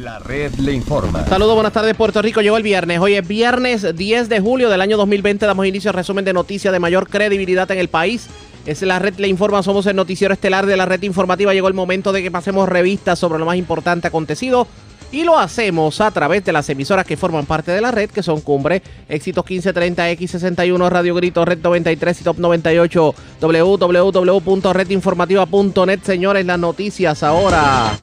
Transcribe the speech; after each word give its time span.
La 0.00 0.18
red 0.18 0.52
le 0.56 0.72
informa. 0.72 1.24
Saludos, 1.26 1.54
buenas 1.54 1.72
tardes 1.72 1.96
Puerto 1.96 2.20
Rico. 2.20 2.42
Llegó 2.42 2.58
el 2.58 2.62
viernes. 2.62 3.00
Hoy 3.00 3.14
es 3.14 3.26
viernes 3.26 3.96
10 3.96 4.28
de 4.28 4.40
julio 4.40 4.68
del 4.68 4.82
año 4.82 4.98
2020. 4.98 5.46
Damos 5.46 5.66
inicio 5.66 5.90
al 5.90 5.96
resumen 5.96 6.24
de 6.24 6.34
noticias 6.34 6.70
de 6.70 6.78
mayor 6.78 7.08
credibilidad 7.08 7.68
en 7.70 7.78
el 7.78 7.88
país. 7.88 8.26
Es 8.66 8.82
la 8.82 8.98
red 8.98 9.14
le 9.16 9.28
informa, 9.28 9.62
somos 9.62 9.86
el 9.86 9.96
noticiero 9.96 10.34
estelar 10.34 10.66
de 10.66 10.76
la 10.76 10.84
red 10.84 11.02
informativa. 11.02 11.54
Llegó 11.54 11.68
el 11.68 11.74
momento 11.74 12.12
de 12.12 12.22
que 12.22 12.30
pasemos 12.30 12.68
revistas 12.68 13.18
sobre 13.18 13.38
lo 13.38 13.46
más 13.46 13.56
importante 13.56 14.08
acontecido. 14.08 14.66
Y 15.12 15.24
lo 15.24 15.38
hacemos 15.38 16.02
a 16.02 16.10
través 16.10 16.44
de 16.44 16.52
las 16.52 16.68
emisoras 16.68 17.06
que 17.06 17.16
forman 17.16 17.46
parte 17.46 17.72
de 17.72 17.80
la 17.80 17.90
red, 17.90 18.10
que 18.10 18.22
son 18.22 18.42
Cumbre, 18.42 18.82
Éxitos 19.08 19.48
1530, 19.48 20.10
X61, 20.10 20.90
Radio 20.90 21.14
Grito, 21.14 21.42
Red 21.44 21.60
93 21.62 22.20
y 22.20 22.24
Top 22.24 22.38
98, 22.38 23.14
www.redinformativa.net. 23.40 26.00
Señores, 26.02 26.44
las 26.44 26.58
noticias 26.58 27.22
ahora. 27.22 27.98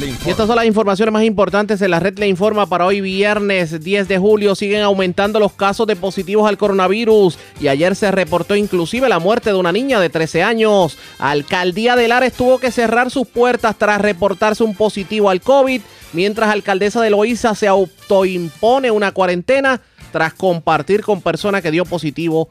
Y 0.00 0.30
estas 0.30 0.46
son 0.46 0.54
las 0.54 0.66
informaciones 0.66 1.12
más 1.12 1.24
importantes 1.24 1.82
en 1.82 1.90
la 1.90 1.98
red 1.98 2.18
le 2.18 2.28
informa 2.28 2.66
para 2.66 2.86
hoy 2.86 3.00
viernes 3.00 3.82
10 3.82 4.06
de 4.06 4.18
julio. 4.18 4.54
Siguen 4.54 4.82
aumentando 4.82 5.40
los 5.40 5.52
casos 5.52 5.88
de 5.88 5.96
positivos 5.96 6.48
al 6.48 6.56
coronavirus 6.56 7.36
y 7.60 7.66
ayer 7.66 7.96
se 7.96 8.10
reportó 8.12 8.54
inclusive 8.54 9.08
la 9.08 9.18
muerte 9.18 9.50
de 9.50 9.56
una 9.56 9.72
niña 9.72 9.98
de 9.98 10.08
13 10.08 10.44
años. 10.44 10.98
Alcaldía 11.18 11.96
de 11.96 12.06
Lares 12.06 12.34
tuvo 12.34 12.58
que 12.58 12.70
cerrar 12.70 13.10
sus 13.10 13.26
puertas 13.26 13.76
tras 13.76 14.00
reportarse 14.00 14.62
un 14.62 14.76
positivo 14.76 15.30
al 15.30 15.40
COVID, 15.40 15.80
mientras 16.12 16.50
alcaldesa 16.50 17.02
de 17.02 17.10
Loíza 17.10 17.56
se 17.56 17.66
autoimpone 17.66 18.92
una 18.92 19.10
cuarentena 19.10 19.80
tras 20.12 20.32
compartir 20.32 21.02
con 21.02 21.22
persona 21.22 21.60
que 21.60 21.72
dio 21.72 21.84
positivo 21.84 22.48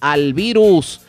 al 0.00 0.32
virus. 0.32 1.02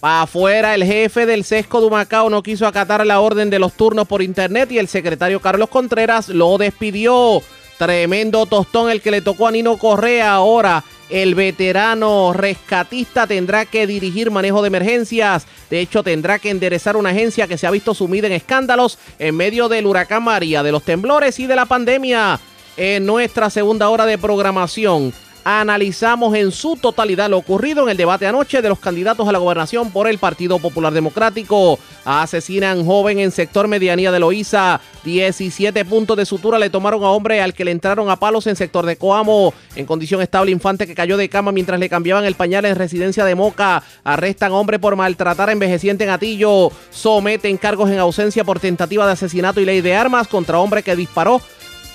Pa' 0.00 0.22
afuera, 0.22 0.74
el 0.74 0.84
jefe 0.84 1.24
del 1.24 1.44
sesco 1.44 1.80
de 1.80 1.86
Humacao 1.86 2.28
no 2.28 2.42
quiso 2.42 2.66
acatar 2.66 3.04
la 3.06 3.20
orden 3.20 3.48
de 3.48 3.58
los 3.58 3.72
turnos 3.72 4.06
por 4.06 4.22
internet 4.22 4.70
y 4.70 4.78
el 4.78 4.88
secretario 4.88 5.40
Carlos 5.40 5.70
Contreras 5.70 6.28
lo 6.28 6.58
despidió. 6.58 7.42
Tremendo 7.78 8.46
tostón 8.46 8.90
el 8.90 9.00
que 9.00 9.10
le 9.10 9.22
tocó 9.22 9.46
a 9.46 9.50
Nino 9.50 9.78
Correa. 9.78 10.34
Ahora 10.34 10.84
el 11.08 11.34
veterano 11.34 12.32
rescatista 12.34 13.26
tendrá 13.26 13.64
que 13.64 13.86
dirigir 13.86 14.30
manejo 14.30 14.60
de 14.62 14.68
emergencias. 14.68 15.46
De 15.70 15.80
hecho, 15.80 16.02
tendrá 16.02 16.38
que 16.38 16.50
enderezar 16.50 16.96
una 16.96 17.10
agencia 17.10 17.46
que 17.46 17.58
se 17.58 17.66
ha 17.66 17.70
visto 17.70 17.94
sumida 17.94 18.26
en 18.26 18.34
escándalos 18.34 18.98
en 19.18 19.36
medio 19.36 19.68
del 19.68 19.86
huracán 19.86 20.24
María, 20.24 20.62
de 20.62 20.72
los 20.72 20.82
temblores 20.82 21.38
y 21.38 21.46
de 21.46 21.56
la 21.56 21.66
pandemia. 21.66 22.38
En 22.76 23.06
nuestra 23.06 23.48
segunda 23.48 23.88
hora 23.88 24.04
de 24.04 24.18
programación 24.18 25.12
analizamos 25.46 26.34
en 26.34 26.50
su 26.50 26.74
totalidad 26.74 27.30
lo 27.30 27.38
ocurrido 27.38 27.84
en 27.84 27.90
el 27.90 27.96
debate 27.96 28.26
anoche 28.26 28.60
de 28.60 28.68
los 28.68 28.80
candidatos 28.80 29.28
a 29.28 29.32
la 29.32 29.38
gobernación 29.38 29.92
por 29.92 30.08
el 30.08 30.18
Partido 30.18 30.58
Popular 30.58 30.92
Democrático. 30.92 31.78
Asesinan 32.04 32.84
joven 32.84 33.20
en 33.20 33.30
sector 33.30 33.68
medianía 33.68 34.10
de 34.10 34.18
Loíza. 34.18 34.80
17 35.04 35.84
puntos 35.84 36.16
de 36.16 36.26
sutura 36.26 36.58
le 36.58 36.68
tomaron 36.68 37.04
a 37.04 37.10
hombre 37.10 37.40
al 37.40 37.54
que 37.54 37.64
le 37.64 37.70
entraron 37.70 38.10
a 38.10 38.16
palos 38.16 38.48
en 38.48 38.56
sector 38.56 38.84
de 38.86 38.96
Coamo. 38.96 39.54
En 39.76 39.86
condición 39.86 40.20
estable, 40.20 40.50
infante 40.50 40.84
que 40.84 40.96
cayó 40.96 41.16
de 41.16 41.28
cama 41.28 41.52
mientras 41.52 41.78
le 41.78 41.88
cambiaban 41.88 42.24
el 42.24 42.34
pañal 42.34 42.64
en 42.64 42.74
residencia 42.74 43.24
de 43.24 43.36
Moca. 43.36 43.84
Arrestan 44.02 44.50
hombre 44.50 44.80
por 44.80 44.96
maltratar 44.96 45.48
a 45.48 45.52
envejeciente 45.52 46.02
en 46.02 46.10
Atillo. 46.10 46.72
Someten 46.90 47.56
cargos 47.56 47.88
en 47.90 48.00
ausencia 48.00 48.42
por 48.42 48.58
tentativa 48.58 49.06
de 49.06 49.12
asesinato 49.12 49.60
y 49.60 49.64
ley 49.64 49.80
de 49.80 49.94
armas 49.94 50.26
contra 50.26 50.58
hombre 50.58 50.82
que 50.82 50.96
disparó 50.96 51.40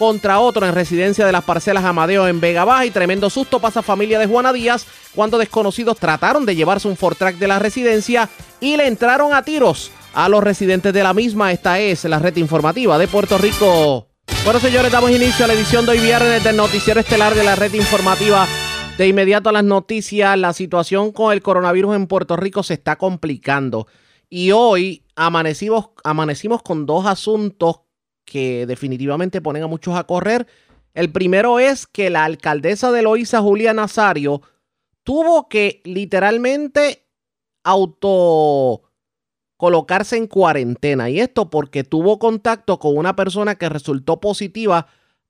contra 0.01 0.39
otro 0.39 0.65
en 0.65 0.73
residencia 0.73 1.27
de 1.27 1.31
las 1.31 1.43
parcelas 1.43 1.85
Amadeo 1.85 2.27
en 2.27 2.41
Vega 2.41 2.65
Baja 2.65 2.87
y 2.87 2.89
tremendo 2.89 3.29
susto 3.29 3.59
pasa 3.59 3.83
familia 3.83 4.17
de 4.17 4.25
Juana 4.25 4.51
Díaz 4.51 4.87
cuando 5.13 5.37
desconocidos 5.37 5.99
trataron 5.99 6.43
de 6.43 6.55
llevarse 6.55 6.87
un 6.87 6.97
Fortrack 6.97 7.35
de 7.35 7.47
la 7.47 7.59
residencia 7.59 8.27
y 8.59 8.77
le 8.77 8.87
entraron 8.87 9.31
a 9.31 9.43
tiros 9.43 9.91
a 10.15 10.27
los 10.27 10.43
residentes 10.43 10.91
de 10.91 11.03
la 11.03 11.13
misma. 11.13 11.51
Esta 11.51 11.77
es 11.77 12.03
la 12.05 12.17
red 12.17 12.35
informativa 12.37 12.97
de 12.97 13.07
Puerto 13.07 13.37
Rico. 13.37 14.07
Bueno, 14.43 14.59
señores, 14.59 14.91
damos 14.91 15.11
inicio 15.11 15.45
a 15.45 15.47
la 15.47 15.53
edición 15.53 15.85
de 15.85 15.91
hoy 15.91 15.99
viernes 15.99 16.43
del 16.43 16.57
noticiero 16.57 16.99
estelar 16.99 17.35
de 17.35 17.43
la 17.43 17.53
red 17.53 17.71
informativa. 17.75 18.47
De 18.97 19.07
inmediato 19.07 19.49
a 19.49 19.53
las 19.53 19.63
noticias, 19.63 20.35
la 20.35 20.53
situación 20.53 21.11
con 21.11 21.31
el 21.31 21.43
coronavirus 21.43 21.95
en 21.95 22.07
Puerto 22.07 22.35
Rico 22.37 22.63
se 22.63 22.73
está 22.73 22.95
complicando. 22.95 23.85
Y 24.31 24.49
hoy 24.51 25.03
amanecimos, 25.15 25.89
amanecimos 26.03 26.63
con 26.63 26.87
dos 26.87 27.05
asuntos 27.05 27.81
que 28.31 28.65
definitivamente 28.65 29.41
ponen 29.41 29.63
a 29.63 29.67
muchos 29.67 29.93
a 29.97 30.05
correr. 30.05 30.47
El 30.93 31.11
primero 31.11 31.59
es 31.59 31.85
que 31.85 32.09
la 32.09 32.23
alcaldesa 32.23 32.89
de 32.93 33.01
Loíza, 33.01 33.41
Julia 33.41 33.73
Nazario, 33.73 34.41
tuvo 35.03 35.49
que 35.49 35.81
literalmente 35.83 37.09
auto 37.61 38.83
colocarse 39.57 40.15
en 40.15 40.27
cuarentena. 40.27 41.09
Y 41.09 41.19
esto 41.19 41.49
porque 41.49 41.83
tuvo 41.83 42.19
contacto 42.19 42.79
con 42.79 42.95
una 42.95 43.17
persona 43.17 43.55
que 43.55 43.67
resultó 43.67 44.21
positiva 44.21 44.87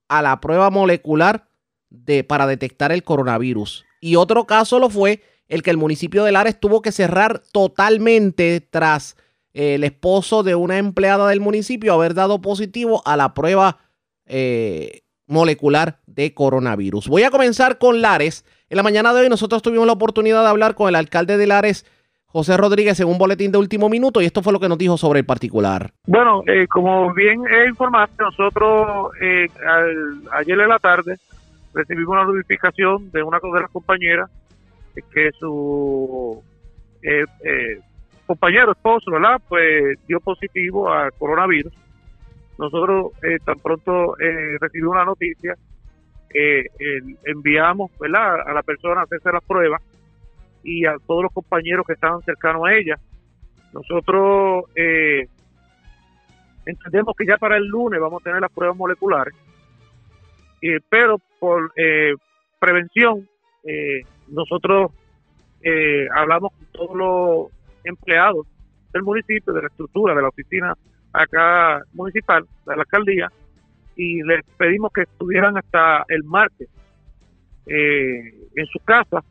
a 0.07 0.21
la 0.21 0.39
prueba 0.39 0.69
molecular 0.69 1.47
de, 1.89 2.23
para 2.23 2.45
detectar 2.45 2.91
el 2.91 3.03
coronavirus. 3.03 3.83
Y 3.99 4.15
otro 4.15 4.45
caso 4.45 4.77
lo 4.77 4.91
fue 4.91 5.23
el 5.47 5.63
que 5.63 5.71
el 5.71 5.77
municipio 5.77 6.23
de 6.23 6.33
Lares 6.33 6.59
tuvo 6.59 6.83
que 6.83 6.91
cerrar 6.91 7.41
totalmente 7.51 8.61
tras 8.61 9.15
el 9.53 9.83
esposo 9.83 10.43
de 10.43 10.55
una 10.55 10.77
empleada 10.77 11.27
del 11.27 11.39
municipio 11.39 11.93
haber 11.93 12.13
dado 12.13 12.41
positivo 12.41 13.01
a 13.05 13.17
la 13.17 13.33
prueba 13.33 13.77
eh, 14.25 15.01
molecular 15.27 15.99
de 16.05 16.33
coronavirus. 16.33 17.07
Voy 17.07 17.23
a 17.23 17.31
comenzar 17.31 17.77
con 17.77 18.01
Lares. 18.01 18.45
En 18.69 18.77
la 18.77 18.83
mañana 18.83 19.13
de 19.13 19.21
hoy 19.21 19.29
nosotros 19.29 19.61
tuvimos 19.61 19.85
la 19.85 19.93
oportunidad 19.93 20.43
de 20.43 20.49
hablar 20.49 20.75
con 20.75 20.87
el 20.87 20.95
alcalde 20.95 21.37
de 21.37 21.47
Lares, 21.47 21.85
José 22.25 22.55
Rodríguez, 22.55 22.97
en 23.01 23.07
un 23.07 23.17
boletín 23.17 23.51
de 23.51 23.57
último 23.57 23.89
minuto 23.89 24.21
y 24.21 24.25
esto 24.25 24.41
fue 24.41 24.53
lo 24.53 24.59
que 24.59 24.69
nos 24.69 24.77
dijo 24.77 24.97
sobre 24.97 25.19
el 25.19 25.25
particular. 25.25 25.91
Bueno, 26.07 26.43
eh, 26.47 26.65
como 26.67 27.13
bien 27.13 27.41
eh, 27.45 27.67
informaste, 27.67 28.23
nosotros 28.23 29.11
eh, 29.21 29.47
ayer 30.31 30.59
en 30.59 30.69
la 30.69 30.79
tarde 30.79 31.17
recibimos 31.73 32.13
una 32.13 32.25
notificación 32.25 33.11
de 33.11 33.23
una 33.23 33.39
de 33.41 33.61
las 33.61 33.71
compañeras 33.71 34.29
eh, 34.95 35.01
que 35.13 35.31
su 35.39 36.41
eh, 37.01 37.25
eh, 37.43 37.79
compañero, 38.31 38.71
esposo, 38.71 39.11
¿verdad? 39.11 39.41
Pues 39.49 39.99
dio 40.07 40.21
positivo 40.21 40.89
a 40.89 41.11
coronavirus. 41.11 41.73
Nosotros 42.57 43.11
eh, 43.23 43.39
tan 43.43 43.59
pronto 43.59 44.17
eh, 44.19 44.57
recibimos 44.57 44.93
una 44.93 45.03
noticia, 45.03 45.53
eh, 46.33 46.63
enviamos, 47.25 47.91
¿verdad? 47.99 48.39
A 48.47 48.53
la 48.53 48.63
persona 48.63 49.01
a 49.01 49.03
hacerse 49.03 49.33
las 49.33 49.43
pruebas 49.43 49.81
y 50.63 50.85
a 50.85 50.95
todos 51.05 51.23
los 51.23 51.33
compañeros 51.33 51.85
que 51.85 51.91
estaban 51.91 52.21
cercanos 52.21 52.65
a 52.65 52.73
ella. 52.73 52.95
Nosotros 53.73 54.65
eh, 54.75 55.27
entendemos 56.65 57.13
que 57.17 57.25
ya 57.25 57.35
para 57.35 57.57
el 57.57 57.65
lunes 57.65 57.99
vamos 57.99 58.21
a 58.21 58.23
tener 58.23 58.39
las 58.39 58.51
pruebas 58.51 58.77
moleculares, 58.77 59.33
pero 60.89 61.17
por 61.37 61.73
prevención, 62.59 63.27
nosotros 64.29 64.91
hablamos 66.15 66.53
con 66.53 66.65
todos 66.71 66.95
los 66.95 67.60
empleados 67.83 68.47
del 68.93 69.03
municipio, 69.03 69.53
de 69.53 69.61
la 69.61 69.67
estructura, 69.67 70.13
de 70.15 70.21
la 70.21 70.27
oficina 70.29 70.73
acá 71.13 71.81
municipal, 71.93 72.45
de 72.65 72.75
la 72.75 72.81
alcaldía, 72.81 73.31
y 73.95 74.23
les 74.23 74.43
pedimos 74.57 74.91
que 74.93 75.01
estuvieran 75.01 75.57
hasta 75.57 76.05
el 76.09 76.23
martes 76.23 76.69
eh, 77.65 78.33
en 78.55 78.65
su 78.67 78.79
casa 78.79 79.23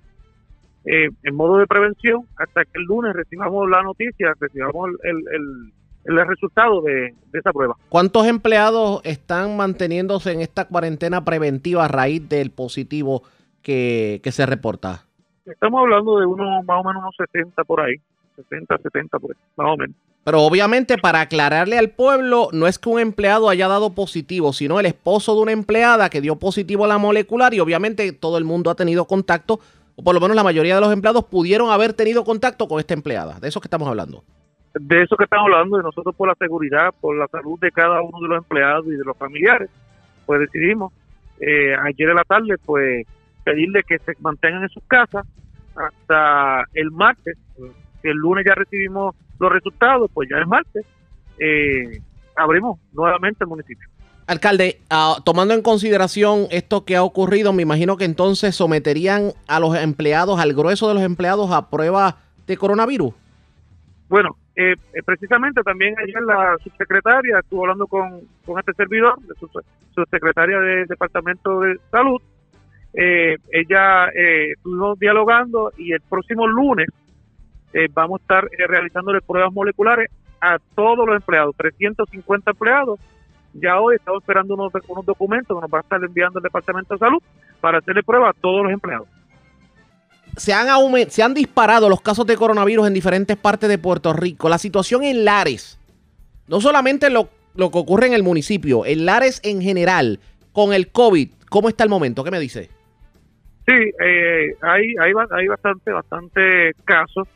eh, 0.85 1.09
en 1.23 1.35
modo 1.35 1.59
de 1.59 1.67
prevención 1.67 2.23
hasta 2.37 2.65
que 2.65 2.71
el 2.79 2.85
lunes 2.85 3.13
recibamos 3.15 3.69
la 3.69 3.83
noticia, 3.83 4.33
recibamos 4.41 4.91
el, 5.03 5.11
el, 5.13 5.35
el- 5.35 5.73
el 6.03 6.27
resultado 6.27 6.81
de, 6.81 7.15
de 7.31 7.39
esa 7.39 7.53
prueba. 7.53 7.77
¿Cuántos 7.91 8.27
empleados 8.27 9.03
están 9.05 9.59
manteniéndose 9.59 10.33
en 10.33 10.41
esta 10.41 10.67
cuarentena 10.67 11.27
preventiva 11.27 11.85
a 11.85 11.89
raíz 11.89 12.27
del 12.27 12.51
positivo 12.53 13.23
que, 13.63 14.19
que 14.25 14.33
se 14.33 14.47
reporta? 14.47 15.05
Estamos 15.45 15.79
hablando 15.83 16.19
de 16.19 16.25
unos 16.25 16.65
más 16.65 16.81
o 16.81 16.89
menos 16.89 17.03
unos 17.03 17.15
60 17.31 17.65
por 17.65 17.83
ahí, 17.83 17.97
60, 18.43 18.79
70 18.79 19.19
por 19.19 19.31
ahí, 19.33 19.43
más 19.57 19.67
o 19.73 19.77
menos. 19.77 19.97
Pero 20.25 20.43
obviamente 20.43 20.99
para 20.99 21.23
aclararle 21.23 21.79
al 21.79 21.91
pueblo, 21.91 22.49
no 22.53 22.67
es 22.67 22.79
que 22.79 22.89
un 22.89 23.01
empleado 23.01 23.49
haya 23.49 23.69
dado 23.69 23.95
positivo, 23.95 24.53
sino 24.53 24.79
el 24.79 24.87
esposo 24.87 25.35
de 25.35 25.43
una 25.43 25.53
empleada 25.53 26.11
que 26.11 26.21
dio 26.21 26.37
positivo 26.37 26.85
a 26.85 26.89
la 26.89 26.99
molecular 26.99 27.55
y 27.55 27.61
obviamente 27.61 28.13
todo 28.13 28.37
el 28.37 28.45
mundo 28.45 28.71
ha 28.71 28.75
tenido 28.75 29.07
contacto, 29.07 29.61
o 29.97 30.03
por 30.03 30.15
lo 30.15 30.21
menos 30.21 30.37
la 30.37 30.45
mayoría 30.45 30.75
de 30.75 30.81
los 30.81 30.93
empleados 30.93 31.25
pudieron 31.25 31.71
haber 31.71 31.95
tenido 31.95 32.25
contacto 32.25 32.69
con 32.69 32.81
esta 32.81 32.95
empleada. 32.95 33.41
De 33.41 33.49
eso 33.49 33.61
que 33.61 33.67
estamos 33.67 33.89
hablando. 33.89 34.23
De 34.75 35.03
eso 35.03 35.17
que 35.17 35.25
estamos 35.25 35.47
hablando, 35.47 35.81
y 35.81 35.83
nosotros 35.83 36.15
por 36.15 36.29
la 36.29 36.35
seguridad, 36.35 36.95
por 37.01 37.17
la 37.17 37.27
salud 37.29 37.59
de 37.59 37.73
cada 37.73 38.03
uno 38.03 38.21
de 38.21 38.29
los 38.29 38.39
empleados 38.39 38.87
y 38.87 38.91
de 38.91 39.05
los 39.05 39.17
familiares, 39.17 39.71
pues 40.27 40.41
decidimos 40.41 40.93
eh, 41.41 41.75
ayer 41.75 42.11
en 42.11 42.17
la 42.17 42.25
tarde, 42.25 42.57
pues 42.65 43.07
pedirle 43.43 43.83
que 43.83 43.99
se 43.99 44.13
mantengan 44.21 44.63
en 44.63 44.69
sus 44.69 44.83
casas 44.85 45.27
hasta 45.75 46.65
el 46.75 46.91
martes. 46.91 47.37
Si 48.03 48.09
el 48.09 48.17
lunes 48.17 48.45
ya 48.47 48.55
recibimos 48.55 49.15
los 49.39 49.53
resultados, 49.53 50.11
pues 50.13 50.29
ya 50.31 50.39
el 50.39 50.47
martes 50.47 50.85
eh, 51.39 52.01
abrimos 52.37 52.79
nuevamente 52.93 53.45
el 53.45 53.49
municipio. 53.49 53.89
Alcalde, 54.27 54.81
ah, 54.91 55.17
tomando 55.25 55.55
en 55.55 55.63
consideración 55.63 56.47
esto 56.51 56.85
que 56.85 56.97
ha 56.97 57.03
ocurrido, 57.03 57.53
me 57.53 57.63
imagino 57.63 57.97
que 57.97 58.05
entonces 58.05 58.55
someterían 58.55 59.33
a 59.49 59.59
los 59.59 59.77
empleados, 59.77 60.39
al 60.39 60.55
grueso 60.55 60.89
de 60.89 60.95
los 60.95 61.03
empleados, 61.03 61.51
a 61.51 61.69
prueba 61.69 62.19
de 62.47 62.57
coronavirus. 62.57 63.13
Bueno, 64.09 64.37
eh, 64.57 64.75
eh, 64.93 65.03
precisamente 65.05 65.63
también 65.63 65.95
ayer 65.99 66.23
la 66.23 66.57
subsecretaria 66.63 67.39
estuvo 67.39 67.63
hablando 67.63 67.87
con, 67.87 68.21
con 68.45 68.59
este 68.59 68.73
servidor, 68.75 69.19
su, 69.39 69.49
subsecretaria 69.95 70.59
del 70.59 70.87
Departamento 70.87 71.61
de 71.61 71.79
Salud. 71.91 72.21
Eh, 72.93 73.37
ella 73.53 74.09
eh, 74.09 74.53
estuvimos 74.53 74.99
dialogando 74.99 75.73
y 75.77 75.93
el 75.93 76.01
próximo 76.01 76.47
lunes 76.47 76.89
vamos 77.93 78.21
a 78.21 78.23
estar 78.23 78.51
realizándole 78.69 79.21
pruebas 79.21 79.53
moleculares 79.53 80.11
a 80.41 80.59
todos 80.75 81.07
los 81.07 81.17
empleados, 81.17 81.55
350 81.57 82.51
empleados. 82.51 82.99
Ya 83.53 83.81
hoy 83.81 83.97
estamos 83.97 84.23
esperando 84.23 84.55
unos, 84.55 84.73
unos 84.89 85.05
documentos 85.05 85.57
que 85.57 85.61
nos 85.61 85.71
va 85.73 85.79
a 85.79 85.83
estar 85.83 86.03
enviando 86.03 86.39
el 86.39 86.43
Departamento 86.43 86.95
de 86.95 86.99
Salud 86.99 87.23
para 87.61 87.79
hacerle 87.79 88.03
pruebas 88.03 88.37
a 88.37 88.41
todos 88.41 88.63
los 88.63 88.73
empleados 88.73 89.09
se 90.37 90.53
han, 90.53 90.69
se 91.11 91.23
han 91.23 91.35
disparado 91.35 91.89
los 91.89 92.01
casos 92.01 92.27
de 92.27 92.37
coronavirus 92.37 92.87
en 92.87 92.95
diferentes 92.95 93.37
partes 93.37 93.69
de 93.69 93.79
Puerto 93.79 94.13
Rico. 94.13 94.49
La 94.49 94.59
situación 94.59 95.03
en 95.03 95.25
Lares, 95.25 95.79
no 96.49 96.61
solamente 96.61 97.11
lo, 97.11 97.29
lo 97.55 97.71
que 97.71 97.79
ocurre 97.79 98.07
en 98.07 98.15
el 98.15 98.23
municipio, 98.23 98.85
en 98.87 99.07
Lares 99.07 99.41
en 99.45 99.61
general, 99.61 100.21
con 100.53 100.73
el 100.73 100.89
COVID, 100.89 101.31
¿cómo 101.49 101.69
está 101.69 101.85
el 101.85 101.91
momento? 101.91 102.25
¿Qué 102.25 102.31
me 102.31 102.41
dice? 102.41 102.71
Sí, 103.67 103.75
eh, 104.05 104.57
hay, 104.63 104.95
hay, 105.01 105.13
hay 105.31 105.47
bastante, 105.47 105.93
bastante 105.93 106.73
casos 106.85 107.29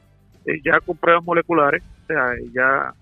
eh, 0.47 0.61
ya 0.65 0.81
con 0.81 0.97
pruebas 0.97 1.25
moleculares. 1.25 1.83
O 2.05 2.07
sea, 2.07 2.35
ya 2.53 2.93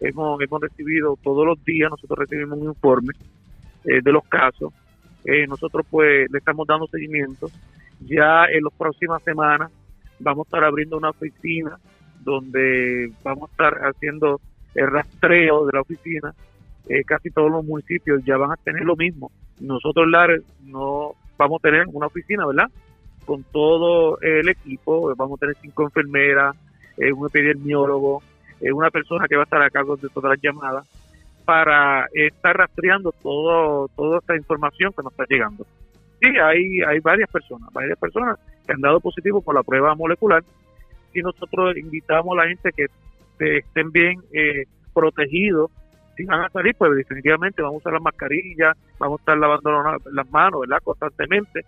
hemos, 0.00 0.40
hemos 0.40 0.60
recibido 0.60 1.18
todos 1.22 1.46
los 1.46 1.62
días, 1.64 1.90
nosotros 1.90 2.18
recibimos 2.18 2.58
un 2.58 2.68
informe 2.68 3.12
eh, 3.84 4.00
de 4.02 4.12
los 4.12 4.24
casos. 4.24 4.72
nosotros 5.48 5.86
pues 5.90 6.30
le 6.30 6.38
estamos 6.38 6.66
dando 6.66 6.86
seguimiento 6.86 7.50
ya 8.00 8.44
en 8.46 8.64
las 8.64 8.74
próximas 8.74 9.22
semanas 9.22 9.70
vamos 10.18 10.46
a 10.46 10.48
estar 10.48 10.64
abriendo 10.64 10.96
una 10.96 11.10
oficina 11.10 11.78
donde 12.20 13.12
vamos 13.22 13.48
a 13.48 13.52
estar 13.52 13.74
haciendo 13.86 14.40
el 14.74 14.90
rastreo 14.90 15.66
de 15.66 15.72
la 15.72 15.80
oficina. 15.80 16.34
Eh, 16.88 17.02
casi 17.04 17.30
todos 17.30 17.50
los 17.50 17.64
municipios 17.64 18.24
ya 18.24 18.36
van 18.36 18.52
a 18.52 18.56
tener 18.56 18.82
lo 18.82 18.96
mismo. 18.96 19.30
Nosotros, 19.60 20.06
Lares, 20.08 20.42
no 20.62 21.14
vamos 21.38 21.60
a 21.60 21.68
tener 21.68 21.86
una 21.92 22.06
oficina, 22.06 22.46
¿verdad? 22.46 22.70
Con 23.24 23.42
todo 23.44 24.20
el 24.20 24.48
equipo, 24.48 25.14
vamos 25.16 25.38
a 25.38 25.40
tener 25.40 25.56
cinco 25.60 25.84
enfermeras, 25.84 26.54
eh, 26.96 27.12
un 27.12 27.26
epidemiólogo, 27.26 28.22
eh, 28.60 28.72
una 28.72 28.90
persona 28.90 29.26
que 29.28 29.36
va 29.36 29.42
a 29.42 29.44
estar 29.44 29.62
a 29.62 29.70
cargo 29.70 29.96
de 29.96 30.08
todas 30.08 30.30
las 30.30 30.40
llamadas 30.40 30.86
para 31.44 32.06
estar 32.12 32.56
rastreando 32.56 33.12
todo, 33.22 33.88
toda 33.96 34.18
esta 34.18 34.36
información 34.36 34.92
que 34.92 35.02
nos 35.02 35.12
está 35.12 35.24
llegando. 35.28 35.64
Sí, 36.20 36.28
hay, 36.38 36.80
hay 36.82 36.98
varias 37.00 37.30
personas, 37.30 37.72
varias 37.72 37.98
personas 37.98 38.38
que 38.66 38.72
han 38.72 38.80
dado 38.80 39.00
positivo 39.00 39.40
por 39.40 39.54
la 39.54 39.62
prueba 39.62 39.94
molecular 39.94 40.42
y 41.14 41.20
nosotros 41.20 41.76
invitamos 41.76 42.36
a 42.36 42.42
la 42.42 42.48
gente 42.48 42.70
que 42.72 42.86
estén 43.58 43.90
bien 43.92 44.20
eh, 44.32 44.64
protegidos. 44.92 45.70
Si 46.16 46.24
van 46.24 46.40
a 46.40 46.48
salir, 46.50 46.74
pues 46.76 46.96
definitivamente 46.96 47.62
vamos 47.62 47.76
a 47.76 47.78
usar 47.78 47.92
las 47.92 48.02
mascarillas, 48.02 48.76
vamos 48.98 49.20
a 49.20 49.22
estar 49.22 49.38
lavando 49.38 49.98
las 50.12 50.30
manos, 50.30 50.60
¿verdad? 50.60 50.82
Constantemente. 50.82 51.64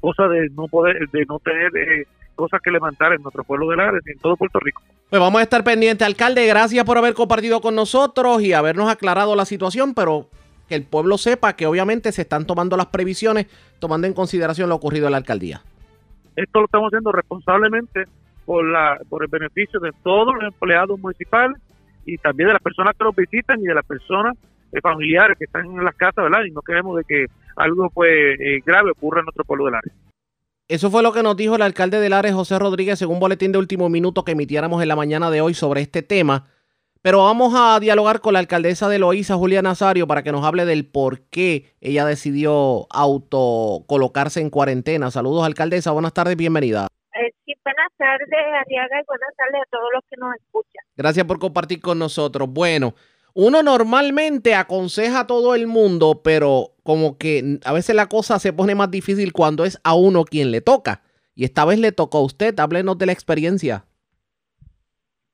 Cosa 0.00 0.28
de 0.28 0.50
no 0.50 0.66
poder, 0.66 1.08
de 1.10 1.24
no 1.26 1.38
tener 1.38 1.76
eh, 1.76 2.06
cosas 2.34 2.60
que 2.62 2.70
levantar 2.70 3.12
en 3.12 3.22
nuestro 3.22 3.44
pueblo 3.44 3.68
de 3.70 3.76
Lares 3.76 4.02
y 4.06 4.12
en 4.12 4.18
todo 4.18 4.36
Puerto 4.36 4.58
Rico. 4.60 4.82
Pues 5.10 5.20
vamos 5.20 5.40
a 5.40 5.42
estar 5.42 5.64
pendientes, 5.64 6.06
alcalde. 6.06 6.46
Gracias 6.46 6.84
por 6.84 6.98
haber 6.98 7.14
compartido 7.14 7.60
con 7.60 7.74
nosotros 7.74 8.42
y 8.42 8.52
habernos 8.52 8.90
aclarado 8.90 9.36
la 9.36 9.44
situación, 9.44 9.94
pero 9.94 10.28
que 10.68 10.74
el 10.74 10.84
pueblo 10.84 11.18
sepa 11.18 11.54
que 11.54 11.66
obviamente 11.66 12.12
se 12.12 12.22
están 12.22 12.46
tomando 12.46 12.76
las 12.76 12.86
previsiones, 12.86 13.46
tomando 13.78 14.06
en 14.06 14.14
consideración 14.14 14.68
lo 14.68 14.76
ocurrido 14.76 15.06
en 15.06 15.12
la 15.12 15.18
alcaldía. 15.18 15.62
Esto 16.36 16.60
lo 16.60 16.64
estamos 16.66 16.88
haciendo 16.88 17.12
responsablemente 17.12 18.04
por, 18.44 18.64
la, 18.64 18.98
por 19.08 19.22
el 19.22 19.28
beneficio 19.28 19.78
de 19.80 19.92
todos 20.02 20.34
los 20.34 20.44
empleados 20.44 20.98
municipales 20.98 21.58
y 22.06 22.18
también 22.18 22.48
de 22.48 22.54
las 22.54 22.62
personas 22.62 22.94
que 22.96 23.04
los 23.04 23.14
visitan 23.14 23.60
y 23.60 23.64
de 23.64 23.74
las 23.74 23.86
personas 23.86 24.36
eh, 24.72 24.80
familiares 24.80 25.38
que 25.38 25.44
están 25.44 25.66
en 25.66 25.84
las 25.84 25.94
casas, 25.94 26.24
¿verdad? 26.24 26.44
Y 26.44 26.50
no 26.50 26.60
queremos 26.62 26.96
de 26.96 27.04
que 27.04 27.26
algo 27.56 27.88
pues 27.90 28.10
eh, 28.40 28.60
grave 28.64 28.90
ocurra 28.90 29.20
en 29.20 29.26
nuestro 29.26 29.44
pueblo 29.44 29.66
de 29.66 29.70
Lares. 29.72 29.92
Eso 30.66 30.90
fue 30.90 31.02
lo 31.02 31.12
que 31.12 31.22
nos 31.22 31.36
dijo 31.36 31.56
el 31.56 31.62
alcalde 31.62 32.00
de 32.00 32.08
Lares, 32.08 32.32
José 32.32 32.58
Rodríguez, 32.58 32.98
según 32.98 33.16
un 33.16 33.20
boletín 33.20 33.52
de 33.52 33.58
último 33.58 33.90
minuto 33.90 34.24
que 34.24 34.32
emitiéramos 34.32 34.80
en 34.80 34.88
la 34.88 34.96
mañana 34.96 35.30
de 35.30 35.42
hoy 35.42 35.52
sobre 35.52 35.82
este 35.82 36.02
tema. 36.02 36.46
Pero 37.02 37.22
vamos 37.22 37.52
a 37.54 37.78
dialogar 37.80 38.22
con 38.22 38.32
la 38.32 38.38
alcaldesa 38.38 38.88
de 38.88 38.98
Loíza, 38.98 39.36
Julia 39.36 39.60
Nazario, 39.60 40.06
para 40.06 40.22
que 40.22 40.32
nos 40.32 40.42
hable 40.42 40.64
del 40.64 40.86
por 40.86 41.20
qué 41.28 41.74
ella 41.82 42.06
decidió 42.06 42.86
auto 42.88 43.84
colocarse 43.86 44.40
en 44.40 44.48
cuarentena. 44.48 45.10
Saludos, 45.10 45.44
alcaldesa. 45.44 45.90
Buenas 45.90 46.14
tardes, 46.14 46.34
bienvenida. 46.34 46.86
Eh, 47.12 47.30
sí, 47.44 47.52
buenas 47.62 47.92
tardes, 47.98 48.30
Ariaga, 48.32 49.00
y 49.02 49.04
buenas 49.06 49.36
tardes 49.36 49.60
a 49.60 49.70
todos 49.70 49.90
los 49.92 50.02
que 50.08 50.16
nos 50.16 50.34
escuchan. 50.34 50.84
Gracias 50.96 51.26
por 51.26 51.38
compartir 51.38 51.82
con 51.82 51.98
nosotros. 51.98 52.48
Bueno, 52.48 52.94
uno 53.34 53.62
normalmente 53.62 54.54
aconseja 54.54 55.20
a 55.20 55.26
todo 55.26 55.54
el 55.54 55.66
mundo, 55.66 56.22
pero 56.22 56.70
como 56.82 57.18
que 57.18 57.58
a 57.64 57.72
veces 57.72 57.94
la 57.96 58.08
cosa 58.08 58.38
se 58.38 58.52
pone 58.52 58.74
más 58.74 58.90
difícil 58.90 59.32
cuando 59.32 59.64
es 59.64 59.80
a 59.84 59.94
uno 59.94 60.24
quien 60.24 60.50
le 60.50 60.60
toca. 60.60 61.02
Y 61.34 61.44
esta 61.44 61.64
vez 61.64 61.80
le 61.80 61.90
tocó 61.90 62.18
a 62.18 62.24
usted. 62.24 62.58
Háblenos 62.58 62.96
de 62.96 63.06
la 63.06 63.12
experiencia. 63.12 63.84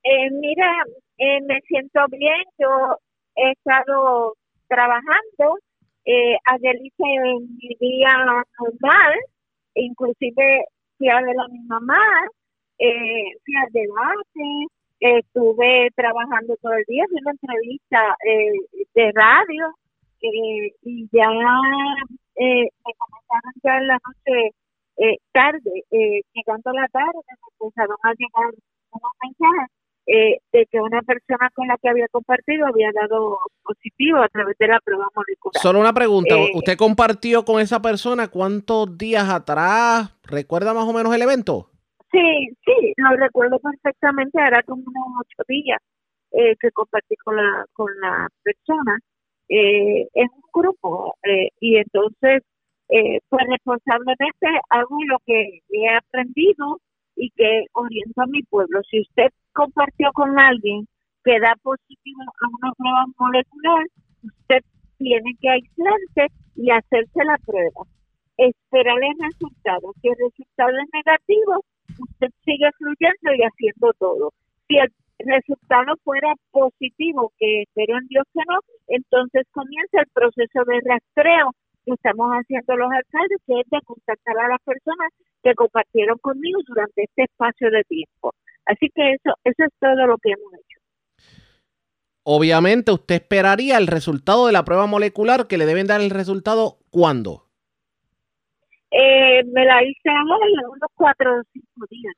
Eh, 0.02 0.30
mira, 0.30 0.72
eh, 1.18 1.40
me 1.42 1.60
siento 1.68 2.00
bien, 2.08 2.42
yo 2.58 2.96
he 3.36 3.50
estado 3.52 4.34
trabajando, 4.68 5.58
eh, 6.06 6.36
ayer 6.46 6.76
hice 6.82 7.04
mi 7.60 7.76
día 7.78 8.08
normal, 8.58 9.12
inclusive 9.74 10.64
fui 10.96 11.08
a 11.10 11.20
ver 11.20 11.36
a 11.38 11.48
mi 11.48 11.58
mamá, 11.66 12.02
eh, 12.78 13.36
fui 13.44 13.54
al 13.56 13.72
debate, 13.72 14.66
estuve 15.00 15.90
trabajando 15.96 16.56
todo 16.62 16.72
el 16.74 16.84
día, 16.86 17.04
hice 17.04 17.20
una 17.22 17.32
entrevista 17.32 18.16
eh, 18.24 18.84
de 18.94 19.12
radio 19.12 19.74
y 20.22 21.08
ya 21.12 21.28
me 21.30 22.92
comenzaron 22.98 23.52
ya 23.62 23.76
en 23.78 23.86
la 23.86 23.94
noche 23.94 24.54
tarde, 25.32 25.84
llegando 25.90 26.70
a 26.70 26.74
la 26.74 26.88
tarde, 26.88 27.18
me 27.26 27.66
empezaron 27.66 27.96
a 28.02 28.12
llegar 28.12 28.52
unos 28.92 29.12
mensajes 29.22 29.70
eh, 30.12 30.38
de 30.52 30.66
que 30.66 30.80
una 30.80 31.02
persona 31.02 31.50
con 31.54 31.68
la 31.68 31.76
que 31.76 31.88
había 31.88 32.08
compartido 32.08 32.66
había 32.66 32.90
dado 32.92 33.38
positivo 33.62 34.18
a 34.18 34.28
través 34.28 34.56
de 34.58 34.66
la 34.66 34.80
prueba 34.80 35.06
molecular. 35.14 35.62
Solo 35.62 35.78
una 35.78 35.92
pregunta, 35.92 36.34
eh, 36.34 36.50
¿usted 36.54 36.76
compartió 36.76 37.44
con 37.44 37.60
esa 37.60 37.80
persona 37.80 38.26
cuántos 38.26 38.98
días 38.98 39.28
atrás? 39.28 40.12
¿Recuerda 40.24 40.74
más 40.74 40.84
o 40.84 40.92
menos 40.92 41.14
el 41.14 41.22
evento? 41.22 41.69
Sí, 42.12 42.48
sí, 42.64 42.92
lo 42.96 43.16
recuerdo 43.16 43.58
perfectamente, 43.60 44.40
era 44.40 44.62
como 44.64 44.82
unos 44.82 45.20
ocho 45.20 45.42
días 45.48 45.78
eh, 46.32 46.56
que 46.60 46.70
compartí 46.72 47.16
con 47.16 47.36
la, 47.36 47.64
con 47.72 47.88
la 48.00 48.28
persona 48.42 48.98
eh, 49.48 50.08
en 50.14 50.28
un 50.34 50.42
grupo 50.52 51.16
y 51.60 51.76
entonces 51.76 52.42
pues 53.28 53.46
responsablemente 53.48 54.46
hago 54.70 54.96
lo 55.06 55.18
que 55.24 55.60
he 55.70 55.88
aprendido 55.94 56.80
y 57.16 57.30
que 57.30 57.66
oriento 57.74 58.22
a 58.22 58.26
mi 58.26 58.42
pueblo. 58.44 58.80
Si 58.90 59.00
usted 59.00 59.28
compartió 59.52 60.10
con 60.12 60.38
alguien 60.38 60.86
que 61.24 61.38
da 61.38 61.54
positivo 61.62 62.22
a 62.22 62.48
una 62.48 62.72
prueba 62.72 63.04
molecular, 63.18 63.86
usted 64.22 64.60
tiene 64.98 65.30
que 65.40 65.50
aislarse 65.50 66.34
y 66.56 66.70
hacerse 66.70 67.24
la 67.24 67.38
prueba. 67.46 67.86
Esperar 68.36 68.98
el 69.02 69.14
resultado. 69.20 69.92
Si 70.00 70.08
el 70.08 70.16
resultado 70.16 70.70
es 70.70 70.88
negativo, 70.92 71.64
usted 71.98 72.28
sigue 72.44 72.70
fluyendo 72.78 73.34
y 73.34 73.42
haciendo 73.42 73.92
todo. 73.98 74.32
Si 74.68 74.76
el 74.78 74.90
resultado 75.18 75.94
fuera 76.04 76.32
positivo, 76.50 77.32
que 77.38 77.62
espero 77.62 77.98
en 77.98 78.06
Dios 78.08 78.24
que 78.32 78.40
no, 78.48 78.58
entonces 78.88 79.46
comienza 79.52 80.00
el 80.00 80.08
proceso 80.12 80.64
de 80.66 80.80
rastreo 80.84 81.50
que 81.84 81.92
estamos 81.92 82.30
haciendo 82.30 82.76
los 82.76 82.90
alcaldes, 82.92 83.40
que 83.46 83.60
es 83.60 83.70
de 83.70 83.80
contactar 83.82 84.38
a 84.38 84.48
las 84.48 84.60
personas 84.62 85.10
que 85.42 85.54
compartieron 85.54 86.18
conmigo 86.18 86.60
durante 86.66 87.04
este 87.04 87.24
espacio 87.24 87.70
de 87.70 87.82
tiempo. 87.84 88.34
Así 88.66 88.88
que 88.94 89.12
eso, 89.12 89.34
eso 89.44 89.64
es 89.64 89.72
todo 89.80 90.06
lo 90.06 90.18
que 90.18 90.30
hemos 90.30 90.52
hecho. 90.54 90.80
Obviamente 92.22 92.92
usted 92.92 93.16
esperaría 93.16 93.78
el 93.78 93.86
resultado 93.86 94.46
de 94.46 94.52
la 94.52 94.64
prueba 94.64 94.86
molecular 94.86 95.46
que 95.46 95.58
le 95.58 95.66
deben 95.66 95.86
dar 95.86 96.00
el 96.00 96.10
resultado 96.10 96.78
¿cuándo? 96.90 97.49
Eh, 98.90 99.44
me 99.44 99.64
la 99.64 99.82
hice 99.82 100.08
en 100.08 100.66
unos 100.66 100.90
cuatro 100.94 101.38
o 101.38 101.42
cinco 101.52 101.86
días. 101.88 102.14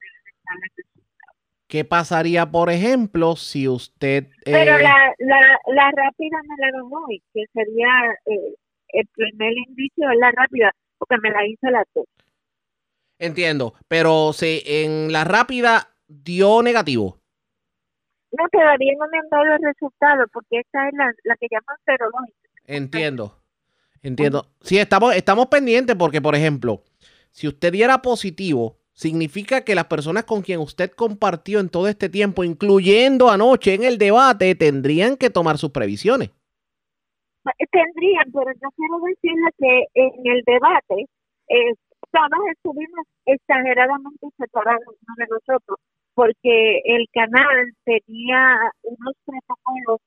¿Qué 1.68 1.84
pasaría, 1.84 2.50
por 2.50 2.70
ejemplo, 2.70 3.36
si 3.36 3.66
usted... 3.66 4.28
Pero 4.44 4.76
eh, 4.76 4.82
la, 4.82 5.14
la, 5.18 5.40
la 5.68 5.90
rápida 5.90 6.38
me 6.46 6.56
la 6.58 6.70
dan 6.72 6.82
hoy, 6.90 7.22
que 7.32 7.44
sería 7.52 8.12
eh, 8.26 8.54
el 8.88 9.06
primer 9.14 9.52
indicio 9.66 10.08
de 10.08 10.16
la 10.16 10.32
rápida, 10.32 10.70
porque 10.98 11.16
me 11.22 11.30
la 11.30 11.46
hice 11.46 11.70
la 11.70 11.84
dos. 11.94 12.04
Entiendo, 13.18 13.74
pero 13.88 14.32
si 14.32 14.62
en 14.66 15.12
la 15.12 15.24
rápida 15.24 15.94
dio 16.06 16.62
negativo. 16.62 17.18
No, 18.32 18.48
todavía 18.50 18.92
no 18.98 19.06
me 19.08 19.18
han 19.18 19.28
dado 19.30 19.56
el 19.56 19.62
resultado 19.62 20.26
porque 20.32 20.60
esta 20.60 20.88
es 20.88 20.94
la, 20.94 21.12
la 21.24 21.36
que 21.36 21.46
llaman 21.50 21.76
serológica. 21.84 22.48
Entiendo, 22.64 23.41
entiendo. 24.02 24.46
Sí, 24.60 24.78
estamos, 24.78 25.14
estamos 25.14 25.46
pendientes 25.46 25.96
porque, 25.96 26.20
por 26.20 26.34
ejemplo, 26.34 26.82
si 27.30 27.48
usted 27.48 27.72
diera 27.72 28.02
positivo 28.02 28.78
significa 28.92 29.64
que 29.64 29.74
las 29.74 29.86
personas 29.86 30.24
con 30.24 30.42
quien 30.42 30.60
usted 30.60 30.90
compartió 30.90 31.60
en 31.60 31.68
todo 31.68 31.88
este 31.88 32.08
tiempo, 32.08 32.44
incluyendo 32.44 33.30
anoche 33.30 33.74
en 33.74 33.84
el 33.84 33.98
debate, 33.98 34.54
tendrían 34.54 35.16
que 35.16 35.30
tomar 35.30 35.58
sus 35.58 35.70
previsiones. 35.70 36.30
Tendrían, 37.70 38.30
pero 38.32 38.52
yo 38.52 38.68
quiero 38.76 39.00
decirle 39.00 39.50
que 39.58 39.84
en 39.94 40.26
el 40.30 40.42
debate 40.46 41.06
eh, 41.48 41.74
todos 42.12 42.40
estuvimos 42.52 43.06
exageradamente 43.26 44.28
separados 44.36 44.86
uno 44.86 45.14
de 45.16 45.26
nosotros, 45.26 45.78
porque 46.14 46.80
el 46.84 47.06
canal 47.12 47.72
tenía 47.84 48.70
unos 48.82 49.14
protocolos 49.24 50.00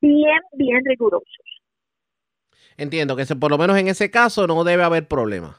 bien, 0.00 0.40
bien 0.52 0.80
rigurosos. 0.84 1.57
Entiendo 2.78 3.16
que 3.16 3.26
por 3.34 3.50
lo 3.50 3.58
menos 3.58 3.76
en 3.76 3.88
ese 3.88 4.10
caso 4.10 4.46
no 4.46 4.62
debe 4.62 4.84
haber 4.84 5.06
problema. 5.06 5.56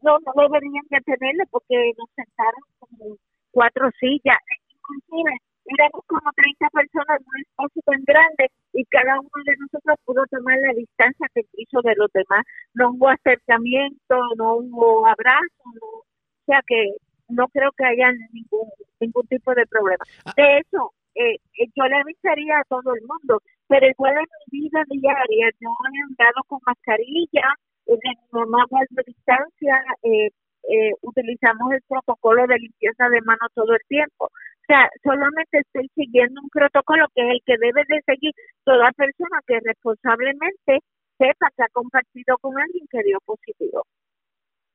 No, 0.00 0.16
no 0.18 0.32
deberían 0.42 0.86
de 0.88 1.00
tenerle 1.00 1.44
porque 1.50 1.74
nos 1.98 2.08
sentaron 2.14 2.62
como 2.78 3.16
cuatro 3.50 3.90
sillas. 3.98 4.38
Inclusive 4.70 5.32
éramos 5.66 6.02
como 6.06 6.30
30 6.34 6.70
personas 6.70 7.20
en 7.20 7.26
un 7.26 7.40
espacio 7.42 7.82
tan 7.84 8.02
grande 8.06 8.46
y 8.72 8.84
cada 8.86 9.18
uno 9.18 9.38
de 9.44 9.56
nosotros 9.58 9.98
pudo 10.04 10.22
tomar 10.30 10.56
la 10.58 10.72
distancia 10.72 11.26
que 11.34 11.42
quiso 11.52 11.82
de 11.82 11.94
los 11.96 12.10
demás. 12.14 12.46
No 12.74 12.90
hubo 12.92 13.08
acercamiento, 13.08 14.16
no 14.38 14.54
hubo 14.54 15.06
abrazo, 15.06 15.66
o 15.82 16.04
sea 16.46 16.60
que 16.66 16.94
no 17.28 17.48
creo 17.48 17.70
que 17.76 17.84
haya 17.84 18.12
ningún 18.32 18.70
ningún 19.00 19.26
tipo 19.26 19.54
de 19.54 19.66
problema. 19.66 20.04
Ah. 20.24 20.32
De 20.36 20.58
hecho, 20.58 20.92
eh, 21.14 21.34
eh, 21.34 21.66
yo 21.74 21.84
le 21.84 21.96
avisaría 21.96 22.58
a 22.58 22.64
todo 22.68 22.94
el 22.94 23.02
mundo, 23.06 23.40
pero 23.68 23.86
igual 23.86 24.14
en 24.16 24.26
mi 24.52 24.60
vida 24.60 24.84
diaria 24.88 25.50
yo 25.60 25.68
he 25.70 26.02
andado 26.02 26.42
con 26.46 26.60
mascarilla, 26.66 27.54
en 27.86 27.98
mi 28.02 28.14
mamá 28.32 28.64
distancia, 29.06 29.82
eh, 30.02 30.28
eh, 30.68 30.92
utilizamos 31.02 31.72
el 31.72 31.82
protocolo 31.88 32.46
de 32.46 32.58
limpieza 32.58 33.08
de 33.08 33.20
manos 33.22 33.50
todo 33.54 33.72
el 33.74 33.80
tiempo. 33.88 34.26
O 34.26 34.66
sea, 34.66 34.88
solamente 35.02 35.58
estoy 35.58 35.90
siguiendo 35.94 36.40
un 36.42 36.48
protocolo 36.50 37.06
que 37.14 37.22
es 37.22 37.30
el 37.32 37.40
que 37.44 37.56
debe 37.58 37.82
de 37.88 38.02
seguir 38.06 38.32
toda 38.64 38.92
persona 38.92 39.40
que 39.46 39.58
responsablemente 39.64 40.80
sepa 41.18 41.50
que 41.56 41.62
ha 41.64 41.68
compartido 41.72 42.38
con 42.38 42.58
alguien 42.58 42.86
que 42.90 43.02
dio 43.02 43.18
positivo. 43.24 43.84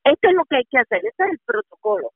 Esto 0.03 0.29
es 0.29 0.35
lo 0.35 0.45
que 0.45 0.57
hay 0.57 0.65
que 0.69 0.79
hacer, 0.79 1.01
este 1.05 1.23
es 1.23 1.29
el 1.31 1.39
protocolo 1.45 2.11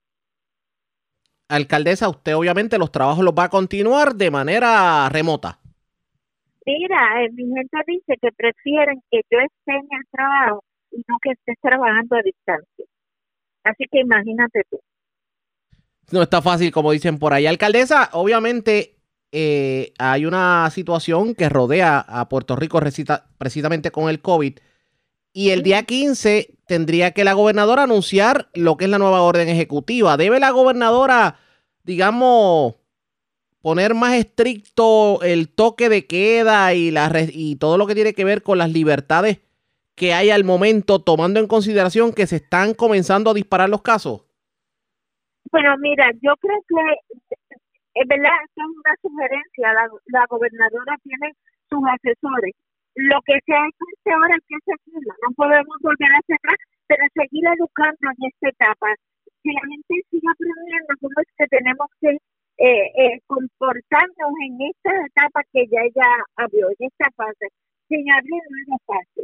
alcaldesa, 1.50 2.08
usted 2.08 2.36
obviamente 2.36 2.78
los 2.78 2.92
trabajos 2.92 3.26
los 3.26 3.34
va 3.34 3.46
a 3.46 3.50
continuar 3.50 4.16
de 4.16 4.32
manera 4.32 5.10
remota. 5.10 5.60
Mira, 6.66 7.24
eh, 7.24 7.30
mi 7.34 7.46
gente 7.48 7.78
dice 7.88 8.14
que 8.22 8.32
prefieren 8.32 9.02
que 9.10 9.22
yo 9.30 9.40
esté 9.40 9.72
en 9.74 9.88
el 9.90 10.06
trabajo 10.12 10.64
y 10.92 11.04
no 11.08 11.18
que 11.22 11.32
esté 11.32 11.54
trabajando 11.62 12.16
a 12.16 12.22
distancia. 12.22 12.86
Así 13.64 13.86
que 13.92 14.02
imagínate 14.02 14.62
tú. 14.70 14.80
No 16.12 16.22
está 16.22 16.42
fácil, 16.42 16.72
como 16.72 16.92
dicen 16.92 17.20
por 17.20 17.34
ahí. 17.34 17.46
Alcaldesa, 17.46 18.10
obviamente 18.14 19.00
eh, 19.32 19.94
hay 19.98 20.26
una 20.26 20.70
situación 20.72 21.36
que 21.36 21.50
rodea 21.50 22.00
a 22.00 22.30
Puerto 22.30 22.56
Rico 22.56 22.80
precisamente 23.38 23.92
con 23.92 24.10
el 24.10 24.22
COVID. 24.22 24.60
Y 25.32 25.52
el 25.52 25.64
día 25.64 25.84
15 25.84 26.58
tendría 26.68 27.12
que 27.12 27.24
la 27.24 27.34
gobernadora 27.34 27.84
anunciar 27.84 28.50
lo 28.54 28.78
que 28.78 28.86
es 28.86 28.92
la 28.92 28.98
nueva 28.98 29.22
orden 29.22 29.48
ejecutiva. 29.48 30.18
¿Debe 30.18 30.40
la 30.40 30.52
gobernadora, 30.52 31.38
digamos, 31.84 32.76
poner 33.62 33.94
más 33.94 34.14
estricto 34.16 35.22
el 35.22 35.50
toque 35.54 35.90
de 35.90 36.08
queda 36.08 36.74
y, 36.74 36.92
la, 36.92 37.12
y 37.32 37.58
todo 37.58 37.78
lo 37.78 37.88
que 37.88 37.96
tiene 37.96 38.14
que 38.14 38.26
ver 38.26 38.44
con 38.44 38.58
las 38.58 38.72
libertades 38.72 39.40
que 39.96 40.14
hay 40.14 40.30
al 40.30 40.46
momento, 40.46 41.00
tomando 41.00 41.40
en 41.40 41.48
consideración 41.48 42.14
que 42.14 42.26
se 42.26 42.38
están 42.38 42.74
comenzando 42.74 43.32
a 43.32 43.34
disparar 43.34 43.70
los 43.70 43.82
casos? 43.82 44.26
Bueno, 45.52 45.76
mira, 45.80 46.10
yo 46.22 46.36
creo 46.38 46.60
que 46.68 47.20
es 47.96 48.08
verdad, 48.08 48.32
esto 48.48 48.62
es 48.62 48.68
una 48.68 48.96
sugerencia. 49.02 49.74
La, 49.74 49.90
la 50.06 50.26
gobernadora 50.30 50.96
tiene 51.04 51.34
sus 51.70 51.82
asesores 51.94 52.56
lo 53.00 53.22
que 53.24 53.40
se 53.46 53.54
ha 53.54 53.64
hecho 53.64 53.86
ahora 54.12 54.36
hay 54.36 54.44
que 54.48 54.60
seguirlo, 54.66 55.14
no 55.24 55.30
podemos 55.36 55.78
volver 55.82 56.12
a 56.12 56.22
cerrar, 56.28 56.58
pero 56.88 57.04
seguir 57.14 57.46
educando 57.48 58.12
en 58.12 58.20
esta 58.28 58.50
etapa. 58.50 58.88
Que 59.42 59.52
la 59.54 59.62
gente 59.62 60.04
siga 60.12 60.32
aprendiendo 60.32 60.94
cómo 61.00 61.16
es 61.16 61.30
que 61.38 61.48
tenemos 61.48 61.88
que 62.02 62.12
eh, 62.12 62.88
eh, 62.92 63.22
comportarnos 63.28 64.32
en 64.44 64.58
esta 64.68 64.92
etapa 65.06 65.42
que 65.54 65.64
ya 65.72 65.80
ella 65.80 66.10
abrió, 66.36 66.68
en 66.68 66.88
esta 66.92 67.08
fase. 67.16 67.48
Sin 67.88 68.04
abrir 68.12 68.42
nueva 68.50 68.78
fase. 68.86 69.24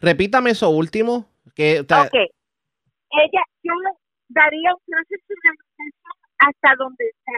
Repítame 0.00 0.50
eso 0.50 0.68
último. 0.68 1.26
Que, 1.54 1.80
ok. 1.80 2.14
Ella, 3.10 3.42
yo 3.62 3.72
daría 4.28 4.74
un 4.74 4.82
proceso 4.84 5.32
de 5.32 5.48
educación 5.48 5.90
hasta 6.38 6.76
donde 6.76 7.08
está 7.08 7.32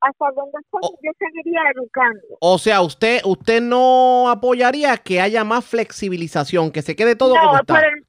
hasta 0.00 0.26
donde 0.34 0.58
yo 1.02 1.12
seguiría 1.18 1.60
educando. 1.74 2.20
O 2.40 2.58
sea, 2.58 2.82
usted 2.82 3.20
usted 3.24 3.60
no 3.60 4.28
apoyaría 4.28 4.96
que 4.98 5.20
haya 5.20 5.44
más 5.44 5.64
flexibilización, 5.64 6.70
que 6.70 6.82
se 6.82 6.96
quede 6.96 7.16
todo 7.16 7.34
como 7.34 7.58
está. 7.58 7.74
Por 7.74 7.84
el, 7.84 8.06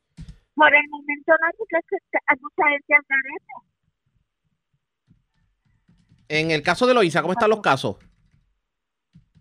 por 0.54 0.76
el 0.76 0.90
momento 0.90 1.32
no, 1.32 1.48
porque 1.58 1.76
hay 2.28 2.38
mucha 2.42 2.70
gente. 2.70 2.94
En 6.30 6.52
el 6.52 6.62
caso 6.62 6.86
de 6.88 6.94
Loisa, 6.94 7.22
¿cómo 7.22 7.34
están 7.34 7.50
los 7.50 7.62
casos? 7.62 7.98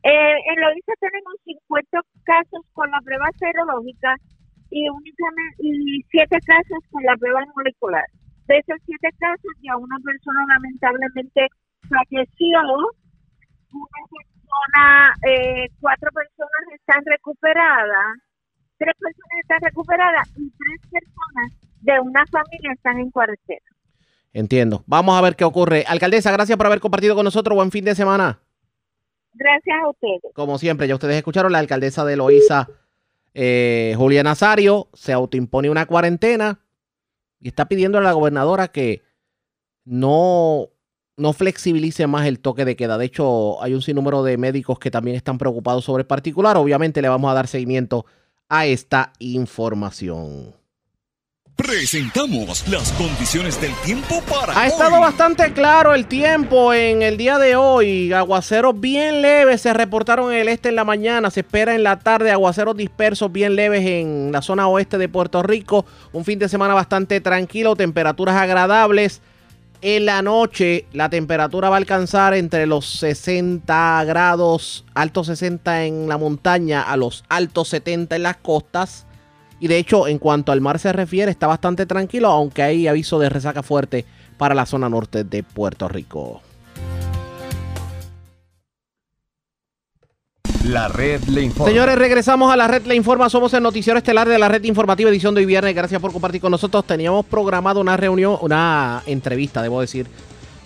Eh, 0.02 0.36
en 0.52 0.60
Loisa 0.60 0.92
tenemos 1.00 1.34
50 1.44 2.00
casos 2.22 2.60
con 2.72 2.88
la 2.90 3.00
prueba 3.00 3.26
serológica 3.38 4.14
y 4.70 4.88
únicamente 4.88 5.56
y 5.58 6.02
7 6.10 6.38
casos 6.46 6.78
con 6.90 7.02
la 7.02 7.16
prueba 7.16 7.40
molecular. 7.56 8.04
De 8.46 8.58
esos 8.58 8.76
7 8.86 9.08
casos 9.18 9.52
ya 9.62 9.76
una 9.76 9.96
persona 10.04 10.46
lamentablemente 10.48 11.48
falleció 11.88 12.58
una 13.72 14.02
persona, 14.10 15.14
eh, 15.28 15.68
cuatro 15.80 16.10
personas 16.12 16.62
están 16.74 17.02
recuperadas, 17.04 18.16
tres 18.78 18.94
personas 18.98 19.36
están 19.42 19.60
recuperadas 19.62 20.28
y 20.36 20.50
tres 20.50 20.80
personas 20.90 21.52
de 21.80 22.00
una 22.00 22.24
familia 22.26 22.72
están 22.72 22.98
en 22.98 23.10
cuarentena. 23.10 23.66
Entiendo. 24.32 24.84
Vamos 24.86 25.18
a 25.18 25.22
ver 25.22 25.34
qué 25.34 25.44
ocurre. 25.44 25.84
Alcaldesa, 25.86 26.30
gracias 26.30 26.58
por 26.58 26.66
haber 26.66 26.80
compartido 26.80 27.14
con 27.14 27.24
nosotros. 27.24 27.56
Buen 27.56 27.70
fin 27.70 27.84
de 27.84 27.94
semana. 27.94 28.40
Gracias 29.32 29.76
a 29.82 29.88
ustedes. 29.88 30.34
Como 30.34 30.58
siempre, 30.58 30.88
ya 30.88 30.94
ustedes 30.94 31.16
escucharon, 31.16 31.52
la 31.52 31.58
alcaldesa 31.58 32.04
de 32.04 32.16
Loíza, 32.16 32.68
eh, 33.34 33.94
Julia 33.96 34.22
Nazario, 34.22 34.88
se 34.92 35.12
autoimpone 35.12 35.70
una 35.70 35.86
cuarentena 35.86 36.60
y 37.40 37.48
está 37.48 37.66
pidiendo 37.66 37.98
a 37.98 38.02
la 38.02 38.12
gobernadora 38.12 38.68
que 38.68 39.02
no 39.84 40.68
no 41.16 41.32
flexibilice 41.32 42.06
más 42.06 42.26
el 42.26 42.40
toque 42.40 42.64
de 42.64 42.76
queda. 42.76 42.98
De 42.98 43.06
hecho, 43.06 43.62
hay 43.62 43.74
un 43.74 43.82
sinnúmero 43.82 44.22
de 44.22 44.36
médicos 44.36 44.78
que 44.78 44.90
también 44.90 45.16
están 45.16 45.38
preocupados 45.38 45.84
sobre 45.84 46.02
el 46.02 46.06
particular. 46.06 46.56
Obviamente 46.56 47.02
le 47.02 47.08
vamos 47.08 47.30
a 47.30 47.34
dar 47.34 47.48
seguimiento 47.48 48.06
a 48.48 48.66
esta 48.66 49.12
información. 49.18 50.54
Presentamos 51.56 52.68
las 52.68 52.92
condiciones 52.92 53.58
del 53.58 53.72
tiempo 53.76 54.20
para. 54.28 54.60
Ha 54.60 54.66
estado 54.66 55.00
bastante 55.00 55.54
claro 55.54 55.94
el 55.94 56.06
tiempo 56.06 56.74
en 56.74 57.00
el 57.00 57.16
día 57.16 57.38
de 57.38 57.56
hoy. 57.56 58.12
Aguaceros 58.12 58.78
bien 58.78 59.22
leves 59.22 59.62
se 59.62 59.72
reportaron 59.72 60.30
en 60.34 60.40
el 60.40 60.48
este 60.48 60.68
en 60.68 60.76
la 60.76 60.84
mañana. 60.84 61.30
Se 61.30 61.40
espera 61.40 61.74
en 61.74 61.82
la 61.82 61.98
tarde 61.98 62.30
aguaceros 62.30 62.76
dispersos 62.76 63.32
bien 63.32 63.56
leves 63.56 63.86
en 63.86 64.32
la 64.32 64.42
zona 64.42 64.68
oeste 64.68 64.98
de 64.98 65.08
Puerto 65.08 65.42
Rico. 65.42 65.86
Un 66.12 66.26
fin 66.26 66.38
de 66.38 66.50
semana 66.50 66.74
bastante 66.74 67.22
tranquilo, 67.22 67.74
temperaturas 67.74 68.36
agradables. 68.36 69.22
En 69.82 70.06
la 70.06 70.22
noche 70.22 70.86
la 70.92 71.10
temperatura 71.10 71.68
va 71.68 71.76
a 71.76 71.78
alcanzar 71.78 72.34
entre 72.34 72.66
los 72.66 72.86
60 72.86 74.04
grados, 74.04 74.84
altos 74.94 75.26
60 75.26 75.84
en 75.84 76.08
la 76.08 76.16
montaña, 76.16 76.82
a 76.82 76.96
los 76.96 77.24
altos 77.28 77.68
70 77.68 78.16
en 78.16 78.22
las 78.22 78.38
costas. 78.38 79.06
Y 79.60 79.68
de 79.68 79.78
hecho, 79.78 80.06
en 80.06 80.18
cuanto 80.18 80.52
al 80.52 80.60
mar 80.60 80.78
se 80.78 80.92
refiere, 80.92 81.30
está 81.30 81.46
bastante 81.46 81.86
tranquilo, 81.86 82.28
aunque 82.28 82.62
hay 82.62 82.88
aviso 82.88 83.18
de 83.18 83.28
resaca 83.28 83.62
fuerte 83.62 84.04
para 84.36 84.54
la 84.54 84.66
zona 84.66 84.88
norte 84.88 85.24
de 85.24 85.42
Puerto 85.42 85.88
Rico. 85.88 86.42
La 90.66 90.88
red 90.88 91.22
le 91.24 91.42
informa. 91.42 91.70
Señores, 91.70 91.96
regresamos 91.96 92.52
a 92.52 92.56
la 92.56 92.66
red 92.66 92.84
le 92.86 92.96
informa. 92.96 93.30
Somos 93.30 93.54
el 93.54 93.62
noticiero 93.62 93.98
estelar 93.98 94.28
de 94.28 94.36
la 94.36 94.48
red 94.48 94.64
informativa 94.64 95.08
edición 95.08 95.32
de 95.32 95.40
hoy 95.40 95.46
viernes. 95.46 95.72
Gracias 95.76 96.00
por 96.00 96.12
compartir 96.12 96.40
con 96.40 96.50
nosotros. 96.50 96.84
Teníamos 96.84 97.24
programado 97.26 97.80
una 97.80 97.96
reunión, 97.96 98.36
una 98.40 99.00
entrevista, 99.06 99.62
debo 99.62 99.80
decir, 99.80 100.08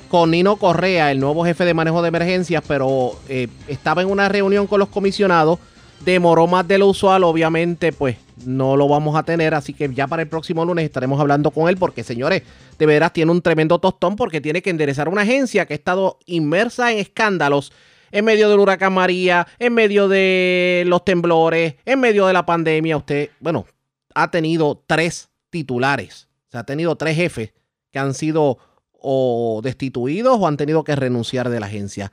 con 0.09 0.31
Nino 0.31 0.57
Correa, 0.57 1.11
el 1.11 1.21
nuevo 1.21 1.45
jefe 1.45 1.67
de 1.67 1.75
manejo 1.75 2.01
de 2.01 2.09
emergencias, 2.09 2.65
pero 2.67 3.13
eh, 3.29 3.49
estaba 3.69 4.01
en 4.01 4.09
una 4.09 4.31
reunión 4.31 4.67
con 4.67 4.79
los 4.79 4.89
comisionados. 4.89 5.59
Demoró 6.03 6.47
más 6.47 6.67
de 6.67 6.79
lo 6.79 6.87
usual, 6.87 7.23
obviamente, 7.25 7.93
pues 7.93 8.17
no 8.47 8.79
lo 8.79 8.89
vamos 8.89 9.17
a 9.17 9.23
tener, 9.23 9.53
así 9.53 9.75
que 9.75 9.93
ya 9.93 10.07
para 10.07 10.23
el 10.23 10.29
próximo 10.29 10.65
lunes 10.65 10.87
estaremos 10.87 11.21
hablando 11.21 11.51
con 11.51 11.69
él, 11.69 11.77
porque 11.77 12.05
señores, 12.05 12.43
de 12.79 12.87
veras 12.87 13.13
tiene 13.13 13.33
un 13.33 13.43
tremendo 13.43 13.79
tostón 13.79 14.17
porque 14.17 14.41
tiene 14.41 14.63
que 14.63 14.71
enderezar 14.71 15.11
una 15.11 15.23
agencia 15.23 15.67
que 15.67 15.75
ha 15.75 15.77
estado 15.77 16.17
inmersa 16.25 16.91
en 16.91 17.01
escándalos 17.01 17.71
en 18.11 18.25
medio 18.25 18.51
del 18.51 18.59
huracán 18.59 18.93
María, 18.93 19.47
en 19.59 19.75
medio 19.75 20.09
de 20.09 20.85
los 20.87 21.05
temblores, 21.05 21.77
en 21.85 22.01
medio 22.01 22.27
de 22.27 22.33
la 22.33 22.47
pandemia. 22.47 22.97
Usted, 22.97 23.31
bueno, 23.41 23.67
ha 24.15 24.31
tenido 24.31 24.83
tres 24.87 25.31
titulares. 25.51 26.29
Se 26.49 26.59
ha 26.59 26.65
tenido 26.65 26.97
tres 26.97 27.17
jefes 27.17 27.53
que 27.91 27.99
han 27.99 28.15
sido 28.15 28.59
o 28.93 29.61
destituidos 29.63 30.39
o 30.39 30.47
han 30.47 30.57
tenido 30.57 30.85
que 30.85 30.97
renunciar 30.97 31.49
de 31.49 31.61
la 31.61 31.67
agencia. 31.67 32.13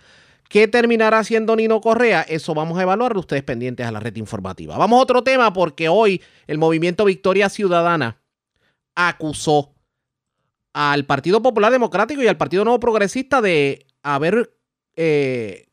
¿Qué 0.50 0.68
terminará 0.68 1.20
haciendo 1.20 1.56
Nino 1.56 1.82
Correa? 1.82 2.22
Eso 2.22 2.54
vamos 2.54 2.80
a 2.80 2.84
evaluar 2.84 3.18
ustedes 3.18 3.44
pendientes 3.44 3.86
a 3.86 3.92
la 3.92 4.00
red 4.00 4.16
informativa. 4.16 4.77
Vamos 4.77 5.00
a 5.00 5.04
otro 5.04 5.24
tema 5.24 5.51
porque 5.51 5.89
hoy 5.89 6.22
el 6.48 6.58
movimiento 6.58 7.04
Victoria 7.04 7.50
Ciudadana 7.50 8.22
acusó 8.96 9.74
al 10.74 11.06
Partido 11.06 11.42
Popular 11.42 11.72
Democrático 11.72 12.22
y 12.22 12.27
al 12.27 12.38
Partido 12.38 12.63
Nuevo 12.63 12.80
Progresista 12.80 13.42
de 13.42 13.86
haber 14.04 14.58
eh, 14.96 15.66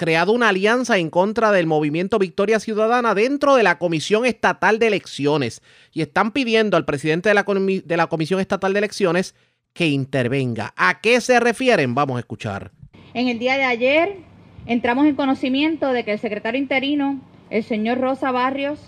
creado 0.00 0.32
una 0.32 0.48
alianza 0.48 0.96
en 0.96 1.10
contra 1.10 1.52
del 1.52 1.66
movimiento 1.66 2.18
Victoria 2.18 2.58
Ciudadana 2.58 3.14
dentro 3.14 3.54
de 3.54 3.62
la 3.62 3.76
Comisión 3.78 4.24
Estatal 4.24 4.78
de 4.78 4.86
Elecciones 4.86 5.60
y 5.92 6.00
están 6.00 6.30
pidiendo 6.30 6.78
al 6.78 6.86
presidente 6.86 7.28
de 7.28 7.34
la, 7.34 7.42
de 7.44 7.96
la 7.98 8.06
Comisión 8.06 8.40
Estatal 8.40 8.72
de 8.72 8.78
Elecciones 8.78 9.34
que 9.74 9.88
intervenga. 9.88 10.72
¿A 10.74 11.02
qué 11.02 11.20
se 11.20 11.38
refieren? 11.38 11.94
Vamos 11.94 12.16
a 12.16 12.20
escuchar. 12.20 12.70
En 13.12 13.28
el 13.28 13.38
día 13.38 13.58
de 13.58 13.64
ayer 13.64 14.16
entramos 14.64 15.04
en 15.04 15.16
conocimiento 15.16 15.92
de 15.92 16.02
que 16.02 16.12
el 16.12 16.18
secretario 16.18 16.58
interino, 16.58 17.20
el 17.50 17.62
señor 17.62 17.98
Rosa 17.98 18.30
Barrios, 18.30 18.80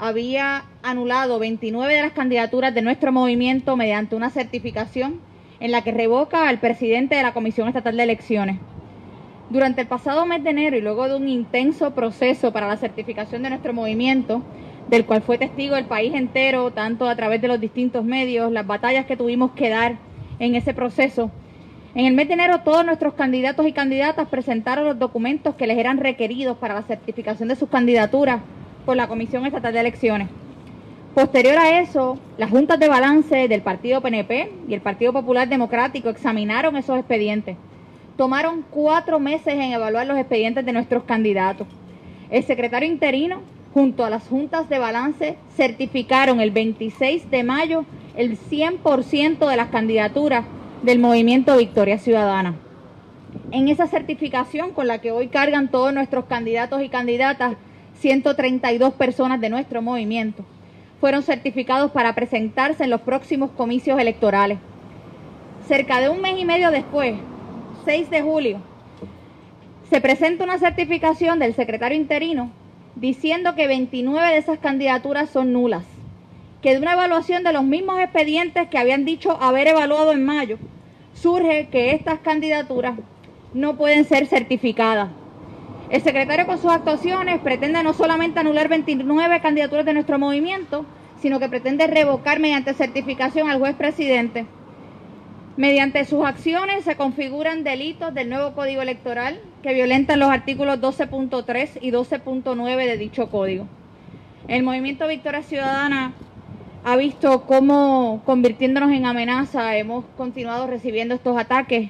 había 0.00 0.64
anulado 0.82 1.38
29 1.38 1.94
de 1.94 2.02
las 2.02 2.12
candidaturas 2.12 2.74
de 2.74 2.82
nuestro 2.82 3.12
movimiento 3.12 3.76
mediante 3.76 4.16
una 4.16 4.30
certificación 4.30 5.20
en 5.60 5.70
la 5.70 5.84
que 5.84 5.92
revoca 5.92 6.48
al 6.48 6.58
presidente 6.58 7.14
de 7.14 7.22
la 7.22 7.34
Comisión 7.34 7.68
Estatal 7.68 7.96
de 7.96 8.02
Elecciones. 8.02 8.58
Durante 9.48 9.82
el 9.82 9.86
pasado 9.86 10.26
mes 10.26 10.42
de 10.42 10.50
enero 10.50 10.76
y 10.76 10.80
luego 10.80 11.08
de 11.08 11.14
un 11.14 11.28
intenso 11.28 11.92
proceso 11.92 12.52
para 12.52 12.66
la 12.66 12.76
certificación 12.76 13.42
de 13.42 13.50
nuestro 13.50 13.72
movimiento, 13.72 14.42
del 14.88 15.04
cual 15.04 15.22
fue 15.22 15.38
testigo 15.38 15.76
el 15.76 15.84
país 15.84 16.14
entero, 16.14 16.72
tanto 16.72 17.08
a 17.08 17.14
través 17.14 17.40
de 17.40 17.48
los 17.48 17.60
distintos 17.60 18.04
medios, 18.04 18.50
las 18.50 18.66
batallas 18.66 19.06
que 19.06 19.16
tuvimos 19.16 19.52
que 19.52 19.68
dar 19.68 19.98
en 20.40 20.56
ese 20.56 20.74
proceso, 20.74 21.30
en 21.94 22.04
el 22.04 22.12
mes 22.12 22.28
de 22.28 22.34
enero 22.34 22.60
todos 22.62 22.84
nuestros 22.84 23.14
candidatos 23.14 23.66
y 23.66 23.72
candidatas 23.72 24.28
presentaron 24.28 24.84
los 24.84 24.98
documentos 24.98 25.54
que 25.54 25.66
les 25.66 25.78
eran 25.78 25.96
requeridos 25.96 26.58
para 26.58 26.74
la 26.74 26.82
certificación 26.82 27.48
de 27.48 27.56
sus 27.56 27.70
candidaturas 27.70 28.42
por 28.84 28.96
la 28.96 29.08
Comisión 29.08 29.46
Estatal 29.46 29.72
de 29.72 29.80
Elecciones. 29.80 30.28
Posterior 31.14 31.56
a 31.56 31.80
eso, 31.80 32.18
las 32.36 32.50
juntas 32.50 32.78
de 32.78 32.88
balance 32.88 33.48
del 33.48 33.62
Partido 33.62 34.02
PNP 34.02 34.52
y 34.68 34.74
el 34.74 34.82
Partido 34.82 35.14
Popular 35.14 35.48
Democrático 35.48 36.10
examinaron 36.10 36.76
esos 36.76 36.98
expedientes 36.98 37.56
tomaron 38.16 38.64
cuatro 38.70 39.18
meses 39.18 39.54
en 39.54 39.72
evaluar 39.72 40.06
los 40.06 40.18
expedientes 40.18 40.64
de 40.64 40.72
nuestros 40.72 41.04
candidatos. 41.04 41.66
El 42.30 42.42
secretario 42.44 42.88
interino, 42.88 43.42
junto 43.74 44.04
a 44.04 44.10
las 44.10 44.26
juntas 44.26 44.68
de 44.68 44.78
balance, 44.78 45.36
certificaron 45.54 46.40
el 46.40 46.50
26 46.50 47.30
de 47.30 47.44
mayo 47.44 47.84
el 48.16 48.38
100% 48.38 49.48
de 49.48 49.56
las 49.56 49.68
candidaturas 49.68 50.44
del 50.82 50.98
movimiento 50.98 51.56
Victoria 51.56 51.98
Ciudadana. 51.98 52.54
En 53.50 53.68
esa 53.68 53.86
certificación 53.86 54.70
con 54.70 54.86
la 54.86 55.00
que 55.00 55.12
hoy 55.12 55.28
cargan 55.28 55.70
todos 55.70 55.92
nuestros 55.92 56.24
candidatos 56.24 56.82
y 56.82 56.88
candidatas, 56.88 57.56
132 57.98 58.94
personas 58.94 59.40
de 59.40 59.50
nuestro 59.50 59.82
movimiento, 59.82 60.44
fueron 61.00 61.22
certificados 61.22 61.90
para 61.90 62.14
presentarse 62.14 62.84
en 62.84 62.90
los 62.90 63.02
próximos 63.02 63.50
comicios 63.50 64.00
electorales. 64.00 64.58
Cerca 65.68 66.00
de 66.00 66.08
un 66.08 66.20
mes 66.20 66.38
y 66.38 66.44
medio 66.44 66.70
después, 66.70 67.14
6 67.86 68.10
de 68.10 68.20
julio, 68.20 68.58
se 69.88 70.00
presenta 70.00 70.42
una 70.42 70.58
certificación 70.58 71.38
del 71.38 71.54
secretario 71.54 71.96
interino 71.96 72.50
diciendo 72.96 73.54
que 73.54 73.68
29 73.68 74.26
de 74.26 74.38
esas 74.38 74.58
candidaturas 74.58 75.30
son 75.30 75.52
nulas, 75.52 75.84
que 76.62 76.72
de 76.72 76.78
una 76.78 76.94
evaluación 76.94 77.44
de 77.44 77.52
los 77.52 77.62
mismos 77.62 78.00
expedientes 78.00 78.68
que 78.68 78.78
habían 78.78 79.04
dicho 79.04 79.40
haber 79.40 79.68
evaluado 79.68 80.10
en 80.10 80.24
mayo, 80.24 80.58
surge 81.14 81.68
que 81.68 81.92
estas 81.92 82.18
candidaturas 82.18 82.98
no 83.54 83.76
pueden 83.76 84.04
ser 84.04 84.26
certificadas. 84.26 85.10
El 85.88 86.02
secretario 86.02 86.44
con 86.46 86.58
sus 86.58 86.72
actuaciones 86.72 87.38
pretende 87.38 87.84
no 87.84 87.92
solamente 87.92 88.40
anular 88.40 88.68
29 88.68 89.40
candidaturas 89.40 89.86
de 89.86 89.94
nuestro 89.94 90.18
movimiento, 90.18 90.84
sino 91.22 91.38
que 91.38 91.48
pretende 91.48 91.86
revocar 91.86 92.40
mediante 92.40 92.74
certificación 92.74 93.48
al 93.48 93.60
juez 93.60 93.76
presidente 93.76 94.44
Mediante 95.56 96.04
sus 96.04 96.22
acciones 96.22 96.84
se 96.84 96.96
configuran 96.96 97.64
delitos 97.64 98.12
del 98.12 98.28
nuevo 98.28 98.52
Código 98.52 98.82
Electoral 98.82 99.40
que 99.62 99.72
violentan 99.72 100.20
los 100.20 100.28
artículos 100.28 100.82
12.3 100.82 101.78
y 101.80 101.92
12.9 101.92 102.76
de 102.84 102.98
dicho 102.98 103.30
código. 103.30 103.66
El 104.48 104.64
movimiento 104.64 105.08
Victoria 105.08 105.42
Ciudadana 105.42 106.12
ha 106.84 106.96
visto 106.96 107.46
cómo, 107.46 108.20
convirtiéndonos 108.26 108.92
en 108.92 109.06
amenaza, 109.06 109.74
hemos 109.78 110.04
continuado 110.18 110.66
recibiendo 110.66 111.14
estos 111.14 111.38
ataques 111.38 111.88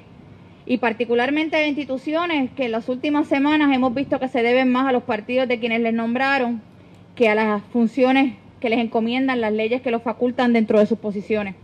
y 0.65 0.77
particularmente 0.77 1.57
de 1.57 1.67
instituciones 1.67 2.49
que 2.51 2.67
en 2.67 2.71
las 2.71 2.87
últimas 2.87 3.27
semanas 3.27 3.75
hemos 3.75 3.93
visto 3.93 4.17
que 4.17 4.29
se 4.29 4.43
deben 4.43 4.71
más 4.71 4.87
a 4.87 4.93
los 4.93 5.03
partidos 5.03 5.49
de 5.49 5.59
quienes 5.59 5.81
les 5.81 5.93
nombraron 5.93 6.61
que 7.15 7.27
a 7.27 7.35
las 7.35 7.61
funciones 7.73 8.35
que 8.61 8.69
les 8.69 8.79
encomiendan 8.79 9.41
las 9.41 9.51
leyes 9.51 9.81
que 9.81 9.91
los 9.91 10.03
facultan 10.03 10.53
dentro 10.53 10.79
de 10.79 10.85
sus 10.85 10.99
posiciones. 10.99 11.55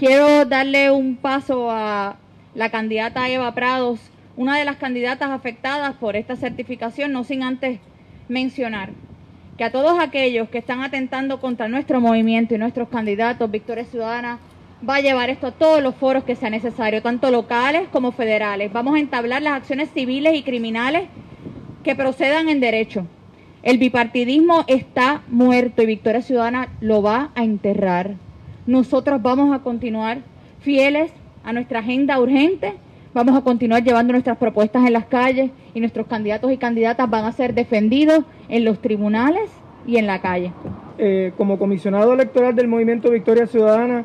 Quiero 0.00 0.46
darle 0.46 0.90
un 0.90 1.16
paso 1.16 1.70
a 1.70 2.16
la 2.54 2.70
candidata 2.70 3.28
Eva 3.28 3.52
Prados, 3.52 4.00
una 4.34 4.56
de 4.56 4.64
las 4.64 4.76
candidatas 4.76 5.28
afectadas 5.28 5.94
por 5.96 6.16
esta 6.16 6.36
certificación, 6.36 7.12
no 7.12 7.22
sin 7.22 7.42
antes 7.42 7.80
mencionar 8.26 8.92
que 9.58 9.64
a 9.64 9.70
todos 9.70 10.00
aquellos 10.00 10.48
que 10.48 10.56
están 10.56 10.80
atentando 10.80 11.38
contra 11.38 11.68
nuestro 11.68 12.00
movimiento 12.00 12.54
y 12.54 12.58
nuestros 12.58 12.88
candidatos, 12.88 13.50
Victoria 13.50 13.84
Ciudadana 13.84 14.38
va 14.88 14.94
a 14.94 15.00
llevar 15.02 15.28
esto 15.28 15.48
a 15.48 15.52
todos 15.52 15.82
los 15.82 15.94
foros 15.96 16.24
que 16.24 16.34
sea 16.34 16.48
necesario, 16.48 17.02
tanto 17.02 17.30
locales 17.30 17.86
como 17.92 18.10
federales. 18.12 18.72
Vamos 18.72 18.94
a 18.94 19.00
entablar 19.00 19.42
las 19.42 19.52
acciones 19.52 19.90
civiles 19.92 20.34
y 20.34 20.42
criminales 20.42 21.08
que 21.84 21.94
procedan 21.94 22.48
en 22.48 22.60
derecho. 22.60 23.06
El 23.62 23.76
bipartidismo 23.76 24.64
está 24.66 25.20
muerto 25.28 25.82
y 25.82 25.86
Victoria 25.86 26.22
Ciudadana 26.22 26.70
lo 26.80 27.02
va 27.02 27.32
a 27.34 27.44
enterrar 27.44 28.14
nosotros 28.70 29.20
vamos 29.20 29.52
a 29.52 29.64
continuar 29.64 30.18
fieles 30.60 31.12
a 31.42 31.52
nuestra 31.52 31.80
agenda 31.80 32.20
urgente, 32.20 32.74
vamos 33.12 33.36
a 33.36 33.42
continuar 33.42 33.82
llevando 33.82 34.12
nuestras 34.12 34.38
propuestas 34.38 34.86
en 34.86 34.92
las 34.92 35.06
calles 35.06 35.50
y 35.74 35.80
nuestros 35.80 36.06
candidatos 36.06 36.52
y 36.52 36.56
candidatas 36.56 37.10
van 37.10 37.24
a 37.24 37.32
ser 37.32 37.52
defendidos 37.52 38.20
en 38.48 38.64
los 38.64 38.80
tribunales 38.80 39.50
y 39.88 39.96
en 39.96 40.06
la 40.06 40.20
calle. 40.20 40.52
Eh, 40.98 41.32
como 41.36 41.58
comisionado 41.58 42.12
electoral 42.12 42.54
del 42.54 42.68
Movimiento 42.68 43.10
Victoria 43.10 43.48
Ciudadana, 43.48 44.04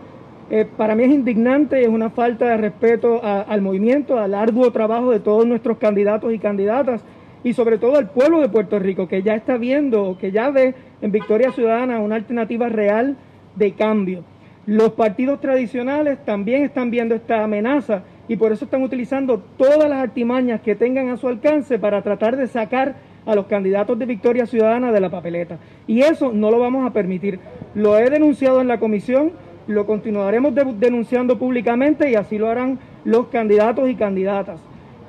eh, 0.49 0.65
para 0.78 0.95
mí 0.95 1.04
es 1.04 1.12
indignante 1.12 1.82
y 1.82 1.84
es 1.84 1.89
una 1.89 2.10
falta 2.10 2.45
de 2.45 2.58
respeto 2.58 3.21
al 3.23 3.62
movimiento, 3.62 4.17
al 4.17 4.34
arduo 4.34 4.71
trabajo 4.71 5.12
de 5.12 5.19
todos 5.19 5.45
nuestros 5.45 5.78
candidatos 5.78 6.34
y 6.34 6.39
candidatas 6.39 7.04
y 7.43 7.54
sobre 7.54 7.78
todo 7.78 7.97
al 7.97 8.10
pueblo 8.10 8.41
de 8.41 8.49
Puerto 8.49 8.80
Rico 8.80 9.08
que 9.08 9.21
ya 9.21 9.36
está 9.36 9.58
viendo, 9.58 10.17
que 10.19 10.32
ya 10.32 10.49
ve 10.49 10.73
en 11.04 11.12
Victoria 11.12 11.51
Ciudadana 11.51 11.99
una 11.99 12.15
alternativa 12.15 12.67
real 12.67 13.15
de 13.56 13.71
cambio. 13.73 14.23
Los 14.67 14.93
partidos 14.93 15.41
tradicionales 15.41 16.17
también 16.25 16.63
están 16.63 16.89
viendo 16.89 17.13
esta 17.13 17.43
amenaza 17.43 18.01
y 18.28 18.36
por 18.36 18.51
eso 18.51 18.65
están 18.65 18.82
utilizando 18.82 19.39
todas 19.58 19.88
las 19.88 19.99
artimañas 20.01 20.62
que 20.62 20.75
tengan 20.75 21.10
a 21.10 21.17
su 21.17 21.28
alcance 21.28 21.78
para 21.78 22.01
tratar 22.01 22.36
de 22.36 22.47
sacar 22.47 22.95
a 23.28 23.36
los 23.36 23.45
candidatos 23.45 23.99
de 23.99 24.08
Victoria 24.08 24.47
Ciudadana 24.47 24.91
de 24.91 24.99
la 24.99 25.12
papeleta. 25.12 25.60
Y 25.86 26.01
eso 26.01 26.32
no 26.34 26.49
lo 26.49 26.60
vamos 26.60 26.84
a 26.84 26.93
permitir. 26.93 27.39
Lo 27.75 27.99
he 27.99 28.10
denunciado 28.10 28.60
en 28.60 28.67
la 28.67 28.80
comisión, 28.80 29.34
lo 29.67 29.86
continuaremos 29.86 30.56
denunciando 30.80 31.38
públicamente 31.38 32.10
y 32.10 32.15
así 32.15 32.39
lo 32.39 32.49
harán 32.49 32.80
los 33.04 33.28
candidatos 33.28 33.88
y 33.88 33.93
candidatas. 33.93 34.60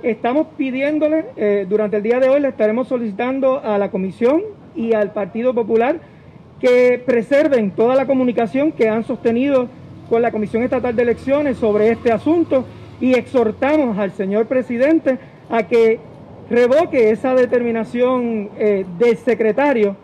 Estamos 0.03 0.49
pidiéndole, 0.59 1.25
eh, 1.37 1.64
durante 1.66 1.97
el 1.97 2.03
día 2.03 2.21
de 2.21 2.29
hoy 2.29 2.40
le 2.40 2.49
estaremos 2.49 2.88
solicitando 2.88 3.61
a 3.64 3.79
la 3.79 3.90
comisión 3.90 4.42
y 4.75 4.92
al 4.92 5.12
Partido 5.12 5.55
Popular 5.55 5.99
que 6.61 7.03
preserven 7.05 7.71
toda 7.71 7.95
la 7.95 8.07
comunicación 8.07 8.73
que 8.73 8.88
han 8.88 9.05
sostenido 9.05 9.69
con 10.09 10.23
la 10.23 10.31
Comisión 10.31 10.62
Estatal 10.62 10.95
de 10.95 11.03
Elecciones 11.03 11.59
sobre 11.59 11.90
este 11.90 12.12
asunto 12.12 12.64
y 13.01 13.14
exhortamos 13.14 13.99
al 13.99 14.12
señor 14.12 14.47
presidente 14.47 15.19
a 15.51 15.64
que 15.64 16.01
revoque 16.49 17.11
esa 17.11 17.35
determinación 17.35 18.51
eh, 18.59 18.87
del 18.99 19.16
secretario 19.16 19.97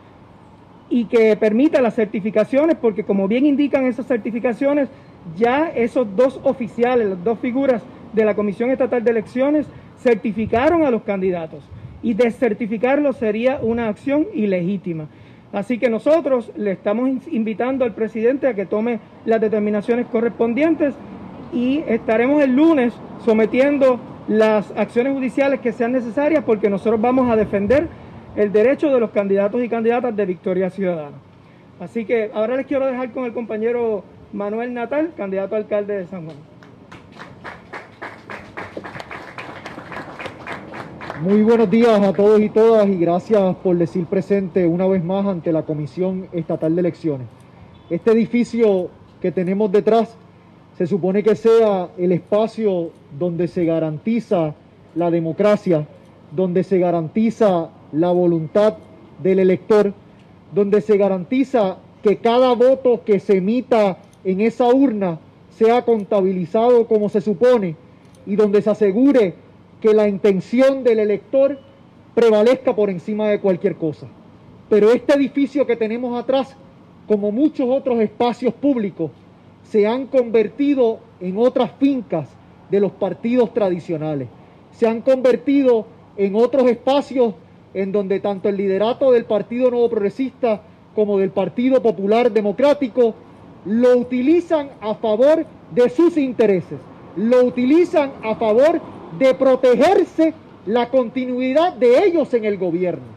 y 0.90 1.06
que 1.06 1.36
permita 1.36 1.80
las 1.80 1.94
certificaciones, 1.94 2.76
porque 2.76 3.04
como 3.04 3.28
bien 3.28 3.46
indican 3.46 3.86
esas 3.86 4.06
certificaciones, 4.06 4.88
ya 5.36 5.68
esos 5.68 6.06
dos 6.16 6.38
oficiales, 6.42 7.08
las 7.08 7.24
dos 7.24 7.38
figuras 7.38 7.82
de 8.12 8.24
la 8.24 8.34
Comisión 8.34 8.70
Estatal 8.70 9.02
de 9.02 9.10
Elecciones, 9.10 9.66
certificaron 9.98 10.84
a 10.84 10.90
los 10.90 11.02
candidatos 11.02 11.64
y 12.02 12.14
descertificarlos 12.14 13.16
sería 13.16 13.58
una 13.62 13.88
acción 13.88 14.26
ilegítima. 14.34 15.06
Así 15.52 15.78
que 15.78 15.90
nosotros 15.90 16.50
le 16.56 16.72
estamos 16.72 17.10
invitando 17.30 17.84
al 17.84 17.92
presidente 17.92 18.46
a 18.46 18.54
que 18.54 18.64
tome 18.64 19.00
las 19.26 19.40
determinaciones 19.40 20.06
correspondientes 20.06 20.94
y 21.52 21.84
estaremos 21.86 22.42
el 22.42 22.56
lunes 22.56 22.94
sometiendo 23.24 24.00
las 24.28 24.72
acciones 24.76 25.12
judiciales 25.12 25.60
que 25.60 25.72
sean 25.72 25.92
necesarias 25.92 26.42
porque 26.44 26.70
nosotros 26.70 27.00
vamos 27.00 27.30
a 27.30 27.36
defender 27.36 27.88
el 28.34 28.50
derecho 28.50 28.92
de 28.92 28.98
los 28.98 29.10
candidatos 29.10 29.62
y 29.62 29.68
candidatas 29.68 30.16
de 30.16 30.24
Victoria 30.24 30.70
Ciudadana. 30.70 31.16
Así 31.80 32.06
que 32.06 32.30
ahora 32.32 32.56
les 32.56 32.66
quiero 32.66 32.86
dejar 32.86 33.10
con 33.10 33.24
el 33.24 33.34
compañero 33.34 34.04
Manuel 34.32 34.72
Natal, 34.72 35.12
candidato 35.16 35.54
a 35.54 35.58
alcalde 35.58 35.98
de 35.98 36.06
San 36.06 36.24
Juan. 36.24 36.51
Muy 41.22 41.42
buenos 41.42 41.70
días 41.70 42.00
a 42.00 42.12
todos 42.12 42.40
y 42.40 42.48
todas 42.48 42.88
y 42.88 42.96
gracias 42.96 43.54
por 43.62 43.78
decir 43.78 44.06
presente 44.06 44.66
una 44.66 44.88
vez 44.88 45.04
más 45.04 45.24
ante 45.24 45.52
la 45.52 45.62
Comisión 45.62 46.26
Estatal 46.32 46.74
de 46.74 46.80
Elecciones. 46.80 47.28
Este 47.90 48.10
edificio 48.10 48.88
que 49.20 49.30
tenemos 49.30 49.70
detrás 49.70 50.16
se 50.76 50.84
supone 50.88 51.22
que 51.22 51.36
sea 51.36 51.90
el 51.96 52.10
espacio 52.10 52.90
donde 53.16 53.46
se 53.46 53.64
garantiza 53.64 54.56
la 54.96 55.12
democracia, 55.12 55.86
donde 56.32 56.64
se 56.64 56.80
garantiza 56.80 57.70
la 57.92 58.10
voluntad 58.10 58.78
del 59.22 59.38
elector, 59.38 59.94
donde 60.52 60.80
se 60.80 60.96
garantiza 60.96 61.76
que 62.02 62.16
cada 62.16 62.52
voto 62.56 63.04
que 63.04 63.20
se 63.20 63.36
emita 63.36 63.98
en 64.24 64.40
esa 64.40 64.66
urna 64.66 65.20
sea 65.50 65.82
contabilizado 65.82 66.88
como 66.88 67.08
se 67.08 67.20
supone 67.20 67.76
y 68.26 68.34
donde 68.34 68.60
se 68.60 68.70
asegure 68.70 69.41
que 69.82 69.92
la 69.92 70.08
intención 70.08 70.84
del 70.84 71.00
elector 71.00 71.58
prevalezca 72.14 72.74
por 72.74 72.88
encima 72.88 73.28
de 73.28 73.40
cualquier 73.40 73.74
cosa. 73.74 74.06
Pero 74.68 74.92
este 74.92 75.14
edificio 75.14 75.66
que 75.66 75.76
tenemos 75.76 76.18
atrás, 76.18 76.56
como 77.08 77.32
muchos 77.32 77.66
otros 77.68 78.00
espacios 78.00 78.54
públicos, 78.54 79.10
se 79.64 79.86
han 79.86 80.06
convertido 80.06 81.00
en 81.20 81.36
otras 81.36 81.72
fincas 81.80 82.28
de 82.70 82.80
los 82.80 82.92
partidos 82.92 83.52
tradicionales. 83.52 84.28
Se 84.70 84.86
han 84.86 85.02
convertido 85.02 85.86
en 86.16 86.36
otros 86.36 86.70
espacios 86.70 87.34
en 87.74 87.90
donde 87.90 88.20
tanto 88.20 88.48
el 88.48 88.56
liderato 88.56 89.10
del 89.10 89.24
Partido 89.24 89.70
Nuevo 89.70 89.90
Progresista 89.90 90.62
como 90.94 91.18
del 91.18 91.30
Partido 91.30 91.82
Popular 91.82 92.30
Democrático 92.30 93.14
lo 93.64 93.96
utilizan 93.96 94.70
a 94.80 94.94
favor 94.94 95.44
de 95.74 95.90
sus 95.90 96.16
intereses, 96.16 96.78
lo 97.16 97.44
utilizan 97.44 98.12
a 98.22 98.34
favor 98.36 98.80
de 99.18 99.34
protegerse 99.34 100.34
la 100.66 100.88
continuidad 100.90 101.74
de 101.74 102.04
ellos 102.04 102.32
en 102.34 102.44
el 102.44 102.56
gobierno. 102.56 103.12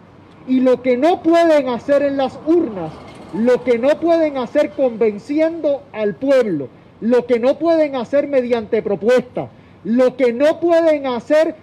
Y 0.47 0.59
lo 0.59 0.81
que 0.81 0.97
no 0.97 1.21
pueden 1.23 1.69
hacer 1.69 2.03
en 2.03 2.17
las 2.17 2.37
urnas, 2.45 2.91
lo 3.33 3.63
que 3.63 3.79
no 3.79 3.99
pueden 3.99 4.37
hacer 4.37 4.71
convenciendo 4.71 5.83
al 5.91 6.15
pueblo, 6.15 6.69
lo 7.01 7.25
que 7.25 7.39
no 7.39 7.57
pueden 7.57 7.95
hacer 7.95 8.27
mediante 8.27 8.81
propuesta, 8.81 9.49
lo 9.83 10.15
que 10.15 10.33
no 10.33 10.59
pueden 10.59 11.07
hacer 11.07 11.55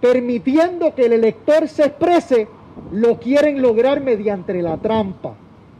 permitiendo 0.00 0.94
que 0.94 1.06
el 1.06 1.14
elector 1.14 1.68
se 1.68 1.84
exprese, 1.84 2.48
lo 2.92 3.18
quieren 3.18 3.62
lograr 3.62 4.00
mediante 4.00 4.60
la 4.60 4.76
trampa. 4.76 5.34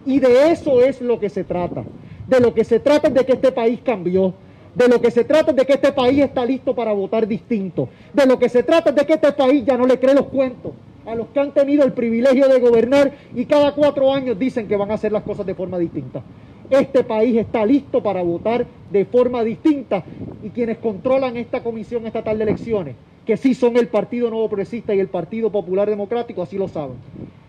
Y 0.07 0.21
de 0.21 0.51
eso 0.51 0.83
es 0.83 1.01
lo 1.01 1.19
que 1.19 1.29
se 1.29 1.45
trata. 1.45 1.85
De 2.29 2.41
lo 2.41 2.55
que 2.55 2.65
se 2.65 2.81
trata 2.81 3.09
es 3.09 3.15
de 3.15 3.27
que 3.27 3.33
este 3.33 3.53
país 3.53 3.81
cambió, 3.85 4.35
de 4.75 4.89
lo 4.89 5.01
que 5.01 5.11
se 5.11 5.25
trata 5.25 5.51
es 5.51 5.57
de 5.57 5.65
que 5.65 5.75
este 5.75 5.93
país 5.93 6.21
está 6.21 6.45
listo 6.45 6.75
para 6.75 6.93
votar 6.93 7.27
distinto. 7.27 7.89
De 8.13 8.27
lo 8.27 8.39
que 8.39 8.49
se 8.49 8.63
trata 8.63 8.91
es 8.91 8.97
de 8.97 9.07
que 9.07 9.15
este 9.15 9.33
país 9.33 9.65
ya 9.65 9.77
no 9.77 9.87
le 9.87 9.99
cree 9.99 10.15
los 10.15 10.27
cuentos 10.27 10.73
a 11.07 11.15
los 11.15 11.29
que 11.29 11.41
han 11.41 11.53
tenido 11.53 11.85
el 11.85 11.93
privilegio 11.93 12.49
de 12.49 12.61
gobernar 12.61 13.13
y 13.35 13.45
cada 13.45 13.73
cuatro 13.73 14.13
años 14.13 14.39
dicen 14.39 14.67
que 14.67 14.77
van 14.77 14.91
a 14.91 14.95
hacer 14.95 15.13
las 15.13 15.23
cosas 15.23 15.47
de 15.47 15.55
forma 15.55 15.79
distinta. 15.79 16.23
Este 16.71 17.05
país 17.05 17.37
está 17.37 17.65
listo 17.67 18.03
para 18.03 18.23
votar 18.23 18.67
de 18.91 19.05
forma 19.05 19.45
distinta 19.45 20.03
y 20.43 20.51
quienes 20.51 20.79
controlan 20.79 21.37
esta 21.37 21.63
Comisión 21.63 22.07
Estatal 22.07 22.39
de 22.39 22.45
Elecciones, 22.45 22.97
que 23.27 23.37
sí 23.37 23.55
son 23.55 23.77
el 23.77 23.89
Partido 23.89 24.31
Nuevo 24.31 24.49
Progresista 24.49 24.95
y 24.95 25.01
el 25.01 25.09
Partido 25.09 25.51
Popular 25.51 25.89
Democrático, 25.89 26.43
así 26.43 26.57
lo 26.57 26.69
saben. 26.69 26.97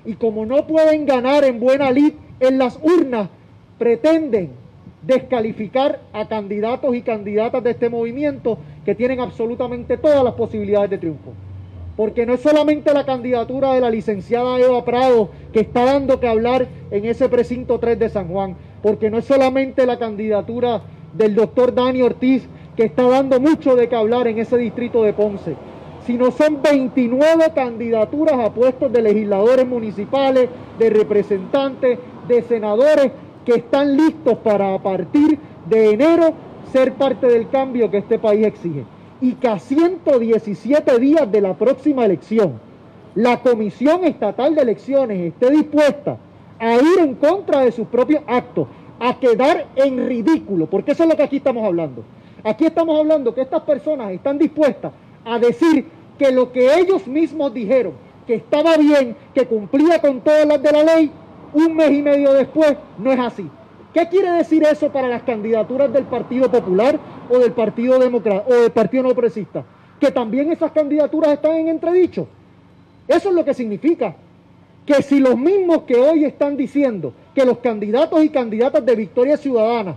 Y 0.04 0.14
como 0.16 0.46
no 0.46 0.68
pueden 0.68 1.06
ganar 1.06 1.46
en 1.46 1.60
buena 1.60 1.92
lid 1.92 2.14
en 2.42 2.58
las 2.58 2.78
urnas, 2.84 3.30
pretenden 3.80 4.52
descalificar 5.06 6.00
a 6.13 6.28
candidatos 6.28 6.96
y 6.96 7.02
candidatas 7.02 7.63
de 7.63 7.72
este 7.72 7.89
movimiento 7.89 8.58
que 8.84 8.96
tienen 8.96 9.20
absolutamente 9.20 9.98
todas 9.98 10.24
las 10.24 10.34
posibilidades 10.34 10.89
de 10.89 10.98
triunfo. 10.98 11.34
Porque 11.96 12.26
no 12.26 12.34
es 12.34 12.41
solamente 12.41 12.94
la 12.94 13.06
candidatura 13.06 13.74
de 13.74 13.82
la 13.82 13.89
licenciada 13.89 14.60
Eva 14.60 14.84
Prado 14.84 15.30
que 15.54 15.62
está 15.62 15.86
dando 15.86 16.20
que 16.20 16.28
hablar 16.28 16.68
en 16.91 17.06
ese 17.06 17.30
precinto 17.30 17.80
3 17.80 17.98
de 17.98 18.10
San 18.10 18.28
Juan, 18.28 18.56
porque 18.82 19.10
no 19.10 19.20
es 19.20 19.26
solamente 19.26 19.86
la 19.86 19.98
candidatura 19.98 20.82
del 21.13 21.36
doctor 21.36 21.74
Dani 21.74 22.02
Ortiz 22.02 22.48
que 22.76 22.84
está 22.84 23.04
dando 23.04 23.39
mucho 23.39 23.76
de 23.76 23.88
que 23.88 23.96
hablar 23.96 24.28
en 24.28 24.39
ese 24.39 24.58
distrito 24.58 25.04
de 25.04 25.13
Ponce, 25.13 25.56
sino 26.06 26.32
son 26.32 26.62
29 26.62 27.52
candidaturas 27.56 28.39
a 28.39 28.54
puestos 28.54 28.91
de 28.91 29.02
legisladores 29.02 29.65
municipales, 29.65 30.50
de 30.78 30.89
representantes, 30.89 31.98
de 32.28 32.41
senadores 32.41 33.12
que 33.45 33.53
están 33.53 33.95
listos 33.95 34.38
para 34.39 34.73
a 34.73 34.79
partir 34.79 35.39
de 35.69 35.91
enero 35.91 36.34
ser 36.71 36.93
parte 36.93 37.27
del 37.27 37.47
cambio 37.49 37.89
que 37.89 37.97
este 37.97 38.19
país 38.19 38.45
exige. 38.45 38.84
Y 39.21 39.34
que 39.34 39.47
a 39.47 39.60
117 39.60 40.99
días 40.99 41.31
de 41.31 41.41
la 41.41 41.53
próxima 41.53 42.03
elección, 42.05 42.60
la 43.13 43.39
Comisión 43.39 44.03
Estatal 44.03 44.55
de 44.55 44.62
Elecciones 44.62 45.19
esté 45.21 45.51
dispuesta 45.51 46.17
a 46.60 46.75
ir 46.75 46.99
en 46.99 47.15
contra 47.15 47.62
de 47.62 47.71
sus 47.71 47.88
propios 47.88 48.23
actos, 48.27 48.67
a 48.99 49.17
quedar 49.19 49.67
en 49.75 50.08
ridículo, 50.08 50.67
porque 50.67 50.91
eso 50.91 51.03
es 51.03 51.10
lo 51.10 51.15
que 51.15 51.23
aquí 51.23 51.38
estamos 51.38 51.63
hablando. 51.63 52.03
Aquí 52.43 52.65
estamos 52.65 52.99
hablando 52.99 53.34
que 53.34 53.41
estas 53.41 53.62
personas 53.63 54.12
están 54.12 54.38
dispuestas 54.38 54.91
a 55.23 55.39
decir 55.39 55.86
que 56.17 56.31
lo 56.31 56.51
que 56.51 56.77
ellos 56.77 57.08
mismos 57.08 57.53
dijeron, 57.53 57.93
que 58.27 58.36
estaba 58.36 58.77
bien, 58.77 59.15
que 59.34 59.45
cumplía 59.45 59.99
con 59.99 60.21
todas 60.21 60.45
las 60.45 60.62
de 60.62 60.71
la 60.71 60.84
ley, 60.84 61.12
un 61.56 61.76
mes 61.76 61.91
y 61.91 62.02
medio 62.02 62.34
después 62.34 62.76
no 62.98 63.12
es 63.12 63.20
así. 63.20 63.50
¿Qué 63.94 64.08
quiere 64.10 64.30
decir 64.32 64.62
eso 64.63 64.91
para 64.91 65.08
las 65.08 65.24
candidaturas 65.24 65.91
del 65.94 66.04
Partido 66.04 66.52
Popular 66.52 67.00
o 67.30 67.39
del 67.39 67.54
Partido 67.54 67.98
Democrático 67.98 68.50
o 68.50 68.62
del 68.62 68.72
Partido 68.72 69.04
No 69.04 69.10
Progresista? 69.12 69.63
Que 70.00 70.12
también 70.12 70.52
esas 70.52 70.74
candidaturas 70.74 71.32
están 71.32 71.54
en 71.54 71.70
entredicho. 71.70 72.28
Eso 73.08 73.30
es 73.30 73.36
lo 73.36 73.46
que 73.46 73.54
significa. 73.54 74.13
Que 74.86 75.02
si 75.02 75.20
los 75.20 75.38
mismos 75.38 75.84
que 75.84 75.96
hoy 75.96 76.26
están 76.26 76.58
diciendo 76.58 77.13
que 77.34 77.46
los 77.46 77.60
candidatos 77.60 78.22
y 78.22 78.30
candidatas 78.30 78.86
de 78.86 78.96
Victoria 78.96 79.38
Ciudadana, 79.38 79.96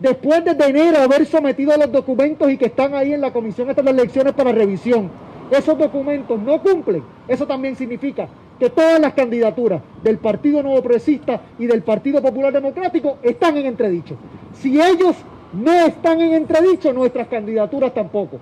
después 0.00 0.44
de 0.44 0.50
enero 0.50 0.98
haber 0.98 1.24
sometido 1.24 1.76
los 1.76 1.92
documentos 1.92 2.50
y 2.50 2.56
que 2.56 2.66
están 2.66 2.94
ahí 2.94 3.12
en 3.12 3.20
la 3.20 3.32
Comisión 3.32 3.68
de 3.68 3.90
Elecciones 3.90 4.32
para 4.32 4.50
revisión, 4.50 5.10
esos 5.50 5.78
documentos 5.78 6.38
no 6.40 6.60
cumplen, 6.62 7.02
eso 7.26 7.46
también 7.46 7.76
significa 7.76 8.28
que 8.58 8.70
todas 8.70 9.00
las 9.00 9.14
candidaturas 9.14 9.80
del 10.02 10.18
Partido 10.18 10.62
Nuevo 10.62 10.82
Progresista 10.82 11.40
y 11.58 11.66
del 11.66 11.82
Partido 11.82 12.20
Popular 12.20 12.52
Democrático 12.52 13.18
están 13.22 13.56
en 13.56 13.66
entredicho. 13.66 14.16
Si 14.52 14.80
ellos 14.80 15.16
no 15.52 15.72
están 15.72 16.20
en 16.20 16.32
entredicho, 16.32 16.92
nuestras 16.92 17.28
candidaturas 17.28 17.94
tampoco. 17.94 18.38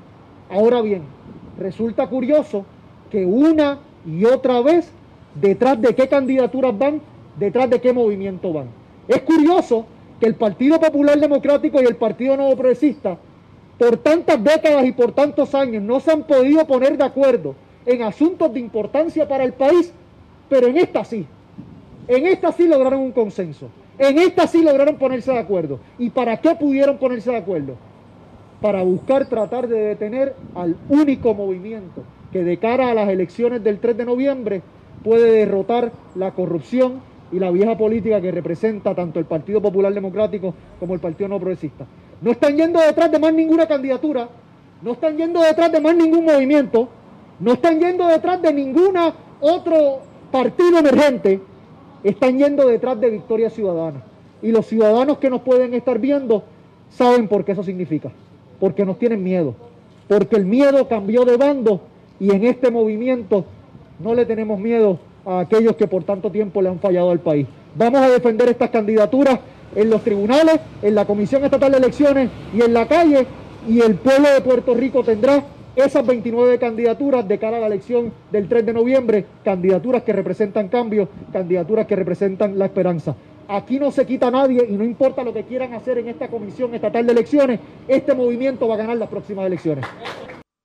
Ahora 0.50 0.80
bien, 0.80 1.02
resulta 1.58 2.06
curioso 2.06 2.64
que 3.10 3.24
una 3.24 3.78
y 4.06 4.24
otra 4.24 4.60
vez, 4.62 4.90
detrás 5.34 5.80
de 5.80 5.94
qué 5.94 6.08
candidaturas 6.08 6.76
van, 6.76 7.00
detrás 7.38 7.68
de 7.68 7.80
qué 7.80 7.92
movimiento 7.92 8.52
van. 8.52 8.68
Es 9.06 9.20
curioso 9.22 9.86
que 10.18 10.26
el 10.26 10.34
Partido 10.34 10.80
Popular 10.80 11.18
Democrático 11.18 11.80
y 11.82 11.84
el 11.84 11.96
Partido 11.96 12.36
Nuevo 12.36 12.56
Progresista, 12.56 13.18
por 13.78 13.96
tantas 13.98 14.42
décadas 14.42 14.86
y 14.86 14.92
por 14.92 15.12
tantos 15.12 15.54
años, 15.54 15.82
no 15.82 16.00
se 16.00 16.12
han 16.12 16.24
podido 16.24 16.66
poner 16.66 16.96
de 16.96 17.04
acuerdo 17.04 17.54
en 17.84 18.02
asuntos 18.02 18.52
de 18.52 18.60
importancia 18.60 19.28
para 19.28 19.44
el 19.44 19.52
país 19.52 19.92
pero 20.48 20.68
en 20.68 20.76
esta 20.76 21.04
sí. 21.04 21.26
En 22.08 22.26
esta 22.26 22.52
sí 22.52 22.68
lograron 22.68 23.00
un 23.00 23.12
consenso. 23.12 23.68
En 23.98 24.18
esta 24.18 24.46
sí 24.46 24.62
lograron 24.62 24.96
ponerse 24.96 25.32
de 25.32 25.38
acuerdo. 25.38 25.80
¿Y 25.98 26.10
para 26.10 26.36
qué 26.38 26.54
pudieron 26.54 26.98
ponerse 26.98 27.30
de 27.30 27.38
acuerdo? 27.38 27.76
Para 28.60 28.82
buscar 28.82 29.28
tratar 29.28 29.68
de 29.68 29.78
detener 29.78 30.34
al 30.54 30.76
único 30.88 31.34
movimiento 31.34 32.04
que 32.32 32.44
de 32.44 32.58
cara 32.58 32.90
a 32.90 32.94
las 32.94 33.08
elecciones 33.08 33.62
del 33.64 33.78
3 33.78 33.96
de 33.96 34.04
noviembre 34.04 34.62
puede 35.02 35.30
derrotar 35.30 35.92
la 36.14 36.32
corrupción 36.32 37.00
y 37.32 37.38
la 37.38 37.50
vieja 37.50 37.76
política 37.76 38.20
que 38.20 38.30
representa 38.30 38.94
tanto 38.94 39.18
el 39.18 39.24
Partido 39.24 39.60
Popular 39.60 39.92
Democrático 39.92 40.54
como 40.78 40.94
el 40.94 41.00
Partido 41.00 41.28
No 41.28 41.38
Progresista. 41.38 41.84
No 42.20 42.30
están 42.30 42.56
yendo 42.56 42.80
detrás 42.80 43.10
de 43.10 43.18
más 43.18 43.34
ninguna 43.34 43.66
candidatura, 43.66 44.28
no 44.82 44.92
están 44.92 45.16
yendo 45.16 45.40
detrás 45.40 45.72
de 45.72 45.80
más 45.80 45.96
ningún 45.96 46.24
movimiento, 46.24 46.88
no 47.40 47.52
están 47.52 47.80
yendo 47.80 48.06
detrás 48.06 48.40
de 48.40 48.52
ninguna 48.52 49.14
otro 49.40 50.00
partido 50.30 50.78
emergente 50.78 51.40
están 52.02 52.38
yendo 52.38 52.68
detrás 52.68 53.00
de 53.00 53.10
Victoria 53.10 53.50
Ciudadana. 53.50 54.02
Y 54.42 54.52
los 54.52 54.66
ciudadanos 54.66 55.18
que 55.18 55.30
nos 55.30 55.40
pueden 55.42 55.74
estar 55.74 55.98
viendo 55.98 56.44
saben 56.90 57.28
por 57.28 57.44
qué 57.44 57.52
eso 57.52 57.62
significa. 57.62 58.12
Porque 58.60 58.84
nos 58.84 58.98
tienen 58.98 59.22
miedo. 59.22 59.54
Porque 60.08 60.36
el 60.36 60.46
miedo 60.46 60.86
cambió 60.88 61.24
de 61.24 61.36
bando 61.36 61.80
y 62.20 62.30
en 62.30 62.44
este 62.44 62.70
movimiento 62.70 63.44
no 63.98 64.14
le 64.14 64.24
tenemos 64.24 64.58
miedo 64.58 64.98
a 65.26 65.40
aquellos 65.40 65.76
que 65.76 65.86
por 65.86 66.04
tanto 66.04 66.30
tiempo 66.30 66.62
le 66.62 66.68
han 66.68 66.78
fallado 66.78 67.10
al 67.10 67.20
país. 67.20 67.46
Vamos 67.74 68.00
a 68.00 68.08
defender 68.08 68.48
estas 68.48 68.70
candidaturas 68.70 69.40
en 69.74 69.90
los 69.90 70.02
tribunales, 70.02 70.60
en 70.82 70.94
la 70.94 71.04
Comisión 71.04 71.44
Estatal 71.44 71.72
de 71.72 71.78
Elecciones 71.78 72.30
y 72.54 72.62
en 72.62 72.72
la 72.72 72.86
calle 72.86 73.26
y 73.68 73.80
el 73.80 73.96
pueblo 73.96 74.30
de 74.30 74.40
Puerto 74.40 74.74
Rico 74.74 75.02
tendrá 75.02 75.42
esas 75.74 76.06
29 76.06 76.58
candidaturas 76.58 77.28
de 77.28 77.38
cara 77.38 77.58
a 77.58 77.60
la 77.60 77.66
elección 77.66 78.12
del 78.32 78.48
3 78.48 78.64
de 78.64 78.72
noviembre, 78.72 79.26
candidaturas 79.44 80.02
que 80.04 80.12
representan 80.12 80.68
cambio, 80.68 81.08
candidaturas 81.32 81.86
que 81.86 81.96
representan 81.96 82.58
la 82.58 82.66
esperanza. 82.66 83.14
Aquí 83.48 83.78
no 83.78 83.90
se 83.90 84.06
quita 84.06 84.30
nadie 84.30 84.66
y 84.68 84.72
no 84.72 84.84
importa 84.84 85.22
lo 85.22 85.34
que 85.34 85.44
quieran 85.44 85.74
hacer 85.74 85.98
en 85.98 86.08
esta 86.08 86.28
comisión 86.28 86.74
estatal 86.74 87.04
de 87.04 87.12
elecciones, 87.12 87.60
este 87.86 88.14
movimiento 88.14 88.66
va 88.66 88.74
a 88.74 88.78
ganar 88.78 88.96
las 88.96 89.08
próximas 89.08 89.46
elecciones. 89.46 89.84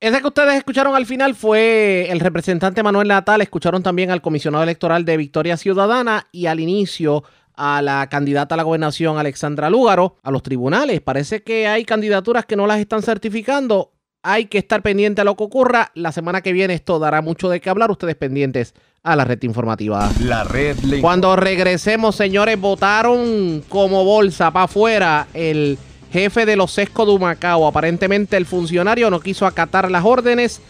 Ese 0.01 0.19
que 0.19 0.27
ustedes 0.27 0.55
escucharon 0.55 0.95
al 0.95 1.05
final 1.05 1.35
fue 1.35 2.07
el 2.09 2.19
representante 2.19 2.81
Manuel 2.81 3.07
Natal. 3.07 3.39
Escucharon 3.39 3.83
también 3.83 4.09
al 4.09 4.23
comisionado 4.23 4.63
electoral 4.63 5.05
de 5.05 5.15
Victoria 5.15 5.57
Ciudadana 5.57 6.27
y 6.31 6.47
al 6.47 6.59
inicio 6.59 7.23
a 7.53 7.83
la 7.83 8.09
candidata 8.09 8.55
a 8.55 8.57
la 8.57 8.63
gobernación 8.63 9.19
Alexandra 9.19 9.69
Lúgaro 9.69 10.17
a 10.23 10.31
los 10.31 10.41
tribunales. 10.41 11.01
Parece 11.01 11.43
que 11.43 11.67
hay 11.67 11.85
candidaturas 11.85 12.47
que 12.47 12.55
no 12.55 12.65
las 12.65 12.79
están 12.79 13.03
certificando. 13.03 13.91
Hay 14.23 14.45
que 14.45 14.57
estar 14.57 14.81
pendiente 14.81 15.21
a 15.21 15.23
lo 15.23 15.37
que 15.37 15.43
ocurra. 15.43 15.91
La 15.93 16.11
semana 16.11 16.41
que 16.41 16.51
viene 16.51 16.73
esto 16.73 16.97
dará 16.97 17.21
mucho 17.21 17.47
de 17.47 17.61
qué 17.61 17.69
hablar. 17.69 17.91
Ustedes 17.91 18.15
pendientes 18.15 18.73
a 19.03 19.15
la 19.15 19.23
red 19.23 19.43
informativa. 19.43 20.09
La 20.21 20.43
red 20.43 20.77
Cuando 20.99 21.35
regresemos, 21.35 22.15
señores, 22.15 22.59
votaron 22.59 23.63
como 23.69 24.03
bolsa 24.03 24.49
para 24.49 24.65
afuera 24.65 25.27
el 25.35 25.77
jefe 26.11 26.45
de 26.45 26.55
los 26.55 26.71
Sesco 26.71 27.05
de 27.05 27.13
Humacao. 27.13 27.67
Aparentemente 27.67 28.37
el 28.37 28.45
funcionario 28.45 29.09
no 29.09 29.19
quiso 29.19 29.45
acatar 29.45 29.89
las 29.89 30.05
órdenes 30.05 30.61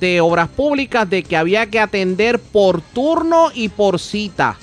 de 0.00 0.20
obras 0.20 0.48
públicas 0.48 1.08
de 1.08 1.22
que 1.22 1.36
había 1.36 1.66
que 1.66 1.80
atender 1.80 2.38
por 2.38 2.80
turno 2.80 3.50
y 3.54 3.68
por 3.68 3.98
cita. 3.98 4.56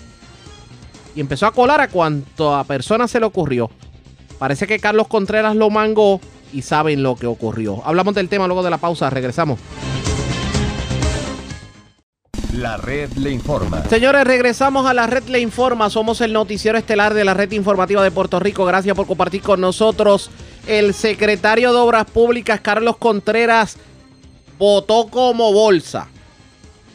Y 1.15 1.21
empezó 1.21 1.47
a 1.47 1.51
colar 1.51 1.81
a 1.81 1.87
cuanto 1.87 2.55
a 2.55 2.63
personas 2.65 3.09
se 3.09 3.19
le 3.19 3.25
ocurrió. 3.25 3.69
Parece 4.37 4.67
que 4.67 4.79
Carlos 4.79 5.07
Contreras 5.07 5.55
lo 5.55 5.69
mangó 5.69 6.19
y 6.51 6.61
saben 6.61 7.03
lo 7.03 7.15
que 7.15 7.27
ocurrió. 7.27 7.81
Hablamos 7.85 8.15
del 8.15 8.29
tema 8.29 8.47
luego 8.47 8.63
de 8.63 8.69
la 8.69 8.77
pausa. 8.77 9.09
Regresamos. 9.09 9.59
La 12.55 12.77
red 12.77 13.11
le 13.17 13.31
informa. 13.31 13.83
Señores, 13.89 14.23
regresamos 14.23 14.85
a 14.85 14.93
la 14.93 15.07
red 15.07 15.23
le 15.25 15.41
informa. 15.41 15.89
Somos 15.89 16.21
el 16.21 16.31
noticiero 16.31 16.77
estelar 16.77 17.13
de 17.13 17.25
la 17.25 17.33
red 17.33 17.51
informativa 17.51 18.01
de 18.01 18.11
Puerto 18.11 18.39
Rico. 18.39 18.63
Gracias 18.63 18.95
por 18.95 19.07
compartir 19.07 19.41
con 19.41 19.59
nosotros. 19.59 20.31
El 20.65 20.93
secretario 20.93 21.73
de 21.73 21.79
Obras 21.79 22.09
Públicas, 22.09 22.61
Carlos 22.61 22.95
Contreras, 22.95 23.77
votó 24.57 25.09
como 25.09 25.51
bolsa. 25.51 26.07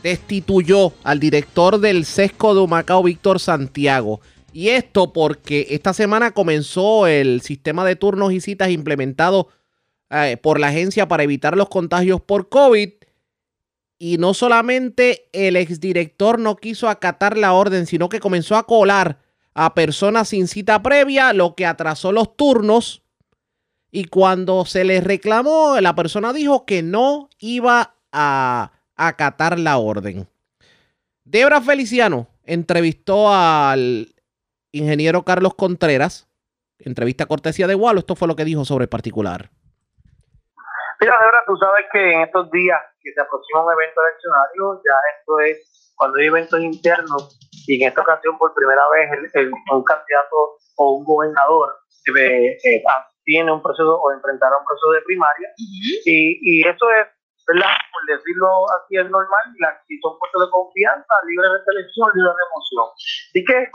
Destituyó 0.02 0.94
al 1.04 1.20
director 1.20 1.78
del 1.78 2.06
SESCO 2.06 2.54
de 2.54 2.60
Humacao, 2.60 3.02
Víctor 3.02 3.38
Santiago. 3.38 4.22
Y 4.54 4.68
esto 4.70 5.12
porque 5.12 5.66
esta 5.68 5.92
semana 5.92 6.30
comenzó 6.30 7.06
el 7.06 7.42
sistema 7.42 7.84
de 7.84 7.96
turnos 7.96 8.32
y 8.32 8.40
citas 8.40 8.70
implementado 8.70 9.48
eh, 10.08 10.38
por 10.40 10.58
la 10.58 10.68
agencia 10.68 11.06
para 11.06 11.22
evitar 11.22 11.54
los 11.54 11.68
contagios 11.68 12.22
por 12.22 12.48
COVID 12.48 12.99
y 14.02 14.16
no 14.16 14.32
solamente 14.32 15.28
el 15.34 15.56
exdirector 15.56 16.38
no 16.38 16.56
quiso 16.56 16.88
acatar 16.88 17.36
la 17.36 17.52
orden, 17.52 17.86
sino 17.86 18.08
que 18.08 18.18
comenzó 18.18 18.56
a 18.56 18.66
colar 18.66 19.18
a 19.52 19.74
personas 19.74 20.30
sin 20.30 20.48
cita 20.48 20.82
previa, 20.82 21.34
lo 21.34 21.54
que 21.54 21.66
atrasó 21.66 22.10
los 22.10 22.34
turnos. 22.34 23.02
Y 23.92 24.06
cuando 24.06 24.64
se 24.64 24.84
le 24.84 25.02
reclamó, 25.02 25.78
la 25.82 25.94
persona 25.94 26.32
dijo 26.32 26.64
que 26.64 26.82
no 26.82 27.28
iba 27.38 27.94
a 28.10 28.72
acatar 28.96 29.58
la 29.58 29.76
orden. 29.76 30.26
Debra 31.24 31.60
Feliciano 31.60 32.26
entrevistó 32.44 33.30
al 33.30 34.14
ingeniero 34.72 35.26
Carlos 35.26 35.52
Contreras, 35.54 36.26
entrevista 36.78 37.26
cortesía 37.26 37.66
de 37.66 37.74
Wallo, 37.74 37.98
esto 37.98 38.16
fue 38.16 38.28
lo 38.28 38.36
que 38.36 38.46
dijo 38.46 38.64
sobre 38.64 38.84
el 38.84 38.88
particular. 38.88 39.50
Mira, 41.00 41.16
Debra, 41.18 41.42
tú 41.46 41.56
sabes 41.56 41.86
que 41.92 42.12
en 42.12 42.20
estos 42.20 42.50
días 42.50 42.78
que 43.00 43.12
se 43.12 43.20
aproxima 43.20 43.64
un 43.64 43.72
evento 43.72 44.00
eleccionario, 44.04 44.82
ya 44.84 44.96
esto 45.16 45.40
es 45.40 45.92
cuando 45.96 46.18
hay 46.18 46.26
eventos 46.26 46.60
internos 46.60 47.38
y 47.66 47.80
en 47.80 47.88
esta 47.88 48.02
ocasión 48.02 48.36
por 48.36 48.52
primera 48.52 48.82
vez 48.90 49.32
el, 49.32 49.50
un 49.50 49.82
candidato 49.82 50.58
o 50.76 50.90
un 50.98 51.04
gobernador 51.04 51.74
eh, 52.16 52.58
eh, 52.64 52.82
tiene 53.24 53.50
un 53.50 53.62
proceso 53.62 53.96
o 53.96 54.12
enfrentará 54.12 54.58
un 54.58 54.64
proceso 54.66 54.92
de 54.92 55.00
primaria 55.02 55.48
y, 56.04 56.36
y 56.42 56.68
eso 56.68 56.90
es, 56.90 57.08
¿verdad? 57.48 57.72
Por 57.92 58.16
decirlo 58.16 58.66
así 58.76 58.96
es 58.96 59.08
normal, 59.08 59.44
la, 59.58 59.80
si 59.88 59.98
son 60.00 60.18
puestos 60.18 60.46
de 60.46 60.50
confianza, 60.50 61.14
libre 61.26 61.48
de 61.48 61.64
selección, 61.64 62.10
libre 62.14 62.32
de 62.32 62.44
emoción. 62.44 62.86
Así 62.92 63.44
que 63.44 63.70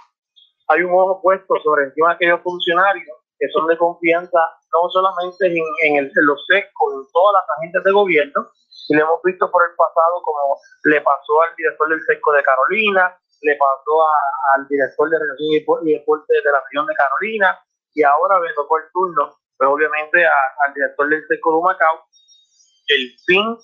hay 0.67 0.81
un 0.81 0.93
ojo 0.93 1.21
puesto 1.23 1.55
sobre 1.63 1.85
encima 1.85 2.09
de 2.09 2.15
aquellos 2.15 2.41
funcionarios 2.41 3.24
que 3.39 3.49
son 3.49 3.67
de 3.67 3.77
confianza 3.77 4.39
no 4.71 4.89
solamente 4.89 5.47
en, 5.47 5.63
en, 5.83 5.95
el, 5.97 6.05
en 6.05 6.25
los 6.25 6.45
SECO, 6.47 6.93
en 6.93 7.07
todas 7.11 7.33
las 7.33 7.57
agentes 7.57 7.83
de 7.83 7.91
gobierno, 7.91 8.47
y 8.87 8.95
lo 8.95 9.03
hemos 9.03 9.21
visto 9.23 9.49
por 9.49 9.63
el 9.63 9.75
pasado 9.75 10.21
como 10.21 10.59
le 10.83 11.01
pasó 11.01 11.41
al 11.41 11.55
director 11.55 11.89
del 11.89 12.01
SECO 12.05 12.31
de 12.33 12.43
Carolina, 12.43 13.17
le 13.41 13.55
pasó 13.55 14.05
al 14.53 14.67
director 14.67 15.09
de 15.09 15.19
Relación 15.19 15.49
y 15.83 15.93
Deporte 15.93 16.33
de 16.33 16.51
la 16.51 16.61
región 16.61 16.85
de 16.85 16.95
Carolina, 16.95 17.59
y 17.93 18.03
ahora 18.03 18.39
me 18.39 18.53
tocó 18.53 18.77
el 18.77 18.85
turno, 18.91 19.35
pues 19.57 19.69
obviamente 19.69 20.25
al 20.25 20.73
director 20.73 21.09
del 21.09 21.25
SECO 21.27 21.57
de 21.57 21.63
Macao, 21.63 22.05
el 22.87 23.11
fin 23.25 23.57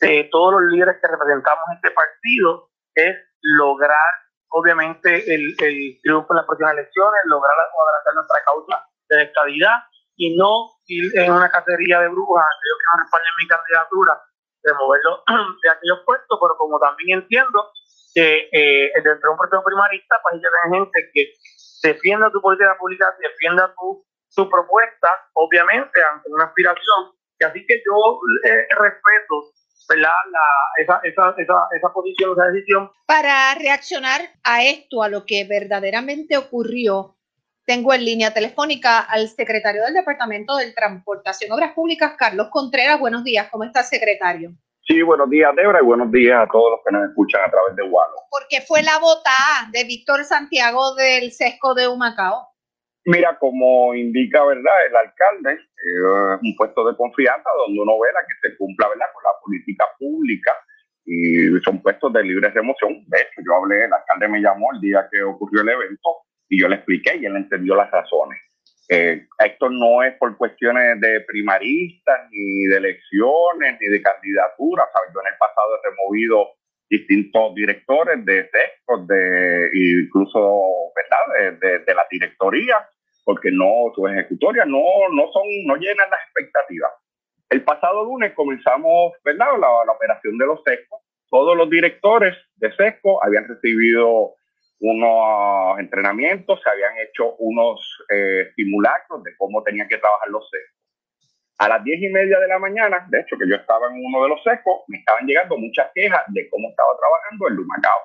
de 0.00 0.28
todos 0.30 0.52
los 0.54 0.72
líderes 0.72 0.96
que 1.00 1.08
representamos 1.08 1.64
este 1.74 1.90
partido 1.92 2.68
es 2.94 3.16
lograr 3.40 4.12
obviamente 4.48 5.34
el, 5.34 5.54
el 5.58 6.00
triunfo 6.02 6.32
en 6.32 6.36
las 6.36 6.46
próximas 6.46 6.72
elecciones, 6.72 7.20
lograr 7.26 7.52
adelantar 7.52 8.14
nuestra 8.14 8.42
causa 8.44 8.85
de 9.08 9.22
estabilidad 9.22 9.84
y 10.16 10.36
no 10.36 10.70
ir 10.86 11.12
en 11.18 11.32
una 11.32 11.50
cacería 11.50 12.00
de 12.00 12.08
brujas, 12.08 12.44
aquellos 12.44 12.78
que 12.78 13.18
no 13.18 13.36
mi 13.38 13.48
candidatura, 13.48 14.20
de 14.62 14.72
moverlo 14.74 15.22
de 15.62 15.70
aquellos 15.70 16.00
puestos, 16.04 16.38
pero 16.40 16.56
como 16.56 16.78
también 16.78 17.20
entiendo 17.20 17.70
que 18.14 18.48
eh, 18.50 18.92
dentro 18.96 19.28
de 19.28 19.32
un 19.32 19.38
proceso 19.38 19.62
primarista, 19.62 20.16
pues 20.22 20.40
hay 20.42 20.70
gente 20.72 21.10
que 21.12 21.32
defienda 21.82 22.30
tu 22.30 22.40
política 22.40 22.76
pública, 22.78 23.14
defienda 23.20 23.72
tu, 23.76 24.04
tu 24.34 24.48
propuesta, 24.48 25.08
obviamente, 25.34 26.02
ante 26.02 26.30
una 26.30 26.44
aspiración, 26.44 27.12
y 27.38 27.44
así 27.44 27.66
que 27.66 27.82
yo 27.84 28.18
eh, 28.44 28.66
respeto 28.74 29.52
¿verdad? 29.88 30.10
La, 30.32 30.82
esa, 30.82 31.00
esa, 31.04 31.34
esa, 31.38 31.54
esa 31.76 31.92
posición, 31.92 32.32
esa 32.32 32.46
decisión. 32.46 32.90
Para 33.06 33.54
reaccionar 33.54 34.20
a 34.42 34.64
esto, 34.64 35.02
a 35.02 35.08
lo 35.08 35.24
que 35.26 35.44
verdaderamente 35.44 36.36
ocurrió, 36.36 37.15
tengo 37.66 37.92
en 37.92 38.04
línea 38.04 38.32
telefónica 38.32 39.00
al 39.00 39.28
secretario 39.28 39.82
del 39.82 39.94
Departamento 39.94 40.56
de 40.56 40.72
Transportación 40.72 41.50
Obras 41.50 41.72
Públicas, 41.74 42.14
Carlos 42.16 42.48
Contreras. 42.48 43.00
Buenos 43.00 43.24
días, 43.24 43.48
¿cómo 43.50 43.64
está, 43.64 43.82
secretario? 43.82 44.52
Sí, 44.86 45.02
buenos 45.02 45.28
días, 45.28 45.50
Debra, 45.56 45.80
y 45.82 45.84
buenos 45.84 46.12
días 46.12 46.38
a 46.40 46.46
todos 46.46 46.70
los 46.70 46.80
que 46.86 46.92
nos 46.92 47.08
escuchan 47.08 47.42
a 47.44 47.50
través 47.50 47.74
de 47.74 47.82
Walo. 47.82 48.14
¿Por 48.30 48.46
qué 48.48 48.60
fue 48.60 48.84
la 48.84 49.00
votada 49.00 49.68
de 49.72 49.82
Víctor 49.82 50.22
Santiago 50.24 50.94
del 50.94 51.32
Sesco 51.32 51.74
de 51.74 51.88
Humacao? 51.88 52.46
Mira, 53.04 53.36
como 53.40 53.94
indica, 53.96 54.44
¿verdad? 54.44 54.86
El 54.88 54.96
alcalde, 54.96 55.54
eh, 55.54 56.38
un 56.40 56.54
puesto 56.56 56.86
de 56.86 56.96
confianza 56.96 57.50
donde 57.66 57.80
uno 57.80 57.98
vela 57.98 58.20
que 58.28 58.48
se 58.48 58.56
cumpla, 58.56 58.88
¿verdad? 58.88 59.06
Con 59.12 59.24
la 59.24 59.30
política 59.42 59.84
pública 59.98 60.52
y 61.04 61.58
son 61.64 61.82
puestos 61.82 62.12
de 62.12 62.22
libre 62.22 62.48
remoción. 62.50 63.04
De 63.08 63.18
hecho, 63.18 63.42
yo 63.44 63.56
hablé, 63.56 63.84
el 63.84 63.92
alcalde 63.92 64.28
me 64.28 64.40
llamó 64.40 64.68
el 64.72 64.80
día 64.80 65.08
que 65.10 65.22
ocurrió 65.22 65.62
el 65.62 65.68
evento 65.68 66.25
y 66.48 66.60
yo 66.60 66.68
le 66.68 66.76
expliqué 66.76 67.16
y 67.16 67.26
él 67.26 67.36
entendió 67.36 67.74
las 67.74 67.90
razones. 67.90 68.38
Eh, 68.88 69.26
esto 69.44 69.68
no 69.68 70.02
es 70.04 70.14
por 70.14 70.36
cuestiones 70.36 71.00
de 71.00 71.20
primaristas, 71.22 72.30
ni 72.30 72.66
de 72.66 72.76
elecciones, 72.76 73.78
ni 73.80 73.88
de 73.88 74.00
candidaturas. 74.00 74.86
Yo 75.12 75.20
en 75.20 75.26
el 75.26 75.38
pasado 75.38 75.76
he 75.76 75.90
removido 75.90 76.50
distintos 76.88 77.54
directores 77.54 78.24
de 78.24 78.48
secos, 78.48 79.06
de 79.08 79.70
incluso 79.72 80.92
¿verdad? 80.94 81.58
De, 81.60 81.78
de, 81.80 81.94
la 81.94 82.06
directoría, 82.08 82.76
porque 83.24 83.50
no, 83.50 83.92
sus 83.94 84.08
ejecutorias 84.10 84.68
no, 84.68 84.78
no, 85.12 85.32
son, 85.32 85.42
no 85.66 85.74
llenan 85.76 86.08
las 86.08 86.20
expectativas. 86.26 86.92
El 87.50 87.64
pasado 87.64 88.04
lunes 88.04 88.32
comenzamos 88.34 89.14
¿verdad? 89.24 89.58
La, 89.58 89.84
la 89.84 89.92
operación 89.92 90.38
de 90.38 90.46
los 90.46 90.62
secos. 90.64 91.00
Todos 91.28 91.56
los 91.56 91.68
directores 91.68 92.36
de 92.56 92.72
SESCO 92.72 93.22
habían 93.24 93.48
recibido 93.48 94.34
unos 94.80 95.78
entrenamientos, 95.78 96.60
se 96.62 96.70
habían 96.70 96.92
hecho 96.98 97.34
unos 97.38 97.80
eh, 98.10 98.50
simulacros 98.54 99.22
de 99.22 99.36
cómo 99.36 99.62
tenían 99.62 99.88
que 99.88 99.98
trabajar 99.98 100.28
los 100.28 100.48
secos. 100.50 100.76
A 101.58 101.68
las 101.68 101.84
diez 101.84 102.02
y 102.02 102.08
media 102.08 102.38
de 102.38 102.48
la 102.48 102.58
mañana, 102.58 103.06
de 103.08 103.20
hecho 103.20 103.38
que 103.38 103.48
yo 103.48 103.56
estaba 103.56 103.88
en 103.88 104.04
uno 104.04 104.22
de 104.24 104.28
los 104.28 104.42
secos, 104.42 104.82
me 104.88 104.98
estaban 104.98 105.26
llegando 105.26 105.56
muchas 105.56 105.90
quejas 105.94 106.22
de 106.28 106.48
cómo 106.50 106.68
estaba 106.68 106.90
trabajando 106.98 107.48
el 107.48 107.54
Lumacao. 107.54 108.00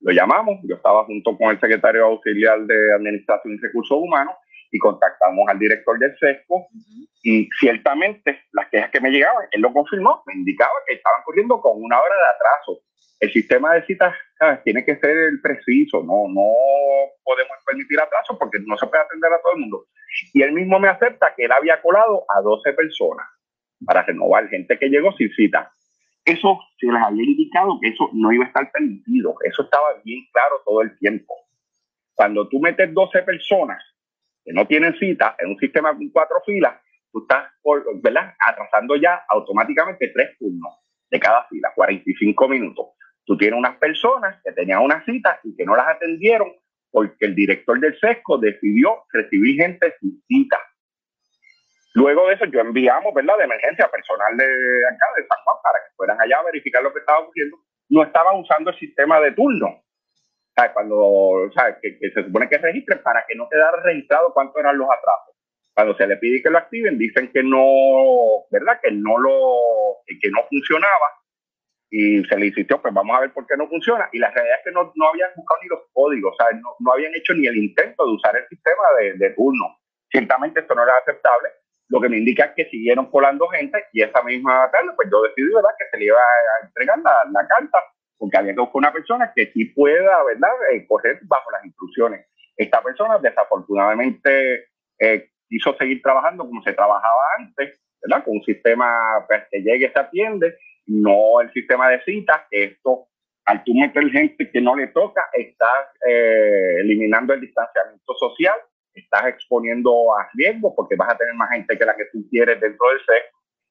Lo 0.00 0.12
llamamos, 0.12 0.58
yo 0.64 0.74
estaba 0.74 1.04
junto 1.04 1.36
con 1.36 1.50
el 1.50 1.60
secretario 1.60 2.06
auxiliar 2.06 2.58
de 2.62 2.94
Administración 2.94 3.54
y 3.54 3.58
Recursos 3.58 3.96
Humanos 3.96 4.34
y 4.72 4.78
contactamos 4.78 5.48
al 5.48 5.58
director 5.58 5.98
del 5.98 6.16
SESCO 6.18 6.66
y 7.22 7.48
ciertamente 7.58 8.40
las 8.52 8.68
quejas 8.70 8.90
que 8.90 9.00
me 9.00 9.10
llegaban, 9.10 9.46
él 9.50 9.60
lo 9.60 9.72
confirmó, 9.72 10.22
me 10.26 10.34
indicaba 10.34 10.72
que 10.86 10.94
estaban 10.94 11.22
corriendo 11.24 11.60
con 11.60 11.72
una 11.76 12.00
hora 12.00 12.14
de 12.14 12.34
atraso 12.34 12.80
el 13.20 13.32
sistema 13.32 13.74
de 13.74 13.84
citas 13.84 14.14
tiene 14.64 14.84
que 14.84 14.96
ser 14.96 15.10
el 15.10 15.40
preciso, 15.42 16.02
no, 16.02 16.26
no 16.28 16.42
podemos 17.22 17.56
permitir 17.66 18.00
atraso 18.00 18.38
porque 18.38 18.58
no 18.64 18.76
se 18.78 18.86
puede 18.86 19.02
atender 19.02 19.30
a 19.32 19.40
todo 19.42 19.52
el 19.54 19.60
mundo. 19.60 19.86
Y 20.32 20.42
él 20.42 20.52
mismo 20.52 20.80
me 20.80 20.88
acepta 20.88 21.34
que 21.36 21.44
él 21.44 21.52
había 21.52 21.80
colado 21.82 22.24
a 22.34 22.40
12 22.40 22.72
personas 22.72 23.26
para 23.84 24.02
renovar, 24.02 24.48
gente 24.48 24.78
que 24.78 24.88
llegó 24.88 25.12
sin 25.12 25.30
cita. 25.34 25.70
Eso 26.24 26.60
se 26.78 26.86
les 26.86 27.02
había 27.02 27.24
indicado 27.24 27.78
que 27.80 27.88
eso 27.88 28.10
no 28.14 28.32
iba 28.32 28.44
a 28.44 28.48
estar 28.48 28.70
permitido, 28.72 29.34
eso 29.44 29.62
estaba 29.62 29.94
bien 30.02 30.24
claro 30.32 30.62
todo 30.64 30.80
el 30.80 30.98
tiempo. 30.98 31.34
Cuando 32.14 32.48
tú 32.48 32.58
metes 32.58 32.92
12 32.92 33.22
personas 33.22 33.82
que 34.44 34.52
no 34.52 34.66
tienen 34.66 34.98
cita 34.98 35.36
en 35.38 35.50
un 35.50 35.58
sistema 35.58 35.94
con 35.94 36.08
cuatro 36.08 36.36
filas, 36.46 36.74
tú 37.12 37.20
estás, 37.20 37.50
¿verdad? 38.02 38.34
Atrasando 38.38 38.96
ya 38.96 39.24
automáticamente 39.28 40.08
tres 40.08 40.38
turnos 40.38 40.74
de 41.10 41.20
cada 41.20 41.44
fila, 41.48 41.72
45 41.74 42.48
minutos. 42.48 42.86
Tú 43.30 43.36
tienes 43.36 43.56
unas 43.56 43.76
personas 43.76 44.42
que 44.42 44.50
tenían 44.50 44.82
una 44.82 45.04
cita 45.04 45.38
y 45.44 45.54
que 45.54 45.64
no 45.64 45.76
las 45.76 45.86
atendieron 45.86 46.52
porque 46.90 47.26
el 47.26 47.36
director 47.36 47.78
del 47.78 47.96
SESCO 47.96 48.38
decidió 48.38 49.04
recibir 49.12 49.54
gente 49.54 49.94
sin 50.00 50.20
cita. 50.26 50.58
Luego 51.94 52.26
de 52.26 52.34
eso, 52.34 52.46
yo 52.46 52.58
enviamos, 52.58 53.14
¿verdad?, 53.14 53.38
de 53.38 53.44
emergencia 53.44 53.88
personal 53.88 54.36
de 54.36 54.44
acá, 54.84 55.06
de 55.16 55.26
San 55.28 55.38
Juan, 55.44 55.56
para 55.62 55.78
que 55.78 55.94
fueran 55.94 56.20
allá 56.20 56.38
a 56.40 56.42
verificar 56.42 56.82
lo 56.82 56.92
que 56.92 56.98
estaba 56.98 57.20
ocurriendo. 57.20 57.58
No 57.90 58.02
estaban 58.02 58.36
usando 58.36 58.70
el 58.70 58.78
sistema 58.80 59.20
de 59.20 59.30
turno. 59.30 59.80
Cuando, 60.74 61.52
¿sabes? 61.54 61.76
Que, 61.80 62.10
se 62.10 62.24
supone 62.24 62.48
que 62.48 62.58
registren 62.58 63.00
para 63.00 63.24
que 63.28 63.36
no 63.36 63.48
quedara 63.48 63.80
registrado 63.80 64.34
cuántos 64.34 64.56
eran 64.56 64.76
los 64.76 64.88
atrasos. 64.90 65.36
Cuando 65.72 65.96
se 65.96 66.08
le 66.08 66.16
pide 66.16 66.42
que 66.42 66.50
lo 66.50 66.58
activen, 66.58 66.98
dicen 66.98 67.30
que 67.32 67.44
no, 67.44 68.44
¿verdad? 68.50 68.80
Que 68.82 68.90
no 68.90 69.18
lo, 69.18 70.02
que 70.20 70.30
no 70.30 70.42
funcionaba 70.48 71.19
y 71.90 72.22
se 72.24 72.36
le 72.36 72.46
insistió, 72.46 72.80
pues 72.80 72.94
vamos 72.94 73.16
a 73.16 73.20
ver 73.20 73.32
por 73.32 73.46
qué 73.46 73.56
no 73.56 73.68
funciona. 73.68 74.08
Y 74.12 74.18
la 74.18 74.30
realidad 74.30 74.58
es 74.58 74.64
que 74.64 74.72
no, 74.72 74.92
no 74.94 75.08
habían 75.08 75.30
buscado 75.34 75.60
ni 75.62 75.68
los 75.68 75.80
códigos, 75.92 76.32
o 76.32 76.36
sea, 76.36 76.56
no, 76.58 76.76
no, 76.78 76.92
habían 76.92 77.14
hecho 77.14 77.34
ni 77.34 77.46
el 77.46 77.56
intento 77.56 78.06
de 78.06 78.12
usar 78.12 78.36
el 78.36 78.46
sistema 78.48 78.82
de, 79.00 79.14
de, 79.14 79.30
turno. 79.30 79.76
Ciertamente 80.08 80.60
esto 80.60 80.74
no 80.74 80.84
era 80.84 80.96
aceptable, 80.98 81.50
lo 81.90 82.00
que 82.00 82.08
me 82.08 82.18
indica 82.18 82.44
es 82.44 82.52
que 82.54 82.70
siguieron 82.70 83.10
colando 83.10 83.48
gente 83.48 83.84
y 83.92 84.02
esa 84.02 84.22
misma 84.22 84.70
tarde, 84.70 84.90
pues 84.94 85.08
yo 85.10 85.22
decidí, 85.22 85.52
¿verdad?, 85.52 85.70
que 85.76 85.86
se 85.90 85.98
le 85.98 86.04
iba 86.04 86.18
a 86.18 86.66
entregar 86.66 86.98
la, 86.98 87.24
la 87.32 87.48
carta, 87.48 87.82
porque 88.16 88.38
había 88.38 88.54
que 88.54 88.60
buscar 88.60 88.76
una 88.76 88.92
persona 88.92 89.32
que 89.34 89.50
sí 89.52 89.64
pueda, 89.66 90.22
¿verdad?, 90.22 90.50
eh, 90.72 90.86
correr 90.86 91.18
bajo 91.22 91.50
las 91.50 91.64
instrucciones. 91.64 92.26
Esta 92.56 92.80
persona 92.80 93.18
desafortunadamente 93.18 94.68
eh, 95.00 95.30
quiso 95.48 95.74
seguir 95.76 96.00
trabajando 96.00 96.44
como 96.44 96.62
se 96.62 96.72
trabajaba 96.74 97.22
antes, 97.38 97.80
¿verdad?, 98.02 98.24
con 98.24 98.36
un 98.36 98.44
sistema 98.44 99.24
pues, 99.26 99.42
que 99.50 99.60
llegue, 99.60 99.90
se 99.92 99.98
atiende, 99.98 100.56
no 100.90 101.40
el 101.40 101.52
sistema 101.52 101.88
de 101.88 102.02
citas, 102.02 102.42
esto, 102.50 103.06
al 103.44 103.62
tú 103.64 103.72
meter 103.74 104.10
gente 104.10 104.50
que 104.50 104.60
no 104.60 104.74
le 104.74 104.88
toca, 104.88 105.22
estás 105.32 105.86
eh, 106.06 106.76
eliminando 106.80 107.32
el 107.32 107.40
distanciamiento 107.40 108.12
social, 108.14 108.56
estás 108.92 109.28
exponiendo 109.28 110.12
a 110.18 110.28
riesgo 110.34 110.74
porque 110.74 110.96
vas 110.96 111.10
a 111.10 111.16
tener 111.16 111.34
más 111.34 111.50
gente 111.50 111.78
que 111.78 111.84
la 111.84 111.96
que 111.96 112.06
tú 112.12 112.26
quieres 112.28 112.60
dentro 112.60 112.88
del 112.88 112.98
SEC, 113.06 113.22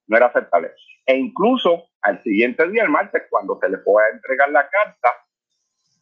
no 0.08 0.17
era 0.17 0.27
aceptable. 0.27 0.71
E 1.05 1.15
incluso 1.15 1.89
al 2.01 2.23
siguiente 2.23 2.67
día, 2.69 2.84
el 2.84 2.89
martes, 2.89 3.23
cuando 3.29 3.60
se 3.60 3.69
le 3.69 3.77
fue 3.79 4.01
a 4.03 4.10
entregar 4.10 4.49
la 4.49 4.67
carta, 4.69 5.13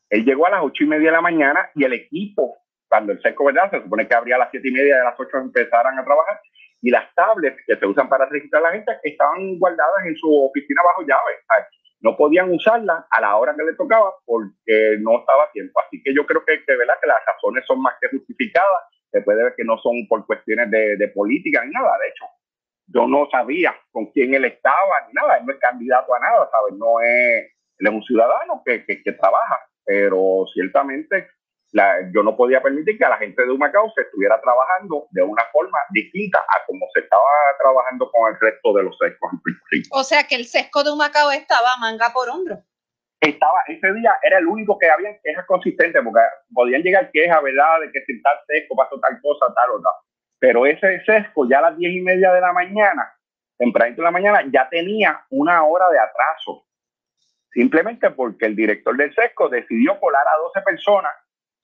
él 0.10 0.23
llegó 0.23 0.45
a 0.45 0.51
las 0.51 0.63
ocho 0.63 0.84
y 0.84 0.88
media 0.88 1.08
de 1.08 1.15
la 1.15 1.21
mañana 1.21 1.69
y 1.73 1.84
el 1.84 1.93
equipo, 1.93 2.58
cuando 2.88 3.12
el 3.12 3.21
SECO, 3.21 3.45
¿verdad? 3.45 3.71
Se 3.71 3.82
supone 3.82 4.08
que 4.08 4.13
abría 4.13 4.36
a 4.36 4.39
las 4.39 4.51
siete 4.51 4.69
y 4.69 4.71
media 4.71 4.97
de 4.97 5.03
las 5.03 5.19
ocho 5.19 5.38
empezaran 5.38 5.97
a 5.97 6.06
trabajar, 6.06 6.39
y 6.81 6.91
las 6.91 7.13
tablets 7.15 7.61
que 7.65 7.75
se 7.75 7.85
usan 7.85 8.07
para 8.09 8.25
registrar 8.25 8.63
a 8.63 8.67
la 8.67 8.73
gente 8.73 8.91
estaban 9.03 9.57
guardadas 9.57 10.05
en 10.05 10.15
su 10.15 10.45
oficina 10.45 10.81
bajo 10.85 11.01
llave. 11.01 11.37
No 12.01 12.15
podían 12.15 12.51
usarlas 12.51 13.05
a 13.09 13.21
la 13.21 13.35
hora 13.35 13.55
que 13.55 13.63
le 13.63 13.73
tocaba 13.73 14.13
porque 14.25 14.97
no 14.99 15.19
estaba 15.19 15.51
tiempo. 15.51 15.81
Así 15.85 16.01
que 16.03 16.13
yo 16.13 16.25
creo 16.25 16.45
que, 16.45 16.63
que, 16.63 16.75
¿verdad? 16.75 16.93
que 17.01 17.07
las 17.07 17.25
razones 17.25 17.65
son 17.65 17.81
más 17.81 17.95
que 17.99 18.09
justificadas. 18.09 18.83
Se 19.11 19.21
puede 19.21 19.43
ver 19.43 19.55
que 19.55 19.63
no 19.63 19.77
son 19.79 20.07
por 20.07 20.25
cuestiones 20.25 20.69
de, 20.69 20.97
de 20.97 21.07
política 21.07 21.65
ni 21.65 21.71
nada. 21.71 21.97
De 21.99 22.09
hecho, 22.09 22.25
yo 22.87 23.07
no 23.07 23.27
sabía 23.31 23.75
con 23.91 24.11
quién 24.11 24.33
él 24.35 24.45
estaba 24.45 25.07
ni 25.07 25.13
nada. 25.13 25.37
Él 25.37 25.45
no 25.45 25.53
es 25.53 25.59
candidato 25.59 26.13
a 26.13 26.19
nada, 26.19 26.49
¿sabes? 26.51 26.75
No 26.77 26.99
es, 26.99 27.51
él 27.79 27.87
es 27.87 27.91
un 27.91 28.03
ciudadano 28.03 28.61
que, 28.63 28.85
que, 28.85 29.01
que 29.01 29.11
trabaja, 29.13 29.59
pero 29.83 30.45
ciertamente 30.53 31.27
la, 31.77 32.09
yo 32.11 32.23
no 32.23 32.35
podía 32.35 32.61
permitir 32.61 32.97
que 32.97 33.05
a 33.05 33.09
la 33.09 33.17
gente 33.17 33.45
de 33.45 33.51
Humacao 33.51 33.91
se 33.93 34.01
estuviera 34.01 34.41
trabajando 34.41 35.07
de 35.11 35.21
una 35.21 35.43
forma 35.51 35.77
distinta 35.91 36.39
a 36.39 36.65
como 36.65 36.87
se 36.91 37.01
estaba 37.01 37.23
trabajando 37.59 38.09
con 38.11 38.33
el 38.33 38.39
resto 38.39 38.73
de 38.73 38.83
los 38.83 38.97
sescos 38.97 39.31
en 39.31 39.39
Puerto 39.41 39.63
Rico. 39.69 39.87
O 39.91 40.03
sea 40.03 40.23
que 40.23 40.35
el 40.35 40.45
sesco 40.45 40.83
de 40.83 40.91
Humacao 40.91 41.31
estaba 41.31 41.77
manga 41.79 42.09
por 42.11 42.29
hombro. 42.29 42.57
Estaba, 43.21 43.59
ese 43.67 43.93
día 43.93 44.15
era 44.23 44.39
el 44.39 44.47
único 44.47 44.77
que 44.77 44.89
había 44.89 45.19
quejas 45.23 45.45
consistentes, 45.45 46.01
porque 46.03 46.19
podían 46.53 46.81
llegar 46.81 47.11
quejas, 47.11 47.41
¿verdad?, 47.43 47.81
de 47.81 47.91
que 47.91 48.01
si 48.05 48.21
tal 48.21 48.37
sesco 48.47 48.75
pasó 48.75 48.99
tal 48.99 49.19
cosa, 49.21 49.53
tal 49.53 49.71
o 49.71 49.81
tal. 49.81 49.93
Pero 50.39 50.65
ese 50.65 51.03
sesco 51.05 51.47
ya 51.47 51.59
a 51.59 51.69
las 51.69 51.77
diez 51.77 51.93
y 51.93 52.01
media 52.01 52.31
de 52.33 52.41
la 52.41 52.53
mañana, 52.53 53.13
temprano 53.57 53.95
de 53.95 54.01
la 54.01 54.11
mañana, 54.11 54.43
ya 54.51 54.67
tenía 54.69 55.21
una 55.29 55.63
hora 55.63 55.89
de 55.89 55.99
atraso. 55.99 56.65
Simplemente 57.51 58.09
porque 58.11 58.45
el 58.45 58.55
director 58.55 58.95
del 58.95 59.13
sesco 59.13 59.49
decidió 59.49 59.99
colar 59.99 60.27
a 60.27 60.37
12 60.37 60.61
personas 60.61 61.13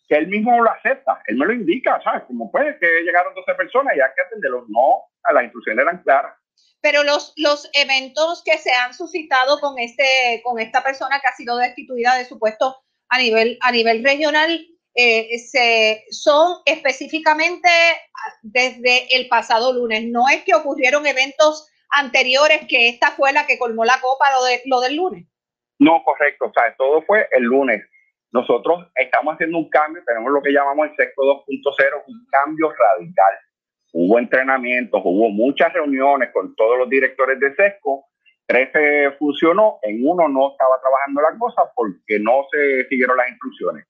que 0.08 0.16
él 0.16 0.28
mismo 0.28 0.62
lo 0.62 0.70
acepta, 0.70 1.22
él 1.28 1.38
me 1.38 1.46
lo 1.46 1.54
indica, 1.54 2.02
¿sabes? 2.04 2.24
Como 2.28 2.52
puede 2.52 2.78
que 2.80 2.88
llegaron 3.04 3.34
12 3.34 3.54
personas 3.56 3.96
y 3.96 4.02
hay 4.02 4.10
que 4.16 4.22
atenderlos. 4.22 4.66
No, 4.68 5.04
a 5.24 5.34
las 5.34 5.44
instrucciones 5.44 5.84
eran 5.84 6.04
claras. 6.04 6.36
Pero 6.82 7.04
los, 7.04 7.34
los 7.38 7.70
eventos 7.74 8.44
que 8.44 8.58
se 8.58 8.74
han 8.74 8.94
suscitado 8.94 9.60
con, 9.60 9.80
este, 9.80 10.42
con 10.44 10.60
esta 10.60 10.84
persona 10.84 11.20
que 11.22 11.28
ha 11.28 11.36
sido 11.36 11.58
destituida 11.58 12.16
de 12.16 12.26
su 12.26 12.38
puesto 12.38 12.76
a 13.08 13.18
nivel, 13.18 13.58
a 13.62 13.72
nivel 13.72 14.04
regional 14.04 14.68
eh, 14.96 15.40
se, 15.40 16.04
son 16.12 16.58
específicamente 16.66 17.70
desde 18.42 19.16
el 19.16 19.28
pasado 19.28 19.74
lunes. 19.74 20.06
No 20.06 20.28
es 20.30 20.44
que 20.44 20.54
ocurrieron 20.54 21.08
eventos 21.08 21.70
anteriores 21.90 22.66
que 22.68 22.90
esta 22.90 23.12
fue 23.12 23.32
la 23.32 23.46
que 23.46 23.58
colmó 23.58 23.86
la 23.86 24.00
copa 24.02 24.32
lo, 24.32 24.44
de, 24.44 24.62
lo 24.66 24.82
del 24.82 24.96
lunes. 24.96 25.26
No, 25.80 26.04
correcto. 26.04 26.46
O 26.46 26.52
sea, 26.54 26.76
todo 26.78 27.02
fue 27.04 27.28
el 27.32 27.44
lunes. 27.44 27.82
Nosotros 28.34 28.88
estamos 28.96 29.36
haciendo 29.36 29.60
un 29.60 29.70
cambio, 29.70 30.02
tenemos 30.08 30.32
lo 30.32 30.42
que 30.42 30.52
llamamos 30.52 30.90
el 30.90 30.96
SECO 30.96 31.46
2.0, 31.48 32.04
un 32.08 32.26
cambio 32.32 32.74
radical. 32.74 33.34
Hubo 33.94 34.18
entrenamientos, 34.18 35.02
hubo 35.06 35.30
muchas 35.30 35.72
reuniones 35.72 36.32
con 36.34 36.56
todos 36.56 36.80
los 36.80 36.90
directores 36.90 37.40
de 37.40 37.54
SESCO, 37.54 38.06
13 38.48 39.12
funcionó, 39.20 39.78
en 39.84 40.02
uno 40.04 40.28
no 40.28 40.52
estaba 40.52 40.82
trabajando 40.82 41.22
la 41.22 41.38
cosa 41.38 41.62
porque 41.76 42.20
no 42.20 42.48
se 42.52 42.88
siguieron 42.90 43.18
las 43.18 43.30
instrucciones. 43.30 43.86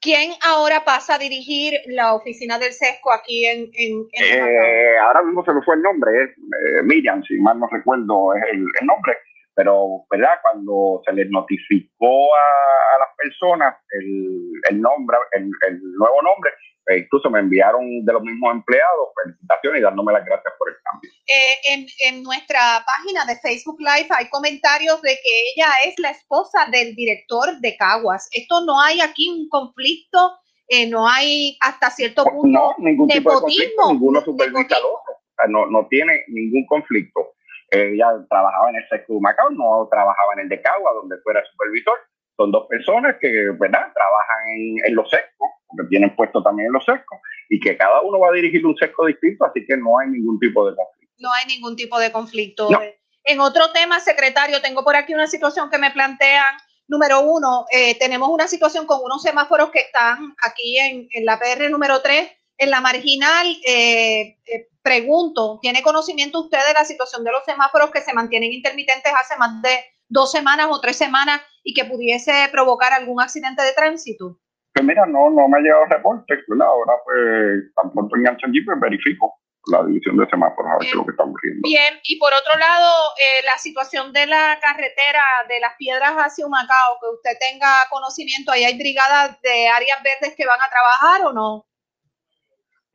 ¿Quién 0.00 0.32
ahora 0.44 0.84
pasa 0.84 1.14
a 1.14 1.18
dirigir 1.18 1.74
la 1.86 2.14
oficina 2.14 2.58
del 2.58 2.72
SESCO 2.72 3.12
aquí 3.12 3.46
en, 3.46 3.70
en, 3.72 4.06
en 4.12 4.48
eh, 4.48 4.98
Ahora 4.98 5.22
mismo 5.22 5.44
se 5.44 5.52
me 5.52 5.62
fue 5.62 5.76
el 5.76 5.82
nombre, 5.82 6.24
es 6.24 6.30
eh, 6.30 6.82
Miriam, 6.82 7.22
si 7.22 7.38
mal 7.38 7.60
no 7.60 7.68
recuerdo 7.70 8.34
es 8.34 8.42
el, 8.50 8.66
el 8.80 8.86
nombre 8.86 9.16
pero 9.58 10.04
¿verdad? 10.08 10.38
cuando 10.40 11.02
se 11.04 11.12
les 11.14 11.28
notificó 11.30 12.32
a, 12.32 12.94
a 12.94 12.98
las 13.00 13.08
personas 13.16 13.74
el, 13.90 14.52
el 14.70 14.80
nombre, 14.80 15.16
el, 15.32 15.50
el, 15.66 15.82
nuevo 15.98 16.22
nombre, 16.22 16.52
pues 16.84 17.02
incluso 17.02 17.28
me 17.28 17.40
enviaron 17.40 18.04
de 18.04 18.12
los 18.12 18.22
mismos 18.22 18.52
empleados 18.52 19.08
felicitaciones 19.20 19.80
y 19.80 19.82
dándome 19.82 20.12
las 20.12 20.24
gracias 20.24 20.54
por 20.56 20.68
el 20.68 20.76
cambio. 20.84 21.10
Eh, 21.26 21.72
en, 21.72 21.86
en, 22.06 22.22
nuestra 22.22 22.84
página 22.86 23.24
de 23.26 23.34
Facebook 23.40 23.80
Live 23.80 24.06
hay 24.10 24.28
comentarios 24.28 25.02
de 25.02 25.18
que 25.20 25.40
ella 25.56 25.70
es 25.86 25.98
la 25.98 26.10
esposa 26.10 26.68
del 26.70 26.94
director 26.94 27.58
de 27.58 27.76
Caguas. 27.76 28.28
Esto 28.30 28.64
no 28.64 28.80
hay 28.80 29.00
aquí 29.00 29.28
un 29.28 29.48
conflicto, 29.48 30.38
eh, 30.68 30.88
no 30.88 31.08
hay 31.08 31.58
hasta 31.62 31.90
cierto 31.90 32.22
punto 32.26 32.46
no, 32.46 32.74
ningún 32.78 33.08
tipo 33.08 33.34
de 33.34 33.40
conflicto, 33.40 33.92
ninguno 33.92 34.20
supervisa 34.20 34.76
al 34.76 34.84
otro. 34.84 35.14
O 35.14 35.34
sea, 35.34 35.48
no, 35.48 35.66
no 35.66 35.88
tiene 35.88 36.22
ningún 36.28 36.64
conflicto 36.66 37.34
ella 37.70 38.06
trabajaba 38.28 38.70
en 38.70 38.76
el 38.76 38.88
SECO 38.88 39.14
de 39.14 39.20
Macao, 39.20 39.50
no 39.50 39.88
trabajaba 39.90 40.34
en 40.34 40.40
el 40.40 40.48
de 40.48 40.62
Cagua, 40.62 40.92
donde 40.94 41.18
fuera 41.22 41.42
supervisor. 41.50 41.98
Son 42.36 42.52
dos 42.52 42.66
personas 42.68 43.16
que, 43.20 43.50
¿verdad?, 43.58 43.92
trabajan 43.94 44.48
en, 44.48 44.86
en 44.86 44.94
los 44.94 45.10
sescos, 45.10 45.48
porque 45.66 45.88
tienen 45.88 46.14
puesto 46.14 46.42
también 46.42 46.68
en 46.68 46.72
los 46.72 46.84
sescos, 46.84 47.18
y 47.48 47.58
que 47.60 47.76
cada 47.76 48.00
uno 48.02 48.20
va 48.20 48.28
a 48.28 48.32
dirigir 48.32 48.64
un 48.64 48.76
sesco 48.76 49.06
distinto, 49.06 49.44
así 49.44 49.64
que 49.66 49.76
no 49.76 49.98
hay 49.98 50.08
ningún 50.08 50.38
tipo 50.38 50.68
de 50.68 50.76
conflicto. 50.76 51.14
No 51.18 51.32
hay 51.32 51.46
ningún 51.46 51.76
tipo 51.76 51.98
de 51.98 52.12
conflicto. 52.12 52.70
No. 52.70 52.80
En 53.24 53.40
otro 53.40 53.70
tema, 53.72 54.00
secretario, 54.00 54.62
tengo 54.62 54.82
por 54.82 54.96
aquí 54.96 55.12
una 55.12 55.26
situación 55.26 55.68
que 55.68 55.76
me 55.76 55.90
plantean. 55.90 56.56
Número 56.86 57.20
uno, 57.20 57.66
eh, 57.70 57.98
tenemos 57.98 58.30
una 58.30 58.48
situación 58.48 58.86
con 58.86 59.00
unos 59.04 59.22
semáforos 59.22 59.70
que 59.70 59.80
están 59.80 60.34
aquí 60.42 60.78
en, 60.78 61.08
en 61.12 61.26
la 61.26 61.38
PR 61.38 61.68
número 61.70 62.00
3, 62.00 62.30
en 62.56 62.70
la 62.70 62.80
marginal. 62.80 63.46
Eh, 63.66 64.38
eh, 64.46 64.68
pregunto, 64.88 65.58
¿tiene 65.60 65.82
conocimiento 65.82 66.40
usted 66.40 66.58
de 66.66 66.72
la 66.72 66.84
situación 66.84 67.22
de 67.22 67.30
los 67.30 67.44
semáforos 67.44 67.90
que 67.90 68.00
se 68.00 68.14
mantienen 68.14 68.52
intermitentes 68.52 69.12
hace 69.12 69.36
más 69.36 69.60
de 69.60 69.84
dos 70.08 70.32
semanas 70.32 70.68
o 70.70 70.80
tres 70.80 70.96
semanas 70.96 71.42
y 71.62 71.74
que 71.74 71.84
pudiese 71.84 72.32
provocar 72.50 72.94
algún 72.94 73.20
accidente 73.20 73.62
de 73.62 73.74
tránsito? 73.74 74.40
Pues 74.72 74.86
mira, 74.86 75.04
no, 75.04 75.28
no 75.28 75.46
me 75.46 75.58
ha 75.58 75.60
llegado 75.60 75.84
reporte, 75.90 76.34
¿verdad? 76.48 76.68
Ahora 76.68 76.94
pues 77.04 77.74
tan 77.76 77.92
pronto 77.92 78.16
engancho 78.16 78.46
allí, 78.46 78.64
pues 78.64 78.80
verifico 78.80 79.34
la 79.70 79.84
división 79.84 80.16
de 80.16 80.26
semáforos, 80.30 80.72
a 80.72 80.78
ver 80.78 80.88
qué 80.88 80.88
es 80.88 80.94
lo 80.94 81.04
que 81.04 81.10
está 81.10 81.24
ocurriendo. 81.24 81.60
Bien, 81.68 82.00
y 82.04 82.18
por 82.18 82.32
otro 82.32 82.56
lado, 82.56 82.88
eh, 83.18 83.44
la 83.44 83.58
situación 83.58 84.14
de 84.14 84.24
la 84.24 84.58
carretera 84.62 85.22
de 85.48 85.60
las 85.60 85.74
piedras 85.76 86.14
hacia 86.16 86.46
Humacao, 86.46 86.96
que 87.00 87.08
usted 87.12 87.36
tenga 87.38 87.84
conocimiento, 87.90 88.52
¿ahí 88.52 88.64
hay 88.64 88.78
brigadas 88.78 89.38
de 89.42 89.68
áreas 89.68 90.02
verdes 90.02 90.34
que 90.34 90.46
van 90.46 90.60
a 90.62 90.70
trabajar 90.70 91.26
o 91.26 91.32
no? 91.34 91.67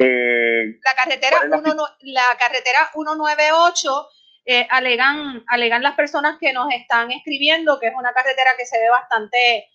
Eh, 0.03 0.79
la 0.83 0.95
carretera, 0.95 1.45
la, 1.45 1.57
uno, 1.57 1.85
la 2.01 2.37
carretera 2.39 2.89
198 2.93 4.07
eh, 4.45 4.67
alegan, 4.69 5.43
alegan 5.47 5.81
las 5.81 5.95
personas 5.95 6.37
que 6.39 6.53
nos 6.53 6.71
están 6.73 7.11
escribiendo 7.11 7.79
que 7.79 7.87
es 7.87 7.93
una 7.97 8.13
carretera 8.13 8.51
que 8.57 8.65
se 8.65 8.79
ve 8.79 8.89
bastante, 8.89 9.69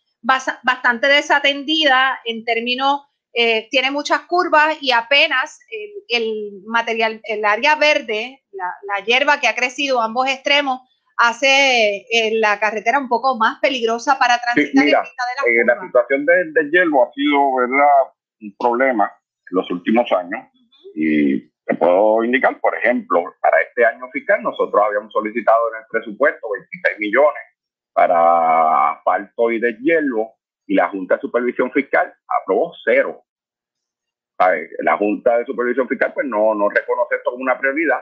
bastante 0.62 1.06
desatendida 1.06 2.20
en 2.24 2.44
términos 2.44 3.08
eh, 3.40 3.68
tiene 3.70 3.90
muchas 3.90 4.22
curvas 4.22 4.78
y 4.80 4.90
apenas 4.90 5.60
el, 6.08 6.62
material, 6.66 7.20
el 7.24 7.44
área 7.44 7.76
verde, 7.76 8.42
la, 8.50 9.04
hierba 9.04 9.38
que 9.38 9.46
ha 9.46 9.54
crecido 9.54 10.00
a 10.00 10.06
ambos 10.06 10.28
extremos, 10.28 10.80
hace 11.16 12.06
eh, 12.10 12.32
la 12.40 12.58
carretera 12.58 12.98
un 12.98 13.08
poco 13.08 13.36
más 13.36 13.58
peligrosa 13.60 14.18
para 14.18 14.38
transitar. 14.38 14.84
mira, 14.84 15.02
de 15.02 15.64
la, 15.64 15.86
situación 15.86 16.26
del, 16.26 16.52
del 16.52 16.70
hielo 16.70 17.04
ha 17.04 17.12
sido 17.12 17.54
¿verdad? 17.56 18.12
un 18.40 18.56
problema 18.58 19.04
en 19.04 19.17
los 19.50 19.70
últimos 19.70 20.10
años 20.12 20.46
y 20.94 21.48
te 21.64 21.74
puedo 21.74 22.24
indicar, 22.24 22.58
por 22.60 22.74
ejemplo, 22.76 23.22
para 23.40 23.60
este 23.60 23.84
año 23.84 24.08
fiscal 24.10 24.42
nosotros 24.42 24.82
habíamos 24.86 25.12
solicitado 25.12 25.68
en 25.72 25.80
el 25.80 25.86
presupuesto 25.90 26.48
26 26.50 26.98
millones 26.98 27.42
para 27.92 28.92
asfalto 28.92 29.50
y 29.50 29.60
deshielo 29.60 30.32
y 30.66 30.74
la 30.74 30.88
Junta 30.88 31.16
de 31.16 31.20
Supervisión 31.20 31.70
Fiscal 31.72 32.14
aprobó 32.40 32.72
cero. 32.84 33.22
La 34.80 34.96
Junta 34.96 35.38
de 35.38 35.44
Supervisión 35.46 35.88
Fiscal 35.88 36.12
pues 36.14 36.26
no, 36.26 36.54
no 36.54 36.68
reconoce 36.68 37.16
esto 37.16 37.30
como 37.30 37.42
una 37.42 37.58
prioridad. 37.58 38.00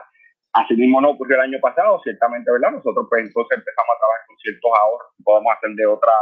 Asimismo 0.53 1.01
no 1.01 1.11
ocurrió 1.11 1.35
el 1.37 1.51
año 1.51 1.59
pasado, 1.59 1.99
ciertamente, 2.03 2.51
¿verdad? 2.51 2.71
Nosotros 2.71 3.07
pues 3.09 3.25
entonces 3.25 3.57
empezamos 3.57 3.95
a 3.95 3.99
trabajar 3.99 4.27
con 4.27 4.37
ciertos 4.37 4.71
ahorros 4.79 5.07
que 5.17 5.23
podemos 5.23 5.53
hacer 5.55 5.69
de 5.71 5.85
otra 5.85 6.13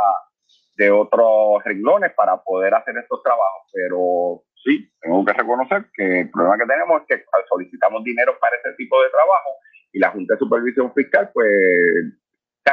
de 0.77 0.91
otros 0.91 1.63
renglones 1.63 2.13
para 2.13 2.37
poder 2.43 2.73
hacer 2.73 2.97
estos 2.97 3.23
trabajos, 3.23 3.71
pero 3.73 4.43
sí, 4.65 4.91
tengo 4.99 5.23
que 5.23 5.33
reconocer 5.33 5.85
que 5.93 6.21
el 6.21 6.31
problema 6.31 6.57
que 6.57 6.65
tenemos 6.65 7.01
es 7.01 7.07
que 7.07 7.25
solicitamos 7.47 8.03
dinero 8.03 8.37
para 8.39 8.57
ese 8.57 8.73
tipo 8.73 9.01
de 9.01 9.09
trabajo 9.09 9.49
y 9.93 9.99
la 9.99 10.11
Junta 10.11 10.33
de 10.33 10.39
Supervisión 10.39 10.93
Fiscal 10.93 11.29
pues 11.33 11.47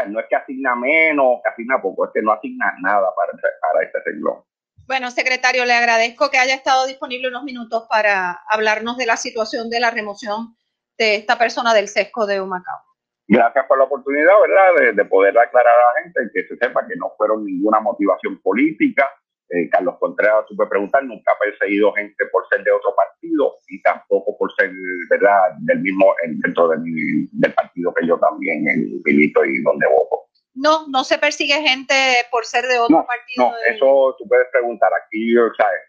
no 0.08 0.20
es 0.20 0.26
que 0.28 0.36
asigna 0.36 0.74
menos, 0.74 1.40
que 1.42 1.50
asigna 1.50 1.80
poco, 1.80 2.06
es 2.06 2.10
que 2.14 2.22
no 2.22 2.32
asigna 2.32 2.74
nada 2.80 3.08
para, 3.14 3.32
para 3.32 3.84
este 3.84 3.98
renglón. 4.06 4.42
Bueno, 4.86 5.10
secretario, 5.10 5.64
le 5.64 5.74
agradezco 5.74 6.30
que 6.30 6.38
haya 6.38 6.54
estado 6.54 6.86
disponible 6.86 7.28
unos 7.28 7.44
minutos 7.44 7.86
para 7.88 8.40
hablarnos 8.48 8.96
de 8.96 9.06
la 9.06 9.16
situación 9.16 9.70
de 9.70 9.80
la 9.80 9.90
remoción 9.90 10.56
de 10.98 11.16
esta 11.16 11.38
persona 11.38 11.72
del 11.72 11.88
sesco 11.88 12.26
de 12.26 12.40
Humacao. 12.40 12.80
Gracias 13.28 13.64
por 13.66 13.78
la 13.78 13.84
oportunidad, 13.84 14.32
¿verdad?, 14.40 14.94
de, 14.94 15.04
poder 15.04 15.38
aclarar 15.38 15.72
a 15.72 15.94
la 15.94 16.02
gente 16.02 16.20
que 16.34 16.48
se 16.48 16.56
sepa 16.56 16.86
que 16.86 16.96
no 16.96 17.12
fueron 17.16 17.44
ninguna 17.44 17.80
motivación 17.80 18.40
política. 18.42 19.08
Eh, 19.54 19.68
Carlos 19.68 19.96
Contreras 20.00 20.46
supe 20.48 20.64
preguntar, 20.66 21.04
nunca 21.04 21.32
ha 21.32 21.38
perseguido 21.38 21.92
gente 21.92 22.24
por 22.32 22.48
ser 22.48 22.64
de 22.64 22.72
otro 22.72 22.94
partido 22.96 23.56
y 23.68 23.82
tampoco 23.82 24.34
por 24.38 24.50
ser, 24.54 24.70
¿verdad?, 25.10 25.52
del 25.58 25.80
mismo, 25.80 26.14
dentro 26.42 26.68
del, 26.68 26.82
del 27.30 27.52
partido 27.52 27.92
que 27.92 28.06
yo 28.06 28.18
también 28.18 28.64
milito 29.04 29.44
y 29.44 29.62
donde 29.62 29.86
voto. 29.88 30.22
No, 30.54 30.86
no 30.88 31.04
se 31.04 31.18
persigue 31.18 31.60
gente 31.60 31.94
por 32.30 32.46
ser 32.46 32.64
de 32.66 32.78
otro 32.78 33.04
partido. 33.06 33.50
No, 33.50 33.54
eso 33.66 34.16
tú 34.18 34.26
puedes 34.26 34.48
preguntar. 34.50 34.90
Aquí, 35.04 35.34
¿sabes? 35.56 35.80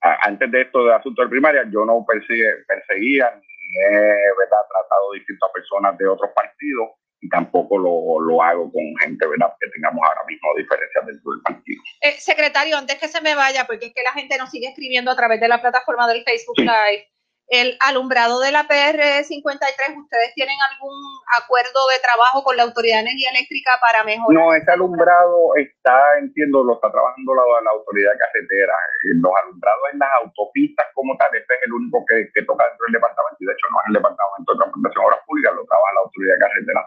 Antes 0.00 0.50
de 0.50 0.62
esto 0.62 0.84
de 0.84 0.94
asunto 0.94 1.22
de 1.22 1.28
primaria, 1.28 1.62
yo 1.70 1.84
no 1.84 2.04
persigue, 2.06 2.64
perseguía 2.66 3.32
ni 3.40 3.46
he 3.80 3.90
¿verdad? 4.38 4.62
tratado 4.68 5.12
distintas 5.12 5.50
personas 5.52 5.96
de 5.98 6.06
otros 6.06 6.30
partidos 6.34 6.90
y 7.24 7.28
tampoco 7.30 7.78
lo, 7.78 8.20
lo, 8.20 8.42
hago 8.42 8.70
con 8.70 8.82
gente 9.00 9.26
¿verdad? 9.26 9.54
que 9.58 9.70
tengamos 9.70 10.04
ahora 10.06 10.20
mismo 10.26 10.48
diferencias 10.56 11.06
dentro 11.06 11.32
del 11.32 11.40
partido. 11.40 11.82
Eh, 12.02 12.16
secretario, 12.18 12.76
antes 12.76 12.98
que 12.98 13.08
se 13.08 13.22
me 13.22 13.34
vaya, 13.34 13.64
porque 13.66 13.86
es 13.86 13.94
que 13.94 14.02
la 14.02 14.12
gente 14.12 14.36
nos 14.36 14.50
sigue 14.50 14.68
escribiendo 14.68 15.10
a 15.10 15.16
través 15.16 15.40
de 15.40 15.48
la 15.48 15.62
plataforma 15.62 16.06
del 16.06 16.22
Facebook 16.22 16.58
Live 16.58 17.08
el 17.48 17.76
alumbrado 17.80 18.40
de 18.40 18.52
la 18.52 18.64
PR53, 18.64 20.00
¿ustedes 20.00 20.32
tienen 20.34 20.56
algún 20.72 20.96
acuerdo 21.36 21.76
de 21.92 22.00
trabajo 22.00 22.42
con 22.42 22.56
la 22.56 22.64
Autoridad 22.64 23.04
de 23.04 23.12
Energía 23.12 23.30
Eléctrica 23.36 23.72
para 23.80 24.02
mejorar? 24.02 24.32
No, 24.32 24.54
ese 24.54 24.70
alumbrado 24.72 25.52
está, 25.56 26.18
entiendo, 26.18 26.64
lo 26.64 26.74
está 26.74 26.90
trabajando 26.90 27.34
la, 27.34 27.42
la 27.62 27.70
Autoridad 27.76 28.12
de 28.12 28.18
Carretera. 28.18 28.72
Eh, 28.72 29.20
los 29.20 29.32
alumbrados 29.44 29.84
en 29.92 29.98
las 29.98 30.10
autopistas 30.24 30.86
como 30.94 31.16
tal, 31.18 31.28
este 31.36 31.54
es 31.54 31.60
el 31.66 31.72
único 31.72 32.04
que, 32.08 32.28
que 32.32 32.42
toca 32.48 32.64
dentro 32.64 32.84
del 32.88 32.96
departamento, 32.96 33.36
y 33.40 33.46
de 33.46 33.52
hecho 33.52 33.66
no 33.68 33.78
es 33.80 33.86
el 33.88 33.96
Departamento 34.00 34.48
de 34.48 34.58
Transportación 34.58 34.94
de 34.94 35.04
Obras 35.04 35.22
Públicas, 35.28 35.52
lo 35.52 35.64
trabaja 35.68 35.94
la 35.94 36.04
Autoridad 36.08 36.34
de 36.34 36.40
Carretera. 36.40 36.82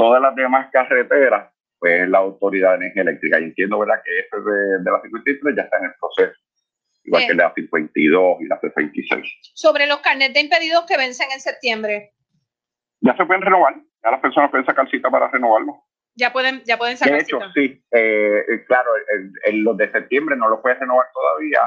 Todas 0.00 0.22
las 0.22 0.34
demás 0.34 0.68
carreteras, 0.72 1.52
pues 1.78 2.08
la 2.08 2.18
Autoridad 2.18 2.70
de 2.70 2.76
Energía 2.76 3.02
Eléctrica. 3.02 3.40
Y 3.40 3.44
entiendo, 3.44 3.78
¿verdad?, 3.78 4.02
que 4.04 4.18
este 4.18 4.36
de, 4.36 4.78
de 4.82 4.90
la 4.90 5.00
53 5.02 5.56
ya 5.56 5.62
está 5.62 5.78
en 5.78 5.84
el 5.84 5.94
proceso 6.00 6.40
igual 7.04 7.26
que 7.26 7.34
la 7.34 7.52
52 7.54 8.40
y 8.40 8.46
la 8.46 8.60
66. 8.60 9.38
Sobre 9.54 9.86
los 9.86 10.00
carnets 10.00 10.34
de 10.34 10.40
impedidos 10.40 10.84
que 10.86 10.96
vencen 10.96 11.28
en 11.32 11.40
septiembre. 11.40 12.12
Ya 13.00 13.16
se 13.16 13.24
pueden 13.24 13.42
renovar, 13.42 13.76
ya 14.02 14.10
las 14.10 14.20
personas 14.20 14.50
pueden 14.50 14.66
sacar 14.66 14.88
cita 14.90 15.10
para 15.10 15.28
renovarlo. 15.28 15.84
Ya 16.14 16.32
pueden, 16.32 16.62
ya 16.64 16.76
pueden 16.76 16.96
sacar 16.96 17.14
De 17.14 17.22
hecho, 17.22 17.38
sí, 17.54 17.82
eh, 17.92 18.44
eh, 18.48 18.64
claro, 18.66 18.90
en 19.44 19.64
los 19.64 19.76
de 19.76 19.90
septiembre 19.90 20.36
no 20.36 20.48
lo 20.48 20.60
puedes 20.60 20.78
renovar 20.78 21.06
todavía. 21.14 21.60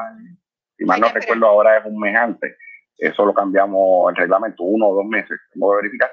Si 0.77 0.85
mal 0.85 0.99
no 0.99 1.09
recuerdo, 1.09 1.47
ahora 1.47 1.77
es 1.77 1.85
un 1.85 1.99
mes 1.99 2.15
antes. 2.15 2.55
Eso 2.97 3.25
lo 3.25 3.33
cambiamos 3.33 4.11
el 4.11 4.15
reglamento 4.15 4.63
uno 4.63 4.87
o 4.87 4.95
dos 4.95 5.05
meses, 5.05 5.39
tengo 5.51 5.71
que 5.71 5.77
verificar, 5.77 6.11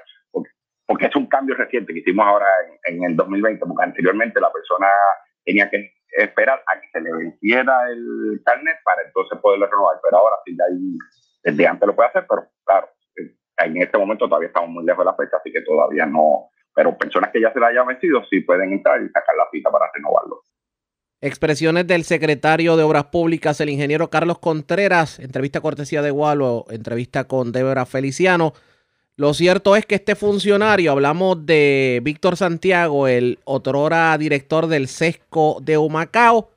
porque, 0.85 1.05
es 1.05 1.15
un 1.15 1.27
cambio 1.27 1.55
reciente 1.55 1.93
que 1.93 1.99
hicimos 1.99 2.25
ahora 2.25 2.47
en, 2.85 2.95
en 2.95 3.11
el 3.11 3.15
2020, 3.15 3.65
porque 3.65 3.83
anteriormente 3.83 4.39
la 4.39 4.51
persona 4.51 4.87
tenía 5.45 5.69
que 5.69 5.93
esperar 6.11 6.61
a 6.67 6.79
que 6.79 6.87
se 6.91 7.01
le 7.01 7.11
venciera 7.11 7.89
el 7.89 8.41
carnet 8.45 8.77
para 8.83 9.01
entonces 9.05 9.39
poderlo 9.39 9.67
renovar. 9.67 9.97
Pero 10.03 10.17
ahora 10.17 10.35
sí, 10.45 10.55
ya 10.57 10.65
ahí, 10.65 10.97
desde 11.43 11.67
antes 11.67 11.87
lo 11.87 11.95
puede 11.95 12.09
hacer, 12.09 12.25
pero 12.27 12.47
claro, 12.65 12.89
eh, 13.15 13.35
en 13.65 13.81
este 13.81 13.97
momento 13.97 14.27
todavía 14.27 14.47
estamos 14.47 14.69
muy 14.69 14.85
lejos 14.85 15.05
de 15.05 15.11
la 15.11 15.15
fecha, 15.17 15.37
así 15.37 15.51
que 15.51 15.61
todavía 15.61 16.05
no. 16.05 16.49
Pero 16.73 16.97
personas 16.97 17.31
que 17.31 17.41
ya 17.41 17.51
se 17.51 17.59
la 17.59 17.67
hayan 17.67 17.87
vencido 17.87 18.23
sí 18.29 18.41
pueden 18.41 18.73
entrar 18.73 19.01
y 19.01 19.09
sacar 19.09 19.35
la 19.35 19.47
cita 19.51 19.69
para 19.69 19.91
renovarlo. 19.93 20.41
Expresiones 21.23 21.85
del 21.85 22.03
secretario 22.03 22.75
de 22.75 22.83
Obras 22.83 23.05
Públicas, 23.05 23.61
el 23.61 23.69
ingeniero 23.69 24.09
Carlos 24.09 24.39
Contreras, 24.39 25.19
entrevista 25.19 25.61
cortesía 25.61 26.01
de 26.01 26.09
Gualo, 26.09 26.65
entrevista 26.69 27.25
con 27.25 27.51
Débora 27.51 27.85
Feliciano. 27.85 28.53
Lo 29.17 29.33
cierto 29.33 29.75
es 29.75 29.85
que 29.85 29.95
este 29.95 30.15
funcionario, 30.15 30.91
hablamos 30.91 31.45
de 31.45 31.99
Víctor 32.03 32.37
Santiago, 32.37 33.07
el 33.07 33.39
otrora 33.43 34.17
director 34.17 34.67
del 34.67 34.87
SESCO 34.87 35.59
de 35.61 35.77
Humacao, 35.77 36.49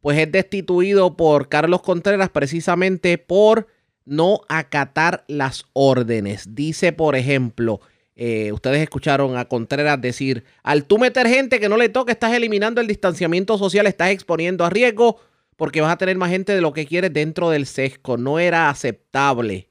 pues 0.00 0.18
es 0.18 0.30
destituido 0.30 1.16
por 1.16 1.48
Carlos 1.48 1.82
Contreras 1.82 2.30
precisamente 2.30 3.18
por 3.18 3.66
no 4.04 4.40
acatar 4.48 5.24
las 5.26 5.64
órdenes. 5.72 6.54
Dice, 6.54 6.92
por 6.92 7.16
ejemplo, 7.16 7.80
eh, 8.14 8.50
ustedes 8.52 8.80
escucharon 8.80 9.36
a 9.36 9.46
Contreras 9.46 10.00
decir, 10.00 10.44
al 10.62 10.84
tú 10.84 10.98
meter 10.98 11.26
gente 11.26 11.60
que 11.60 11.68
no 11.68 11.76
le 11.76 11.88
toca, 11.88 12.12
estás 12.12 12.32
eliminando 12.32 12.80
el 12.80 12.86
distanciamiento 12.86 13.58
social, 13.58 13.86
estás 13.86 14.10
exponiendo 14.10 14.64
a 14.64 14.70
riesgo 14.70 15.20
porque 15.56 15.80
vas 15.80 15.92
a 15.92 15.98
tener 15.98 16.16
más 16.16 16.30
gente 16.30 16.54
de 16.54 16.60
lo 16.60 16.72
que 16.72 16.86
quieres 16.86 17.12
dentro 17.12 17.50
del 17.50 17.66
SESCO. 17.66 18.16
No 18.16 18.38
era 18.38 18.70
aceptable. 18.70 19.65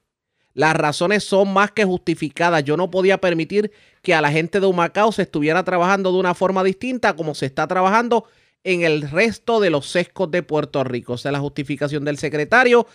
Las 0.56 0.74
razones 0.74 1.22
son 1.22 1.52
más 1.52 1.70
que 1.70 1.84
justificadas. 1.84 2.64
Yo 2.64 2.78
no 2.78 2.90
podía 2.90 3.18
permitir 3.18 3.70
que 4.00 4.14
a 4.14 4.22
la 4.22 4.32
gente 4.32 4.58
de 4.58 4.64
Humacao 4.64 5.12
se 5.12 5.20
estuviera 5.20 5.62
trabajando 5.64 6.10
de 6.10 6.18
una 6.18 6.32
forma 6.32 6.64
distinta 6.64 7.14
como 7.14 7.34
se 7.34 7.44
está 7.44 7.66
trabajando 7.68 8.24
en 8.64 8.80
el 8.80 9.02
resto 9.02 9.60
de 9.60 9.68
los 9.68 9.86
sescos 9.86 10.30
de 10.30 10.42
Puerto 10.42 10.82
Rico. 10.82 11.12
Esa 11.12 11.28
es 11.28 11.34
la 11.34 11.40
justificación 11.40 12.06
del 12.06 12.16
secretario. 12.16 12.86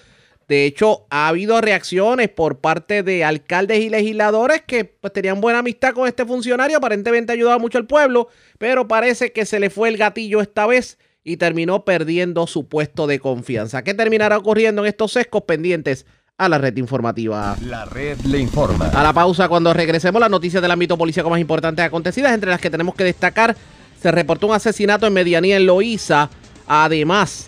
De 0.47 0.66
hecho, 0.66 1.05
ha 1.12 1.28
habido 1.28 1.62
reacciones 1.62 2.30
por 2.30 2.62
parte 2.62 3.03
de 3.03 3.24
alcaldes 3.24 3.78
y 3.78 3.89
legisladores 3.89 4.64
que 4.64 4.84
pues, 4.84 5.14
tenían 5.14 5.39
buena 5.39 5.59
amistad 5.59 5.93
con 5.93 6.07
este 6.07 6.26
funcionario. 6.26 6.78
Aparentemente 6.78 7.34
ayudaba 7.34 7.59
mucho 7.59 7.78
al 7.78 7.86
pueblo, 7.86 8.30
pero 8.57 8.88
parece 8.88 9.34
que 9.34 9.45
se 9.45 9.59
le 9.59 9.70
fue 9.70 9.89
el 9.89 9.97
gatillo 9.97 10.41
esta 10.41 10.66
vez 10.66 10.97
y 11.24 11.38
terminó 11.38 11.86
perdiendo 11.86 12.47
su 12.47 12.68
puesto 12.68 13.05
de 13.05 13.20
confianza. 13.20 13.84
¿Qué 13.84 13.93
terminará 13.93 14.39
ocurriendo 14.39 14.82
en 14.82 14.88
estos 14.88 15.12
sescos 15.12 15.43
pendientes? 15.43 16.07
A 16.41 16.49
la 16.49 16.57
red 16.57 16.75
informativa. 16.77 17.55
La 17.61 17.85
red 17.85 18.19
le 18.21 18.39
informa. 18.39 18.87
A 18.87 19.03
la 19.03 19.13
pausa, 19.13 19.47
cuando 19.47 19.71
regresemos, 19.73 20.19
las 20.19 20.29
noticias 20.29 20.59
del 20.59 20.71
ámbito 20.71 20.97
policíaco 20.97 21.29
más 21.29 21.39
importantes 21.39 21.85
acontecidas, 21.85 22.33
entre 22.33 22.49
las 22.49 22.59
que 22.59 22.71
tenemos 22.71 22.95
que 22.95 23.03
destacar, 23.03 23.55
se 24.01 24.11
reportó 24.11 24.47
un 24.47 24.55
asesinato 24.55 25.05
en 25.05 25.13
Medianía, 25.13 25.57
en 25.57 25.67
Loíza. 25.67 26.31
Además, 26.67 27.47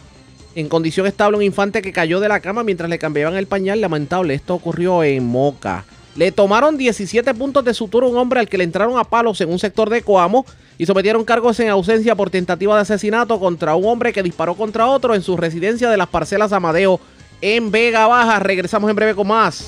en 0.53 0.69
condición 0.69 1.07
estable, 1.07 1.37
un 1.37 1.43
infante 1.43 1.81
que 1.81 1.91
cayó 1.91 2.19
de 2.19 2.27
la 2.29 2.39
cama 2.39 2.63
mientras 2.63 2.87
le 2.87 2.99
cambiaban 2.99 3.35
el 3.35 3.47
pañal. 3.47 3.81
Lamentable, 3.81 4.35
esto 4.35 4.53
ocurrió 4.53 5.03
en 5.03 5.25
Moca. 5.25 5.85
Le 6.15 6.31
tomaron 6.31 6.77
17 6.77 7.33
puntos 7.33 7.65
de 7.65 7.73
sutura 7.73 8.05
a 8.05 8.09
un 8.09 8.17
hombre 8.17 8.41
al 8.41 8.47
que 8.47 8.59
le 8.59 8.63
entraron 8.63 8.99
a 8.99 9.05
palos 9.05 9.41
en 9.41 9.49
un 9.49 9.57
sector 9.57 9.89
de 9.89 10.03
Coamo 10.03 10.45
y 10.77 10.85
sometieron 10.85 11.25
cargos 11.25 11.59
en 11.59 11.69
ausencia 11.69 12.13
por 12.13 12.29
tentativa 12.29 12.75
de 12.75 12.81
asesinato 12.81 13.39
contra 13.39 13.73
un 13.73 13.85
hombre 13.85 14.13
que 14.13 14.21
disparó 14.21 14.53
contra 14.53 14.85
otro 14.85 15.15
en 15.15 15.23
su 15.23 15.35
residencia 15.35 15.89
de 15.89 15.97
las 15.97 16.09
parcelas 16.09 16.53
Amadeo 16.53 16.99
en 17.43 17.71
Vega 17.71 18.07
Baja. 18.07 18.39
Regresamos 18.39 18.89
en 18.89 18.95
breve 18.95 19.13
con 19.13 19.27
más. 19.27 19.67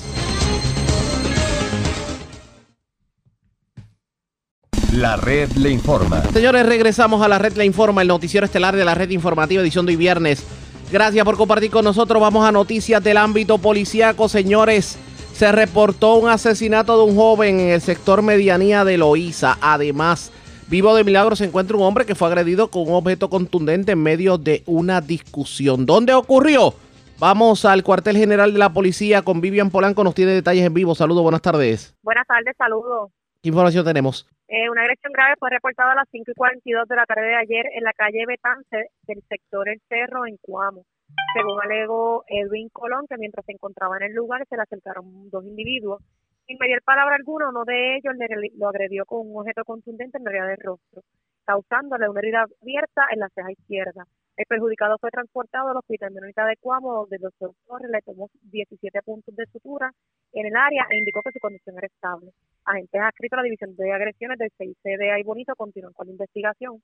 La 4.92 5.16
red 5.16 5.50
le 5.52 5.70
informa. 5.70 6.22
Señores, 6.32 6.64
regresamos 6.64 7.20
a 7.20 7.28
la 7.28 7.38
red 7.38 7.52
le 7.52 7.66
informa, 7.66 8.00
el 8.00 8.08
noticiero 8.08 8.46
estelar 8.46 8.74
de 8.74 8.84
la 8.84 8.94
red 8.94 9.10
informativa 9.10 9.60
edición 9.60 9.84
de 9.84 9.92
hoy 9.92 9.96
viernes. 9.96 10.42
Gracias 10.90 11.22
por 11.24 11.36
compartir 11.36 11.70
con 11.70 11.84
nosotros. 11.84 12.20
Vamos 12.20 12.48
a 12.48 12.52
noticias 12.52 13.04
del 13.04 13.18
ámbito 13.18 13.58
policíaco, 13.58 14.30
señores. 14.30 14.96
Se 15.34 15.52
reportó 15.52 16.14
un 16.14 16.30
asesinato 16.30 16.96
de 16.96 17.10
un 17.10 17.16
joven 17.16 17.60
en 17.60 17.68
el 17.68 17.82
sector 17.82 18.22
medianía 18.22 18.86
de 18.86 18.96
Loíza. 18.96 19.58
Además, 19.60 20.32
vivo 20.68 20.94
de 20.94 21.04
milagro 21.04 21.36
se 21.36 21.44
encuentra 21.44 21.76
un 21.76 21.82
hombre 21.82 22.06
que 22.06 22.14
fue 22.14 22.28
agredido 22.28 22.70
con 22.70 22.88
un 22.88 22.94
objeto 22.94 23.28
contundente 23.28 23.92
en 23.92 24.02
medio 24.02 24.38
de 24.38 24.62
una 24.64 25.02
discusión. 25.02 25.84
¿Dónde 25.84 26.14
ocurrió? 26.14 26.74
Vamos 27.18 27.64
al 27.64 27.82
cuartel 27.82 28.14
general 28.18 28.52
de 28.52 28.58
la 28.58 28.74
policía 28.74 29.22
con 29.22 29.40
Vivian 29.40 29.70
Polanco, 29.70 30.04
nos 30.04 30.14
tiene 30.14 30.32
detalles 30.32 30.66
en 30.66 30.74
vivo. 30.74 30.94
Saludos, 30.94 31.22
buenas 31.22 31.40
tardes. 31.40 31.96
Buenas 32.02 32.26
tardes, 32.26 32.54
saludos. 32.58 33.10
¿Qué 33.42 33.48
información 33.48 33.86
tenemos? 33.86 34.28
Eh, 34.48 34.68
una 34.68 34.82
agresión 34.82 35.14
grave 35.14 35.34
fue 35.38 35.48
reportada 35.48 35.92
a 35.92 35.94
las 35.94 36.08
5 36.12 36.30
y 36.30 36.34
42 36.34 36.86
de 36.86 36.94
la 36.94 37.06
tarde 37.06 37.28
de 37.28 37.36
ayer 37.36 37.64
en 37.72 37.84
la 37.84 37.94
calle 37.94 38.26
Betance 38.26 38.90
del 39.08 39.22
sector 39.30 39.66
El 39.66 39.80
Cerro 39.88 40.26
en 40.26 40.36
Cuamo. 40.42 40.84
Según 41.32 41.58
alegó 41.64 42.22
Edwin 42.28 42.68
Colón, 42.68 43.06
que 43.08 43.16
mientras 43.16 43.46
se 43.46 43.52
encontraba 43.52 43.96
en 43.96 44.10
el 44.10 44.12
lugar 44.12 44.44
se 44.46 44.56
le 44.56 44.62
acercaron 44.62 45.30
dos 45.30 45.42
individuos. 45.42 46.02
Sin 46.46 46.58
mediar 46.58 46.82
palabra 46.82 47.16
alguna, 47.16 47.48
uno 47.48 47.64
de 47.64 47.96
ellos 47.96 48.14
le, 48.16 48.28
lo 48.58 48.68
agredió 48.68 49.06
con 49.06 49.20
un 49.26 49.40
objeto 49.40 49.64
contundente 49.64 50.18
en 50.18 50.24
la 50.24 50.30
área 50.30 50.46
del 50.48 50.58
rostro, 50.58 51.00
causándole 51.46 52.10
una 52.10 52.20
herida 52.20 52.44
abierta 52.60 53.06
en 53.10 53.20
la 53.20 53.30
ceja 53.30 53.52
izquierda. 53.52 54.04
El 54.36 54.44
perjudicado 54.44 54.98
fue 54.98 55.10
transportado 55.10 55.70
al 55.70 55.78
hospital 55.78 56.12
menonita 56.12 56.44
de 56.44 56.58
Cuamo, 56.58 56.92
donde 56.92 57.16
el 57.16 57.22
doctor 57.22 57.52
Torres 57.66 57.90
le 57.90 58.02
tomó 58.02 58.28
17 58.42 59.00
puntos 59.00 59.34
de 59.34 59.46
sutura 59.46 59.90
en 60.32 60.46
el 60.46 60.54
área 60.54 60.84
e 60.90 60.98
indicó 60.98 61.22
que 61.22 61.32
su 61.32 61.38
condición 61.40 61.78
era 61.78 61.86
estable. 61.86 62.32
Agentes 62.66 63.00
adscritos 63.00 63.38
a 63.38 63.40
la 63.40 63.44
División 63.44 63.74
de 63.76 63.92
Agresiones 63.92 64.38
del 64.38 64.52
CIC 64.58 64.76
de 64.82 65.10
Ay 65.10 65.22
Bonito 65.22 65.54
continúan 65.56 65.94
con 65.94 66.06
la 66.06 66.12
investigación. 66.12 66.82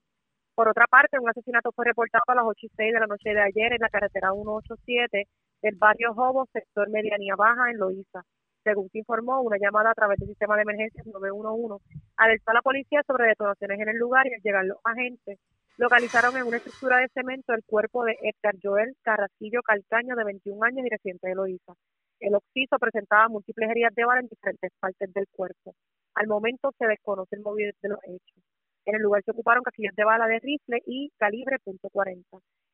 Por 0.55 0.69
otra 0.69 0.87
parte, 0.87 1.19
un 1.19 1.29
asesinato 1.29 1.73
fue 1.73 1.85
reportado 1.85 2.25
a 2.27 2.35
las 2.37 2.45
8 2.47 2.67
y 2.67 2.71
6 2.75 2.93
de 2.95 3.01
la 3.01 3.07
noche 3.07 3.35
de 3.35 3.43
ayer 3.43 3.73
en 3.75 3.81
la 3.81 3.91
carretera 3.91 4.33
187 4.33 5.29
del 5.61 5.77
barrio 5.77 6.15
Jobo, 6.15 6.47
sector 6.55 6.89
Medianía 6.89 7.37
Baja, 7.37 7.71
en 7.71 7.77
Loíza. 7.77 8.23
Según 8.65 8.89
se 8.89 8.99
informó, 8.99 9.43
una 9.43 9.59
llamada 9.59 9.91
a 9.91 9.95
través 9.95 10.19
del 10.19 10.29
sistema 10.29 10.57
de 10.57 10.63
emergencias 10.63 11.05
911 11.07 11.85
alertó 12.17 12.51
a 12.51 12.55
la 12.55 12.63
policía 12.63 13.03
sobre 13.07 13.27
detonaciones 13.27 13.79
en 13.79 13.89
el 13.91 13.97
lugar 13.97 14.27
y 14.27 14.35
al 14.35 14.41
llegar 14.41 14.65
los 14.65 14.79
agentes 14.85 15.39
localizaron 15.79 16.37
en 16.37 16.45
una 16.45 16.59
estructura 16.59 16.99
de 16.99 17.09
cemento 17.09 17.55
el 17.55 17.65
cuerpo 17.65 18.05
de 18.05 18.17
Edgar 18.23 18.55
Joel 18.63 18.95
Carracillo 19.03 19.63
Calcaño, 19.63 20.15
de 20.17 20.25
21 20.25 20.65
años 20.65 20.87
y 20.87 20.91
residente 20.91 21.29
de 21.29 21.35
Loíza. 21.35 21.73
El 22.21 22.35
occiso 22.35 22.79
presentaba 22.79 23.29
múltiples 23.29 23.71
heridas 23.71 23.95
de 23.95 24.05
bala 24.05 24.21
en 24.21 24.29
diferentes 24.29 24.71
partes 24.79 25.13
del 25.13 25.27
cuerpo. 25.33 25.75
Al 26.15 26.29
momento 26.29 26.71
se 26.79 26.87
desconoce 26.87 27.37
el 27.37 27.43
móvil 27.43 27.73
de 27.83 27.89
los 27.89 27.99
hechos. 28.05 28.45
En 28.85 28.97
el 28.97 29.03
lugar 29.03 29.23
se 29.25 29.31
ocuparon 29.31 29.63
casquillos 29.63 29.95
de 29.97 30.05
bala 30.05 30.27
de 30.27 30.41
rifle 30.41 30.83
y 30.87 31.11
calibre 31.19 31.57
.40. 31.65 32.23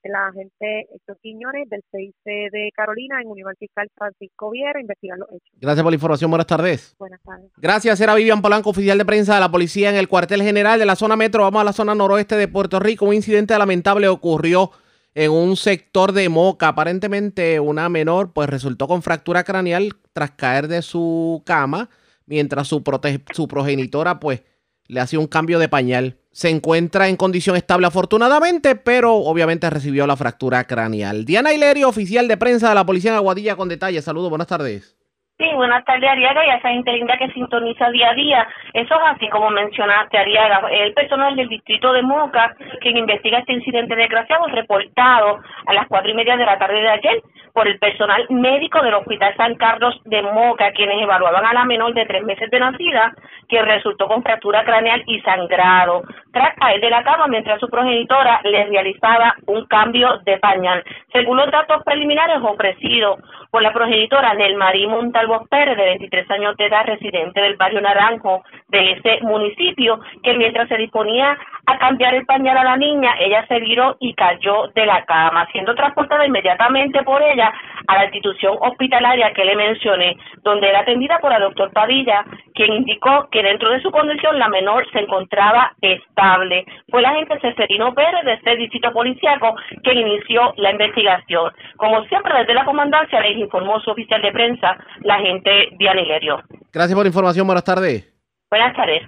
El 0.03 0.15
agente 0.15 0.87
Héctor 0.95 1.19
Quiñones 1.21 1.69
del 1.69 1.83
CIC 1.91 2.15
de 2.25 2.71
Carolina 2.75 3.21
en 3.21 3.29
Unión 3.29 3.53
Fiscal 3.59 3.89
Francisco 3.97 4.51
Viera 4.51 4.81
investigar 4.81 5.19
los 5.19 5.29
hechos. 5.29 5.51
Gracias 5.61 5.83
por 5.83 5.93
la 5.93 5.97
información. 5.97 6.31
Buenas 6.31 6.47
tardes. 6.47 6.95
Buenas 6.99 7.21
tardes. 7.23 7.51
Gracias. 7.57 8.01
Era 8.01 8.15
Vivian 8.15 8.41
Polanco, 8.41 8.71
oficial 8.71 8.97
de 8.97 9.05
prensa 9.05 9.35
de 9.35 9.41
la 9.41 9.51
policía 9.51 9.91
en 9.91 9.97
el 9.97 10.09
cuartel 10.09 10.43
general 10.43 10.79
de 10.79 10.87
la 10.87 10.97
zona 10.97 11.17
metro. 11.17 11.43
Vamos 11.43 11.61
a 11.61 11.65
la 11.65 11.73
zona 11.73 11.95
noroeste 11.95 12.37
de 12.37 12.49
Puerto 12.49 12.79
Rico. 12.79 13.07
Un 13.07 13.15
incidente 13.15 13.59
lamentable 13.59 14.09
ocurrió 14.09 14.71
en 15.15 15.33
un 15.33 15.57
sector 15.57 16.13
de 16.13 16.29
Moca. 16.29 16.69
Aparentemente 16.69 17.59
una 17.59 17.89
menor 17.89 18.33
pues 18.33 18.49
resultó 18.49 18.87
con 18.87 19.03
fractura 19.03 19.43
craneal 19.43 19.95
tras 20.13 20.31
caer 20.33 20.69
de 20.69 20.83
su 20.83 21.43
cama 21.45 21.91
mientras 22.27 22.69
su, 22.69 22.85
su 23.33 23.49
progenitora 23.49 24.21
pues 24.21 24.43
le 24.89 25.01
hacía 25.01 25.21
un 25.21 25.27
cambio 25.27 25.59
de 25.59 25.69
pañal. 25.69 26.19
Se 26.33 26.49
encuentra 26.49 27.09
en 27.09 27.17
condición 27.17 27.57
estable 27.57 27.87
afortunadamente, 27.87 28.75
pero 28.75 29.15
obviamente 29.15 29.71
recibió 29.71 30.07
la 30.07 30.17
fractura 30.17 30.67
craneal. 30.67 31.25
Diana 31.25 31.53
Hilerio, 31.53 31.89
oficial 31.89 32.27
de 32.27 32.37
prensa 32.37 32.71
de 32.71 32.75
la 32.75 32.87
Policía 32.87 33.13
en 33.13 33.17
Aguadilla, 33.17 33.57
con 33.57 33.69
detalles. 33.69 34.05
Saludos, 34.05 34.31
buenas 34.31 34.49
tardes. 34.49 34.98
Sí, 35.41 35.49
buenas 35.55 35.85
tardes, 35.85 36.11
Ariaga, 36.11 36.45
y 36.45 36.51
a 36.51 36.57
esa 36.57 36.71
gente 36.71 36.91
que 37.17 37.31
sintoniza 37.31 37.89
día 37.91 38.11
a 38.11 38.15
día. 38.15 38.49
Eso 38.73 38.93
es 38.93 39.01
así 39.05 39.29
como 39.29 39.51
mencionaste, 39.51 40.19
Ariaga. 40.19 40.69
El 40.69 40.93
personal 40.95 41.37
del 41.37 41.49
distrito 41.49 41.93
de 41.93 42.03
Moca, 42.03 42.57
quien 42.81 42.97
investiga 42.97 43.39
este 43.39 43.53
incidente 43.53 43.95
desgraciado, 43.95 44.49
reportado 44.49 45.39
a 45.67 45.75
las 45.75 45.87
cuatro 45.87 46.11
y 46.11 46.15
media 46.15 46.37
de 46.37 46.45
la 46.45 46.59
tarde 46.59 46.81
de 46.81 46.89
ayer 46.89 47.23
por 47.55 47.69
el 47.69 47.79
personal 47.79 48.27
médico 48.31 48.83
del 48.83 48.95
Hospital 48.95 49.37
San 49.37 49.55
Carlos 49.55 50.01
de 50.07 50.23
Moca, 50.23 50.73
quienes 50.73 51.01
evaluaban 51.01 51.47
a 51.47 51.55
la 51.55 51.65
menor 51.65 51.95
de 51.95 52.07
tres 52.07 52.25
meses 52.25 52.51
de 52.51 52.59
nacida, 52.59 53.15
que 53.49 53.63
resultó 53.63 54.09
con 54.09 54.25
fractura 54.25 54.65
craneal 54.65 55.05
y 55.07 55.21
sangrado, 55.21 56.03
tras 56.39 56.55
caer 56.55 56.81
de 56.81 56.89
la 56.91 57.03
cama 57.03 57.27
mientras 57.27 57.59
su 57.59 57.69
progenitora 57.69 58.41
le 58.45 58.67
realizaba 58.67 59.35
un 59.47 59.67
cambio 59.67 60.19
de 60.25 60.39
pañal. 60.39 60.85
Según 61.13 61.39
los 61.39 61.51
datos 61.51 61.83
preliminares 61.83 62.39
ofrecidos 62.41 63.19
por 63.51 63.61
la 63.61 63.73
progenitora 63.73 64.35
Nelmarí 64.35 64.87
Montalvo 64.87 65.45
Pérez, 65.51 65.77
de 65.77 65.85
23 65.85 66.31
años 66.31 66.57
de 66.57 66.67
edad, 66.67 66.87
residente 66.87 67.41
del 67.41 67.57
barrio 67.57 67.81
Naranjo 67.81 68.45
de 68.69 68.93
ese 68.93 69.19
municipio, 69.23 69.99
que 70.23 70.35
mientras 70.35 70.69
se 70.69 70.77
disponía 70.77 71.37
a 71.69 71.79
cambiar 71.79 72.15
el 72.15 72.25
pañal 72.25 72.57
a 72.57 72.65
la 72.65 72.77
niña, 72.79 73.15
ella 73.21 73.47
se 73.47 73.61
viró 73.61 73.99
y 74.01 74.15
cayó 74.15 74.69
de 74.75 74.87
la 74.87 75.05
cama, 75.05 75.47
siendo 75.53 75.75
transportada 75.75 76.27
inmediatamente 76.27 77.03
por 77.03 77.23
ella 77.23 77.53
a 77.87 77.97
la 77.97 78.05
institución 78.05 78.57
hospitalaria 78.59 79.35
que 79.35 79.45
le 79.45 79.55
mencioné, 79.55 80.17
donde 80.43 80.67
era 80.67 80.81
atendida 80.81 81.19
por 81.19 81.31
el 81.31 81.41
doctor 81.41 81.71
Padilla, 81.73 82.25
quien 82.55 82.73
indicó 82.73 83.29
que 83.31 83.43
dentro 83.43 83.71
de 83.71 83.83
su 83.83 83.91
condición 83.91 84.39
la 84.39 84.49
menor 84.49 84.91
se 84.93 85.01
encontraba 85.01 85.73
estable. 85.83 86.65
Fue 86.91 87.03
la 87.03 87.11
agente 87.11 87.39
Ceferino 87.41 87.93
Pérez 87.93 88.25
de 88.25 88.33
este 88.33 88.57
distrito 88.57 88.91
policiaco 88.91 89.55
quien 89.83 89.99
inició 89.99 90.55
la 90.57 90.71
investigación. 90.71 91.53
Como 91.77 92.03
siempre, 92.05 92.33
desde 92.39 92.55
la 92.55 92.65
comandancia 92.65 93.21
les 93.21 93.37
informó 93.37 93.79
su 93.81 93.91
oficial 93.91 94.23
de 94.23 94.33
prensa, 94.33 94.75
la 95.03 95.17
agente 95.17 95.69
Diana 95.79 96.01
Hilerio. 96.01 96.41
Gracias 96.73 96.95
por 96.95 97.05
la 97.05 97.09
información. 97.09 97.47
Buenas 97.47 97.65
tardes. 97.65 98.11
Buenas 98.51 98.75
tardes. 98.75 99.03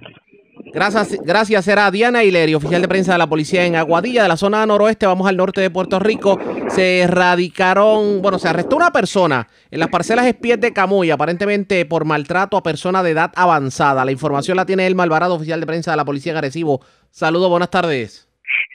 Gracias, 0.73 1.17
gracias. 1.23 1.67
Era 1.67 1.89
Diana 1.91 2.23
Hilerio, 2.23 2.57
oficial 2.57 2.81
de 2.81 2.87
prensa 2.87 3.13
de 3.13 3.17
la 3.17 3.27
policía 3.27 3.65
en 3.65 3.75
Aguadilla, 3.75 4.23
de 4.23 4.29
la 4.29 4.37
zona 4.37 4.65
noroeste. 4.65 5.05
Vamos 5.05 5.27
al 5.27 5.37
norte 5.37 5.61
de 5.61 5.69
Puerto 5.69 5.99
Rico. 5.99 6.39
Se 6.69 6.99
erradicaron, 6.99 8.21
bueno, 8.21 8.39
se 8.39 8.47
arrestó 8.47 8.75
una 8.75 8.91
persona 8.91 9.47
en 9.69 9.79
las 9.79 9.89
parcelas 9.89 10.25
Espies 10.25 10.61
de 10.61 10.73
Camuy, 10.73 11.11
aparentemente 11.11 11.85
por 11.85 12.05
maltrato 12.05 12.57
a 12.57 12.63
persona 12.63 13.03
de 13.03 13.11
edad 13.11 13.31
avanzada. 13.35 14.05
La 14.05 14.11
información 14.11 14.57
la 14.57 14.65
tiene 14.65 14.87
el 14.87 14.95
Malvarado, 14.95 15.35
oficial 15.35 15.59
de 15.59 15.65
prensa 15.65 15.91
de 15.91 15.97
la 15.97 16.05
policía 16.05 16.31
en 16.31 16.37
Arecibo. 16.37 16.81
Saludos, 17.09 17.49
buenas 17.49 17.69
tardes. 17.69 18.27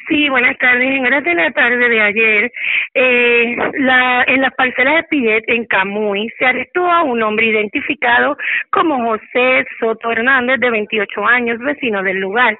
Sí, 0.08 0.28
buenas 0.28 0.56
tardes. 0.58 0.88
En 0.88 1.04
horas 1.04 1.24
de 1.24 1.34
la 1.34 1.50
tarde 1.50 1.88
de 1.88 2.00
ayer, 2.00 2.52
eh, 2.94 3.56
la, 3.80 4.22
en 4.28 4.40
las 4.40 4.54
parcelas 4.54 4.94
de 4.96 5.02
Pillet, 5.04 5.42
en 5.48 5.64
Camuy, 5.64 6.28
se 6.38 6.46
arrestó 6.46 6.88
a 6.88 7.02
un 7.02 7.20
hombre 7.24 7.46
identificado 7.46 8.36
como 8.70 9.04
José 9.04 9.66
Soto 9.80 10.12
Hernández, 10.12 10.60
de 10.60 10.70
28 10.70 11.26
años, 11.26 11.58
vecino 11.58 12.04
del 12.04 12.18
lugar, 12.18 12.56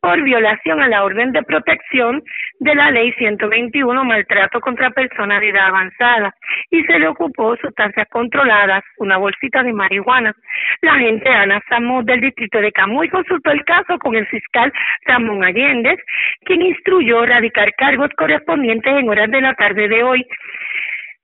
por 0.00 0.22
violación 0.22 0.80
a 0.80 0.88
la 0.88 1.04
orden 1.04 1.32
de 1.32 1.42
protección 1.42 2.22
de 2.60 2.74
la 2.74 2.90
ley 2.90 3.12
121, 3.12 4.04
maltrato 4.04 4.60
contra 4.60 4.90
personas 4.90 5.40
de 5.40 5.50
edad 5.50 5.66
avanzada, 5.66 6.34
y 6.70 6.82
se 6.84 6.98
le 6.98 7.08
ocupó 7.08 7.56
sustancias 7.56 8.06
controladas, 8.10 8.84
una 8.98 9.18
bolsita 9.18 9.62
de 9.62 9.72
marihuana. 9.72 10.34
La 10.80 10.94
agente 10.94 11.28
Ana 11.28 11.60
Samud 11.68 12.04
del 12.04 12.20
distrito 12.20 12.58
de 12.58 12.72
Camuy 12.72 13.08
consultó 13.08 13.50
el 13.50 13.64
caso 13.64 13.98
con 13.98 14.14
el 14.14 14.26
fiscal 14.28 14.72
Ramón 15.04 15.44
Allende, 15.44 15.98
quien 16.44 16.62
instruyó 16.86 17.26
radicar 17.26 17.74
cargos 17.74 18.10
correspondientes 18.16 18.92
en 18.92 19.08
horas 19.08 19.30
de 19.30 19.40
la 19.40 19.54
tarde 19.54 19.88
de 19.88 20.02
hoy. 20.02 20.24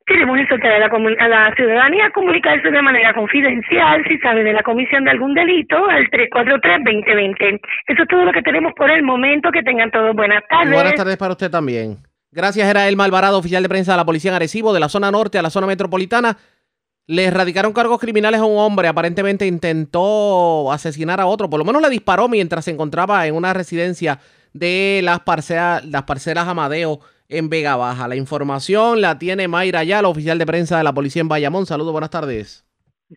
Queremos 0.05 0.37
insultar 0.37 0.73
a 0.73 0.79
la, 0.81 0.87
a 0.87 1.29
la 1.29 1.55
ciudadanía 1.55 2.07
a 2.07 2.11
comunicarse 2.11 2.69
de 2.69 2.83
manera 2.83 3.15
confidencial 3.15 4.03
si 4.09 4.19
sabe 4.19 4.43
de 4.43 4.53
la 4.53 4.65
comisión 4.65 5.05
de 5.05 5.13
algún 5.13 5.33
delito 5.33 5.77
al 5.89 6.11
343-2020. 6.11 7.61
Eso 7.87 8.03
es 8.03 8.09
todo 8.09 8.25
lo 8.25 8.33
que 8.33 8.43
tenemos 8.43 8.73
por 8.75 8.91
el 8.91 9.05
momento. 9.05 9.53
Que 9.53 9.63
tengan 9.63 9.93
todos 9.93 10.15
buenas 10.17 10.43
tardes. 10.49 10.75
Buenas 10.75 10.95
tardes 10.95 11.17
para 11.17 11.33
usted 11.33 11.51
también. 11.51 11.99
Gracias, 12.33 12.69
era 12.69 12.89
el 12.89 12.97
Malvarado, 12.97 13.39
oficial 13.39 13.63
de 13.63 13.69
prensa 13.69 13.93
de 13.93 13.99
la 13.99 14.05
Policía 14.05 14.31
en 14.33 14.37
Arecibo, 14.37 14.73
de 14.73 14.81
la 14.81 14.89
zona 14.89 15.11
norte 15.11 15.39
a 15.39 15.43
la 15.43 15.51
zona 15.51 15.69
metropolitana. 15.69 16.37
Le 17.07 17.25
erradicaron 17.25 17.73
cargos 17.73 18.01
criminales 18.01 18.41
a 18.41 18.45
un 18.45 18.59
hombre. 18.59 18.89
Aparentemente 18.89 19.47
intentó 19.47 20.73
asesinar 20.73 21.21
a 21.21 21.27
otro. 21.27 21.49
Por 21.49 21.61
lo 21.61 21.65
menos 21.65 21.81
le 21.81 21.91
disparó 21.91 22.29
mientras 22.29 22.65
se 22.65 22.73
encontraba 22.73 23.27
en 23.27 23.37
una 23.37 23.53
residencia 23.53 24.19
de 24.53 25.01
las 25.03 25.21
parcelas, 25.21 25.85
las 25.85 26.03
parcelas 26.05 26.49
Amadeo 26.49 27.01
en 27.29 27.49
Vega 27.49 27.77
Baja. 27.77 28.09
La 28.09 28.17
información 28.17 29.01
la 29.01 29.19
tiene 29.19 29.49
Mayra 29.49 29.85
Yala, 29.85 30.09
oficial 30.09 30.39
de 30.39 30.47
prensa 30.47 30.79
de 30.79 30.85
la 30.85 30.93
policía 30.93 31.23
en 31.23 31.29
Bayamón. 31.29 31.67
Saludos, 31.67 31.93
buenas 31.93 32.11
tardes. 32.11 32.67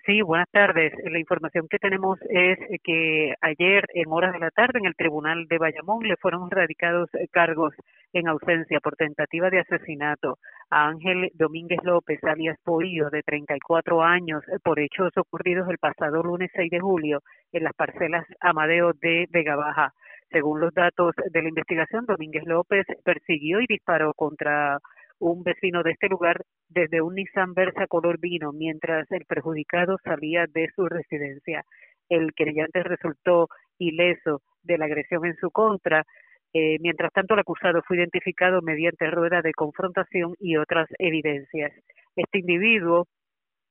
Sí, 0.05 0.21
buenas 0.21 0.49
tardes. 0.51 0.91
La 1.05 1.19
información 1.19 1.67
que 1.69 1.79
tenemos 1.79 2.19
es 2.29 2.59
que 2.83 3.33
ayer 3.39 3.85
en 3.93 4.11
horas 4.11 4.33
de 4.33 4.39
la 4.39 4.51
tarde 4.51 4.79
en 4.79 4.87
el 4.87 4.95
Tribunal 4.95 5.47
de 5.47 5.57
Bayamón 5.57 6.05
le 6.05 6.17
fueron 6.17 6.51
radicados 6.51 7.09
cargos 7.31 7.73
en 8.11 8.27
ausencia 8.27 8.81
por 8.81 8.97
tentativa 8.97 9.49
de 9.49 9.59
asesinato 9.59 10.37
a 10.69 10.87
Ángel 10.87 11.31
Domínguez 11.35 11.79
López, 11.83 12.21
alias 12.23 12.57
Polillo, 12.63 13.09
de 13.09 13.23
34 13.23 14.03
años, 14.03 14.43
por 14.63 14.79
hechos 14.79 15.11
ocurridos 15.15 15.69
el 15.69 15.77
pasado 15.77 16.21
lunes 16.23 16.51
6 16.55 16.71
de 16.71 16.79
julio 16.79 17.21
en 17.53 17.63
las 17.63 17.73
parcelas 17.73 18.25
Amadeo 18.41 18.91
de 19.01 19.27
Vega 19.29 19.55
Baja. 19.55 19.93
Según 20.31 20.59
los 20.59 20.73
datos 20.73 21.13
de 21.31 21.41
la 21.41 21.49
investigación, 21.49 22.05
Domínguez 22.05 22.43
López 22.45 22.85
persiguió 23.03 23.61
y 23.61 23.67
disparó 23.67 24.13
contra 24.13 24.79
un 25.19 25.43
vecino 25.43 25.83
de 25.83 25.91
este 25.91 26.09
lugar 26.09 26.43
desde 26.67 27.01
un 27.01 27.15
Nissan 27.15 27.53
Versa 27.53 27.87
color 27.87 28.19
vino 28.19 28.51
mientras 28.51 29.09
el 29.11 29.25
perjudicado 29.25 29.97
salía 30.03 30.45
de 30.47 30.67
su 30.75 30.87
residencia. 30.87 31.63
El 32.09 32.33
querellante 32.33 32.83
resultó 32.83 33.47
ileso 33.77 34.41
de 34.63 34.77
la 34.77 34.85
agresión 34.85 35.25
en 35.25 35.35
su 35.35 35.51
contra. 35.51 36.03
Eh, 36.53 36.77
mientras 36.79 37.11
tanto, 37.11 37.33
el 37.33 37.41
acusado 37.41 37.81
fue 37.87 37.97
identificado 37.97 38.61
mediante 38.61 39.09
rueda 39.09 39.41
de 39.41 39.53
confrontación 39.53 40.35
y 40.39 40.57
otras 40.57 40.87
evidencias. 40.99 41.71
Este 42.15 42.39
individuo 42.39 43.07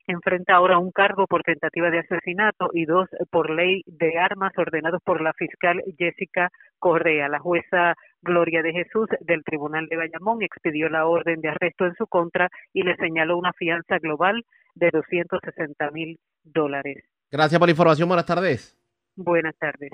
enfrenta 0.07 0.55
ahora 0.55 0.78
un 0.78 0.90
cargo 0.90 1.26
por 1.26 1.42
tentativa 1.42 1.90
de 1.90 2.00
asesinato 2.00 2.70
y 2.72 2.84
dos 2.84 3.09
por 3.30 3.50
ley 3.50 3.82
de 3.86 4.18
armas 4.18 4.52
ordenados 4.57 5.02
por 5.02 5.20
la 5.20 5.32
fiscal 5.32 5.82
Jessica 5.98 6.50
Correa. 6.78 7.28
La 7.28 7.38
jueza 7.38 7.94
Gloria 8.22 8.62
de 8.62 8.72
Jesús 8.72 9.09
del 9.20 9.44
Tribunal 9.44 9.86
de 9.86 9.96
Bayamón 9.96 10.42
expidió 10.42 10.88
la 10.88 11.07
orden 11.07 11.40
de 11.40 11.48
arresto 11.48 11.86
en 11.86 11.94
su 11.94 12.07
contra 12.07 12.48
y 12.72 12.82
le 12.82 12.96
señaló 12.96 13.36
una 13.36 13.52
fianza 13.52 13.98
global 13.98 14.44
de 14.74 14.90
260 14.90 15.90
mil 15.90 16.18
dólares. 16.42 17.05
Gracias 17.30 17.59
por 17.59 17.68
la 17.68 17.72
información. 17.72 18.09
Buenas 18.09 18.26
tardes. 18.26 18.76
Buenas 19.16 19.57
tardes. 19.57 19.92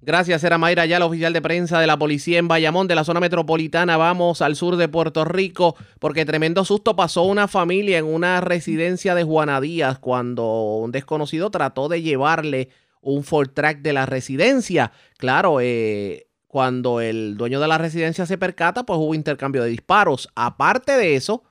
Gracias, 0.00 0.44
era 0.44 0.58
Mayra 0.58 0.86
ya 0.86 1.00
la 1.00 1.06
oficial 1.06 1.32
de 1.32 1.42
prensa 1.42 1.80
de 1.80 1.88
la 1.88 1.98
policía 1.98 2.38
en 2.38 2.46
Bayamón, 2.46 2.86
de 2.86 2.94
la 2.94 3.02
zona 3.02 3.18
metropolitana. 3.18 3.96
Vamos 3.96 4.42
al 4.42 4.54
sur 4.54 4.76
de 4.76 4.86
Puerto 4.86 5.24
Rico, 5.24 5.74
porque 5.98 6.24
tremendo 6.24 6.64
susto 6.64 6.94
pasó 6.94 7.24
una 7.24 7.48
familia 7.48 7.98
en 7.98 8.04
una 8.04 8.40
residencia 8.40 9.16
de 9.16 9.24
Juana 9.24 9.60
Díaz 9.60 9.98
cuando 9.98 10.76
un 10.76 10.92
desconocido 10.92 11.50
trató 11.50 11.88
de 11.88 12.00
llevarle 12.00 12.68
un 13.00 13.24
Ford 13.24 13.50
Track 13.50 13.80
de 13.80 13.92
la 13.92 14.06
residencia. 14.06 14.92
Claro, 15.16 15.60
eh, 15.60 16.28
cuando 16.46 17.00
el 17.00 17.36
dueño 17.36 17.58
de 17.58 17.66
la 17.66 17.78
residencia 17.78 18.24
se 18.24 18.38
percata, 18.38 18.86
pues 18.86 19.00
hubo 19.00 19.16
intercambio 19.16 19.64
de 19.64 19.70
disparos. 19.70 20.28
Aparte 20.36 20.92
de 20.92 21.16
eso, 21.16 21.42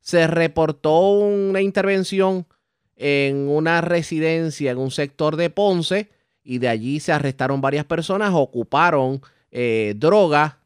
se 0.00 0.26
reportó 0.26 1.10
una 1.10 1.60
intervención 1.60 2.48
en 2.96 3.48
una 3.48 3.80
residencia 3.82 4.72
en 4.72 4.78
un 4.78 4.90
sector 4.90 5.36
de 5.36 5.50
Ponce 5.50 6.10
y 6.44 6.58
de 6.58 6.68
allí 6.68 7.00
se 7.00 7.12
arrestaron 7.12 7.60
varias 7.60 7.86
personas, 7.86 8.30
ocuparon 8.34 9.20
eh, 9.50 9.94
droga, 9.96 10.58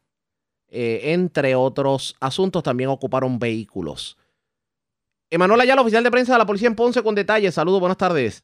eh, 0.69 1.13
entre 1.13 1.55
otros 1.55 2.15
asuntos, 2.19 2.61
también 2.61 2.89
ocuparon 2.89 3.39
vehículos. 3.39 4.17
Emanuel 5.31 5.61
Ayala, 5.61 5.81
oficial 5.81 6.03
de 6.03 6.11
prensa 6.11 6.33
de 6.33 6.39
la 6.39 6.45
policía 6.45 6.67
en 6.67 6.75
Ponce, 6.75 7.01
con 7.01 7.15
detalles. 7.15 7.53
Saludos, 7.53 7.79
buenas 7.79 7.97
tardes. 7.97 8.43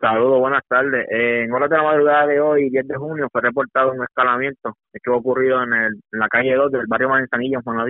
Saludos, 0.00 0.40
buenas 0.40 0.62
tardes. 0.68 1.06
en 1.10 1.52
horas 1.52 1.70
de 1.70 1.76
la 1.76 1.82
madrugada 1.82 2.26
de 2.26 2.40
hoy, 2.40 2.70
10 2.70 2.88
de 2.88 2.96
junio, 2.96 3.28
fue 3.30 3.40
reportado 3.40 3.92
un 3.92 4.02
escalamiento 4.02 4.76
que 4.92 5.10
ha 5.10 5.14
ocurrido 5.14 5.62
en, 5.62 5.72
el, 5.72 5.92
en 6.12 6.18
la 6.18 6.28
calle 6.28 6.54
2 6.54 6.72
del 6.72 6.86
barrio 6.86 7.08
Manzanilla, 7.08 7.58
en 7.58 7.62
Juan. 7.62 7.86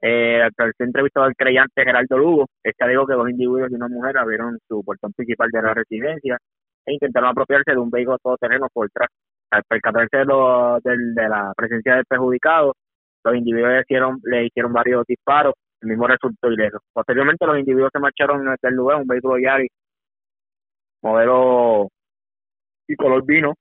Eh, 0.00 0.40
al 0.40 0.52
ser 0.54 0.86
entrevistado 0.86 1.26
al 1.26 1.34
creyente 1.34 1.84
Geraldo 1.84 2.18
Lugo, 2.18 2.46
este 2.62 2.88
dijo 2.88 3.04
que 3.04 3.14
dos 3.14 3.28
individuos 3.28 3.70
y 3.70 3.74
una 3.74 3.88
mujer 3.88 4.16
abrieron 4.16 4.56
su 4.68 4.84
portón 4.84 5.12
principal 5.12 5.50
de 5.50 5.62
la 5.62 5.74
residencia 5.74 6.38
e 6.88 6.94
intentaron 6.94 7.30
apropiarse 7.30 7.72
de 7.72 7.78
un 7.78 7.90
vehículo 7.90 8.18
todoterreno 8.18 8.68
por 8.72 8.90
tras. 8.90 9.08
Al 9.50 9.62
percatarse 9.64 10.18
de, 10.18 10.96
de, 11.14 11.28
la 11.28 11.52
presencia 11.56 11.96
del 11.96 12.04
perjudicado, 12.04 12.74
los 13.24 13.34
individuos 13.34 13.72
le 14.24 14.44
hicieron, 14.46 14.72
varios 14.72 15.06
disparos, 15.06 15.54
el 15.80 15.88
mismo 15.88 16.06
resultó 16.06 16.50
ileso. 16.50 16.78
Posteriormente 16.92 17.46
los 17.46 17.58
individuos 17.58 17.90
se 17.92 17.98
marcharon 17.98 18.46
en 18.46 18.56
el 18.60 18.74
lugar, 18.74 18.98
un 19.00 19.06
vehículo 19.06 19.38
Yaris 19.38 19.70
modelo 21.02 21.88
y 22.88 22.96
color 22.96 23.24
vino. 23.24 23.54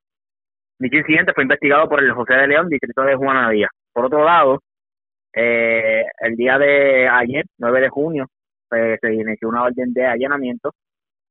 Dicho 0.79 0.97
incidente 0.97 1.33
fue 1.33 1.43
investigado 1.43 1.89
por 1.89 2.03
el 2.03 2.11
José 2.11 2.33
de 2.33 2.47
León, 2.47 2.69
distrito 2.69 3.01
de 3.03 3.15
Juana 3.15 3.49
Díaz. 3.49 3.71
Por 3.93 4.05
otro 4.05 4.23
lado, 4.23 4.59
eh, 5.33 6.03
el 6.19 6.35
día 6.35 6.57
de 6.57 7.07
ayer, 7.07 7.45
9 7.57 7.81
de 7.81 7.89
junio, 7.89 8.27
pues, 8.69 8.99
se 9.01 9.13
inició 9.13 9.49
una 9.49 9.63
orden 9.63 9.93
de 9.93 10.05
allanamiento 10.05 10.71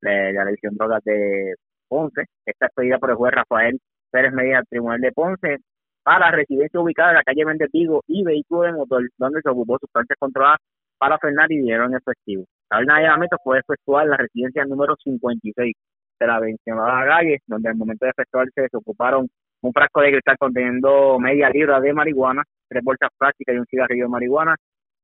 de, 0.00 0.32
la 0.32 0.44
División 0.46 0.76
Drogas 0.76 1.02
de 1.04 1.54
Ponce. 1.88 2.24
Esta 2.44 2.66
expedida 2.66 2.98
por 2.98 3.10
el 3.10 3.16
juez 3.16 3.32
Rafael 3.34 3.78
Pérez 4.10 4.32
Medina 4.32 4.58
del 4.58 4.66
Tribunal 4.68 5.00
de 5.00 5.12
Ponce 5.12 5.58
para 6.02 6.30
residencia 6.30 6.80
ubicada 6.80 7.10
en 7.10 7.16
la 7.16 7.22
calle 7.24 7.44
Vigo 7.72 8.02
y 8.06 8.22
vehículo 8.22 8.62
de 8.62 8.72
motor 8.72 9.02
donde 9.18 9.40
se 9.42 9.50
ocupó 9.50 9.76
sustancias 9.78 10.16
controladas 10.18 10.58
para 10.98 11.18
frenar 11.18 11.50
y 11.50 11.58
dieron 11.58 11.94
efectivo. 11.94 12.44
La 12.70 12.78
orden 12.78 12.88
de 12.88 12.94
allanamiento 12.94 13.36
fue 13.42 13.58
efectuada 13.58 14.04
en 14.04 14.10
la 14.10 14.16
residencia 14.16 14.64
número 14.64 14.94
56 15.02 15.74
de 16.18 16.26
la 16.26 16.40
mencionada 16.40 17.06
calle, 17.06 17.38
donde 17.46 17.68
al 17.68 17.76
momento 17.76 18.06
de 18.06 18.10
efectuarse 18.10 18.68
se 18.70 18.76
ocuparon 18.76 19.28
un 19.62 19.72
frasco 19.72 20.00
de 20.00 20.12
cristal 20.12 20.38
conteniendo 20.38 21.18
media 21.18 21.50
libra 21.50 21.80
de 21.80 21.92
marihuana, 21.92 22.44
tres 22.68 22.82
bolsas 22.84 23.10
plásticas 23.18 23.54
y 23.54 23.58
un 23.58 23.66
cigarrillo 23.66 24.04
de 24.04 24.08
marihuana, 24.08 24.56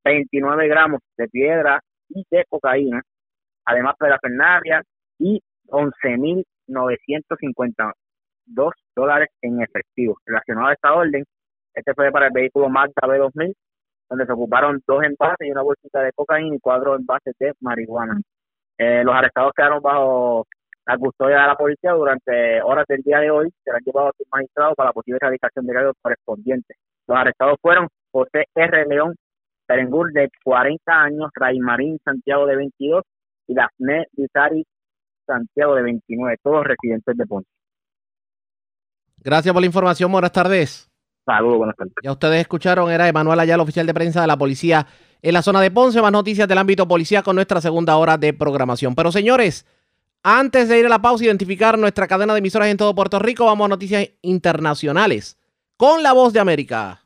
29 0.03 0.67
gramos 0.67 1.01
de 1.17 1.27
piedra 1.27 1.81
y 2.09 2.25
de 2.29 2.45
cocaína, 2.49 3.01
además 3.65 3.95
de 3.99 4.09
la 4.09 4.19
fernaria 4.19 4.81
y 5.19 5.41
11.952 6.67 8.71
dólares 8.95 9.29
en 9.41 9.61
efectivo. 9.61 10.17
Relacionado 10.25 10.67
a 10.67 10.73
esta 10.73 10.93
orden, 10.93 11.23
este 11.73 11.93
fue 11.93 12.11
para 12.11 12.27
el 12.27 12.33
vehículo 12.33 12.69
Mazda 12.69 13.01
B2000, 13.01 13.53
donde 14.09 14.25
se 14.25 14.31
ocuparon 14.31 14.81
dos 14.87 15.03
envases 15.03 15.47
y 15.47 15.51
una 15.51 15.63
bolsita 15.63 16.01
de 16.01 16.11
cocaína 16.13 16.55
y 16.55 16.59
cuatro 16.59 16.95
envases 16.95 17.35
de 17.39 17.53
marihuana. 17.61 18.21
Eh, 18.77 19.03
los 19.03 19.15
arrestados 19.15 19.53
quedaron 19.55 19.81
bajo 19.81 20.45
la 20.85 20.97
custodia 20.97 21.41
de 21.41 21.47
la 21.47 21.55
policía 21.55 21.91
durante 21.93 22.61
horas 22.61 22.85
del 22.87 23.01
día 23.01 23.19
de 23.19 23.31
hoy 23.31 23.49
serán 23.63 23.81
llevados 23.85 24.09
a 24.09 24.17
su 24.17 24.25
magistrado 24.29 24.75
para 24.75 24.89
la 24.89 24.93
posible 24.93 25.17
erradicación 25.21 25.65
de 25.65 25.73
cargos 25.73 25.95
correspondientes. 26.01 26.77
Los 27.07 27.17
arrestados 27.17 27.57
fueron 27.61 27.87
José 28.11 28.45
R. 28.53 28.85
León 28.87 29.15
Perengur, 29.65 30.11
de 30.11 30.29
40 30.43 30.91
años, 30.91 31.31
Marín 31.61 31.97
Santiago, 32.03 32.45
de 32.45 32.57
22, 32.57 33.03
y 33.47 33.53
Dafne 33.53 34.07
Vizari 34.11 34.65
Santiago, 35.25 35.75
de 35.75 35.83
29, 35.83 36.37
todos 36.43 36.65
residentes 36.65 37.17
de 37.17 37.25
Ponce. 37.25 37.49
Gracias 39.17 39.53
por 39.53 39.61
la 39.61 39.67
información, 39.67 40.11
buenas 40.11 40.31
tardes. 40.31 40.89
Saludos, 41.25 41.57
buenas 41.57 41.75
tardes. 41.77 41.93
Ya 42.03 42.11
ustedes 42.11 42.41
escucharon, 42.41 42.91
era 42.91 43.07
Emanuel 43.07 43.39
Ayala, 43.39 43.63
oficial 43.63 43.85
de 43.87 43.93
prensa 43.93 44.21
de 44.21 44.27
la 44.27 44.37
policía 44.37 44.85
en 45.21 45.33
la 45.33 45.41
zona 45.41 45.61
de 45.61 45.71
Ponce. 45.71 46.01
Más 46.01 46.11
noticias 46.11 46.47
del 46.47 46.57
ámbito 46.57 46.87
policía 46.87 47.23
con 47.23 47.35
nuestra 47.35 47.61
segunda 47.61 47.95
hora 47.95 48.17
de 48.17 48.33
programación. 48.33 48.95
Pero 48.95 49.11
señores, 49.11 49.65
antes 50.23 50.67
de 50.67 50.79
ir 50.79 50.85
a 50.85 50.89
la 50.89 51.01
pausa 51.01 51.23
y 51.23 51.27
identificar 51.27 51.77
nuestra 51.77 52.07
cadena 52.07 52.33
de 52.33 52.39
emisoras 52.39 52.67
en 52.67 52.77
todo 52.77 52.93
Puerto 52.93 53.19
Rico, 53.19 53.45
vamos 53.45 53.65
a 53.65 53.69
noticias 53.69 54.09
internacionales 54.21 55.37
con 55.77 56.03
la 56.03 56.13
voz 56.13 56.33
de 56.33 56.39
América. 56.39 57.02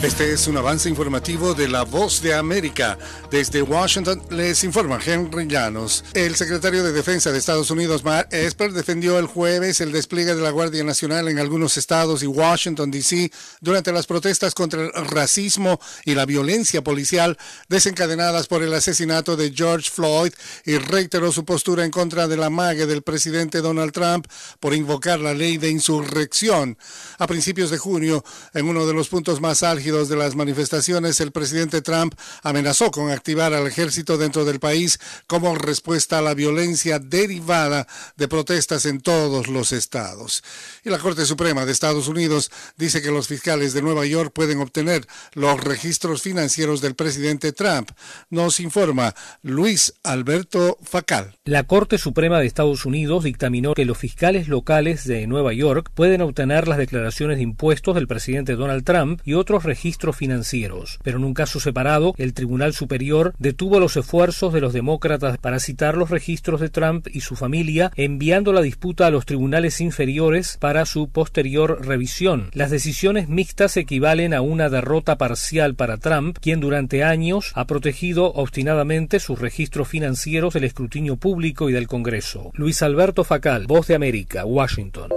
Este 0.00 0.32
es 0.32 0.46
un 0.46 0.56
avance 0.56 0.88
informativo 0.88 1.54
de 1.54 1.66
La 1.66 1.82
Voz 1.82 2.22
de 2.22 2.32
América. 2.32 2.96
Desde 3.32 3.62
Washington 3.62 4.22
les 4.30 4.62
informa 4.62 5.00
Henry 5.04 5.48
Llanos. 5.48 6.04
El 6.14 6.36
secretario 6.36 6.84
de 6.84 6.92
Defensa 6.92 7.32
de 7.32 7.38
Estados 7.38 7.68
Unidos, 7.72 8.04
Mark 8.04 8.28
Esper, 8.30 8.72
defendió 8.72 9.18
el 9.18 9.26
jueves 9.26 9.80
el 9.80 9.90
despliegue 9.90 10.36
de 10.36 10.40
la 10.40 10.50
Guardia 10.50 10.84
Nacional 10.84 11.26
en 11.26 11.40
algunos 11.40 11.76
estados 11.76 12.22
y 12.22 12.28
Washington, 12.28 12.92
D.C. 12.92 13.32
durante 13.60 13.90
las 13.90 14.06
protestas 14.06 14.54
contra 14.54 14.82
el 14.82 14.92
racismo 14.92 15.80
y 16.04 16.14
la 16.14 16.26
violencia 16.26 16.80
policial 16.84 17.36
desencadenadas 17.68 18.46
por 18.46 18.62
el 18.62 18.74
asesinato 18.74 19.36
de 19.36 19.52
George 19.52 19.90
Floyd 19.90 20.32
y 20.64 20.78
reiteró 20.78 21.32
su 21.32 21.44
postura 21.44 21.84
en 21.84 21.90
contra 21.90 22.28
de 22.28 22.36
la 22.36 22.50
mague 22.50 22.86
del 22.86 23.02
presidente 23.02 23.60
Donald 23.60 23.90
Trump 23.90 24.28
por 24.60 24.74
invocar 24.74 25.18
la 25.18 25.34
ley 25.34 25.58
de 25.58 25.70
insurrección. 25.70 26.78
A 27.18 27.26
principios 27.26 27.70
de 27.70 27.78
junio, 27.78 28.24
en 28.54 28.68
uno 28.68 28.86
de 28.86 28.94
los 28.94 29.08
puntos 29.08 29.40
más 29.40 29.64
álgidos 29.64 29.87
de 29.88 30.16
las 30.16 30.36
manifestaciones, 30.36 31.18
el 31.20 31.32
presidente 31.32 31.80
Trump 31.80 32.14
amenazó 32.42 32.90
con 32.90 33.10
activar 33.10 33.54
al 33.54 33.66
ejército 33.66 34.18
dentro 34.18 34.44
del 34.44 34.60
país 34.60 35.00
como 35.26 35.54
respuesta 35.54 36.18
a 36.18 36.22
la 36.22 36.34
violencia 36.34 36.98
derivada 36.98 37.86
de 38.16 38.28
protestas 38.28 38.84
en 38.84 39.00
todos 39.00 39.48
los 39.48 39.72
estados. 39.72 40.44
Y 40.84 40.90
la 40.90 40.98
Corte 40.98 41.24
Suprema 41.24 41.64
de 41.64 41.72
Estados 41.72 42.06
Unidos 42.06 42.50
dice 42.76 43.00
que 43.00 43.10
los 43.10 43.28
fiscales 43.28 43.72
de 43.72 43.80
Nueva 43.80 44.04
York 44.04 44.30
pueden 44.34 44.60
obtener 44.60 45.06
los 45.32 45.58
registros 45.64 46.20
financieros 46.20 46.82
del 46.82 46.94
presidente 46.94 47.52
Trump. 47.52 47.90
Nos 48.28 48.60
informa 48.60 49.14
Luis 49.42 49.94
Alberto 50.02 50.76
Facal. 50.82 51.38
La 51.44 51.64
Corte 51.64 51.96
Suprema 51.96 52.40
de 52.40 52.46
Estados 52.46 52.84
Unidos 52.84 53.24
dictaminó 53.24 53.72
que 53.72 53.86
los 53.86 53.96
fiscales 53.96 54.48
locales 54.48 55.06
de 55.06 55.26
Nueva 55.26 55.54
York 55.54 55.90
pueden 55.94 56.20
obtener 56.20 56.68
las 56.68 56.76
declaraciones 56.76 57.38
de 57.38 57.44
impuestos 57.44 57.94
del 57.94 58.06
presidente 58.06 58.54
Donald 58.54 58.84
Trump 58.84 59.20
y 59.24 59.32
otros 59.32 59.64
registros 59.64 59.77
registros 59.78 60.16
financieros. 60.16 60.98
Pero 61.04 61.18
en 61.18 61.24
un 61.24 61.34
caso 61.34 61.60
separado, 61.60 62.12
el 62.18 62.34
Tribunal 62.34 62.74
Superior 62.74 63.32
detuvo 63.38 63.78
los 63.78 63.96
esfuerzos 63.96 64.52
de 64.52 64.60
los 64.60 64.72
demócratas 64.72 65.38
para 65.38 65.60
citar 65.60 65.96
los 65.96 66.10
registros 66.10 66.60
de 66.60 66.68
Trump 66.68 67.06
y 67.12 67.20
su 67.20 67.36
familia, 67.36 67.92
enviando 67.94 68.52
la 68.52 68.60
disputa 68.60 69.06
a 69.06 69.12
los 69.12 69.24
tribunales 69.24 69.80
inferiores 69.80 70.56
para 70.58 70.84
su 70.84 71.10
posterior 71.10 71.86
revisión. 71.86 72.50
Las 72.54 72.72
decisiones 72.72 73.28
mixtas 73.28 73.76
equivalen 73.76 74.34
a 74.34 74.40
una 74.40 74.68
derrota 74.68 75.16
parcial 75.16 75.76
para 75.76 75.98
Trump, 75.98 76.38
quien 76.40 76.58
durante 76.58 77.04
años 77.04 77.52
ha 77.54 77.68
protegido 77.68 78.32
obstinadamente 78.32 79.20
sus 79.20 79.38
registros 79.38 79.86
financieros 79.86 80.54
del 80.54 80.64
escrutinio 80.64 81.14
público 81.18 81.70
y 81.70 81.72
del 81.72 81.86
Congreso. 81.86 82.50
Luis 82.54 82.82
Alberto 82.82 83.22
Facal, 83.22 83.68
Voz 83.68 83.86
de 83.86 83.94
América, 83.94 84.44
Washington. 84.44 85.10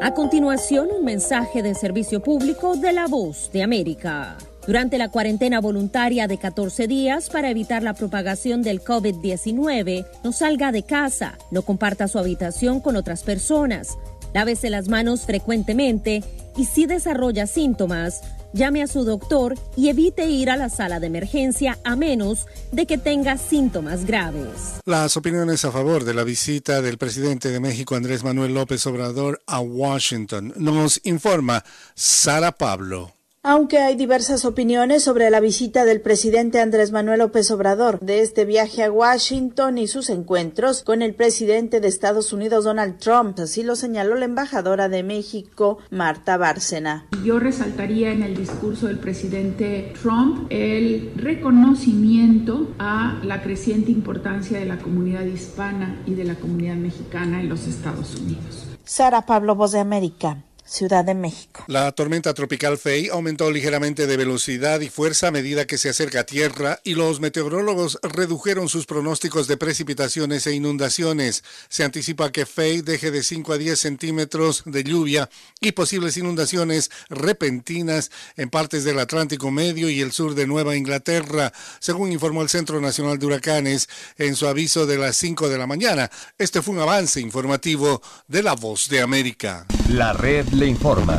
A 0.00 0.12
continuación, 0.12 0.88
un 0.96 1.04
mensaje 1.04 1.62
de 1.62 1.74
servicio 1.74 2.22
público 2.22 2.76
de 2.76 2.92
la 2.92 3.06
voz 3.06 3.50
de 3.52 3.62
América. 3.62 4.36
Durante 4.66 4.98
la 4.98 5.10
cuarentena 5.10 5.60
voluntaria 5.60 6.26
de 6.26 6.38
14 6.38 6.86
días 6.86 7.28
para 7.28 7.50
evitar 7.50 7.82
la 7.82 7.94
propagación 7.94 8.62
del 8.62 8.82
COVID-19, 8.82 10.06
no 10.22 10.32
salga 10.32 10.72
de 10.72 10.82
casa, 10.82 11.38
no 11.50 11.62
comparta 11.62 12.08
su 12.08 12.18
habitación 12.18 12.80
con 12.80 12.96
otras 12.96 13.22
personas, 13.22 13.98
Lávese 14.34 14.68
las 14.68 14.88
manos 14.88 15.22
frecuentemente 15.22 16.24
y 16.56 16.64
si 16.66 16.86
desarrolla 16.86 17.46
síntomas, 17.46 18.20
llame 18.52 18.82
a 18.82 18.88
su 18.88 19.04
doctor 19.04 19.54
y 19.76 19.88
evite 19.88 20.26
ir 20.26 20.50
a 20.50 20.56
la 20.56 20.68
sala 20.68 20.98
de 21.00 21.06
emergencia 21.06 21.78
a 21.84 21.94
menos 21.96 22.46
de 22.72 22.86
que 22.86 22.98
tenga 22.98 23.38
síntomas 23.38 24.04
graves. 24.04 24.80
Las 24.84 25.16
opiniones 25.16 25.64
a 25.64 25.70
favor 25.70 26.04
de 26.04 26.14
la 26.14 26.24
visita 26.24 26.82
del 26.82 26.98
presidente 26.98 27.50
de 27.50 27.60
México 27.60 27.94
Andrés 27.94 28.24
Manuel 28.24 28.54
López 28.54 28.84
Obrador 28.86 29.40
a 29.46 29.60
Washington 29.60 30.52
nos 30.56 31.00
informa 31.04 31.64
Sara 31.94 32.52
Pablo. 32.52 33.14
Aunque 33.46 33.76
hay 33.76 33.94
diversas 33.94 34.46
opiniones 34.46 35.04
sobre 35.04 35.28
la 35.28 35.38
visita 35.38 35.84
del 35.84 36.00
presidente 36.00 36.62
Andrés 36.62 36.92
Manuel 36.92 37.18
López 37.18 37.50
Obrador 37.50 38.00
de 38.00 38.22
este 38.22 38.46
viaje 38.46 38.82
a 38.82 38.90
Washington 38.90 39.76
y 39.76 39.86
sus 39.86 40.08
encuentros 40.08 40.82
con 40.82 41.02
el 41.02 41.14
presidente 41.14 41.80
de 41.80 41.88
Estados 41.88 42.32
Unidos 42.32 42.64
Donald 42.64 42.96
Trump, 42.96 43.38
así 43.38 43.62
lo 43.62 43.76
señaló 43.76 44.14
la 44.14 44.24
embajadora 44.24 44.88
de 44.88 45.02
México 45.02 45.76
Marta 45.90 46.38
Bárcena. 46.38 47.04
Yo 47.22 47.38
resaltaría 47.38 48.12
en 48.12 48.22
el 48.22 48.34
discurso 48.34 48.86
del 48.86 48.98
presidente 48.98 49.92
Trump 50.00 50.46
el 50.48 51.12
reconocimiento 51.14 52.68
a 52.78 53.20
la 53.24 53.42
creciente 53.42 53.90
importancia 53.90 54.58
de 54.58 54.64
la 54.64 54.78
comunidad 54.78 55.26
hispana 55.26 56.00
y 56.06 56.14
de 56.14 56.24
la 56.24 56.36
comunidad 56.36 56.76
mexicana 56.76 57.42
en 57.42 57.50
los 57.50 57.66
Estados 57.66 58.14
Unidos. 58.14 58.68
Sara 58.84 59.26
Pablo, 59.26 59.54
Voz 59.54 59.72
de 59.72 59.80
América. 59.80 60.38
Ciudad 60.66 61.04
de 61.04 61.14
México. 61.14 61.64
La 61.66 61.92
tormenta 61.92 62.32
tropical 62.32 62.78
Fei 62.78 63.08
aumentó 63.08 63.50
ligeramente 63.50 64.06
de 64.06 64.16
velocidad 64.16 64.80
y 64.80 64.88
fuerza 64.88 65.28
a 65.28 65.30
medida 65.30 65.66
que 65.66 65.76
se 65.76 65.90
acerca 65.90 66.20
a 66.20 66.24
tierra 66.24 66.80
y 66.84 66.94
los 66.94 67.20
meteorólogos 67.20 67.98
redujeron 68.02 68.68
sus 68.68 68.86
pronósticos 68.86 69.46
de 69.46 69.56
precipitaciones 69.56 70.46
e 70.46 70.54
inundaciones. 70.54 71.44
Se 71.68 71.84
anticipa 71.84 72.32
que 72.32 72.46
Fei 72.46 72.80
deje 72.80 73.10
de 73.10 73.22
5 73.22 73.52
a 73.52 73.58
10 73.58 73.78
centímetros 73.78 74.62
de 74.64 74.84
lluvia 74.84 75.28
y 75.60 75.72
posibles 75.72 76.16
inundaciones 76.16 76.90
repentinas 77.10 78.10
en 78.36 78.48
partes 78.48 78.84
del 78.84 78.98
Atlántico 78.98 79.50
Medio 79.50 79.90
y 79.90 80.00
el 80.00 80.12
sur 80.12 80.34
de 80.34 80.46
Nueva 80.46 80.76
Inglaterra, 80.76 81.52
según 81.78 82.10
informó 82.10 82.42
el 82.42 82.48
Centro 82.48 82.80
Nacional 82.80 83.18
de 83.18 83.26
Huracanes 83.26 83.88
en 84.16 84.34
su 84.34 84.46
aviso 84.46 84.86
de 84.86 84.96
las 84.96 85.16
5 85.16 85.48
de 85.48 85.58
la 85.58 85.66
mañana. 85.66 86.10
Este 86.38 86.62
fue 86.62 86.74
un 86.74 86.80
avance 86.80 87.20
informativo 87.20 88.00
de 88.28 88.42
La 88.42 88.54
Voz 88.54 88.88
de 88.88 89.02
América. 89.02 89.66
La 89.88 90.14
red 90.14 90.46
le 90.54 90.66
informa. 90.66 91.18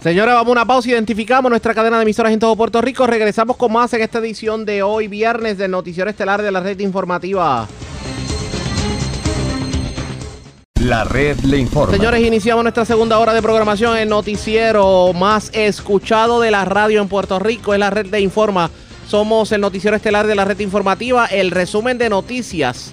Señora, 0.00 0.34
vamos 0.34 0.48
a 0.48 0.52
una 0.52 0.64
pausa. 0.64 0.90
Identificamos 0.90 1.50
nuestra 1.50 1.74
cadena 1.74 1.96
de 1.96 2.02
emisoras 2.02 2.32
en 2.32 2.38
todo 2.38 2.54
Puerto 2.54 2.80
Rico. 2.80 3.06
Regresamos 3.06 3.56
con 3.56 3.72
más 3.72 3.92
en 3.94 4.02
esta 4.02 4.18
edición 4.18 4.64
de 4.64 4.82
hoy, 4.82 5.08
viernes, 5.08 5.58
del 5.58 5.70
Noticiero 5.70 6.08
Estelar 6.08 6.40
de 6.42 6.52
la 6.52 6.60
Red 6.60 6.78
Informativa. 6.80 7.66
La 10.80 11.02
red 11.02 11.36
le 11.40 11.58
informa. 11.58 11.92
Señores, 11.92 12.24
iniciamos 12.24 12.62
nuestra 12.62 12.84
segunda 12.84 13.18
hora 13.18 13.34
de 13.34 13.42
programación. 13.42 13.96
El 13.96 14.08
noticiero 14.08 15.12
más 15.12 15.50
escuchado 15.52 16.40
de 16.40 16.52
la 16.52 16.64
radio 16.64 17.02
en 17.02 17.08
Puerto 17.08 17.40
Rico 17.40 17.74
es 17.74 17.80
la 17.80 17.90
red 17.90 18.06
de 18.06 18.20
informa. 18.20 18.70
Somos 19.08 19.50
el 19.50 19.60
noticiero 19.60 19.96
estelar 19.96 20.28
de 20.28 20.36
la 20.36 20.44
red 20.44 20.60
informativa, 20.60 21.26
el 21.26 21.50
resumen 21.50 21.98
de 21.98 22.08
noticias 22.08 22.92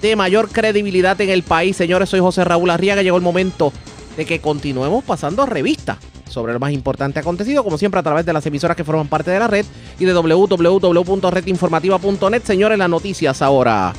de 0.00 0.14
mayor 0.14 0.50
credibilidad 0.50 1.20
en 1.20 1.30
el 1.30 1.42
país. 1.42 1.76
Señores, 1.76 2.08
soy 2.08 2.20
José 2.20 2.44
Raúl 2.44 2.70
Arriaga. 2.70 3.02
Llegó 3.02 3.16
el 3.16 3.22
momento 3.22 3.72
de 4.16 4.26
que 4.26 4.40
continuemos 4.40 5.04
pasando 5.04 5.46
revista 5.46 5.98
sobre 6.28 6.52
lo 6.52 6.60
más 6.60 6.72
importante 6.72 7.20
acontecido, 7.20 7.64
como 7.64 7.78
siempre 7.78 8.00
a 8.00 8.02
través 8.02 8.26
de 8.26 8.32
las 8.32 8.44
emisoras 8.46 8.76
que 8.76 8.82
forman 8.84 9.06
parte 9.08 9.30
de 9.30 9.38
la 9.38 9.46
red 9.46 9.64
y 9.98 10.04
de 10.04 10.12
www.redinformativa.net. 10.12 12.42
Señores, 12.42 12.78
las 12.78 12.90
noticias 12.90 13.42
ahora. 13.42 13.94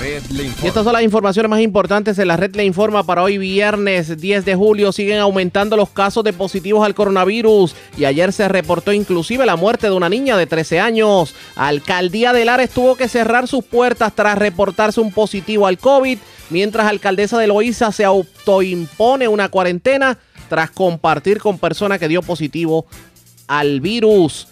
Red 0.00 0.22
le 0.30 0.44
Y 0.44 0.66
estas 0.66 0.84
son 0.84 0.92
las 0.92 1.02
informaciones 1.02 1.50
más 1.50 1.60
importantes 1.60 2.18
en 2.18 2.28
la 2.28 2.36
red 2.36 2.54
le 2.54 2.64
informa 2.64 3.04
para 3.04 3.22
hoy 3.22 3.38
viernes 3.38 4.20
10 4.20 4.44
de 4.44 4.54
julio. 4.54 4.92
Siguen 4.92 5.18
aumentando 5.18 5.76
los 5.76 5.90
casos 5.90 6.24
de 6.24 6.32
positivos 6.32 6.84
al 6.84 6.94
coronavirus 6.94 7.74
y 7.96 8.04
ayer 8.04 8.32
se 8.32 8.48
reportó 8.48 8.92
inclusive 8.92 9.46
la 9.46 9.56
muerte 9.56 9.88
de 9.88 9.94
una 9.94 10.08
niña 10.08 10.36
de 10.36 10.46
13 10.46 10.80
años. 10.80 11.34
Alcaldía 11.54 12.32
de 12.32 12.44
Lares 12.44 12.70
tuvo 12.70 12.96
que 12.96 13.08
cerrar 13.08 13.48
sus 13.48 13.64
puertas 13.64 14.14
tras 14.14 14.38
reportarse 14.38 15.00
un 15.00 15.12
positivo 15.12 15.66
al 15.66 15.78
COVID, 15.78 16.18
mientras 16.50 16.86
alcaldesa 16.86 17.38
de 17.38 17.46
Loíza 17.46 17.92
se 17.92 18.04
autoimpone 18.04 19.28
una 19.28 19.48
cuarentena 19.48 20.18
tras 20.48 20.70
compartir 20.70 21.38
con 21.38 21.58
persona 21.58 21.98
que 21.98 22.08
dio 22.08 22.22
positivo 22.22 22.86
al 23.48 23.80
virus. 23.80 24.48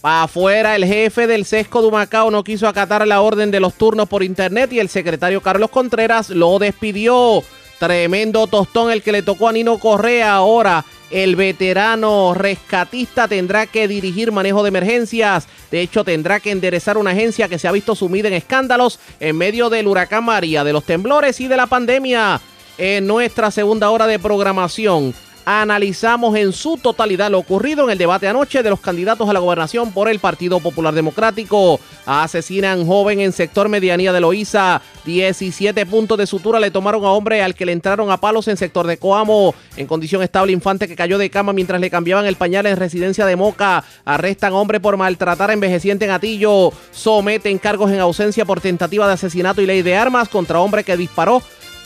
Pa' 0.00 0.22
afuera, 0.22 0.76
el 0.76 0.84
jefe 0.84 1.26
del 1.26 1.44
sesco 1.44 1.82
de 1.82 1.88
Humacao 1.88 2.30
no 2.30 2.44
quiso 2.44 2.68
acatar 2.68 3.04
la 3.06 3.20
orden 3.20 3.50
de 3.50 3.58
los 3.58 3.74
turnos 3.74 4.08
por 4.08 4.22
internet 4.22 4.72
y 4.72 4.78
el 4.78 4.88
secretario 4.88 5.40
Carlos 5.40 5.70
Contreras 5.70 6.30
lo 6.30 6.58
despidió. 6.60 7.42
Tremendo 7.80 8.46
tostón 8.46 8.92
el 8.92 9.02
que 9.02 9.10
le 9.10 9.22
tocó 9.22 9.48
a 9.48 9.52
Nino 9.52 9.78
Correa. 9.78 10.34
Ahora 10.34 10.84
el 11.10 11.34
veterano 11.34 12.34
rescatista 12.34 13.26
tendrá 13.26 13.66
que 13.66 13.88
dirigir 13.88 14.30
manejo 14.30 14.62
de 14.62 14.68
emergencias. 14.68 15.48
De 15.70 15.80
hecho, 15.80 16.04
tendrá 16.04 16.38
que 16.38 16.52
enderezar 16.52 16.96
una 16.96 17.10
agencia 17.10 17.48
que 17.48 17.58
se 17.58 17.66
ha 17.66 17.72
visto 17.72 17.96
sumida 17.96 18.28
en 18.28 18.34
escándalos 18.34 19.00
en 19.18 19.36
medio 19.36 19.68
del 19.68 19.88
huracán 19.88 20.24
María, 20.24 20.62
de 20.62 20.72
los 20.72 20.84
temblores 20.84 21.40
y 21.40 21.48
de 21.48 21.56
la 21.56 21.66
pandemia. 21.66 22.40
En 22.78 23.06
nuestra 23.08 23.50
segunda 23.50 23.90
hora 23.90 24.06
de 24.06 24.20
programación 24.20 25.12
analizamos 25.48 26.36
en 26.36 26.52
su 26.52 26.76
totalidad 26.76 27.30
lo 27.30 27.38
ocurrido 27.38 27.84
en 27.84 27.90
el 27.90 27.96
debate 27.96 28.28
anoche 28.28 28.62
de 28.62 28.68
los 28.68 28.80
candidatos 28.80 29.30
a 29.30 29.32
la 29.32 29.40
gobernación 29.40 29.92
por 29.92 30.10
el 30.10 30.18
Partido 30.18 30.60
Popular 30.60 30.92
Democrático. 30.92 31.80
Asesinan 32.04 32.86
joven 32.86 33.20
en 33.20 33.32
sector 33.32 33.70
medianía 33.70 34.12
de 34.12 34.20
Loíza. 34.20 34.82
17 35.06 35.86
puntos 35.86 36.18
de 36.18 36.26
sutura 36.26 36.60
le 36.60 36.70
tomaron 36.70 37.02
a 37.06 37.12
hombre 37.12 37.42
al 37.42 37.54
que 37.54 37.64
le 37.64 37.72
entraron 37.72 38.10
a 38.10 38.18
palos 38.18 38.46
en 38.48 38.58
sector 38.58 38.86
de 38.86 38.98
Coamo. 38.98 39.54
En 39.78 39.86
condición 39.86 40.22
estable, 40.22 40.52
infante 40.52 40.86
que 40.86 40.96
cayó 40.96 41.16
de 41.16 41.30
cama 41.30 41.54
mientras 41.54 41.80
le 41.80 41.88
cambiaban 41.88 42.26
el 42.26 42.36
pañal 42.36 42.66
en 42.66 42.76
residencia 42.76 43.24
de 43.24 43.36
Moca. 43.36 43.84
Arrestan 44.04 44.52
hombre 44.52 44.80
por 44.80 44.98
maltratar 44.98 45.48
a 45.48 45.54
envejeciente 45.54 46.04
en 46.04 46.10
Atillo. 46.10 46.74
Someten 46.92 47.56
cargos 47.56 47.90
en 47.90 48.00
ausencia 48.00 48.44
por 48.44 48.60
tentativa 48.60 49.06
de 49.06 49.14
asesinato 49.14 49.62
y 49.62 49.66
ley 49.66 49.80
de 49.80 49.96
armas 49.96 50.28
contra 50.28 50.60
hombre 50.60 50.84
que 50.84 50.98
disparó 50.98 51.42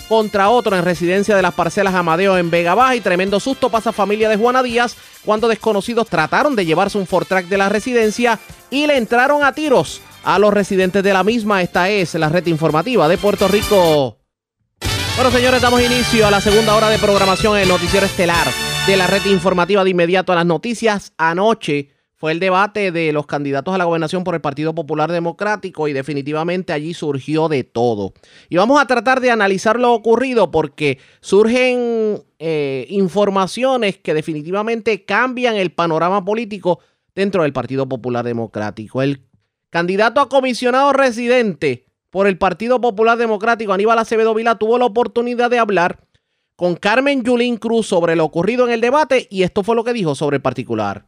contra 0.09 0.51
otro 0.51 0.77
en 0.77 0.85
residencia 0.85 1.35
de 1.37 1.43
las 1.43 1.55
parcelas 1.55 1.95
Amadeo 1.95 2.37
en 2.37 2.51
Vega 2.51 2.75
Baja 2.75 2.97
y 2.97 3.01
tremendo 3.01 3.41
susto 3.41 3.71
pasa 3.71 3.93
familia 3.93 4.29
de 4.29 4.37
Juana 4.37 4.63
Díaz 4.63 4.97
cuando 5.25 5.49
desconocidos 5.49 6.09
trataron 6.09 6.57
de 6.57 6.67
llevarse 6.67 6.99
un 6.99 7.07
Fortrack 7.07 7.47
de 7.47 7.59
la 7.59 7.69
residencia 7.69 8.39
y 8.71 8.87
le 8.87 8.97
entraron 8.97 9.45
a 9.45 9.53
tiros 9.53 10.01
a 10.25 10.39
los 10.39 10.53
residentes 10.53 11.03
de 11.03 11.13
la 11.13 11.25
misma. 11.25 11.63
Esta 11.63 11.89
es 11.89 12.15
la 12.15 12.29
red 12.29 12.47
informativa 12.47 13.09
de 13.09 13.19
Puerto 13.19 13.49
Rico. 13.49 14.19
Bueno, 15.17 15.31
señores, 15.31 15.61
damos 15.61 15.83
inicio 15.83 16.27
a 16.27 16.31
la 16.31 16.41
segunda 16.41 16.75
hora 16.75 16.89
de 16.89 16.99
programación 16.99 17.57
en 17.57 17.65
el 17.65 17.69
noticiero 17.69 18.07
estelar 18.07 18.47
de 18.87 18.97
la 18.97 19.07
red 19.07 19.25
informativa 19.27 19.85
de 19.85 19.91
inmediato 19.91 20.33
a 20.33 20.37
las 20.37 20.47
noticias. 20.47 21.13
Anoche 21.19 21.91
fue 22.23 22.31
el 22.31 22.39
debate 22.39 22.93
de 22.93 23.13
los 23.13 23.27
candidatos 23.27 23.75
a 23.75 23.79
la 23.79 23.85
gobernación 23.85 24.23
por 24.23 24.37
el 24.37 24.41
Partido 24.41 24.77
Popular 24.77 25.11
Democrático 25.11 25.89
y 25.89 25.93
definitivamente 25.93 26.73
allí 26.73 26.95
surgió 26.95 27.49
de 27.49 27.65
todo. 27.65 28.13
Y 28.49 28.59
vamos 28.59 28.81
a 28.81 28.87
tratar 28.87 29.21
de 29.21 29.33
analizar 29.33 29.81
lo 29.81 29.93
ocurrido 29.93 30.53
porque 30.53 31.01
surgen 31.21 32.23
eh, 32.39 32.87
informaciones 32.91 33.99
que 33.99 34.15
definitivamente 34.15 35.05
cambian 35.05 35.57
el 35.57 35.73
panorama 35.73 36.25
político 36.25 36.79
dentro 37.13 37.43
del 37.43 37.53
Partido 37.53 37.89
Popular 37.89 38.25
Democrático. 38.25 39.03
El 39.03 39.25
candidato 39.71 40.21
a 40.21 40.29
comisionado 40.29 40.93
residente 40.93 41.87
por 42.11 42.29
el 42.29 42.39
Partido 42.39 42.81
Popular 42.81 43.19
Democrático, 43.19 43.73
Aníbal 43.73 43.99
Acevedo 43.99 44.33
Vila, 44.33 44.61
tuvo 44.61 44.79
la 44.79 44.85
oportunidad 44.85 45.51
de 45.51 45.59
hablar 45.59 45.99
con 46.55 46.77
Carmen 46.77 47.25
Yulín 47.25 47.57
Cruz 47.57 47.89
sobre 47.89 48.15
lo 48.15 48.25
ocurrido 48.25 48.65
en 48.65 48.73
el 48.73 48.81
debate 48.81 49.27
y 49.29 49.43
esto 49.43 49.65
fue 49.65 49.75
lo 49.75 49.83
que 49.83 49.93
dijo 49.93 50.15
sobre 50.15 50.37
el 50.37 50.43
particular. 50.43 51.05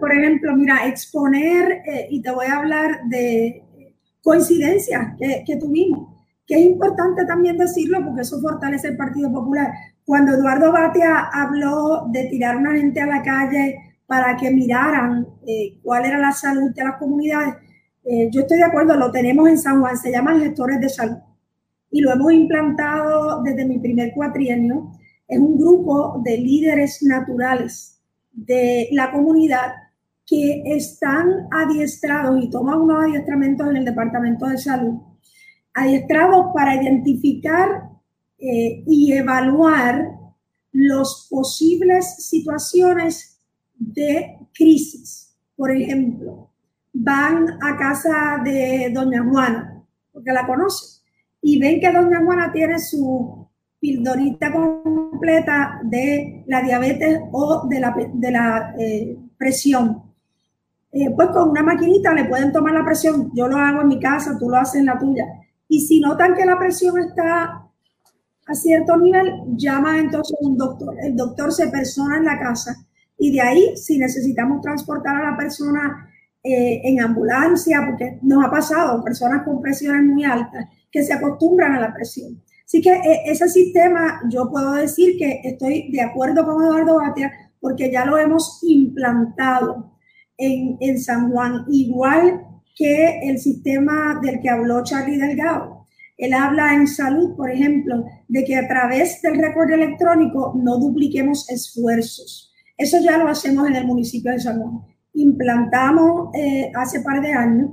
Por, 0.00 0.12
ejemplo, 0.12 0.56
mira, 0.56 0.86
exponer, 0.86 1.82
eh, 1.86 2.06
y 2.10 2.22
te 2.22 2.30
voy 2.30 2.46
a 2.46 2.58
hablar 2.58 3.02
de 3.08 3.62
coincidencias 4.22 5.14
que, 5.18 5.44
que 5.46 5.56
tuvimos, 5.56 6.08
que 6.46 6.54
es 6.54 6.60
importante 6.62 7.26
también 7.26 7.58
decirlo 7.58 8.02
porque 8.04 8.22
eso 8.22 8.40
fortalece 8.40 8.88
el 8.88 8.96
Partido 8.96 9.30
Popular. 9.32 9.72
Cuando 10.04 10.34
Eduardo 10.34 10.72
Batia 10.72 11.30
habló 11.32 12.06
de 12.10 12.24
tirar 12.24 12.56
a 12.56 12.58
una 12.58 12.72
gente 12.72 13.00
a 13.00 13.06
la 13.06 13.22
calle 13.22 13.78
para 14.06 14.36
que 14.36 14.50
miraran 14.50 15.26
eh, 15.46 15.78
cuál 15.82 16.06
era 16.06 16.18
la 16.18 16.32
salud 16.32 16.72
de 16.74 16.84
las 16.84 16.96
comunidades, 16.96 17.54
eh, 18.04 18.28
yo 18.32 18.40
estoy 18.40 18.58
de 18.58 18.64
acuerdo, 18.64 18.96
lo 18.96 19.12
tenemos 19.12 19.48
en 19.48 19.58
San 19.58 19.80
Juan, 19.80 19.96
se 19.96 20.10
llaman 20.10 20.40
gestores 20.40 20.80
de 20.80 20.88
salud 20.88 21.18
y 21.90 22.00
lo 22.00 22.10
hemos 22.10 22.32
implantado 22.32 23.42
desde 23.42 23.64
mi 23.64 23.78
primer 23.78 24.12
cuatrienio. 24.12 24.92
Es 25.28 25.38
un 25.38 25.58
grupo 25.58 26.20
de 26.24 26.38
líderes 26.38 27.02
naturales 27.02 28.01
de 28.32 28.88
la 28.92 29.12
comunidad 29.12 29.72
que 30.26 30.62
están 30.64 31.48
adiestrados 31.50 32.42
y 32.42 32.50
toman 32.50 32.80
unos 32.80 33.04
adiestramientos 33.04 33.68
en 33.68 33.76
el 33.76 33.84
Departamento 33.84 34.46
de 34.46 34.58
Salud, 34.58 35.00
adiestrados 35.74 36.46
para 36.54 36.80
identificar 36.82 37.90
eh, 38.38 38.82
y 38.86 39.12
evaluar 39.12 40.08
los 40.72 41.28
posibles 41.30 42.16
situaciones 42.16 43.40
de 43.74 44.38
crisis. 44.54 45.36
Por 45.54 45.70
ejemplo, 45.70 46.50
van 46.92 47.58
a 47.62 47.76
casa 47.76 48.40
de 48.44 48.90
doña 48.92 49.22
Juana, 49.22 49.84
porque 50.12 50.32
la 50.32 50.46
conocen, 50.46 51.02
y 51.40 51.58
ven 51.58 51.80
que 51.80 51.92
doña 51.92 52.24
Juana 52.24 52.52
tiene 52.52 52.78
su 52.78 53.41
pildorita 53.82 54.52
completa 54.52 55.80
de 55.82 56.44
la 56.46 56.62
diabetes 56.62 57.20
o 57.32 57.66
de 57.68 57.80
la, 57.80 57.96
de 58.14 58.30
la 58.30 58.74
eh, 58.78 59.18
presión. 59.36 60.04
Eh, 60.92 61.10
pues 61.16 61.30
con 61.30 61.50
una 61.50 61.64
maquinita 61.64 62.14
le 62.14 62.26
pueden 62.26 62.52
tomar 62.52 62.74
la 62.74 62.84
presión. 62.84 63.32
Yo 63.34 63.48
lo 63.48 63.56
hago 63.56 63.80
en 63.80 63.88
mi 63.88 63.98
casa, 63.98 64.38
tú 64.38 64.48
lo 64.48 64.56
haces 64.56 64.76
en 64.76 64.86
la 64.86 65.00
tuya. 65.00 65.26
Y 65.66 65.80
si 65.80 65.98
notan 65.98 66.36
que 66.36 66.46
la 66.46 66.56
presión 66.56 66.96
está 67.00 67.68
a 68.46 68.54
cierto 68.54 68.96
nivel, 68.98 69.32
llama 69.56 69.98
entonces 69.98 70.38
un 70.42 70.56
doctor. 70.56 70.94
El 71.02 71.16
doctor 71.16 71.52
se 71.52 71.66
persona 71.66 72.18
en 72.18 72.24
la 72.24 72.38
casa 72.38 72.76
y 73.18 73.32
de 73.32 73.40
ahí, 73.40 73.76
si 73.76 73.98
necesitamos 73.98 74.60
transportar 74.60 75.16
a 75.16 75.30
la 75.32 75.36
persona 75.36 76.08
eh, 76.40 76.82
en 76.84 77.00
ambulancia, 77.00 77.84
porque 77.84 78.20
nos 78.22 78.44
ha 78.44 78.50
pasado, 78.50 79.02
personas 79.02 79.42
con 79.44 79.60
presiones 79.60 80.04
muy 80.04 80.22
altas 80.24 80.66
que 80.88 81.02
se 81.02 81.14
acostumbran 81.14 81.72
a 81.72 81.80
la 81.80 81.92
presión. 81.92 82.40
Así 82.72 82.80
que 82.80 82.90
eh, 82.90 83.20
ese 83.26 83.50
sistema, 83.50 84.22
yo 84.30 84.48
puedo 84.50 84.72
decir 84.72 85.18
que 85.18 85.42
estoy 85.44 85.92
de 85.92 86.00
acuerdo 86.00 86.42
con 86.46 86.64
Eduardo 86.64 86.96
Batia 86.96 87.30
porque 87.60 87.92
ya 87.92 88.06
lo 88.06 88.16
hemos 88.16 88.60
implantado 88.62 89.92
en, 90.38 90.78
en 90.80 90.98
San 90.98 91.30
Juan, 91.30 91.66
igual 91.68 92.40
que 92.74 93.28
el 93.28 93.38
sistema 93.38 94.18
del 94.22 94.40
que 94.40 94.48
habló 94.48 94.82
Charlie 94.84 95.18
Delgado. 95.18 95.86
Él 96.16 96.32
habla 96.32 96.72
en 96.72 96.86
salud, 96.86 97.36
por 97.36 97.50
ejemplo, 97.50 98.06
de 98.26 98.42
que 98.42 98.56
a 98.56 98.66
través 98.66 99.20
del 99.20 99.36
récord 99.36 99.70
electrónico 99.70 100.54
no 100.56 100.78
dupliquemos 100.78 101.50
esfuerzos. 101.50 102.54
Eso 102.78 103.00
ya 103.02 103.18
lo 103.18 103.28
hacemos 103.28 103.68
en 103.68 103.76
el 103.76 103.86
municipio 103.86 104.32
de 104.32 104.40
San 104.40 104.58
Juan. 104.58 104.80
Implantamos 105.12 106.34
eh, 106.34 106.72
hace 106.74 107.02
par 107.02 107.20
de 107.20 107.34
años 107.34 107.70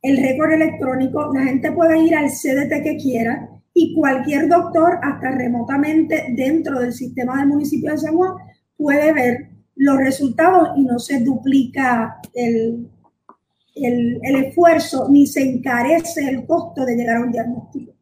el 0.00 0.16
récord 0.16 0.52
electrónico, 0.52 1.34
la 1.34 1.44
gente 1.44 1.70
puede 1.72 1.98
ir 1.98 2.14
al 2.16 2.30
CDT 2.30 2.82
que 2.82 2.96
quiera 2.96 3.47
y 3.78 3.94
cualquier 3.94 4.48
doctor, 4.48 4.98
hasta 5.00 5.30
remotamente 5.30 6.26
dentro 6.30 6.80
del 6.80 6.92
sistema 6.92 7.38
del 7.38 7.46
municipio 7.46 7.92
de 7.92 7.98
San 7.98 8.16
Juan, 8.16 8.34
puede 8.76 9.12
ver 9.12 9.50
los 9.76 9.98
resultados 9.98 10.70
y 10.76 10.82
no 10.82 10.98
se 10.98 11.20
duplica 11.20 12.20
el, 12.34 12.88
el, 13.76 14.20
esfuerzo 14.44 15.06
ni 15.08 15.28
se 15.28 15.42
encarece 15.42 16.28
el 16.28 16.44
costo 16.44 16.84
de 16.84 16.96
llegar 16.96 17.18
a 17.18 17.20
un 17.20 17.30
diagnóstico. 17.30 17.92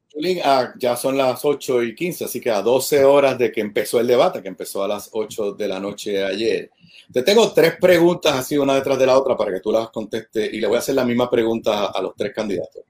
Ah, 0.42 0.72
ya 0.78 0.96
son 0.96 1.18
las 1.18 1.44
8 1.44 1.82
y 1.82 1.94
15, 1.94 2.24
así 2.24 2.40
que 2.40 2.50
a 2.50 2.62
12 2.62 3.04
horas 3.04 3.36
de 3.36 3.52
que 3.52 3.60
empezó 3.60 4.00
el 4.00 4.06
debate, 4.06 4.40
que 4.40 4.48
empezó 4.48 4.82
a 4.82 4.88
las 4.88 5.10
8 5.12 5.52
de 5.52 5.68
la 5.68 5.78
noche 5.78 6.24
ayer. 6.24 6.70
Te 7.12 7.22
tengo 7.22 7.52
tres 7.52 7.74
preguntas 7.78 8.34
así 8.34 8.56
una 8.56 8.74
detrás 8.74 8.98
de 8.98 9.06
la 9.06 9.18
otra 9.18 9.36
para 9.36 9.52
que 9.52 9.60
tú 9.60 9.70
las 9.70 9.90
contestes 9.90 10.50
y 10.54 10.58
le 10.58 10.66
voy 10.66 10.76
a 10.76 10.78
hacer 10.78 10.94
la 10.94 11.04
misma 11.04 11.28
pregunta 11.28 11.88
a 11.88 12.00
los 12.00 12.14
tres 12.16 12.32
candidatos. 12.34 12.82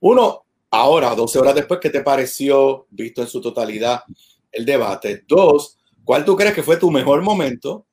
Uno, 0.00 0.42
ahora, 0.72 1.14
12 1.14 1.38
horas 1.38 1.54
después, 1.54 1.78
¿qué 1.80 1.90
te 1.90 2.00
pareció, 2.00 2.86
visto 2.90 3.20
en 3.20 3.28
su 3.28 3.40
totalidad, 3.40 4.00
el 4.50 4.64
debate? 4.64 5.22
Dos, 5.28 5.78
¿cuál 6.02 6.24
tú 6.24 6.34
crees 6.34 6.54
que 6.54 6.62
fue 6.62 6.78
tu 6.78 6.90
mejor 6.90 7.22
momento? 7.22 7.86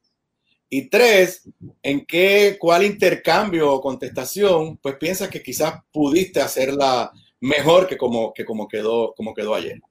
Y 0.69 0.87
tres, 0.87 1.49
¿en 1.83 2.05
qué, 2.05 2.57
cuál 2.59 2.85
intercambio 2.85 3.73
o 3.73 3.81
contestación, 3.81 4.77
pues 4.77 4.95
piensas 4.95 5.27
que 5.27 5.43
quizás 5.43 5.73
pudiste 5.91 6.41
hacerla 6.41 7.11
mejor 7.41 7.85
que 7.85 7.97
como, 7.97 8.33
que 8.33 8.45
como, 8.45 8.67
quedó, 8.67 9.13
como 9.15 9.33
quedó 9.33 9.55
ayer? 9.55 9.81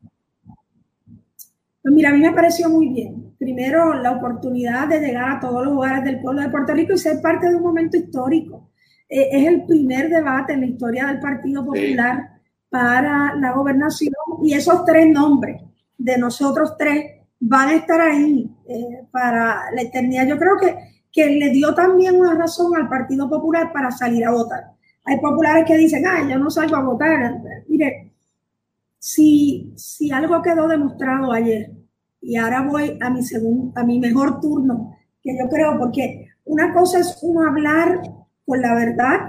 Pues 1.82 1.94
mira, 1.94 2.10
a 2.10 2.12
mí 2.12 2.20
me 2.20 2.32
pareció 2.32 2.70
muy 2.70 2.88
bien. 2.88 3.34
Primero, 3.38 3.94
la 3.94 4.12
oportunidad 4.12 4.88
de 4.88 5.00
llegar 5.00 5.36
a 5.36 5.40
todos 5.40 5.64
los 5.64 5.74
lugares 5.74 6.04
del 6.04 6.20
pueblo 6.20 6.42
de 6.42 6.48
Puerto 6.48 6.72
Rico 6.72 6.94
y 6.94 6.98
ser 6.98 7.20
parte 7.20 7.48
de 7.48 7.56
un 7.56 7.62
momento 7.62 7.96
histórico. 7.96 8.70
Eh, 9.08 9.28
es 9.32 9.46
el 9.46 9.64
primer 9.66 10.08
debate 10.08 10.54
en 10.54 10.60
la 10.60 10.66
historia 10.66 11.06
del 11.06 11.20
Partido 11.20 11.64
Popular 11.64 12.37
para 12.70 13.34
la 13.36 13.52
gobernación 13.52 14.12
y 14.42 14.54
esos 14.54 14.84
tres 14.84 15.06
nombres 15.08 15.62
de 15.96 16.18
nosotros 16.18 16.76
tres 16.78 17.18
van 17.40 17.68
a 17.68 17.74
estar 17.74 18.00
ahí 18.00 18.50
eh, 18.68 19.06
para 19.10 19.70
la 19.72 19.82
eternidad. 19.82 20.26
Yo 20.26 20.38
creo 20.38 20.56
que, 20.60 20.76
que 21.10 21.26
le 21.26 21.50
dio 21.50 21.74
también 21.74 22.16
una 22.16 22.34
razón 22.34 22.76
al 22.76 22.88
Partido 22.88 23.28
Popular 23.28 23.72
para 23.72 23.90
salir 23.90 24.24
a 24.26 24.30
votar. 24.30 24.72
Hay 25.04 25.18
populares 25.20 25.64
que 25.66 25.76
dicen, 25.76 26.04
ay, 26.06 26.30
yo 26.30 26.38
no 26.38 26.50
salgo 26.50 26.76
a 26.76 26.82
votar. 26.82 27.40
Mire, 27.68 28.12
si, 28.98 29.72
si 29.76 30.10
algo 30.10 30.42
quedó 30.42 30.68
demostrado 30.68 31.32
ayer, 31.32 31.70
y 32.20 32.36
ahora 32.36 32.62
voy 32.62 32.98
a 33.00 33.08
mi, 33.10 33.22
segundo, 33.22 33.72
a 33.78 33.84
mi 33.84 33.98
mejor 33.98 34.40
turno, 34.40 34.96
que 35.22 35.36
yo 35.38 35.48
creo, 35.48 35.78
porque 35.78 36.28
una 36.44 36.74
cosa 36.74 36.98
es 36.98 37.18
uno 37.22 37.46
hablar 37.46 38.00
con 38.44 38.60
la 38.60 38.74
verdad, 38.74 39.27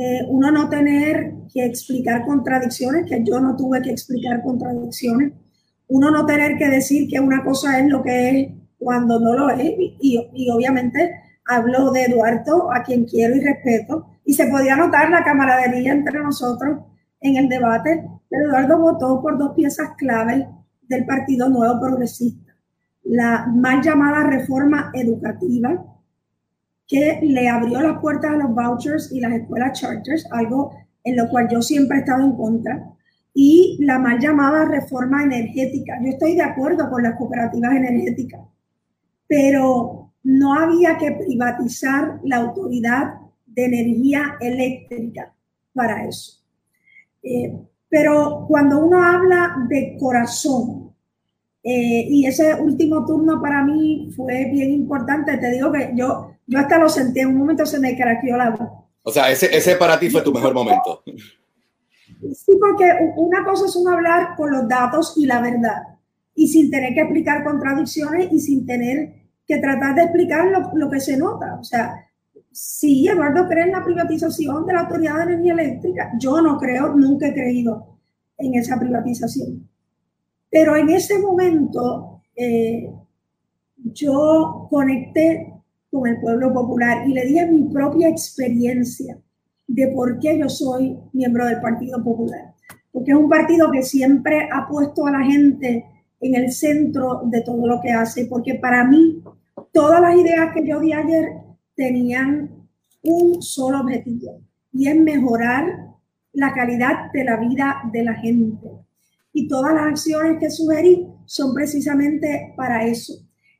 eh, 0.00 0.24
uno 0.28 0.50
no 0.50 0.70
tener 0.70 1.34
que 1.52 1.62
explicar 1.66 2.24
contradicciones, 2.24 3.04
que 3.06 3.22
yo 3.22 3.38
no 3.38 3.54
tuve 3.54 3.82
que 3.82 3.90
explicar 3.90 4.42
contradicciones, 4.42 5.34
uno 5.88 6.10
no 6.10 6.24
tener 6.24 6.56
que 6.56 6.68
decir 6.68 7.06
que 7.06 7.20
una 7.20 7.44
cosa 7.44 7.78
es 7.78 7.86
lo 7.86 8.02
que 8.02 8.30
es 8.30 8.48
cuando 8.78 9.20
no 9.20 9.34
lo 9.34 9.50
es, 9.50 9.74
y, 9.78 10.26
y 10.32 10.50
obviamente 10.50 11.12
hablo 11.44 11.90
de 11.90 12.04
Eduardo, 12.04 12.72
a 12.72 12.82
quien 12.82 13.04
quiero 13.04 13.36
y 13.36 13.40
respeto, 13.40 14.06
y 14.24 14.32
se 14.32 14.46
podía 14.46 14.74
notar 14.74 15.10
la 15.10 15.22
camaradería 15.22 15.92
entre 15.92 16.18
nosotros 16.20 16.78
en 17.20 17.36
el 17.36 17.50
debate, 17.50 18.02
pero 18.30 18.46
Eduardo 18.46 18.78
votó 18.78 19.20
por 19.20 19.36
dos 19.36 19.52
piezas 19.54 19.90
claves 19.98 20.46
del 20.88 21.04
Partido 21.04 21.50
Nuevo 21.50 21.78
Progresista. 21.78 22.54
La 23.02 23.46
mal 23.54 23.82
llamada 23.82 24.24
reforma 24.24 24.90
educativa, 24.94 25.84
que 26.90 27.20
le 27.22 27.48
abrió 27.48 27.80
las 27.80 28.00
puertas 28.00 28.32
a 28.32 28.36
los 28.36 28.52
vouchers 28.52 29.12
y 29.12 29.20
las 29.20 29.32
escuelas 29.32 29.80
charters, 29.80 30.26
algo 30.32 30.72
en 31.04 31.16
lo 31.16 31.28
cual 31.28 31.48
yo 31.48 31.62
siempre 31.62 31.98
he 31.98 32.00
estado 32.00 32.24
en 32.24 32.36
contra, 32.36 32.84
y 33.32 33.78
la 33.80 34.00
mal 34.00 34.18
llamada 34.18 34.64
reforma 34.64 35.22
energética. 35.22 36.00
Yo 36.02 36.08
estoy 36.08 36.34
de 36.34 36.42
acuerdo 36.42 36.90
con 36.90 37.04
las 37.04 37.14
cooperativas 37.16 37.76
energéticas, 37.76 38.40
pero 39.28 40.10
no 40.24 40.54
había 40.54 40.98
que 40.98 41.12
privatizar 41.12 42.18
la 42.24 42.38
autoridad 42.38 43.20
de 43.46 43.64
energía 43.66 44.36
eléctrica 44.40 45.32
para 45.72 46.04
eso. 46.06 46.40
Eh, 47.22 47.56
pero 47.88 48.46
cuando 48.48 48.84
uno 48.84 49.00
habla 49.00 49.64
de 49.68 49.96
corazón, 49.96 50.92
eh, 51.62 52.06
y 52.08 52.26
ese 52.26 52.54
último 52.54 53.04
turno 53.04 53.40
para 53.40 53.62
mí 53.64 54.10
fue 54.16 54.50
bien 54.50 54.72
importante, 54.72 55.36
te 55.36 55.52
digo 55.52 55.70
que 55.70 55.92
yo, 55.94 56.32
yo 56.50 56.58
hasta 56.58 56.78
lo 56.78 56.88
sentí, 56.88 57.20
en 57.20 57.28
un 57.28 57.36
momento 57.36 57.64
se 57.64 57.78
me 57.78 57.96
craqueó 57.96 58.36
la 58.36 58.50
voz. 58.50 58.68
O 59.04 59.12
sea, 59.12 59.30
ese, 59.30 59.56
ese 59.56 59.76
para 59.76 59.98
ti 60.00 60.10
fue 60.10 60.20
tu 60.22 60.32
mejor 60.32 60.52
momento. 60.52 61.04
Sí, 61.06 62.58
porque 62.60 63.12
una 63.16 63.44
cosa 63.44 63.66
es 63.66 63.76
uno 63.76 63.92
hablar 63.92 64.34
con 64.36 64.50
los 64.50 64.68
datos 64.68 65.14
y 65.16 65.26
la 65.26 65.40
verdad, 65.40 65.82
y 66.34 66.48
sin 66.48 66.68
tener 66.68 66.92
que 66.92 67.02
explicar 67.02 67.44
contradicciones 67.44 68.32
y 68.32 68.40
sin 68.40 68.66
tener 68.66 69.14
que 69.46 69.58
tratar 69.58 69.94
de 69.94 70.02
explicar 70.02 70.46
lo, 70.46 70.72
lo 70.74 70.90
que 70.90 70.98
se 70.98 71.16
nota. 71.16 71.56
O 71.60 71.62
sea, 71.62 71.94
sí, 72.50 73.06
Eduardo 73.06 73.46
cree 73.46 73.66
en 73.66 73.72
la 73.72 73.84
privatización 73.84 74.66
de 74.66 74.72
la 74.72 74.80
Autoridad 74.80 75.18
de 75.18 75.34
Energía 75.34 75.52
Eléctrica. 75.52 76.10
Yo 76.18 76.42
no 76.42 76.58
creo, 76.58 76.96
nunca 76.96 77.28
he 77.28 77.32
creído 77.32 77.96
en 78.38 78.54
esa 78.56 78.76
privatización. 78.76 79.68
Pero 80.50 80.74
en 80.74 80.90
ese 80.90 81.20
momento 81.20 82.22
eh, 82.34 82.92
yo 83.76 84.66
conecté 84.68 85.49
con 85.90 86.06
el 86.06 86.20
pueblo 86.20 86.52
popular 86.52 87.08
y 87.08 87.12
le 87.12 87.26
di 87.26 87.40
mi 87.46 87.72
propia 87.72 88.08
experiencia 88.08 89.18
de 89.66 89.88
por 89.88 90.18
qué 90.18 90.38
yo 90.38 90.48
soy 90.48 90.98
miembro 91.12 91.46
del 91.46 91.60
Partido 91.60 92.02
Popular. 92.02 92.54
Porque 92.92 93.12
es 93.12 93.16
un 93.16 93.28
partido 93.28 93.70
que 93.70 93.82
siempre 93.82 94.48
ha 94.52 94.66
puesto 94.68 95.06
a 95.06 95.12
la 95.12 95.24
gente 95.24 95.84
en 96.20 96.34
el 96.34 96.52
centro 96.52 97.22
de 97.24 97.42
todo 97.42 97.66
lo 97.66 97.80
que 97.80 97.92
hace, 97.92 98.26
porque 98.26 98.56
para 98.56 98.84
mí 98.84 99.22
todas 99.72 100.00
las 100.00 100.16
ideas 100.16 100.52
que 100.52 100.66
yo 100.66 100.80
di 100.80 100.92
ayer 100.92 101.32
tenían 101.74 102.50
un 103.02 103.40
solo 103.40 103.80
objetivo 103.80 104.40
y 104.72 104.88
es 104.88 104.96
mejorar 104.96 105.90
la 106.32 106.52
calidad 106.52 107.10
de 107.12 107.24
la 107.24 107.36
vida 107.36 107.82
de 107.92 108.04
la 108.04 108.14
gente. 108.14 108.68
Y 109.32 109.48
todas 109.48 109.74
las 109.74 109.84
acciones 109.84 110.38
que 110.38 110.50
sugerí 110.50 111.06
son 111.26 111.54
precisamente 111.54 112.52
para 112.56 112.84
eso. 112.86 113.14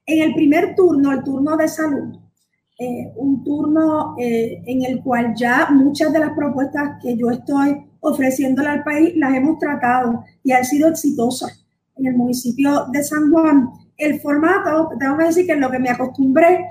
En 0.06 0.22
el 0.22 0.34
primer 0.34 0.74
turno, 0.74 1.12
el 1.12 1.22
turno 1.22 1.56
de 1.56 1.68
salud, 1.68 2.18
eh, 2.78 3.12
un 3.16 3.44
turno 3.44 4.14
eh, 4.18 4.62
en 4.66 4.84
el 4.84 5.02
cual 5.02 5.34
ya 5.36 5.68
muchas 5.70 6.12
de 6.12 6.18
las 6.18 6.32
propuestas 6.32 6.98
que 7.02 7.16
yo 7.16 7.30
estoy 7.30 7.76
ofreciéndole 8.00 8.68
al 8.68 8.82
país 8.82 9.12
las 9.16 9.34
hemos 9.34 9.58
tratado 9.58 10.24
y 10.42 10.52
han 10.52 10.64
sido 10.64 10.88
exitosas. 10.88 11.66
En 11.96 12.06
el 12.06 12.14
municipio 12.14 12.86
de 12.90 13.04
San 13.04 13.30
Juan, 13.30 13.68
el 13.98 14.18
formato, 14.20 14.90
tengo 14.98 15.18
que 15.18 15.24
decir 15.24 15.46
que 15.46 15.52
en 15.52 15.60
lo 15.60 15.70
que 15.70 15.78
me 15.78 15.90
acostumbré 15.90 16.66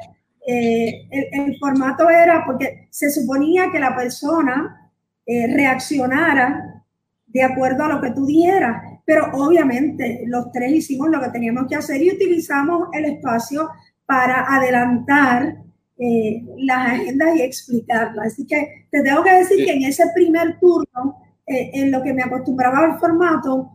eh, 0.45 1.07
el, 1.11 1.57
formato 1.59 2.09
era 2.09 2.43
porque 2.43 2.87
se 2.89 3.11
suponía 3.11 3.69
que 3.71 3.79
la 3.79 3.95
persona 3.95 4.91
eh, 5.25 5.45
reaccionara 5.53 6.83
de 7.27 7.43
acuerdo 7.43 7.83
a 7.83 7.89
lo 7.89 8.01
que 8.01 8.09
tú 8.11 8.25
dieras, 8.25 8.81
pero 9.09 9.25
obviamente 9.33 10.21
los 10.27 10.51
tres 10.51 10.71
hicimos 10.71 11.09
lo 11.09 11.19
que 11.19 11.29
teníamos 11.29 11.65
que 11.67 11.75
hacer 11.75 11.99
y 11.99 12.11
utilizamos 12.11 12.89
el 12.93 13.05
espacio 13.05 13.67
para 14.05 14.45
adelantar 14.55 15.55
eh, 15.97 16.45
las 16.57 16.89
agendas 16.89 17.35
y 17.35 17.41
explicarlas. 17.41 18.27
Así 18.33 18.45
que 18.45 18.85
te 18.91 19.01
tengo 19.01 19.23
que 19.23 19.33
decir 19.33 19.65
que 19.65 19.73
en 19.73 19.81
ese 19.85 20.03
primer 20.13 20.59
turno 20.59 21.23
eh, 21.47 21.71
en 21.73 21.89
lo 21.91 22.03
que 22.03 22.13
me 22.13 22.21
acostumbraba 22.21 22.85
al 22.85 22.99
formato, 22.99 23.71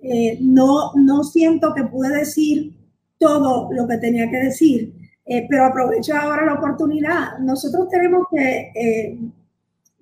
eh, 0.00 0.38
no, 0.40 0.94
no 0.96 1.22
siento 1.22 1.72
que 1.74 1.84
pude 1.84 2.08
decir 2.08 2.76
todo 3.18 3.68
lo 3.70 3.86
que 3.86 3.98
tenía 3.98 4.28
que 4.28 4.38
decir, 4.38 4.92
eh, 5.24 5.46
pero 5.48 5.66
aprovecho 5.66 6.16
ahora 6.16 6.44
la 6.44 6.54
oportunidad. 6.54 7.38
Nosotros 7.38 7.88
tenemos 7.88 8.26
que, 8.32 8.72
eh, 8.74 9.16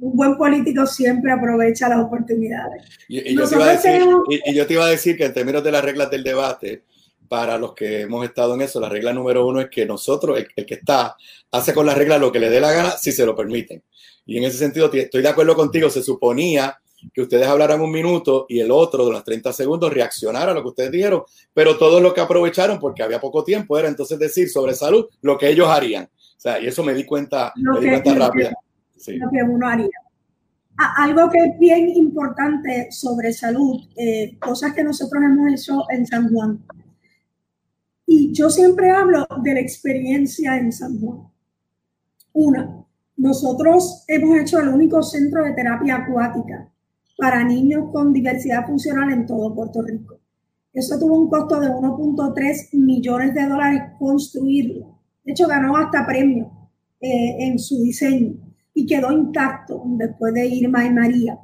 un 0.01 0.17
buen 0.17 0.37
político 0.37 0.87
siempre 0.87 1.31
aprovecha 1.33 1.89
las 1.89 2.01
oportunidades. 2.05 2.83
Y, 3.09 3.31
y 3.31 3.35
yo 3.37 3.49
te 3.49 3.55
iba 3.55 3.65
a 3.67 3.73
decir, 3.73 3.91
tenemos- 3.93 4.25
y, 4.31 4.51
y 4.51 4.55
yo 4.55 4.67
te 4.67 4.73
iba 4.75 4.85
a 4.85 4.89
decir 4.89 5.17
que 5.17 5.25
en 5.27 5.35
términos 5.35 5.63
de 5.63 5.73
las 5.73 5.85
reglas 5.85 6.11
del 6.11 6.23
debate, 6.25 6.85
para 7.29 7.59
los 7.59 7.75
que 7.75 8.01
hemos 8.03 8.25
estado 8.25 8.55
en 8.55 8.63
eso, 8.63 8.81
la 8.81 8.89
regla 8.89 9.13
número 9.13 9.47
uno 9.47 9.61
es 9.61 9.69
que 9.71 9.87
nosotros, 9.87 10.39
el, 10.39 10.49
el 10.57 10.67
que 10.67 10.75
está, 10.75 11.17
hace 11.53 11.73
con 11.73 11.87
la 11.87 11.95
regla 11.95 12.19
lo 12.19 12.33
que 12.33 12.41
le 12.41 12.51
dé 12.51 12.61
la 12.61 12.73
gana 12.73 12.91
si 12.93 13.13
se 13.13 13.25
lo 13.25 13.37
permiten. 13.37 13.83
Y 14.27 14.39
en 14.39 14.45
ese 14.45 14.59
sentido, 14.59 14.91
estoy 14.93 15.23
de 15.23 15.29
acuerdo 15.29 15.55
contigo, 15.55 15.89
se 15.91 16.03
suponía 16.03 16.77
que 17.15 17.23
ustedes 17.23 17.47
hablaran 17.47 17.81
un 17.81 17.91
minuto 17.91 18.47
y 18.49 18.61
el 18.61 18.71
otro 18.71 19.07
de 19.07 19.13
los 19.13 19.25
30 19.25 19.53
segundos 19.53 19.93
reaccionara 19.93 20.53
a 20.53 20.55
lo 20.55 20.63
que 20.63 20.69
ustedes 20.69 20.91
dijeron, 20.91 21.23
pero 21.55 21.79
todos 21.79 22.03
lo 22.03 22.13
que 22.13 22.21
aprovecharon, 22.21 22.79
porque 22.79 23.03
había 23.03 23.21
poco 23.21 23.43
tiempo, 23.45 23.79
era 23.79 23.89
entonces 23.89 24.19
decir 24.19 24.49
sobre 24.51 24.75
salud 24.75 25.07
lo 25.23 25.39
que 25.39 25.49
ellos 25.49 25.69
harían. 25.69 26.05
O 26.05 26.41
sea, 26.41 26.61
y 26.61 26.67
eso 26.67 26.83
me 26.83 26.95
di 26.95 27.05
cuenta, 27.05 27.53
Lo 27.57 27.75
me 27.75 27.81
di 27.81 27.87
que- 27.87 27.91
cuenta 28.03 28.11
lo 28.11 28.15
que- 28.17 28.21
rápida. 28.27 28.53
Lo 29.09 29.31
que 29.31 29.43
uno 29.43 29.67
haría. 29.67 29.89
Algo 30.97 31.31
que 31.31 31.39
es 31.39 31.59
bien 31.59 31.91
importante 31.91 32.91
sobre 32.91 33.33
salud, 33.33 33.81
eh, 33.97 34.39
cosas 34.39 34.73
que 34.73 34.83
nosotros 34.83 35.23
hemos 35.23 35.53
hecho 35.53 35.85
en 35.91 36.07
San 36.07 36.33
Juan. 36.33 36.65
Y 38.07 38.33
yo 38.33 38.49
siempre 38.49 38.91
hablo 38.91 39.27
de 39.43 39.55
la 39.55 39.61
experiencia 39.61 40.57
en 40.57 40.73
San 40.73 40.99
Juan. 41.01 41.29
Una, 42.33 42.85
nosotros 43.17 44.05
hemos 44.09 44.39
hecho 44.39 44.59
el 44.59 44.69
único 44.69 45.03
centro 45.03 45.45
de 45.45 45.53
terapia 45.53 45.97
acuática 45.97 46.71
para 47.19 47.45
niños 47.45 47.91
con 47.93 48.13
diversidad 48.13 48.67
funcional 48.67 49.13
en 49.13 49.27
todo 49.27 49.55
Puerto 49.55 49.83
Rico. 49.83 50.19
Eso 50.73 50.99
tuvo 50.99 51.19
un 51.19 51.29
costo 51.29 51.61
de 51.61 51.69
1.3 51.69 52.75
millones 52.79 53.35
de 53.35 53.47
dólares 53.47 53.83
construirlo. 53.99 54.99
De 55.25 55.33
hecho, 55.33 55.47
ganó 55.47 55.77
hasta 55.77 56.07
premio 56.07 56.51
eh, 57.01 57.37
en 57.41 57.59
su 57.59 57.83
diseño 57.83 58.50
y 58.75 58.87
quedó 58.87 59.13
intacto 59.13 59.83
después 59.87 60.35
de 60.35 60.47
Irma 60.47 60.85
y 60.85 60.91
María. 60.91 61.39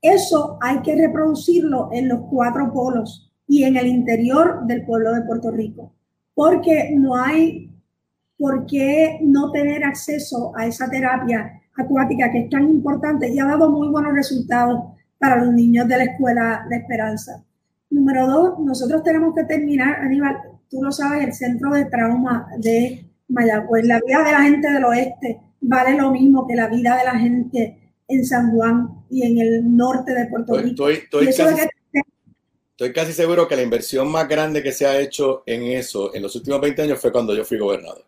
Eso 0.00 0.58
hay 0.60 0.80
que 0.82 0.94
reproducirlo 0.94 1.90
en 1.92 2.08
los 2.08 2.20
cuatro 2.30 2.72
polos 2.72 3.32
y 3.46 3.64
en 3.64 3.76
el 3.76 3.86
interior 3.86 4.66
del 4.66 4.84
pueblo 4.84 5.12
de 5.12 5.22
Puerto 5.22 5.50
Rico, 5.50 5.92
porque 6.34 6.94
no 6.94 7.16
hay 7.16 7.70
por 8.38 8.66
qué 8.66 9.18
no 9.22 9.50
tener 9.50 9.84
acceso 9.84 10.52
a 10.56 10.66
esa 10.66 10.88
terapia 10.88 11.60
acuática 11.76 12.30
que 12.30 12.40
es 12.40 12.50
tan 12.50 12.68
importante 12.68 13.28
y 13.28 13.38
ha 13.38 13.46
dado 13.46 13.70
muy 13.70 13.88
buenos 13.88 14.12
resultados 14.12 14.80
para 15.18 15.44
los 15.44 15.52
niños 15.52 15.88
de 15.88 15.96
la 15.96 16.04
escuela 16.04 16.66
de 16.70 16.76
Esperanza. 16.76 17.44
Número 17.90 18.26
dos, 18.26 18.58
nosotros 18.60 19.02
tenemos 19.02 19.34
que 19.34 19.44
terminar, 19.44 19.96
Aníbal, 20.00 20.36
tú 20.68 20.82
lo 20.82 20.92
sabes, 20.92 21.24
el 21.24 21.32
centro 21.32 21.72
de 21.72 21.86
trauma 21.86 22.48
de 22.58 23.04
Mayagüez. 23.28 23.86
La 23.86 24.00
vida 24.06 24.22
de 24.22 24.32
la 24.32 24.42
gente 24.42 24.70
del 24.70 24.84
oeste 24.84 25.40
vale 25.60 25.96
lo 25.96 26.10
mismo 26.10 26.46
que 26.46 26.54
la 26.54 26.68
vida 26.68 26.96
de 26.96 27.04
la 27.04 27.18
gente 27.18 27.78
en 28.08 28.24
San 28.24 28.52
Juan 28.52 29.04
y 29.10 29.22
en 29.26 29.38
el 29.38 29.76
norte 29.76 30.12
de 30.14 30.26
Puerto 30.26 30.56
Rico. 30.56 30.88
estoy- 30.88 30.94
estoy 31.04 31.28
eso 31.28 31.44
casi- 31.44 31.68
que- 31.92 32.00
Estoy 32.70 32.92
casi 32.92 33.12
seguro 33.12 33.48
que 33.48 33.56
la 33.56 33.62
inversión 33.62 34.08
más 34.08 34.28
grande 34.28 34.62
que 34.62 34.70
se 34.70 34.86
ha 34.86 35.00
hecho 35.00 35.42
en 35.46 35.62
eso 35.64 36.14
en 36.14 36.22
los 36.22 36.36
últimos 36.36 36.60
20 36.60 36.82
años 36.82 37.00
fue 37.00 37.10
cuando 37.10 37.34
yo 37.34 37.44
fui 37.44 37.58
gobernador. 37.58 38.04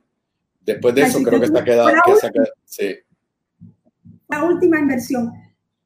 Después 0.64 0.94
de 0.94 1.02
eso, 1.02 1.16
Así 1.16 1.24
creo 1.24 1.40
que 1.40 1.46
que 1.46 1.52
se 1.52 1.58
ha 1.58 1.62
fue 1.62 1.64
quedado. 1.64 1.88
la 1.88 2.02
que 2.04 2.14
se 2.14 2.26
ha 2.26 2.28
última. 2.28 2.44
quedado- 2.44 2.54
sí. 2.64 2.94
la 4.28 4.44
última 4.44 4.78
inversión 4.78 5.32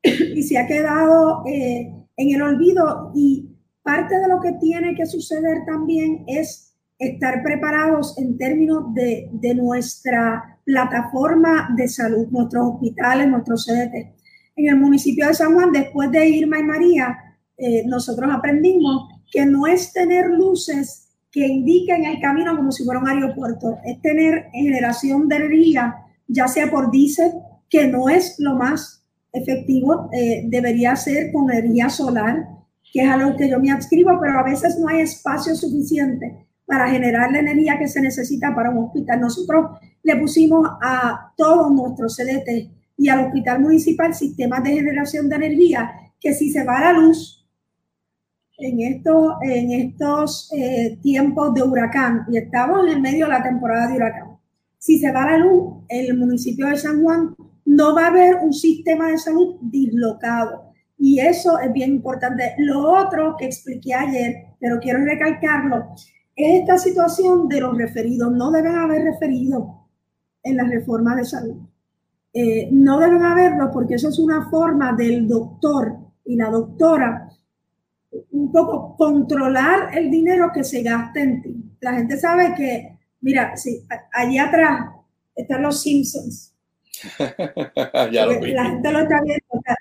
y 0.03 0.43
se 0.43 0.59
ha 0.59 0.67
quedado 0.67 1.45
eh, 1.47 1.95
en 2.19 2.35
el 2.35 2.43
olvido 2.43 3.11
y 3.15 3.49
parte 3.83 4.19
de 4.19 4.29
lo 4.29 4.39
que 4.43 4.53
tiene 4.61 4.95
que 4.95 5.07
suceder 5.07 5.65
también 5.67 6.25
es 6.27 6.75
estar 6.99 7.43
preparados 7.43 8.19
en 8.19 8.37
términos 8.37 8.93
de, 8.93 9.31
de 9.33 9.55
nuestra 9.55 10.54
plataforma 10.65 11.71
de 11.77 11.89
salud, 11.89 12.27
nuestros 12.31 12.75
hospitales, 12.75 13.29
nuestros 13.29 13.67
CDT. 13.67 14.15
En 14.57 14.69
el 14.69 14.77
municipio 14.77 15.27
de 15.27 15.35
San 15.35 15.55
Juan, 15.55 15.73
después 15.73 16.11
de 16.11 16.29
Irma 16.29 16.59
y 16.59 16.63
María, 16.63 17.19
eh, 17.57 17.85
nosotros 17.87 18.31
aprendimos 18.33 19.09
que 19.31 19.45
no 19.45 19.67
es 19.67 19.93
tener 19.93 20.29
luces 20.31 21.09
que 21.31 21.47
indiquen 21.47 22.05
el 22.05 22.21
camino 22.21 22.57
como 22.57 22.71
si 22.71 22.85
fuera 22.85 23.01
un 23.01 23.09
aeropuerto, 23.09 23.79
es 23.85 24.01
tener 24.01 24.47
generación 24.53 25.29
de 25.29 25.37
energía, 25.37 25.97
ya 26.29 26.47
sea 26.47 26.71
por 26.71 26.91
diésel, 26.93 27.33
que 27.69 27.89
no 27.89 28.09
es 28.09 28.37
lo 28.39 28.55
más 28.55 29.05
efectivo, 29.33 30.09
eh, 30.13 30.45
debería 30.47 30.95
ser 30.95 31.33
con 31.33 31.51
energía 31.51 31.89
solar, 31.89 32.47
que 32.93 33.03
es 33.03 33.11
a 33.11 33.17
lo 33.17 33.37
que 33.37 33.49
yo 33.49 33.59
me 33.59 33.73
adscribo, 33.73 34.17
pero 34.21 34.39
a 34.39 34.45
veces 34.45 34.79
no 34.79 34.87
hay 34.87 35.01
espacio 35.01 35.57
suficiente 35.57 36.47
para 36.65 36.89
generar 36.89 37.33
la 37.33 37.41
energía 37.41 37.79
que 37.79 37.89
se 37.89 38.01
necesita 38.01 38.55
para 38.55 38.71
un 38.71 38.85
hospital. 38.85 39.21
Nosotros 39.21 39.79
le 40.05 40.17
pusimos 40.17 40.69
a 40.81 41.33
todos 41.37 41.73
nuestros 41.73 42.17
CDT 42.17 42.71
y 42.97 43.09
al 43.09 43.27
hospital 43.27 43.61
municipal 43.61 44.15
sistemas 44.15 44.63
de 44.63 44.75
generación 44.75 45.29
de 45.29 45.37
energía 45.37 45.91
que 46.21 46.33
si 46.33 46.51
se 46.51 46.63
va 46.63 46.81
la 46.81 46.93
luz 46.93 47.45
en 48.59 48.81
estos, 48.81 49.35
en 49.43 49.73
estos 49.73 50.53
eh, 50.53 50.99
tiempos 51.03 51.53
de 51.55 51.63
huracán, 51.63 52.25
y 52.31 52.37
estamos 52.37 52.87
en 52.87 52.93
el 52.93 53.01
medio 53.01 53.27
de 53.27 53.33
la 53.33 53.43
temporada 53.43 53.89
de 53.89 53.97
huracán, 53.97 54.39
si 54.79 54.99
se 54.99 55.11
va 55.11 55.27
la 55.27 55.39
luz 55.39 55.85
en 55.89 56.07
el 56.07 56.17
municipio 56.17 56.69
de 56.69 56.77
San 56.77 57.03
Juan, 57.03 57.35
no 57.65 57.95
va 57.95 58.05
a 58.05 58.09
haber 58.09 58.37
un 58.37 58.53
sistema 58.53 59.09
de 59.09 59.19
salud 59.19 59.57
dislocado. 59.63 60.73
Y 60.99 61.19
eso 61.19 61.59
es 61.59 61.73
bien 61.73 61.91
importante. 61.95 62.55
Lo 62.59 62.93
otro 62.93 63.35
que 63.37 63.47
expliqué 63.47 63.95
ayer, 63.95 64.35
pero 64.61 64.79
quiero 64.79 65.03
recalcarlo, 65.05 65.87
es 66.37 66.61
esta 66.61 66.79
situación 66.79 67.49
de 67.49 67.61
los 67.61 67.77
referidos. 67.77 68.31
No 68.33 68.51
deben 68.51 68.77
haber 68.77 69.03
referidos 69.03 69.65
en 70.45 70.57
la 70.57 70.65
reforma 70.65 71.17
de 71.17 71.25
salud. 71.25 71.57
Eh, 72.33 72.69
no 72.71 72.99
deben 72.99 73.23
haberlo 73.23 73.71
porque 73.73 73.95
eso 73.95 74.09
es 74.09 74.19
una 74.19 74.49
forma 74.51 74.93
del 74.93 75.27
doctor 75.27 75.97
y 76.25 76.37
la 76.37 76.51
doctora 76.51 77.29
un 78.31 78.53
poco 78.53 78.97
controlar 78.97 79.97
el 79.97 80.11
dinero 80.11 80.51
que 80.53 80.63
se 80.63 80.83
gasta 80.83 81.21
en 81.21 81.43
ti. 81.43 81.57
La 81.81 81.95
gente 81.95 82.17
sabe 82.17 82.55
que, 82.57 82.99
mira, 83.21 83.57
sí, 83.57 83.85
allí 84.13 84.39
atrás 84.39 84.87
están 85.35 85.63
los 85.63 85.83
Simpsons. 85.83 86.55
ya 88.13 88.27
lo. 88.27 88.41
La 88.41 88.65
gente 88.67 88.93
lo 88.93 89.01
está 89.01 89.21
viendo. 89.23 89.45
o 89.49 89.61
sea, 89.63 89.77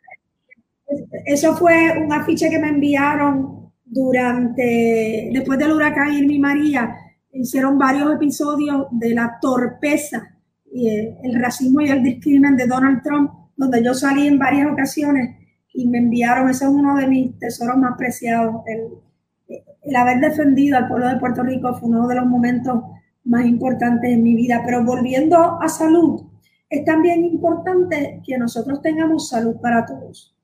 eso 1.26 1.56
fue 1.56 1.98
un 1.98 2.12
afiche 2.12 2.50
que 2.50 2.60
me 2.60 2.70
enviaron 2.70 3.72
durante, 3.86 5.30
después 5.32 5.60
del 5.60 5.74
huracán 5.74 6.14
Irma 6.14 6.34
y 6.34 6.40
María. 6.40 6.96
Hicieron 7.32 7.78
varios 7.78 8.14
episodios 8.14 8.88
de 8.92 9.14
la 9.14 9.38
torpeza 9.42 10.33
el 10.74 11.40
racismo 11.40 11.82
y 11.82 11.90
el 11.90 12.04
discrimen 12.04 12.56
de 12.56 12.68
Donald 12.68 13.02
Trump, 13.04 13.32
donde 13.56 13.84
yo 13.84 13.94
salí 13.94 14.28
en 14.28 14.40
varias 14.40 14.72
ocasiones 14.72 15.36
y 15.74 15.88
me 15.88 16.00
enviaron, 16.00 16.50
ese 16.50 16.66
es 16.66 16.72
uno 16.72 16.96
de 16.96 17.08
mis 17.08 17.38
tesoros 17.38 17.78
más 17.78 17.96
preciados. 17.98 18.64
El, 18.66 19.62
el 19.82 19.96
haber 19.96 20.20
defendido 20.20 20.78
al 20.78 20.88
pueblo 20.88 21.08
de 21.08 21.20
Puerto 21.20 21.44
Rico 21.44 21.74
fue 21.76 21.90
uno 21.90 22.08
de 22.08 22.16
los 22.16 22.26
momentos 22.26 22.84
más 23.26 23.46
importantes 23.46 24.12
en 24.12 24.24
mi 24.24 24.36
vida. 24.36 24.62
Pero 24.66 24.84
volviendo 24.84 25.62
a 25.62 25.68
salud, 25.68 26.24
es 26.70 26.86
también 26.86 27.24
importante 27.24 28.22
que 28.26 28.38
nosotros 28.38 28.82
tengamos 28.82 29.30
salud 29.30 29.56
para 29.62 29.86
todos. 29.86 30.36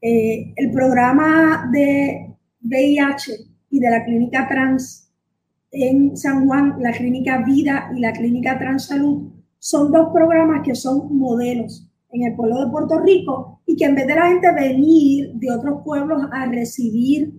Eh, 0.00 0.52
el 0.56 0.70
programa 0.70 1.68
de 1.72 2.36
VIH 2.62 3.32
y 3.70 3.80
de 3.80 3.90
la 3.90 4.04
clínica 4.04 4.46
trans 4.48 5.06
en 5.72 6.16
San 6.16 6.46
Juan, 6.46 6.76
la 6.80 6.92
clínica 6.92 7.38
Vida 7.38 7.90
y 7.94 8.00
la 8.00 8.12
clínica 8.12 8.58
Trans 8.58 8.86
Salud, 8.86 9.30
son 9.66 9.90
dos 9.90 10.10
programas 10.12 10.62
que 10.64 10.76
son 10.76 11.18
modelos 11.18 11.90
en 12.12 12.22
el 12.22 12.36
pueblo 12.36 12.64
de 12.64 12.70
Puerto 12.70 13.00
Rico 13.00 13.62
y 13.66 13.74
que 13.74 13.86
en 13.86 13.96
vez 13.96 14.06
de 14.06 14.14
la 14.14 14.28
gente 14.28 14.52
venir 14.52 15.32
de 15.34 15.50
otros 15.50 15.82
pueblos 15.84 16.22
a 16.30 16.46
recibir 16.46 17.32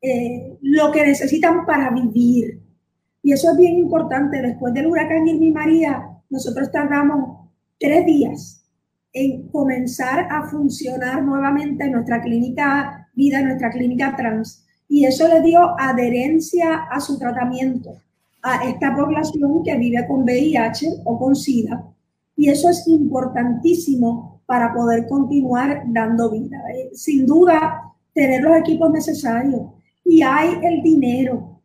eh, 0.00 0.56
lo 0.62 0.92
que 0.92 1.04
necesitan 1.04 1.66
para 1.66 1.90
vivir. 1.90 2.62
Y 3.24 3.32
eso 3.32 3.50
es 3.50 3.56
bien 3.56 3.78
importante. 3.78 4.40
Después 4.40 4.72
del 4.74 4.86
huracán 4.86 5.26
Irma 5.26 5.62
María, 5.62 6.22
nosotros 6.30 6.70
tardamos 6.70 7.48
tres 7.80 8.06
días 8.06 8.64
en 9.12 9.48
comenzar 9.48 10.28
a 10.30 10.48
funcionar 10.48 11.24
nuevamente 11.24 11.82
en 11.82 11.92
nuestra 11.92 12.22
clínica 12.22 13.10
vida, 13.16 13.40
en 13.40 13.46
nuestra 13.46 13.70
clínica 13.70 14.14
trans. 14.16 14.64
Y 14.88 15.04
eso 15.04 15.26
le 15.26 15.40
dio 15.40 15.74
adherencia 15.80 16.84
a 16.92 17.00
su 17.00 17.18
tratamiento 17.18 18.00
a 18.42 18.64
esta 18.64 18.94
población 18.96 19.62
que 19.62 19.76
vive 19.76 20.06
con 20.06 20.22
VIH 20.22 21.02
o 21.04 21.18
con 21.18 21.36
SIDA. 21.36 21.84
Y 22.36 22.48
eso 22.48 22.68
es 22.70 22.86
importantísimo 22.88 24.40
para 24.46 24.72
poder 24.72 25.06
continuar 25.06 25.82
dando 25.88 26.30
vida. 26.30 26.58
Eh, 26.74 26.90
Sin 26.94 27.26
duda, 27.26 27.82
tener 28.14 28.42
los 28.42 28.56
equipos 28.56 28.90
necesarios. 28.90 29.62
Y 30.04 30.22
hay 30.22 30.58
el 30.62 30.82
dinero, 30.82 31.60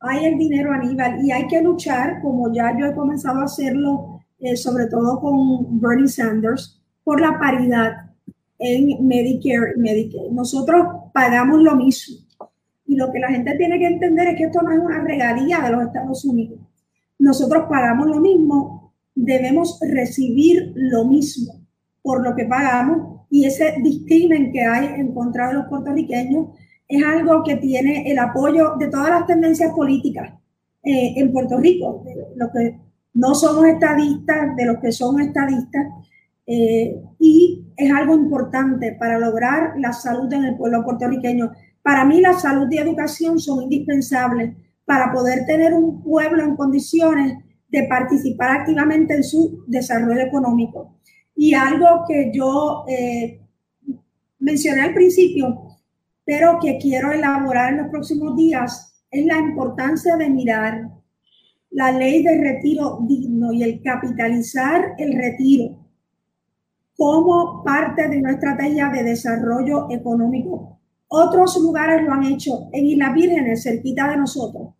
hay 0.00 0.26
el 0.26 0.38
dinero, 0.38 0.72
Aníbal, 0.72 1.24
y 1.24 1.32
hay 1.32 1.46
que 1.46 1.62
luchar, 1.62 2.20
como 2.20 2.52
ya 2.52 2.76
yo 2.78 2.86
he 2.86 2.94
comenzado 2.94 3.40
a 3.40 3.44
hacerlo, 3.44 4.20
eh, 4.40 4.56
sobre 4.56 4.86
todo 4.86 5.20
con 5.20 5.80
Bernie 5.80 6.08
Sanders, 6.08 6.80
por 7.04 7.20
la 7.20 7.38
paridad. 7.38 8.08
en 8.60 9.06
Medicare 9.06 9.74
y 9.76 9.80
Medicaid. 9.80 10.30
Nosotros 10.32 10.84
pagamos 11.14 11.62
lo 11.62 11.76
mismo. 11.76 12.27
Y 12.88 12.96
lo 12.96 13.12
que 13.12 13.20
la 13.20 13.28
gente 13.28 13.54
tiene 13.56 13.78
que 13.78 13.86
entender 13.86 14.28
es 14.28 14.36
que 14.36 14.44
esto 14.44 14.62
no 14.62 14.72
es 14.72 14.80
una 14.80 15.04
regalía 15.04 15.60
de 15.60 15.70
los 15.70 15.84
Estados 15.84 16.24
Unidos. 16.24 16.58
Nosotros 17.20 17.66
pagamos 17.68 18.08
lo 18.08 18.18
mismo, 18.20 18.92
debemos 19.14 19.78
recibir 19.80 20.72
lo 20.74 21.04
mismo 21.04 21.54
por 22.02 22.24
lo 22.24 22.34
que 22.34 22.46
pagamos 22.46 23.18
y 23.30 23.44
ese 23.44 23.76
discrimen 23.82 24.50
que 24.52 24.64
hay 24.64 25.00
en 25.00 25.12
contra 25.12 25.48
de 25.48 25.54
los 25.54 25.66
puertorriqueños 25.66 26.48
es 26.88 27.04
algo 27.04 27.44
que 27.44 27.56
tiene 27.56 28.10
el 28.10 28.18
apoyo 28.18 28.76
de 28.78 28.88
todas 28.88 29.10
las 29.10 29.26
tendencias 29.26 29.72
políticas 29.74 30.32
eh, 30.82 31.12
en 31.16 31.32
Puerto 31.32 31.58
Rico, 31.58 32.02
de 32.04 32.16
los 32.36 32.50
que 32.50 32.78
no 33.14 33.34
somos 33.34 33.66
estadistas, 33.66 34.56
de 34.56 34.64
los 34.64 34.78
que 34.78 34.90
son 34.90 35.20
estadistas, 35.20 35.86
eh, 36.46 36.98
y 37.18 37.66
es 37.76 37.92
algo 37.92 38.14
importante 38.14 38.92
para 38.98 39.18
lograr 39.18 39.74
la 39.78 39.92
salud 39.92 40.32
en 40.32 40.44
el 40.44 40.56
pueblo 40.56 40.82
puertorriqueño. 40.82 41.52
Para 41.88 42.04
mí 42.04 42.20
la 42.20 42.34
salud 42.34 42.70
y 42.70 42.76
educación 42.76 43.38
son 43.38 43.62
indispensables 43.62 44.54
para 44.84 45.10
poder 45.10 45.46
tener 45.46 45.72
un 45.72 46.02
pueblo 46.02 46.44
en 46.44 46.54
condiciones 46.54 47.38
de 47.66 47.84
participar 47.84 48.60
activamente 48.60 49.14
en 49.14 49.24
su 49.24 49.64
desarrollo 49.66 50.20
económico. 50.20 50.98
Y 51.34 51.54
algo 51.54 52.04
que 52.06 52.30
yo 52.30 52.84
eh, 52.86 53.40
mencioné 54.38 54.82
al 54.82 54.92
principio, 54.92 55.78
pero 56.26 56.58
que 56.60 56.76
quiero 56.76 57.10
elaborar 57.10 57.72
en 57.72 57.78
los 57.78 57.88
próximos 57.88 58.36
días, 58.36 59.02
es 59.10 59.24
la 59.24 59.38
importancia 59.38 60.14
de 60.18 60.28
mirar 60.28 60.90
la 61.70 61.90
ley 61.90 62.22
de 62.22 62.38
retiro 62.38 62.98
digno 63.00 63.50
y 63.50 63.62
el 63.62 63.80
capitalizar 63.82 64.92
el 64.98 65.14
retiro 65.14 65.86
como 66.94 67.64
parte 67.64 68.06
de 68.08 68.18
una 68.18 68.32
estrategia 68.32 68.90
de 68.90 69.04
desarrollo 69.04 69.90
económico. 69.90 70.77
Otros 71.08 71.56
lugares 71.56 72.04
lo 72.04 72.12
han 72.12 72.24
hecho. 72.24 72.68
En 72.72 72.86
Islas 72.86 73.14
Vírgenes, 73.14 73.62
cerquita 73.62 74.10
de 74.10 74.18
nosotros, 74.18 74.74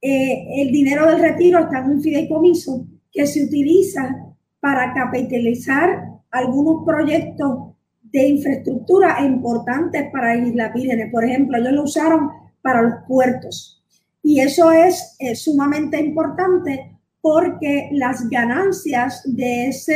eh, 0.00 0.62
el 0.62 0.70
dinero 0.70 1.06
del 1.06 1.20
retiro 1.20 1.60
está 1.60 1.78
en 1.80 1.90
un 1.90 2.02
fideicomiso 2.02 2.86
que 3.12 3.26
se 3.26 3.44
utiliza 3.44 4.26
para 4.60 4.92
capitalizar 4.92 6.04
algunos 6.30 6.84
proyectos 6.84 7.74
de 8.02 8.28
infraestructura 8.28 9.24
importantes 9.24 10.10
para 10.12 10.36
Islas 10.36 10.72
Vírgenes. 10.74 11.10
Por 11.10 11.24
ejemplo, 11.24 11.58
ellos 11.58 11.72
lo 11.72 11.82
usaron 11.84 12.30
para 12.62 12.82
los 12.82 12.94
puertos. 13.08 13.82
Y 14.22 14.40
eso 14.40 14.70
es 14.70 15.16
eh, 15.18 15.34
sumamente 15.34 15.98
importante 15.98 16.98
porque 17.22 17.88
las 17.92 18.28
ganancias 18.28 19.22
de 19.24 19.68
esa 19.68 19.94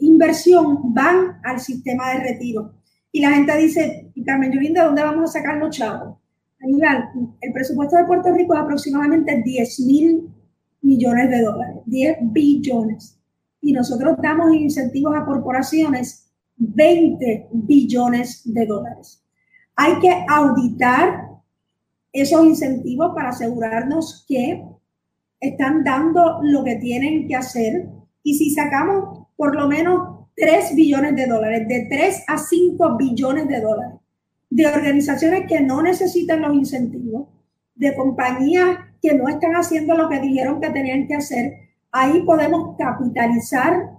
inversión 0.00 0.94
van 0.94 1.40
al 1.44 1.60
sistema 1.60 2.12
de 2.12 2.20
retiro. 2.20 2.72
Y 3.12 3.20
la 3.20 3.30
gente 3.32 3.56
dice, 3.56 4.12
Carmen 4.24 4.52
Yulín, 4.52 4.74
¿de 4.74 4.80
dónde 4.80 5.02
vamos 5.02 5.30
a 5.30 5.38
sacar 5.38 5.56
los 5.56 5.76
chavos? 5.76 6.16
Aníbal, 6.62 7.10
el 7.40 7.52
presupuesto 7.52 7.96
de 7.96 8.04
Puerto 8.04 8.32
Rico 8.32 8.54
es 8.54 8.60
aproximadamente 8.60 9.42
10 9.42 9.80
mil 9.80 10.28
millones 10.82 11.30
de 11.30 11.42
dólares, 11.42 11.76
10 11.86 12.18
billones. 12.22 13.18
Y 13.62 13.72
nosotros 13.72 14.16
damos 14.22 14.54
incentivos 14.54 15.14
a 15.16 15.24
corporaciones 15.24 16.30
20 16.56 17.48
billones 17.52 18.42
de 18.44 18.66
dólares. 18.66 19.22
Hay 19.76 19.98
que 20.00 20.24
auditar 20.28 21.30
esos 22.12 22.44
incentivos 22.44 23.12
para 23.14 23.30
asegurarnos 23.30 24.24
que 24.28 24.62
están 25.40 25.82
dando 25.84 26.40
lo 26.42 26.62
que 26.64 26.76
tienen 26.76 27.26
que 27.26 27.36
hacer. 27.36 27.88
Y 28.22 28.34
si 28.34 28.50
sacamos 28.50 29.26
por 29.36 29.56
lo 29.56 29.66
menos 29.68 30.19
3 30.40 30.74
billones 30.74 31.14
de 31.14 31.26
dólares, 31.26 31.68
de 31.68 31.86
3 31.90 32.24
a 32.26 32.38
5 32.38 32.96
billones 32.96 33.46
de 33.46 33.60
dólares, 33.60 34.00
de 34.48 34.66
organizaciones 34.66 35.46
que 35.46 35.60
no 35.60 35.82
necesitan 35.82 36.40
los 36.40 36.54
incentivos, 36.54 37.28
de 37.74 37.94
compañías 37.94 38.78
que 39.02 39.14
no 39.14 39.28
están 39.28 39.52
haciendo 39.52 39.96
lo 39.96 40.08
que 40.08 40.20
dijeron 40.20 40.60
que 40.60 40.70
tenían 40.70 41.06
que 41.06 41.14
hacer, 41.14 41.52
ahí 41.92 42.22
podemos 42.22 42.76
capitalizar 42.76 43.90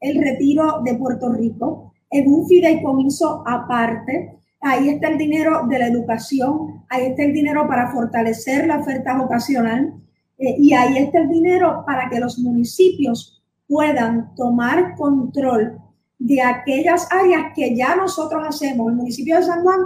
el 0.00 0.20
retiro 0.20 0.82
de 0.84 0.94
Puerto 0.94 1.32
Rico 1.32 1.94
en 2.10 2.32
un 2.32 2.46
fideicomiso 2.46 3.42
aparte. 3.46 4.36
Ahí 4.60 4.88
está 4.88 5.08
el 5.08 5.18
dinero 5.18 5.66
de 5.68 5.78
la 5.78 5.86
educación, 5.86 6.84
ahí 6.88 7.06
está 7.06 7.22
el 7.22 7.32
dinero 7.32 7.66
para 7.68 7.92
fortalecer 7.92 8.66
la 8.66 8.78
oferta 8.78 9.16
vocacional 9.16 9.94
eh, 10.38 10.56
y 10.58 10.72
ahí 10.72 10.98
está 10.98 11.18
el 11.20 11.28
dinero 11.28 11.84
para 11.86 12.08
que 12.08 12.18
los 12.18 12.38
municipios 12.38 13.42
puedan 13.66 14.34
tomar 14.34 14.94
control 14.96 15.80
de 16.24 16.40
aquellas 16.40 17.06
áreas 17.12 17.52
que 17.54 17.76
ya 17.76 17.94
nosotros 17.94 18.42
hacemos. 18.48 18.88
El 18.88 18.96
municipio 18.96 19.36
de 19.36 19.42
San 19.42 19.62
Juan 19.62 19.80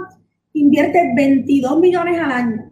invierte 0.53 1.11
22 1.13 1.79
millones 1.79 2.17
al 2.19 2.31
año 2.31 2.69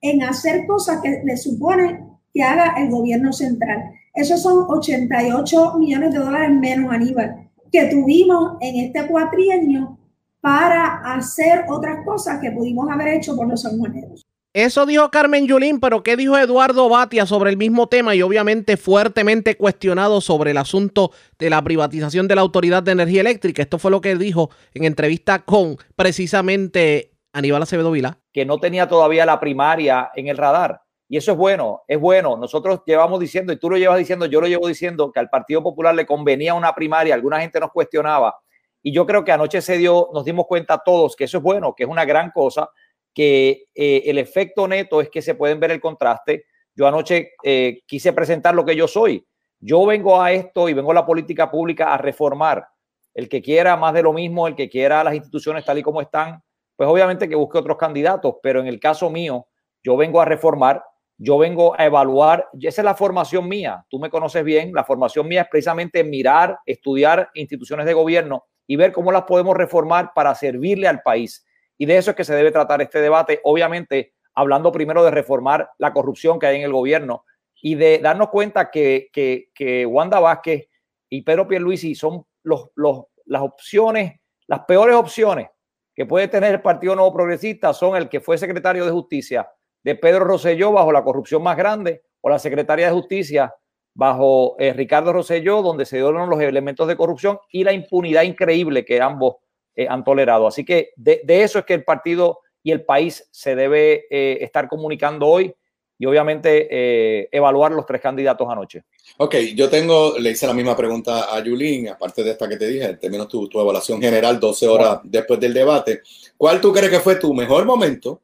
en 0.00 0.22
hacer 0.22 0.64
cosas 0.66 1.00
que 1.02 1.20
le 1.24 1.36
supone 1.36 2.04
que 2.32 2.42
haga 2.42 2.74
el 2.78 2.88
gobierno 2.88 3.32
central. 3.32 3.90
Esos 4.14 4.40
son 4.40 4.64
88 4.68 5.74
millones 5.78 6.12
de 6.12 6.20
dólares 6.20 6.50
menos, 6.52 6.92
Aníbal 6.92 7.50
que 7.70 7.86
tuvimos 7.86 8.56
en 8.60 8.86
este 8.86 9.06
cuatrienio 9.06 9.96
para 10.40 11.02
hacer 11.14 11.66
otras 11.68 12.04
cosas 12.04 12.40
que 12.40 12.50
pudimos 12.50 12.90
haber 12.90 13.08
hecho 13.14 13.36
por 13.36 13.46
los 13.46 13.62
sanjuaneros. 13.62 14.26
Eso 14.52 14.84
dijo 14.84 15.12
Carmen 15.12 15.46
Yulín, 15.46 15.78
pero 15.78 16.02
¿qué 16.02 16.16
dijo 16.16 16.36
Eduardo 16.36 16.88
Batia 16.88 17.24
sobre 17.24 17.50
el 17.50 17.56
mismo 17.56 17.86
tema 17.86 18.16
y 18.16 18.22
obviamente 18.22 18.76
fuertemente 18.76 19.56
cuestionado 19.56 20.20
sobre 20.20 20.50
el 20.50 20.56
asunto 20.56 21.12
de 21.38 21.50
la 21.50 21.62
privatización 21.62 22.26
de 22.26 22.34
la 22.34 22.40
Autoridad 22.40 22.82
de 22.82 22.90
Energía 22.90 23.20
Eléctrica? 23.20 23.62
Esto 23.62 23.78
fue 23.78 23.92
lo 23.92 24.00
que 24.00 24.16
dijo 24.16 24.50
en 24.74 24.86
entrevista 24.86 25.44
con 25.44 25.76
precisamente 25.94 27.12
Aníbal 27.32 27.62
Acevedo 27.62 27.92
Vila. 27.92 28.18
Que 28.32 28.44
no 28.44 28.58
tenía 28.58 28.88
todavía 28.88 29.24
la 29.24 29.38
primaria 29.38 30.10
en 30.16 30.26
el 30.26 30.36
radar. 30.36 30.82
Y 31.08 31.16
eso 31.16 31.30
es 31.30 31.38
bueno, 31.38 31.82
es 31.86 32.00
bueno. 32.00 32.36
Nosotros 32.36 32.80
llevamos 32.84 33.20
diciendo, 33.20 33.52
y 33.52 33.56
tú 33.56 33.70
lo 33.70 33.76
llevas 33.76 33.98
diciendo, 33.98 34.26
yo 34.26 34.40
lo 34.40 34.48
llevo 34.48 34.66
diciendo, 34.66 35.12
que 35.12 35.20
al 35.20 35.30
Partido 35.30 35.62
Popular 35.62 35.94
le 35.94 36.06
convenía 36.06 36.54
una 36.54 36.74
primaria, 36.74 37.14
alguna 37.14 37.40
gente 37.40 37.60
nos 37.60 37.70
cuestionaba. 37.70 38.34
Y 38.82 38.92
yo 38.92 39.06
creo 39.06 39.24
que 39.24 39.30
anoche 39.30 39.60
se 39.60 39.78
dio, 39.78 40.08
nos 40.12 40.24
dimos 40.24 40.46
cuenta 40.48 40.82
todos 40.84 41.14
que 41.14 41.24
eso 41.24 41.36
es 41.38 41.42
bueno, 41.44 41.72
que 41.76 41.84
es 41.84 41.88
una 41.88 42.04
gran 42.04 42.32
cosa, 42.32 42.68
que 43.14 43.66
eh, 43.74 44.02
el 44.06 44.18
efecto 44.18 44.66
neto 44.68 45.00
es 45.00 45.08
que 45.08 45.22
se 45.22 45.34
pueden 45.34 45.60
ver 45.60 45.70
el 45.70 45.80
contraste. 45.80 46.46
Yo 46.74 46.86
anoche 46.86 47.32
eh, 47.42 47.80
quise 47.86 48.12
presentar 48.12 48.54
lo 48.54 48.64
que 48.64 48.76
yo 48.76 48.88
soy. 48.88 49.26
Yo 49.58 49.84
vengo 49.84 50.20
a 50.20 50.32
esto 50.32 50.68
y 50.68 50.74
vengo 50.74 50.92
a 50.92 50.94
la 50.94 51.06
política 51.06 51.50
pública 51.50 51.92
a 51.92 51.98
reformar. 51.98 52.66
El 53.12 53.28
que 53.28 53.42
quiera 53.42 53.76
más 53.76 53.92
de 53.94 54.02
lo 54.02 54.12
mismo, 54.12 54.46
el 54.46 54.54
que 54.54 54.68
quiera 54.68 55.04
las 55.04 55.14
instituciones 55.14 55.64
tal 55.64 55.78
y 55.78 55.82
como 55.82 56.00
están, 56.00 56.42
pues 56.76 56.88
obviamente 56.88 57.28
que 57.28 57.34
busque 57.34 57.58
otros 57.58 57.76
candidatos, 57.76 58.36
pero 58.42 58.60
en 58.60 58.66
el 58.66 58.80
caso 58.80 59.10
mío, 59.10 59.46
yo 59.82 59.96
vengo 59.96 60.20
a 60.20 60.24
reformar 60.24 60.82
yo 61.22 61.36
vengo 61.36 61.78
a 61.78 61.84
evaluar, 61.84 62.48
esa 62.58 62.80
es 62.80 62.84
la 62.84 62.94
formación 62.94 63.46
mía, 63.46 63.84
tú 63.90 63.98
me 63.98 64.08
conoces 64.08 64.42
bien, 64.42 64.72
la 64.72 64.84
formación 64.84 65.28
mía 65.28 65.42
es 65.42 65.48
precisamente 65.50 66.02
mirar, 66.02 66.58
estudiar 66.64 67.28
instituciones 67.34 67.84
de 67.84 67.92
gobierno 67.92 68.44
y 68.66 68.76
ver 68.76 68.90
cómo 68.90 69.12
las 69.12 69.24
podemos 69.24 69.54
reformar 69.54 70.12
para 70.14 70.34
servirle 70.34 70.88
al 70.88 71.02
país. 71.02 71.44
Y 71.80 71.86
de 71.86 71.96
eso 71.96 72.10
es 72.10 72.16
que 72.16 72.24
se 72.24 72.34
debe 72.34 72.52
tratar 72.52 72.82
este 72.82 73.00
debate, 73.00 73.40
obviamente 73.42 74.12
hablando 74.34 74.70
primero 74.70 75.02
de 75.02 75.10
reformar 75.10 75.70
la 75.78 75.94
corrupción 75.94 76.38
que 76.38 76.44
hay 76.44 76.56
en 76.56 76.62
el 76.64 76.74
gobierno 76.74 77.24
y 77.62 77.74
de 77.74 78.00
darnos 78.00 78.28
cuenta 78.28 78.70
que, 78.70 79.08
que, 79.10 79.86
Wanda 79.86 80.20
Vázquez 80.20 80.68
y 81.08 81.22
Pedro 81.22 81.48
Pierluisi 81.48 81.94
son 81.94 82.26
los, 82.42 82.68
los, 82.74 83.04
las 83.24 83.40
opciones, 83.40 84.20
las 84.46 84.60
peores 84.66 84.94
opciones 84.94 85.48
que 85.94 86.04
puede 86.04 86.28
tener 86.28 86.52
el 86.52 86.60
Partido 86.60 86.94
Nuevo 86.94 87.14
Progresista 87.14 87.72
son 87.72 87.96
el 87.96 88.10
que 88.10 88.20
fue 88.20 88.36
secretario 88.36 88.84
de 88.84 88.90
Justicia, 88.90 89.50
de 89.82 89.94
Pedro 89.94 90.26
Rosselló 90.26 90.72
bajo 90.72 90.92
la 90.92 91.02
corrupción 91.02 91.42
más 91.42 91.56
grande 91.56 92.02
o 92.20 92.28
la 92.28 92.38
Secretaría 92.38 92.88
de 92.88 92.92
Justicia 92.92 93.54
bajo 93.94 94.54
eh, 94.58 94.74
Ricardo 94.74 95.14
Rosselló, 95.14 95.62
donde 95.62 95.86
se 95.86 95.96
dieron 95.96 96.28
los 96.28 96.40
elementos 96.42 96.86
de 96.86 96.96
corrupción 96.96 97.38
y 97.50 97.64
la 97.64 97.72
impunidad 97.72 98.24
increíble 98.24 98.84
que 98.84 99.00
ambos 99.00 99.36
eh, 99.76 99.86
han 99.88 100.04
tolerado. 100.04 100.46
Así 100.46 100.64
que 100.64 100.90
de, 100.96 101.22
eso 101.26 101.58
es 101.58 101.64
que 101.64 101.74
el 101.74 101.84
partido 101.84 102.40
y 102.62 102.72
el 102.72 102.84
país 102.84 103.28
se 103.30 103.54
debe 103.54 104.06
eh, 104.10 104.38
estar 104.40 104.68
comunicando 104.68 105.26
hoy 105.26 105.54
y 105.98 106.06
obviamente 106.06 107.28
evaluar 107.36 107.72
los 107.72 107.84
tres 107.84 108.00
candidatos 108.00 108.48
anoche. 108.48 108.84
Ok, 109.18 109.34
yo 109.54 109.68
tengo, 109.68 110.18
le 110.18 110.30
hice 110.30 110.46
la 110.46 110.54
misma 110.54 110.74
pregunta 110.74 111.34
a 111.34 111.44
Yulín, 111.44 111.90
aparte 111.90 112.24
de 112.24 112.30
esta 112.30 112.48
que 112.48 112.56
te 112.56 112.68
dije, 112.68 112.86
en 112.86 112.98
términos 112.98 113.28
tu, 113.28 113.46
tu 113.48 113.60
evaluación 113.60 114.00
general 114.00 114.40
12 114.40 114.66
horas 114.66 115.00
después 115.04 115.38
del 115.38 115.52
debate. 115.52 116.00
¿Cuál 116.38 116.58
tú 116.58 116.72
crees 116.72 116.88
que 116.88 117.00
fue 117.00 117.16
tu 117.16 117.34
mejor 117.34 117.66
momento 117.66 118.22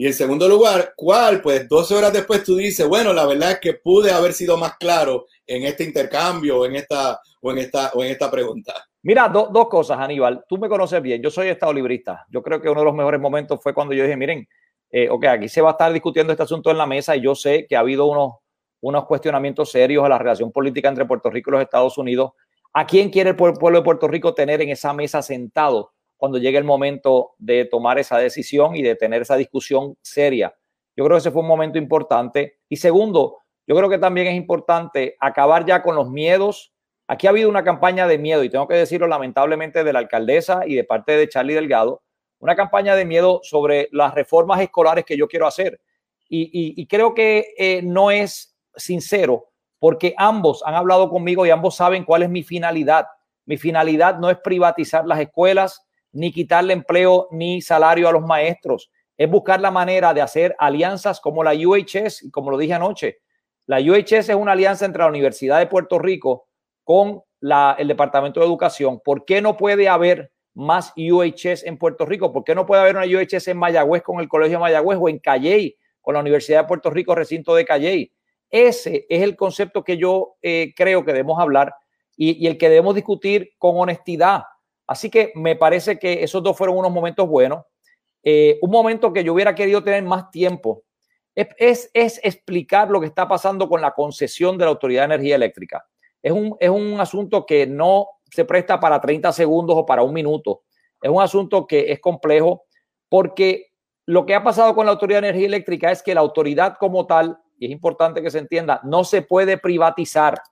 y 0.00 0.06
en 0.06 0.14
segundo 0.14 0.48
lugar, 0.48 0.94
¿cuál? 0.96 1.42
Pues 1.42 1.68
12 1.68 1.94
horas 1.94 2.10
después 2.10 2.42
tú 2.42 2.56
dices, 2.56 2.88
bueno, 2.88 3.12
la 3.12 3.26
verdad 3.26 3.50
es 3.50 3.60
que 3.60 3.74
pude 3.74 4.10
haber 4.10 4.32
sido 4.32 4.56
más 4.56 4.78
claro 4.78 5.26
en 5.46 5.64
este 5.64 5.84
intercambio 5.84 6.64
en 6.64 6.76
esta, 6.76 7.20
o 7.42 7.50
en 7.52 7.58
esta, 7.58 7.90
o 7.92 8.02
en 8.02 8.12
esta 8.12 8.30
pregunta. 8.30 8.72
Mira, 9.02 9.28
dos 9.28 9.68
cosas, 9.68 9.98
Aníbal. 9.98 10.42
Tú 10.48 10.56
me 10.56 10.70
conoces 10.70 11.02
bien. 11.02 11.20
Yo 11.20 11.30
soy 11.30 11.48
estado 11.48 11.74
librista. 11.74 12.24
Yo 12.30 12.42
creo 12.42 12.62
que 12.62 12.70
uno 12.70 12.80
de 12.80 12.86
los 12.86 12.94
mejores 12.94 13.20
momentos 13.20 13.60
fue 13.62 13.74
cuando 13.74 13.92
yo 13.92 14.04
dije, 14.04 14.16
miren, 14.16 14.48
eh, 14.90 15.10
ok, 15.10 15.26
aquí 15.26 15.50
se 15.50 15.60
va 15.60 15.68
a 15.68 15.72
estar 15.72 15.92
discutiendo 15.92 16.32
este 16.32 16.44
asunto 16.44 16.70
en 16.70 16.78
la 16.78 16.86
mesa 16.86 17.14
y 17.14 17.20
yo 17.20 17.34
sé 17.34 17.66
que 17.68 17.76
ha 17.76 17.80
habido 17.80 18.06
unos, 18.06 18.36
unos 18.80 19.04
cuestionamientos 19.04 19.70
serios 19.70 20.02
a 20.02 20.08
la 20.08 20.16
relación 20.16 20.50
política 20.50 20.88
entre 20.88 21.04
Puerto 21.04 21.28
Rico 21.28 21.50
y 21.50 21.52
los 21.52 21.62
Estados 21.62 21.98
Unidos. 21.98 22.30
¿A 22.72 22.86
quién 22.86 23.10
quiere 23.10 23.28
el 23.28 23.36
pueblo 23.36 23.80
de 23.80 23.84
Puerto 23.84 24.08
Rico 24.08 24.32
tener 24.32 24.62
en 24.62 24.70
esa 24.70 24.94
mesa 24.94 25.20
sentado 25.20 25.92
cuando 26.20 26.38
llegue 26.38 26.58
el 26.58 26.64
momento 26.64 27.32
de 27.38 27.64
tomar 27.64 27.98
esa 27.98 28.18
decisión 28.18 28.76
y 28.76 28.82
de 28.82 28.94
tener 28.94 29.22
esa 29.22 29.36
discusión 29.36 29.96
seria? 30.02 30.54
Yo 30.96 31.04
creo 31.04 31.16
que 31.16 31.20
ese 31.20 31.30
fue 31.32 31.42
un 31.42 31.48
momento 31.48 31.78
importante. 31.78 32.60
Y 32.68 32.76
segundo, 32.76 33.38
yo 33.66 33.74
creo 33.74 33.88
que 33.88 33.98
también 33.98 34.28
es 34.28 34.34
importante 34.34 35.16
acabar 35.18 35.64
ya 35.64 35.82
con 35.82 35.96
los 35.96 36.10
miedos. 36.10 36.72
Aquí 37.08 37.26
ha 37.26 37.30
habido 37.30 37.48
una 37.48 37.64
campaña 37.64 38.06
de 38.06 38.18
miedo 38.18 38.44
y 38.44 38.50
tengo 38.50 38.68
que 38.68 38.74
decirlo 38.74 39.06
lamentablemente 39.06 39.82
de 39.82 39.92
la 39.92 39.98
alcaldesa 39.98 40.66
y 40.66 40.74
de 40.74 40.84
parte 40.84 41.16
de 41.16 41.28
Charlie 41.28 41.54
Delgado, 41.54 42.02
una 42.38 42.54
campaña 42.54 42.94
de 42.94 43.04
miedo 43.04 43.40
sobre 43.42 43.88
las 43.92 44.14
reformas 44.14 44.60
escolares 44.60 45.04
que 45.04 45.16
yo 45.16 45.26
quiero 45.26 45.46
hacer. 45.46 45.80
Y, 46.28 46.86
creo 46.86 47.12
que 47.12 47.54
eh, 47.58 47.80
no 47.82 48.12
es 48.12 48.56
sincero 48.76 49.50
porque 49.80 50.14
ambos 50.16 50.62
han 50.64 50.74
hablado 50.74 51.08
conmigo 51.08 51.44
y 51.44 51.50
ambos 51.50 51.74
saben 51.74 52.04
cuál 52.04 52.22
es 52.22 52.30
mi 52.30 52.44
finalidad. 52.44 53.06
Mi 53.46 53.56
finalidad 53.56 54.18
no 54.18 54.30
es 54.30 54.38
privatizar 54.38 55.06
las 55.06 55.18
escuelas, 55.18 55.84
ni 56.12 56.32
quitarle 56.32 56.72
empleo 56.72 57.28
ni 57.30 57.60
salario 57.60 58.08
a 58.08 58.12
los 58.12 58.22
maestros. 58.22 58.90
Es 59.16 59.30
buscar 59.30 59.60
la 59.60 59.70
manera 59.70 60.14
de 60.14 60.22
hacer 60.22 60.56
alianzas 60.58 61.20
como 61.20 61.44
la 61.44 61.52
UHS, 61.52 62.22
y 62.22 62.30
como 62.30 62.50
lo 62.50 62.58
dije 62.58 62.74
anoche. 62.74 63.18
La 63.66 63.78
UHS 63.78 64.12
es 64.12 64.34
una 64.34 64.52
alianza 64.52 64.84
entre 64.84 65.02
la 65.02 65.08
Universidad 65.08 65.58
de 65.58 65.66
Puerto 65.66 65.98
Rico 65.98 66.48
con 66.84 67.22
el 67.40 67.88
Departamento 67.88 68.40
de 68.40 68.46
Educación. 68.46 69.00
¿Por 69.00 69.24
qué 69.24 69.40
no 69.40 69.56
puede 69.56 69.88
haber 69.88 70.32
más 70.54 70.92
UHS 70.96 71.64
en 71.64 71.78
Puerto 71.78 72.04
Rico? 72.04 72.32
¿Por 72.32 72.44
qué 72.44 72.54
no 72.54 72.66
puede 72.66 72.82
haber 72.82 72.96
una 72.96 73.06
UHS 73.06 73.48
en 73.48 73.58
Mayagüez 73.58 74.02
con 74.02 74.20
el 74.20 74.28
Colegio 74.28 74.58
de 74.58 74.62
Mayagüez 74.62 74.98
o 75.00 75.08
en 75.08 75.18
Calley 75.18 75.76
con 76.00 76.14
la 76.14 76.20
Universidad 76.20 76.62
de 76.62 76.68
Puerto 76.68 76.90
Rico, 76.90 77.14
recinto 77.14 77.54
de 77.54 77.64
Calley? 77.64 78.12
Ese 78.50 79.06
es 79.08 79.22
el 79.22 79.36
concepto 79.36 79.84
que 79.84 79.96
yo 79.96 80.36
eh, 80.42 80.72
creo 80.76 81.04
que 81.04 81.12
debemos 81.12 81.38
hablar 81.38 81.72
y, 82.16 82.46
el 82.46 82.58
que 82.58 82.68
debemos 82.68 82.94
discutir 82.94 83.52
con 83.56 83.78
honestidad. 83.78 84.42
Así 84.90 85.08
que 85.08 85.30
me 85.36 85.54
parece 85.54 86.00
que 86.00 86.24
esos 86.24 86.42
dos 86.42 86.58
fueron 86.58 86.76
unos 86.76 86.90
momentos 86.90 87.28
buenos. 87.28 87.64
Eh, 88.24 88.58
un 88.60 88.72
momento 88.72 89.12
que 89.12 89.22
yo 89.22 89.32
hubiera 89.32 89.54
querido 89.54 89.84
tener 89.84 90.02
más 90.02 90.32
tiempo 90.32 90.82
es, 91.32 91.88
es, 91.94 92.18
explicar 92.24 92.90
lo 92.90 93.00
que 93.00 93.06
está 93.06 93.28
pasando 93.28 93.68
con 93.68 93.80
la 93.80 93.92
concesión 93.92 94.58
de 94.58 94.64
la 94.64 94.72
Autoridad 94.72 95.02
de 95.02 95.14
Energía 95.14 95.36
Eléctrica. 95.36 95.86
Es 96.20 96.32
un, 96.32 96.56
es 96.58 96.68
un 96.68 96.98
asunto 96.98 97.46
que 97.46 97.68
no 97.68 98.08
se 98.32 98.44
presta 98.44 98.80
para 98.80 99.00
30 99.00 99.30
segundos 99.30 99.76
o 99.78 99.86
para 99.86 100.02
un 100.02 100.12
minuto. 100.12 100.64
Es 101.00 101.08
un 101.08 101.22
asunto 101.22 101.68
que 101.68 101.92
es 101.92 102.00
complejo 102.00 102.64
porque 103.08 103.68
lo 104.06 104.26
que 104.26 104.34
ha 104.34 104.42
pasado 104.42 104.74
con 104.74 104.86
la 104.86 104.92
Autoridad 104.92 105.22
de 105.22 105.28
Energía 105.28 105.46
Eléctrica 105.46 105.92
es 105.92 106.02
que 106.02 106.14
la 106.16 106.20
autoridad 106.20 106.78
como 106.80 107.06
tal 107.06 107.38
y 107.60 107.66
es 107.66 107.70
importante 107.70 108.22
que 108.22 108.30
se 108.32 108.38
entienda, 108.38 108.80
no 108.82 109.04
se 109.04 109.22
puede 109.22 109.56
privatizar. 109.56 110.42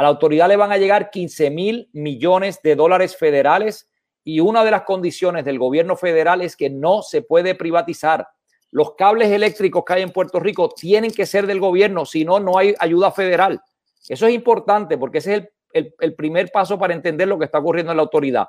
A 0.00 0.02
la 0.02 0.08
autoridad 0.08 0.48
le 0.48 0.56
van 0.56 0.72
a 0.72 0.78
llegar 0.78 1.10
15 1.10 1.50
mil 1.50 1.90
millones 1.92 2.62
de 2.62 2.74
dólares 2.74 3.18
federales 3.18 3.86
y 4.24 4.40
una 4.40 4.64
de 4.64 4.70
las 4.70 4.84
condiciones 4.84 5.44
del 5.44 5.58
gobierno 5.58 5.94
federal 5.94 6.40
es 6.40 6.56
que 6.56 6.70
no 6.70 7.02
se 7.02 7.20
puede 7.20 7.54
privatizar. 7.54 8.26
Los 8.70 8.94
cables 8.94 9.28
eléctricos 9.28 9.84
que 9.84 9.92
hay 9.92 10.00
en 10.00 10.10
Puerto 10.10 10.40
Rico 10.40 10.70
tienen 10.70 11.10
que 11.10 11.26
ser 11.26 11.46
del 11.46 11.60
gobierno, 11.60 12.06
si 12.06 12.24
no, 12.24 12.40
no 12.40 12.56
hay 12.56 12.74
ayuda 12.78 13.12
federal. 13.12 13.60
Eso 14.08 14.26
es 14.26 14.32
importante 14.32 14.96
porque 14.96 15.18
ese 15.18 15.34
es 15.34 15.48
el, 15.74 15.94
el 16.00 16.14
primer 16.14 16.50
paso 16.50 16.78
para 16.78 16.94
entender 16.94 17.28
lo 17.28 17.38
que 17.38 17.44
está 17.44 17.58
ocurriendo 17.58 17.92
en 17.92 17.98
la 17.98 18.02
autoridad. 18.02 18.48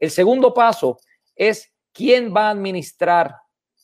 El 0.00 0.10
segundo 0.10 0.52
paso 0.52 0.98
es 1.36 1.72
quién 1.92 2.34
va 2.34 2.48
a 2.48 2.50
administrar 2.50 3.36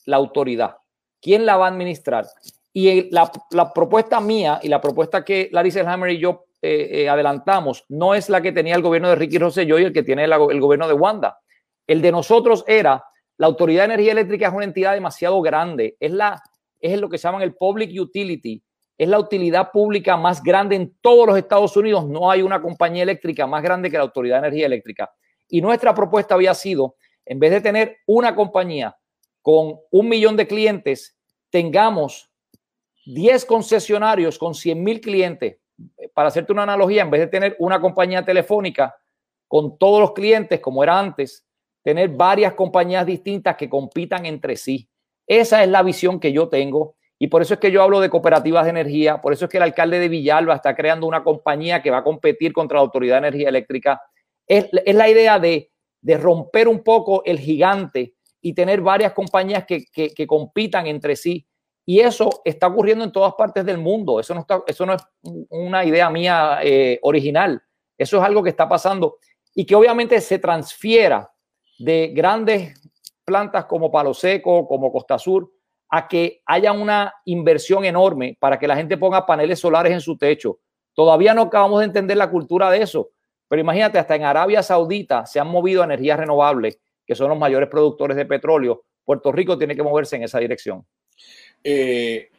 la 0.03 0.17
autoridad. 0.17 0.75
¿Quién 1.21 1.45
la 1.45 1.55
va 1.55 1.67
a 1.67 1.69
administrar? 1.69 2.27
Y 2.73 3.09
la, 3.09 3.31
propuesta 3.73 4.19
mía 4.19 4.59
y 4.61 4.67
la 4.67 4.81
propuesta 4.81 5.23
que 5.23 5.47
Larry 5.53 5.71
Hammer 5.79 6.09
y 6.09 6.17
yo 6.17 6.44
eh, 6.65 7.01
eh, 7.01 7.09
adelantamos 7.09 7.85
no 7.89 8.15
es 8.15 8.29
la 8.29 8.41
que 8.41 8.51
tenía 8.51 8.75
el 8.75 8.81
gobierno 8.81 9.09
de 9.09 9.15
Ricky 9.15 9.37
Rosselló 9.37 9.77
y 9.77 9.83
el 9.83 9.93
que 9.93 10.03
tiene 10.03 10.23
el 10.23 10.59
gobierno 10.59 10.87
de 10.87 10.93
Wanda. 10.93 11.39
El 11.85 12.01
de 12.01 12.11
nosotros 12.11 12.63
era 12.67 13.03
la 13.37 13.47
Autoridad 13.47 13.81
de 13.81 13.93
Energía 13.93 14.13
Eléctrica 14.13 14.47
es 14.47 14.53
una 14.53 14.63
entidad 14.63 14.93
demasiado 14.93 15.41
grande. 15.41 15.97
Es, 15.99 16.11
la, 16.11 16.41
es 16.79 16.99
lo 16.99 17.09
que 17.09 17.17
llaman 17.17 17.41
el 17.41 17.53
Public 17.53 17.91
Utility. 17.99 18.61
Es 18.97 19.09
la 19.09 19.19
utilidad 19.19 19.71
pública 19.71 20.15
más 20.15 20.41
grande 20.41 20.77
en 20.77 20.95
todos 21.01 21.27
los 21.27 21.37
Estados 21.37 21.75
Unidos. 21.75 22.07
No 22.07 22.31
hay 22.31 22.41
una 22.41 22.61
compañía 22.61 23.03
eléctrica 23.03 23.45
más 23.45 23.61
grande 23.61 23.91
que 23.91 23.97
la 23.97 24.03
Autoridad 24.03 24.41
de 24.41 24.47
Energía 24.47 24.67
Eléctrica. 24.67 25.13
Y 25.49 25.61
nuestra 25.61 25.93
propuesta 25.93 26.35
había 26.35 26.53
sido, 26.53 26.95
en 27.25 27.39
vez 27.39 27.51
de 27.51 27.61
tener 27.61 27.97
una 28.07 28.33
compañía 28.33 28.95
con 29.41 29.79
un 29.91 30.09
millón 30.09 30.37
de 30.37 30.47
clientes, 30.47 31.17
tengamos 31.49 32.31
10 33.05 33.45
concesionarios 33.45 34.39
con 34.39 34.55
100 34.55 34.81
mil 34.81 35.01
clientes. 35.01 35.57
Para 36.13 36.29
hacerte 36.29 36.53
una 36.53 36.63
analogía, 36.63 37.01
en 37.01 37.11
vez 37.11 37.21
de 37.21 37.27
tener 37.27 37.55
una 37.59 37.79
compañía 37.79 38.23
telefónica 38.23 38.95
con 39.47 39.77
todos 39.77 39.99
los 39.99 40.13
clientes 40.13 40.59
como 40.59 40.83
era 40.83 40.99
antes, 40.99 41.45
tener 41.83 42.09
varias 42.09 42.53
compañías 42.53 43.05
distintas 43.05 43.55
que 43.55 43.69
compitan 43.69 44.25
entre 44.25 44.55
sí. 44.55 44.89
Esa 45.27 45.63
es 45.63 45.69
la 45.69 45.83
visión 45.83 46.19
que 46.19 46.31
yo 46.31 46.49
tengo 46.49 46.95
y 47.17 47.27
por 47.27 47.41
eso 47.41 47.53
es 47.53 47.59
que 47.59 47.71
yo 47.71 47.81
hablo 47.81 48.01
de 48.01 48.09
cooperativas 48.09 48.65
de 48.65 48.71
energía, 48.71 49.21
por 49.21 49.33
eso 49.33 49.45
es 49.45 49.51
que 49.51 49.57
el 49.57 49.63
alcalde 49.63 49.99
de 49.99 50.09
Villalba 50.09 50.55
está 50.55 50.75
creando 50.75 51.07
una 51.07 51.23
compañía 51.23 51.81
que 51.81 51.89
va 51.89 51.99
a 51.99 52.03
competir 52.03 52.51
contra 52.51 52.75
la 52.77 52.81
Autoridad 52.81 53.15
de 53.15 53.27
Energía 53.27 53.49
Eléctrica. 53.49 54.01
Es, 54.45 54.67
la 54.71 55.09
idea 55.09 55.39
de, 55.39 55.71
romper 56.19 56.67
un 56.67 56.83
poco 56.83 57.23
el 57.23 57.39
gigante 57.39 58.15
y 58.41 58.53
tener 58.53 58.81
varias 58.81 59.13
compañías 59.13 59.65
que, 59.65 60.27
compitan 60.27 60.87
entre 60.87 61.15
sí 61.15 61.47
y 61.85 61.99
eso 61.99 62.41
está 62.43 62.67
ocurriendo 62.67 63.03
en 63.03 63.11
todas 63.11 63.33
partes 63.35 63.63
del 63.65 63.77
mundo. 63.77 64.19
Eso 64.19 64.33
no, 64.33 64.45
es 64.65 64.79
una 65.49 65.85
idea 65.85 66.09
mía 66.09 66.59
eh, 66.63 66.99
original. 67.03 67.61
Eso 67.97 68.17
es 68.17 68.23
algo 68.23 68.41
que 68.41 68.49
está 68.49 68.67
pasando 68.67 69.17
y 69.53 69.65
que 69.65 69.75
obviamente 69.75 70.19
se 70.19 70.39
transfiera 70.39 71.31
de 71.77 72.11
grandes 72.13 72.73
plantas 73.23 73.65
como 73.65 73.91
Palo 73.91 74.13
Seco, 74.13 74.67
como 74.67 74.91
Costa 74.91 75.19
Sur, 75.19 75.51
a 75.89 76.07
que 76.07 76.41
haya 76.45 76.71
una 76.71 77.13
inversión 77.25 77.85
enorme 77.85 78.35
para 78.39 78.57
que 78.57 78.67
la 78.67 78.75
gente 78.75 78.97
ponga 78.97 79.25
paneles 79.25 79.59
solares 79.59 79.93
en 79.93 80.01
su 80.01 80.17
techo. 80.17 80.59
Todavía 80.93 81.33
no 81.33 81.43
acabamos 81.43 81.79
de 81.79 81.85
entender 81.85 82.17
la 82.17 82.29
cultura 82.29 82.69
de 82.71 82.81
eso, 82.81 83.11
pero 83.47 83.61
imagínate, 83.61 83.99
hasta 83.99 84.15
en 84.15 84.23
Arabia 84.23 84.63
Saudita 84.63 85.25
se 85.25 85.39
han 85.39 85.47
movido 85.47 85.83
energías 85.83 86.19
renovables, 86.19 86.79
que 87.05 87.15
son 87.15 87.29
los 87.29 87.37
mayores 87.37 87.69
productores 87.69 88.17
de 88.17 88.25
petróleo. 88.25 88.83
Puerto 89.03 89.31
Rico 89.31 89.57
tiene 89.57 89.75
que 89.75 89.83
moverse 89.83 90.15
en 90.15 90.23
esa 90.23 90.39
dirección. 90.39 90.85
Eh, 91.65 92.29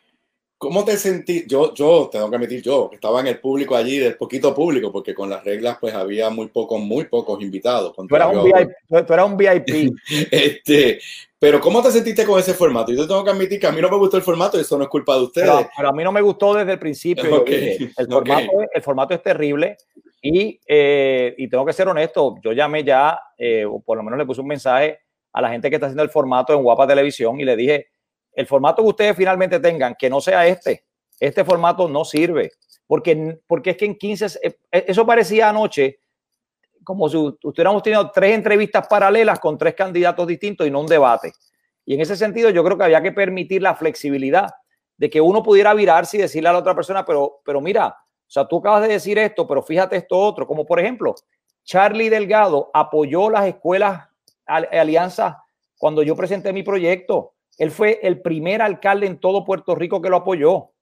¿Cómo 0.58 0.86
te 0.86 0.96
sentí? 0.96 1.44
Yo, 1.46 1.74
yo, 1.74 2.08
tengo 2.10 2.30
que 2.30 2.36
admitir, 2.36 2.62
yo, 2.62 2.88
estaba 2.90 3.20
en 3.20 3.26
el 3.26 3.38
público 3.38 3.76
allí, 3.76 3.98
del 3.98 4.16
poquito 4.16 4.54
público, 4.54 4.90
porque 4.90 5.14
con 5.14 5.28
las 5.28 5.44
reglas, 5.44 5.76
pues 5.78 5.92
había 5.92 6.30
muy 6.30 6.46
pocos, 6.46 6.80
muy 6.80 7.04
pocos 7.04 7.42
invitados. 7.42 7.94
Tú 7.94 8.16
eras, 8.16 8.32
un 8.32 8.42
VIP, 8.42 8.70
un 9.26 9.36
VIP. 9.36 9.94
este, 10.30 10.98
pero 11.38 11.60
¿cómo 11.60 11.82
te 11.82 11.90
sentiste 11.90 12.24
con 12.24 12.40
ese 12.40 12.54
formato? 12.54 12.90
Yo 12.92 13.06
tengo 13.06 13.22
que 13.22 13.30
admitir 13.30 13.60
que 13.60 13.66
a 13.66 13.72
mí 13.72 13.82
no 13.82 13.90
me 13.90 13.98
gustó 13.98 14.16
el 14.16 14.22
formato 14.22 14.56
y 14.56 14.62
eso 14.62 14.78
no 14.78 14.84
es 14.84 14.88
culpa 14.88 15.16
de 15.16 15.24
ustedes. 15.24 15.66
Pero, 15.76 15.88
a 15.90 15.92
mí 15.92 16.02
no 16.02 16.12
me 16.12 16.22
gustó 16.22 16.54
desde 16.54 16.72
el 16.72 16.78
principio. 16.78 17.44
el, 17.44 17.92
formato, 18.08 18.50
el 18.72 18.82
formato 18.82 19.14
es 19.14 19.22
terrible 19.22 19.76
y, 20.22 20.58
eh, 20.66 21.34
y 21.36 21.48
tengo 21.48 21.66
que 21.66 21.74
ser 21.74 21.86
honesto, 21.88 22.36
yo 22.42 22.52
llamé 22.52 22.82
ya, 22.82 23.18
eh, 23.36 23.66
o 23.66 23.80
por 23.80 23.98
lo 23.98 24.02
menos 24.02 24.18
le 24.18 24.24
puse 24.24 24.40
un 24.40 24.46
mensaje 24.46 25.00
a 25.34 25.42
la 25.42 25.50
gente 25.50 25.68
que 25.68 25.76
está 25.76 25.86
haciendo 25.86 26.02
el 26.02 26.08
formato 26.08 26.54
en 26.54 26.62
Guapa 26.62 26.86
Televisión 26.86 27.38
y 27.38 27.44
le 27.44 27.56
dije, 27.56 27.88
el 28.36 28.46
formato 28.46 28.82
que 28.82 28.88
ustedes 28.88 29.16
finalmente 29.16 29.58
tengan, 29.58 29.96
que 29.98 30.08
no 30.08 30.20
sea 30.20 30.46
este, 30.46 30.84
este 31.18 31.44
formato 31.44 31.88
no 31.88 32.04
sirve, 32.04 32.52
porque, 32.86 33.40
porque 33.48 33.70
es 33.70 33.76
que 33.76 33.86
en 33.86 33.96
15, 33.96 34.26
eh, 34.42 34.58
eh, 34.70 34.84
eso 34.86 35.04
parecía 35.04 35.48
anoche 35.48 36.00
como 36.84 37.08
si 37.08 37.16
hubiéramos 37.16 37.82
tenido 37.82 38.12
tres 38.12 38.32
entrevistas 38.32 38.86
paralelas 38.86 39.40
con 39.40 39.58
tres 39.58 39.74
candidatos 39.74 40.24
distintos 40.24 40.64
y 40.64 40.70
no 40.70 40.82
un 40.82 40.86
debate. 40.86 41.32
Y 41.84 41.94
en 41.94 42.00
ese 42.00 42.14
sentido 42.14 42.50
yo 42.50 42.62
creo 42.62 42.78
que 42.78 42.84
había 42.84 43.02
que 43.02 43.10
permitir 43.10 43.60
la 43.60 43.74
flexibilidad 43.74 44.50
de 44.96 45.10
que 45.10 45.20
uno 45.20 45.42
pudiera 45.42 45.74
virarse 45.74 46.16
y 46.16 46.20
decirle 46.20 46.48
a 46.48 46.52
la 46.52 46.60
otra 46.60 46.76
persona, 46.76 47.04
pero, 47.04 47.40
pero 47.44 47.60
mira, 47.60 47.88
o 47.88 48.30
sea, 48.30 48.46
tú 48.46 48.58
acabas 48.58 48.82
de 48.82 48.88
decir 48.88 49.18
esto, 49.18 49.48
pero 49.48 49.62
fíjate 49.62 49.96
esto 49.96 50.16
otro, 50.16 50.46
como 50.46 50.64
por 50.64 50.78
ejemplo, 50.78 51.14
Charlie 51.64 52.08
Delgado 52.08 52.70
apoyó 52.72 53.30
las 53.30 53.46
escuelas 53.46 54.08
alianzas 54.46 55.36
cuando 55.76 56.02
yo 56.02 56.14
presenté 56.14 56.52
mi 56.52 56.62
proyecto. 56.62 57.34
Él 57.58 57.70
fue 57.70 58.00
el 58.02 58.20
primer 58.20 58.62
alcalde 58.62 59.06
en 59.06 59.18
todo 59.18 59.44
Puerto 59.44 59.74
Rico 59.74 60.02
que 60.02 60.10
lo 60.10 60.16
apoyó 60.16 60.72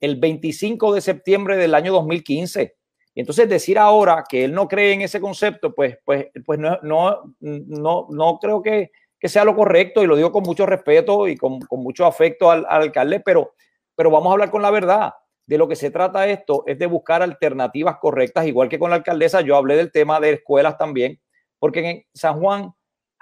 el 0.00 0.16
25 0.16 0.94
de 0.94 1.00
septiembre 1.00 1.56
del 1.56 1.74
año 1.74 1.92
2015. 1.92 2.76
Y 3.14 3.20
entonces 3.20 3.48
decir 3.48 3.78
ahora 3.78 4.24
que 4.28 4.44
él 4.44 4.52
no 4.52 4.66
cree 4.66 4.92
en 4.92 5.02
ese 5.02 5.20
concepto, 5.20 5.74
pues, 5.74 5.98
pues, 6.04 6.26
pues 6.44 6.58
no, 6.58 6.78
no, 6.82 7.34
no, 7.40 8.06
no 8.10 8.38
creo 8.40 8.60
que, 8.60 8.90
que 9.18 9.28
sea 9.28 9.44
lo 9.44 9.54
correcto 9.54 10.02
y 10.02 10.06
lo 10.06 10.16
digo 10.16 10.32
con 10.32 10.42
mucho 10.42 10.66
respeto 10.66 11.28
y 11.28 11.36
con, 11.36 11.60
con 11.60 11.80
mucho 11.80 12.06
afecto 12.06 12.50
al, 12.50 12.66
al, 12.68 12.82
alcalde, 12.82 13.20
pero, 13.20 13.54
pero 13.94 14.10
vamos 14.10 14.30
a 14.30 14.32
hablar 14.32 14.50
con 14.50 14.62
la 14.62 14.70
verdad. 14.70 15.14
De 15.46 15.58
lo 15.58 15.68
que 15.68 15.76
se 15.76 15.90
trata 15.90 16.26
esto 16.26 16.64
es 16.66 16.78
de 16.78 16.86
buscar 16.86 17.22
alternativas 17.22 17.98
correctas, 17.98 18.46
igual 18.46 18.68
que 18.68 18.78
con 18.78 18.90
la 18.90 18.96
alcaldesa, 18.96 19.42
yo 19.42 19.56
hablé 19.56 19.76
del 19.76 19.92
tema 19.92 20.18
de 20.18 20.32
escuelas 20.32 20.78
también, 20.78 21.20
porque 21.58 21.90
en 21.90 22.02
San 22.14 22.40
Juan 22.40 22.72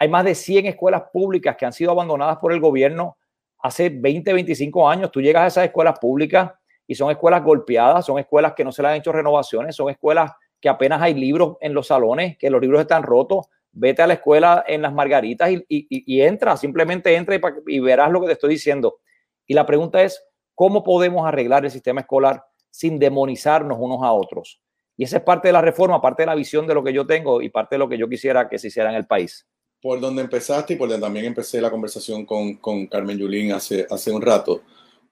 hay 0.03 0.09
más 0.09 0.25
de 0.25 0.35
100 0.35 0.67
escuelas 0.67 1.05
públicas 1.13 1.55
que 1.57 1.65
han 1.65 1.73
sido 1.73 1.93
abandonadas 1.93 2.39
por 2.39 2.53
el 2.53 2.59
gobierno 2.59 3.19
hace 3.61 3.89
20, 3.89 4.33
25 4.33 4.89
años. 4.89 5.13
Tú 5.13 5.21
llegas 5.21 5.45
a 5.45 5.47
esas 5.47 5.65
escuelas 5.67 5.97
públicas 6.01 6.51
y 6.89 6.97
son 6.97 7.13
escuelas 7.13 7.45
golpeadas, 7.45 8.07
son 8.07 8.19
escuelas 8.19 8.55
que 8.55 8.65
no 8.65 8.73
se 8.73 8.83
le 8.83 8.89
han 8.89 8.97
hecho 8.97 9.13
renovaciones, 9.13 9.77
son 9.77 9.91
escuelas 9.91 10.33
que 10.61 10.69
apenas 10.69 11.01
hay 11.01 11.15
libros 11.15 11.57
en 11.61 11.73
los 11.73 11.87
salones, 11.87 12.37
que 12.37 12.51
los 12.51 12.61
libros 12.61 12.81
están 12.81 13.05
rotos. 13.05 13.47
Vete 13.71 14.03
a 14.03 14.09
la 14.09 14.15
escuela 14.15 14.65
en 14.67 14.83
las 14.83 14.93
Margaritas 14.93 15.53
y, 15.69 16.21
entra, 16.21 16.57
simplemente 16.57 17.15
entra 17.15 17.39
y 17.69 17.79
verás 17.79 18.11
lo 18.11 18.21
que 18.21 18.27
te 18.27 18.33
estoy 18.33 18.51
diciendo. 18.55 18.99
Y 19.47 19.55
la 19.55 19.67
pregunta 19.67 20.03
es, 20.03 20.21
¿cómo 20.57 20.83
podemos 20.83 21.25
arreglar 21.29 21.65
el 21.65 21.71
sistema 21.71 22.01
escolar 22.01 22.45
sin 22.73 22.99
demonizarnos 22.99 23.79
unos 23.81 24.03
a 24.03 24.11
otros? 24.11 24.61
Y 24.97 25.05
esa 25.05 25.19
es 25.19 25.23
parte 25.23 25.47
de 25.47 25.53
la 25.53 25.61
reforma, 25.61 26.03
parte 26.03 26.23
de 26.23 26.27
la 26.27 26.35
visión 26.35 26.67
de 26.67 26.75
lo 26.75 26.83
que 26.83 26.93
yo 26.93 27.07
tengo 27.07 27.41
y 27.41 27.51
parte 27.51 27.77
de 27.77 27.79
lo 27.79 27.89
que 27.89 27.97
yo 27.97 28.09
quisiera 28.09 28.49
que 28.49 28.59
se 28.59 28.67
hiciera 28.67 28.91
en 28.91 28.97
el 28.97 29.07
país. 29.07 29.47
Por 29.83 30.01
donde 30.01 30.23
empezaste 30.23 30.75
y 30.75 30.77
por 30.77 30.89
donde 30.89 31.05
también 31.05 31.27
empecé 31.27 31.61
la 31.61 31.71
conversación 31.71 32.25
con, 32.25 32.55
con 32.57 32.87
Carmen 32.87 33.19
Yulín 33.19 33.53
hace, 33.53 33.85
hace 33.91 34.13
un 34.13 34.23
rato. 34.23 34.63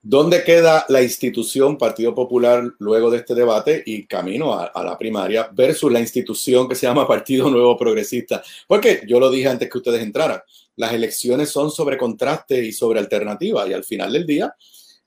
¿Dónde 0.02 0.44
queda 0.44 0.86
la 0.88 1.02
institución 1.02 1.76
Partido 1.76 2.14
Popular 2.14 2.64
luego 2.78 3.10
de 3.10 3.18
este 3.18 3.34
debate 3.34 3.82
y 3.84 4.06
camino 4.06 4.54
a, 4.58 4.82
la 4.82 4.96
primaria 4.96 5.50
versus 5.52 5.92
la 5.92 6.00
institución 6.00 6.68
que 6.68 6.74
se 6.74 6.86
llama 6.86 7.06
Partido 7.06 7.50
Nuevo 7.50 7.76
Progresista? 7.76 8.42
Porque 8.66 9.02
yo 9.06 9.20
lo 9.20 9.28
dije 9.28 9.48
antes 9.48 9.68
que 9.68 9.76
ustedes 9.76 10.02
entraran, 10.02 10.40
las 10.76 10.94
elecciones 10.94 11.50
son 11.50 11.70
sobre 11.70 11.98
contraste 11.98 12.64
y 12.64 12.72
sobre 12.72 13.00
alternativa 13.00 13.68
y 13.68 13.74
al 13.74 13.84
final 13.84 14.12
del 14.12 14.24
día 14.24 14.54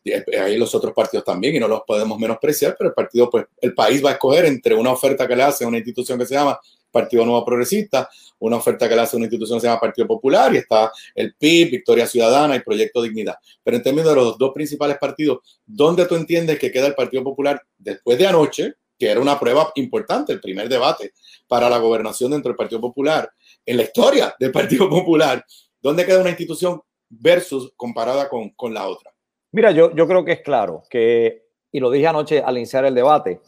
eh, 0.04 0.24
hay 0.40 0.58
los 0.58 0.76
otros 0.76 0.94
partidos 0.94 1.24
también 1.24 1.56
y 1.56 1.60
no 1.60 1.68
los 1.68 1.82
podemos 1.88 2.20
menospreciar, 2.20 2.76
pero 2.78 2.90
el 2.90 2.94
partido, 2.94 3.30
pues 3.32 3.46
el 3.62 3.74
país 3.74 4.04
va 4.04 4.10
a 4.10 4.14
escoger 4.14 4.46
entre 4.46 4.76
una 4.76 4.92
oferta 4.92 5.28
que 5.28 5.36
le 5.36 5.44
hace 5.44 5.66
una 5.66 5.78
institución 5.78 6.20
que 6.20 6.28
se 6.28 6.36
llama 6.36 6.60
Partido 6.94 7.26
Nuevo 7.26 7.44
Progresista, 7.44 8.08
una 8.40 8.58
oferta 8.58 8.88
que 8.88 8.96
le 8.96 9.02
hace 9.02 9.18
una 9.18 9.26
institución 9.26 9.58
que 9.58 9.62
se 9.62 9.68
llama 9.68 9.80
Partido 9.80 10.08
Popular 10.08 10.54
y 10.54 10.58
está 10.58 10.92
el 11.16 11.34
PIB, 11.34 11.72
Victoria 11.72 12.06
Ciudadana 12.06 12.56
y 12.56 12.60
Proyecto 12.60 13.02
Dignidad. 13.02 13.36
Pero 13.64 13.78
en 13.78 13.84
términos 13.84 14.10
de 14.10 14.16
los 14.16 14.38
dos 14.38 14.52
principales 14.54 14.98
partidos, 15.00 15.40
¿dónde 15.66 16.06
tú 16.06 16.16
entiendes 16.16 16.60
que 16.60 16.72
queda 16.72 16.88
el 16.88 16.94
Partido 16.94 17.24
Popular 17.24 17.62
después 17.78 18.18
de 18.18 18.28
anoche, 18.28 18.76
que 18.98 19.10
era 19.10 19.20
una 19.20 19.40
prueba 19.40 19.72
importante, 19.76 20.32
el 20.32 20.40
primer 20.40 20.70
debate 20.70 21.14
para 21.48 21.70
la 21.70 21.80
gobernación 21.80 22.32
dentro 22.32 22.50
del 22.50 22.58
Partido 22.58 22.80
Popular, 22.80 23.30
en 23.66 23.78
la 23.78 23.84
historia 23.84 24.36
del 24.40 24.52
Partido 24.52 24.88
Popular? 24.90 25.44
¿Dónde 25.82 26.06
queda 26.06 26.22
una 26.22 26.30
institución 26.30 26.80
versus 27.10 27.74
comparada 27.76 28.30
con, 28.30 28.52
con 28.52 28.74
la 28.74 28.88
otra? 28.88 29.12
Mira, 29.52 29.72
yo, 29.72 29.94
yo 29.96 30.08
creo 30.08 30.24
que 30.24 30.34
es 30.34 30.42
claro 30.42 30.84
que, 30.90 31.46
y 31.72 31.80
lo 31.80 31.92
dije 31.92 32.08
anoche 32.08 32.42
al 32.42 32.58
iniciar 32.58 32.86
el 32.86 32.96
debate, 32.96 33.40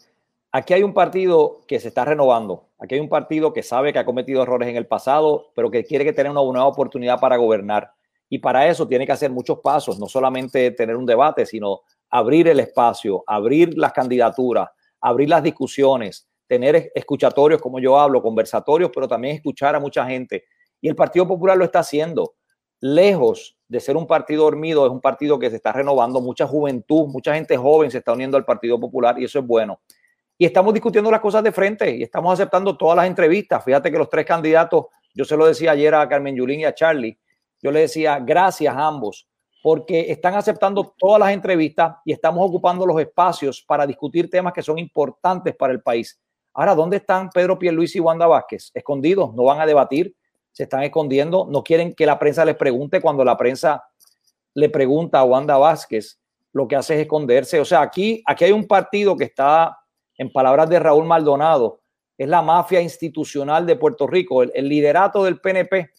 aquí 0.58 0.74
hay 0.74 0.84
un 0.84 0.94
partido 0.94 1.62
que 1.68 1.82
se 1.82 1.90
está 1.90 2.06
renovando, 2.06 2.70
aquí 2.80 2.96
hay 2.96 3.02
un 3.02 3.10
partido 3.10 3.52
que 3.52 3.62
sabe 3.62 3.92
que 3.92 4.00
ha 4.00 4.06
cometido 4.06 4.42
errores 4.42 4.70
en 4.70 4.78
el 4.78 4.88
pasado, 4.88 5.48
pero 5.54 5.70
que 5.70 5.84
quiere 5.84 6.06
que 6.06 6.14
tener 6.14 6.32
una 6.32 6.42
nueva 6.42 6.66
oportunidad 6.68 7.20
para 7.20 7.36
gobernar. 7.36 7.92
Y 8.30 8.40
para 8.40 8.66
eso 8.70 8.88
tiene 8.88 9.06
que 9.06 9.12
hacer 9.12 9.32
muchos 9.32 9.60
pasos, 9.60 10.00
no 10.00 10.08
solamente 10.08 10.72
tener 10.72 10.96
un 10.96 11.06
debate, 11.06 11.46
sino 11.46 11.82
abrir 12.10 12.48
el 12.48 12.62
espacio, 12.62 13.22
abrir 13.28 13.78
las 13.78 13.92
candidaturas, 13.92 14.70
abrir 15.02 15.28
las 15.28 15.44
discusiones, 15.44 16.28
tener 16.48 16.76
es- 16.78 16.92
escuchatorios 16.96 17.62
como 17.62 17.80
yo 17.80 18.00
hablo, 18.00 18.22
conversatorios, 18.22 18.92
pero 18.94 19.08
también 19.10 19.36
escuchar 19.36 19.76
a 19.76 19.80
mucha 19.82 20.06
gente. 20.06 20.46
Y 20.80 20.88
el 20.88 20.96
Partido 20.96 21.28
Popular 21.28 21.58
lo 21.58 21.66
está 21.66 21.80
haciendo. 21.80 22.34
Lejos 22.80 23.58
de 23.68 23.80
ser 23.80 23.98
un 23.98 24.08
partido 24.08 24.44
dormido, 24.44 24.86
es 24.86 24.92
un 24.92 25.02
partido 25.02 25.38
que 25.38 25.50
se 25.50 25.56
está 25.58 25.72
renovando, 25.74 26.22
mucha 26.22 26.46
juventud, 26.48 27.08
mucha 27.08 27.34
gente 27.36 27.58
joven 27.58 27.92
se 27.92 27.98
está 27.98 28.14
uniendo 28.14 28.38
al 28.38 28.46
Partido 28.46 28.80
Popular 28.80 29.20
y 29.20 29.26
eso 29.26 29.40
es 29.40 29.46
bueno. 29.46 29.80
Y 30.38 30.46
estamos 30.46 30.74
discutiendo 30.74 31.10
las 31.10 31.22
cosas 31.22 31.44
de 31.44 31.52
frente 31.52 31.96
y 31.96 32.04
estamos 32.04 32.34
aceptando 32.34 32.78
todas 32.78 32.98
las 32.98 33.08
entrevistas. 33.08 33.64
Fíjate 33.64 33.92
que 33.92 33.98
los 33.98 34.10
tres 34.10 34.26
candidatos, 34.26 34.88
yo 35.14 35.24
se 35.24 35.38
lo 35.38 35.46
decía 35.46 35.72
ayer 35.72 35.96
a 35.96 36.08
Carmen 36.10 36.36
Yulín 36.36 36.62
y 36.62 36.66
a 36.66 36.74
Charlie, 36.74 37.18
yo 37.62 37.72
le 37.72 37.82
decía 37.82 38.20
gracias 38.20 38.76
a 38.76 38.88
ambos 38.88 39.28
porque 39.64 40.12
están 40.12 40.36
aceptando 40.36 40.94
todas 40.96 41.20
las 41.20 41.32
entrevistas 41.32 41.96
y 42.06 42.12
estamos 42.12 42.48
ocupando 42.48 42.86
los 42.86 43.00
espacios 43.02 43.64
para 43.68 43.88
discutir 43.88 44.30
temas 44.30 44.54
que 44.54 44.62
son 44.62 44.78
importantes 44.78 45.56
para 45.56 45.74
el 45.74 45.82
país. 45.82 46.20
Ahora, 46.54 46.76
¿dónde 46.76 46.98
están 46.98 47.30
Pedro 47.32 47.58
Pierluisi 47.58 47.98
y 47.98 48.02
Wanda 48.02 48.28
Vázquez? 48.28 48.70
Escondidos, 48.74 49.34
no 49.34 49.44
van 49.44 49.60
a 49.60 49.66
debatir, 49.66 50.16
se 50.52 50.64
están 50.64 50.84
escondiendo, 50.84 51.48
no 51.50 51.64
quieren 51.64 51.94
que 51.96 52.06
la 52.06 52.20
prensa 52.20 52.46
les 52.46 52.56
pregunte 52.56 53.02
cuando 53.02 53.26
la 53.26 53.36
prensa 53.36 53.84
le 54.54 54.70
pregunta 54.70 55.20
a 55.20 55.24
Wanda 55.24 55.58
Vázquez, 55.58 56.20
lo 56.54 56.68
que 56.68 56.76
hace 56.76 56.94
es 56.94 57.02
esconderse. 57.02 57.60
O 57.60 57.66
sea, 57.66 57.82
aquí, 57.82 58.22
aquí 58.26 58.46
hay 58.46 58.52
un 58.52 58.68
partido 58.68 59.18
que 59.18 59.26
está, 59.26 59.78
en 60.18 60.32
palabras 60.32 60.70
de 60.70 60.80
Raúl 60.80 61.06
Maldonado, 61.06 61.82
es 62.18 62.28
la 62.28 62.42
mafia 62.42 62.82
institucional 62.82 63.66
de 63.66 63.76
Puerto 63.76 64.08
Rico. 64.08 64.44
El, 64.44 64.52
el 64.56 64.70
liderato 64.70 65.24
del 65.24 65.40
PNP 65.40 65.90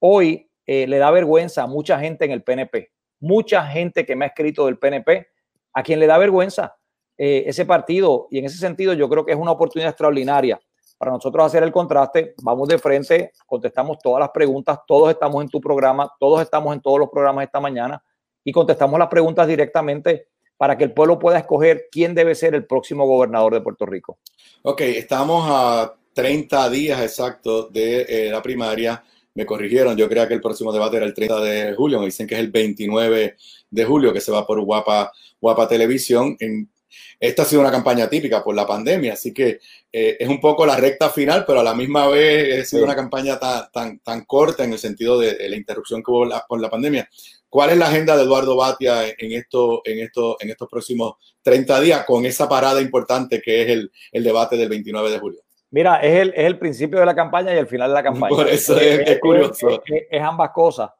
hoy 0.00 0.50
eh, 0.66 0.86
le 0.86 0.98
da 0.98 1.10
vergüenza 1.10 1.62
a 1.62 1.66
mucha 1.66 1.98
gente 1.98 2.24
en 2.24 2.32
el 2.32 2.42
PNP. 2.42 2.90
Mucha 3.20 3.64
gente 3.66 4.04
que 4.04 4.16
me 4.16 4.24
ha 4.24 4.28
escrito 4.28 4.66
del 4.66 4.78
PNP, 4.78 5.28
a 5.74 5.82
quien 5.82 6.00
le 6.00 6.06
da 6.06 6.18
vergüenza 6.18 6.76
eh, 7.16 7.44
ese 7.46 7.64
partido. 7.64 8.26
Y 8.30 8.38
en 8.38 8.44
ese 8.44 8.58
sentido 8.58 8.92
yo 8.94 9.08
creo 9.08 9.24
que 9.24 9.32
es 9.32 9.38
una 9.38 9.52
oportunidad 9.52 9.90
extraordinaria 9.90 10.60
para 10.98 11.12
nosotros 11.12 11.44
hacer 11.44 11.62
el 11.62 11.72
contraste. 11.72 12.34
Vamos 12.42 12.68
de 12.68 12.78
frente, 12.78 13.32
contestamos 13.46 13.98
todas 13.98 14.20
las 14.20 14.30
preguntas, 14.30 14.78
todos 14.86 15.10
estamos 15.10 15.42
en 15.42 15.48
tu 15.48 15.60
programa, 15.60 16.12
todos 16.18 16.42
estamos 16.42 16.74
en 16.74 16.80
todos 16.80 16.98
los 16.98 17.08
programas 17.08 17.44
esta 17.44 17.60
mañana 17.60 18.02
y 18.44 18.50
contestamos 18.50 18.98
las 18.98 19.08
preguntas 19.08 19.46
directamente 19.46 20.28
para 20.62 20.78
que 20.78 20.84
el 20.84 20.92
pueblo 20.92 21.18
pueda 21.18 21.38
escoger 21.40 21.88
quién 21.90 22.14
debe 22.14 22.36
ser 22.36 22.54
el 22.54 22.64
próximo 22.64 23.04
gobernador 23.04 23.52
de 23.52 23.62
Puerto 23.62 23.84
Rico. 23.84 24.20
Ok, 24.62 24.80
estamos 24.82 25.44
a 25.48 25.92
30 26.12 26.70
días 26.70 27.02
exactos 27.02 27.72
de 27.72 28.02
eh, 28.08 28.30
la 28.30 28.40
primaria. 28.40 29.02
Me 29.34 29.44
corrigieron, 29.44 29.96
yo 29.96 30.08
creía 30.08 30.28
que 30.28 30.34
el 30.34 30.40
próximo 30.40 30.72
debate 30.72 30.98
era 30.98 31.06
el 31.06 31.14
30 31.14 31.40
de 31.40 31.74
julio, 31.74 31.98
me 31.98 32.04
dicen 32.04 32.28
que 32.28 32.36
es 32.36 32.40
el 32.40 32.52
29 32.52 33.34
de 33.70 33.84
julio, 33.84 34.12
que 34.12 34.20
se 34.20 34.30
va 34.30 34.46
por 34.46 34.60
Guapa, 34.60 35.10
Guapa 35.40 35.66
Televisión. 35.66 36.36
En- 36.38 36.70
esta 37.18 37.42
ha 37.42 37.44
sido 37.44 37.60
una 37.60 37.72
campaña 37.72 38.08
típica 38.08 38.44
por 38.44 38.54
la 38.54 38.64
pandemia, 38.64 39.14
así 39.14 39.34
que 39.34 39.58
eh, 39.92 40.16
es 40.20 40.28
un 40.28 40.40
poco 40.40 40.64
la 40.64 40.76
recta 40.76 41.10
final, 41.10 41.42
pero 41.44 41.58
a 41.58 41.64
la 41.64 41.74
misma 41.74 42.06
vez 42.06 42.60
ha 42.62 42.64
sido 42.64 42.82
Sí. 42.82 42.84
una 42.84 42.94
campaña 42.94 43.36
tan, 43.40 43.64
tan, 43.72 43.98
tan 43.98 44.24
corta 44.26 44.62
en 44.62 44.74
el 44.74 44.78
sentido 44.78 45.18
de, 45.18 45.34
de 45.34 45.48
la 45.48 45.56
interrupción 45.56 46.04
que 46.04 46.10
hubo 46.12 46.24
la- 46.24 46.44
por 46.46 46.60
la 46.60 46.70
pandemia. 46.70 47.08
¿Cuál 47.52 47.68
es 47.68 47.76
la 47.76 47.88
agenda 47.88 48.16
de 48.16 48.22
Eduardo 48.22 48.56
Batia 48.56 49.08
en, 49.18 49.32
esto, 49.32 49.82
en, 49.84 49.98
esto, 49.98 50.38
en 50.40 50.48
estos 50.48 50.66
próximos 50.70 51.16
30 51.42 51.80
días 51.82 52.04
con 52.06 52.24
esa 52.24 52.48
parada 52.48 52.80
importante 52.80 53.42
que 53.42 53.60
es 53.60 53.68
el, 53.68 53.92
el 54.10 54.24
debate 54.24 54.56
del 54.56 54.70
29 54.70 55.10
de 55.10 55.18
julio? 55.18 55.40
Mira, 55.70 55.98
es 56.00 56.18
el, 56.18 56.28
es 56.30 56.46
el 56.46 56.58
principio 56.58 56.98
de 57.00 57.04
la 57.04 57.14
campaña 57.14 57.54
y 57.54 57.58
el 57.58 57.66
final 57.66 57.90
de 57.90 57.94
la 57.94 58.02
campaña. 58.02 58.34
Por 58.34 58.48
eso 58.48 58.74
es- 58.80 59.00
es 59.06 59.20
curioso. 59.20 59.82
Es 59.86 60.22
ambas 60.22 60.48
cosas. 60.52 60.92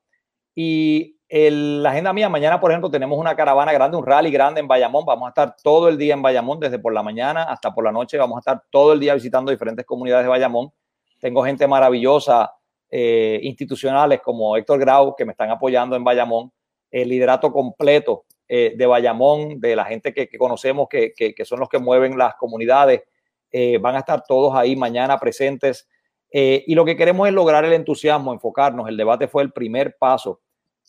Y 0.54 1.16
el- 1.26 1.82
la 1.82 1.90
agenda 1.92 2.12
mía, 2.12 2.28
mañana, 2.28 2.60
por 2.60 2.70
ejemplo, 2.70 2.90
tenemos 2.90 3.18
una 3.18 3.34
caravana 3.34 3.72
grande, 3.72 3.96
un 3.96 4.04
rally 4.04 4.30
grande 4.30 4.60
en 4.60 4.68
Bayamón. 4.68 5.06
Vamos 5.06 5.24
a 5.26 5.30
estar 5.30 5.56
todo 5.62 5.88
el 5.88 5.96
día 5.96 6.12
en 6.12 6.20
Bayamón, 6.20 6.60
desde 6.60 6.78
por 6.78 6.92
la 6.92 7.02
mañana 7.02 7.44
hasta 7.44 7.72
por 7.74 7.82
la 7.82 7.92
noche. 7.92 8.18
Vamos 8.18 8.36
a 8.36 8.40
estar 8.40 8.62
todo 8.70 8.92
el 8.92 9.00
día 9.00 9.14
visitando 9.14 9.50
diferentes 9.50 9.86
comunidades 9.86 10.26
de 10.26 10.28
Bayamón. 10.28 10.70
Tengo 11.18 11.42
gente 11.44 11.66
maravillosa, 11.66 12.52
eh, 12.92 13.40
institucionales 13.42 14.20
como 14.20 14.56
Héctor 14.56 14.78
Grau, 14.78 15.16
que 15.16 15.24
me 15.24 15.32
están 15.32 15.50
apoyando 15.50 15.96
en 15.96 16.04
Bayamón. 16.04 16.52
El 16.90 17.08
liderato 17.08 17.50
completo 17.50 18.26
eh, 18.46 18.74
de 18.76 18.86
Bayamón, 18.86 19.58
de 19.58 19.74
la 19.74 19.86
gente 19.86 20.12
que, 20.12 20.28
conocemos, 20.38 20.86
que, 20.88 21.12
que- 21.16 21.44
son 21.44 21.58
los 21.58 21.68
que 21.68 21.78
mueven 21.78 22.16
las 22.18 22.34
comunidades. 22.34 23.02
Eh, 23.50 23.78
van 23.78 23.96
a 23.96 24.00
estar 24.00 24.22
todos 24.28 24.54
ahí 24.54 24.76
mañana 24.76 25.18
presentes. 25.18 25.88
Y 26.34 26.74
lo 26.74 26.84
que 26.84 26.96
queremos 26.96 27.28
es 27.28 27.34
lograr 27.34 27.64
el 27.64 27.72
entusiasmo, 27.74 28.32
enfocarnos. 28.32 28.88
El 28.88 28.96
debate 28.96 29.28
fue 29.28 29.42
el 29.42 29.52
primer 29.52 29.96
paso. 29.98 30.40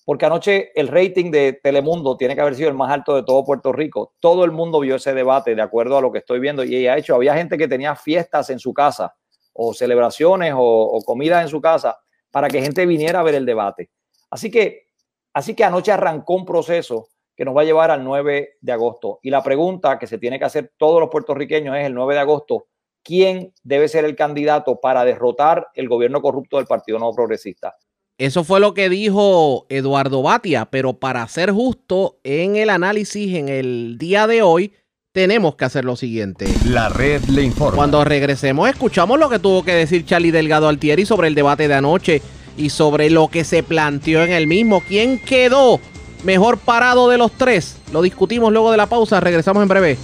Porque 0.06 0.26
anoche 0.26 0.72
el 0.76 0.90
rating 0.90 1.32
de 1.32 1.54
Telemundo 1.64 2.18
tiene 2.18 2.36
que 2.36 2.42
haber 2.42 2.56
sido 2.56 2.70
el 2.70 2.76
más 2.76 2.92
alto 2.92 3.16
de 3.16 3.24
todo 3.24 3.46
Puerto 3.46 3.72
Rico. 3.72 4.14
Todo 4.20 4.44
el 4.44 4.52
mundo 4.52 4.82
vio 4.82 4.96
ese 4.96 5.14
debate, 5.14 5.56
de 5.56 5.62
acuerdo 5.62 5.98
a 5.98 6.02
lo 6.02 6.12
que 6.12 6.20
estoy 6.20 6.40
viendo. 6.40 6.64
Y 6.64 6.84
de 6.84 6.98
hecho, 6.98 7.16
había 7.16 7.36
gente 7.36 7.58
que 7.58 7.68
tenía 7.70 7.96
fiestas 7.96 8.50
en 8.50 8.60
su 8.60 8.74
casa, 8.74 9.16
o 9.54 9.74
celebraciones, 9.74 10.54
o, 10.56 10.60
o 10.60 11.02
comidas 11.04 11.44
en 11.44 11.50
su 11.50 11.62
casa, 11.62 11.98
para 12.32 12.48
que 12.50 12.62
gente 12.62 12.86
viniera 12.86 13.20
a 13.20 13.24
ver 13.24 13.36
el 13.36 13.46
debate. 13.46 13.90
Así 14.30 14.50
que, 14.50 14.88
así 15.34 15.56
que 15.56 15.64
anoche 15.64 15.92
arrancó 15.92 16.34
un 16.34 16.46
proceso 16.46 17.10
que 17.36 17.46
nos 17.46 17.56
va 17.56 17.62
a 17.62 17.66
llevar 17.66 17.92
al 17.92 18.04
9 18.04 18.58
de 18.62 18.72
agosto. 18.72 19.20
Y 19.22 19.30
la 19.30 19.44
pregunta 19.44 19.98
que 19.98 20.08
se 20.08 20.18
tiene 20.18 20.40
que 20.40 20.46
hacer 20.46 20.74
todos 20.78 21.00
los 21.00 21.10
puertorriqueños 21.10 21.76
es 21.78 21.86
el 21.86 21.94
9 21.94 22.14
de 22.14 22.20
agosto, 22.20 22.68
¿quién 23.04 23.54
debe 23.64 23.88
ser 23.88 24.06
el 24.06 24.16
candidato 24.16 24.80
para 24.80 25.04
derrotar 25.06 25.68
el 25.74 25.90
gobierno 25.90 26.22
corrupto 26.22 26.58
del 26.58 26.68
Partido 26.68 27.00
Nuevo 27.00 27.16
Progresista? 27.16 27.76
Eso 28.18 28.44
fue 28.44 28.60
lo 28.60 28.76
que 28.76 28.90
dijo 28.90 29.66
Eduardo 29.70 30.22
Batia, 30.22 30.66
pero 30.66 30.94
para 30.94 31.28
ser 31.28 31.52
justo 31.52 32.20
en 32.24 32.56
el 32.56 32.70
análisis 32.70 33.36
en 33.36 33.50
el 33.50 33.98
día 33.98 34.28
de 34.28 34.44
hoy, 34.44 34.74
tenemos 35.14 35.54
que 35.54 35.66
hacer 35.66 35.86
lo 35.86 35.96
siguiente. 35.96 36.48
La 36.66 36.90
red 36.90 37.24
le 37.26 37.44
informa. 37.44 37.76
Cuando 37.76 38.04
regresemos, 38.04 38.68
escuchamos 38.68 39.20
lo 39.20 39.30
que 39.30 39.38
tuvo 39.38 39.64
que 39.64 39.74
decir 39.74 40.06
Charlie 40.06 40.32
Delgado 40.32 40.68
Altieri 40.68 41.06
sobre 41.06 41.28
el 41.28 41.36
debate 41.36 41.68
de 41.68 41.76
anoche 41.76 42.22
y 42.58 42.72
sobre 42.72 43.12
lo 43.12 43.28
que 43.28 43.44
se 43.44 43.62
planteó 43.62 44.24
en 44.24 44.32
el 44.32 44.48
mismo. 44.48 44.82
¿Quién 44.88 45.20
quedó 45.20 45.80
mejor 46.24 46.58
parado 46.58 47.10
de 47.10 47.20
los 47.20 47.32
tres? 47.32 47.78
Lo 47.92 48.02
discutimos 48.02 48.52
luego 48.52 48.72
de 48.72 48.78
la 48.78 48.88
pausa. 48.88 49.20
Regresamos 49.20 49.62
en 49.62 49.70
breve. 49.70 49.98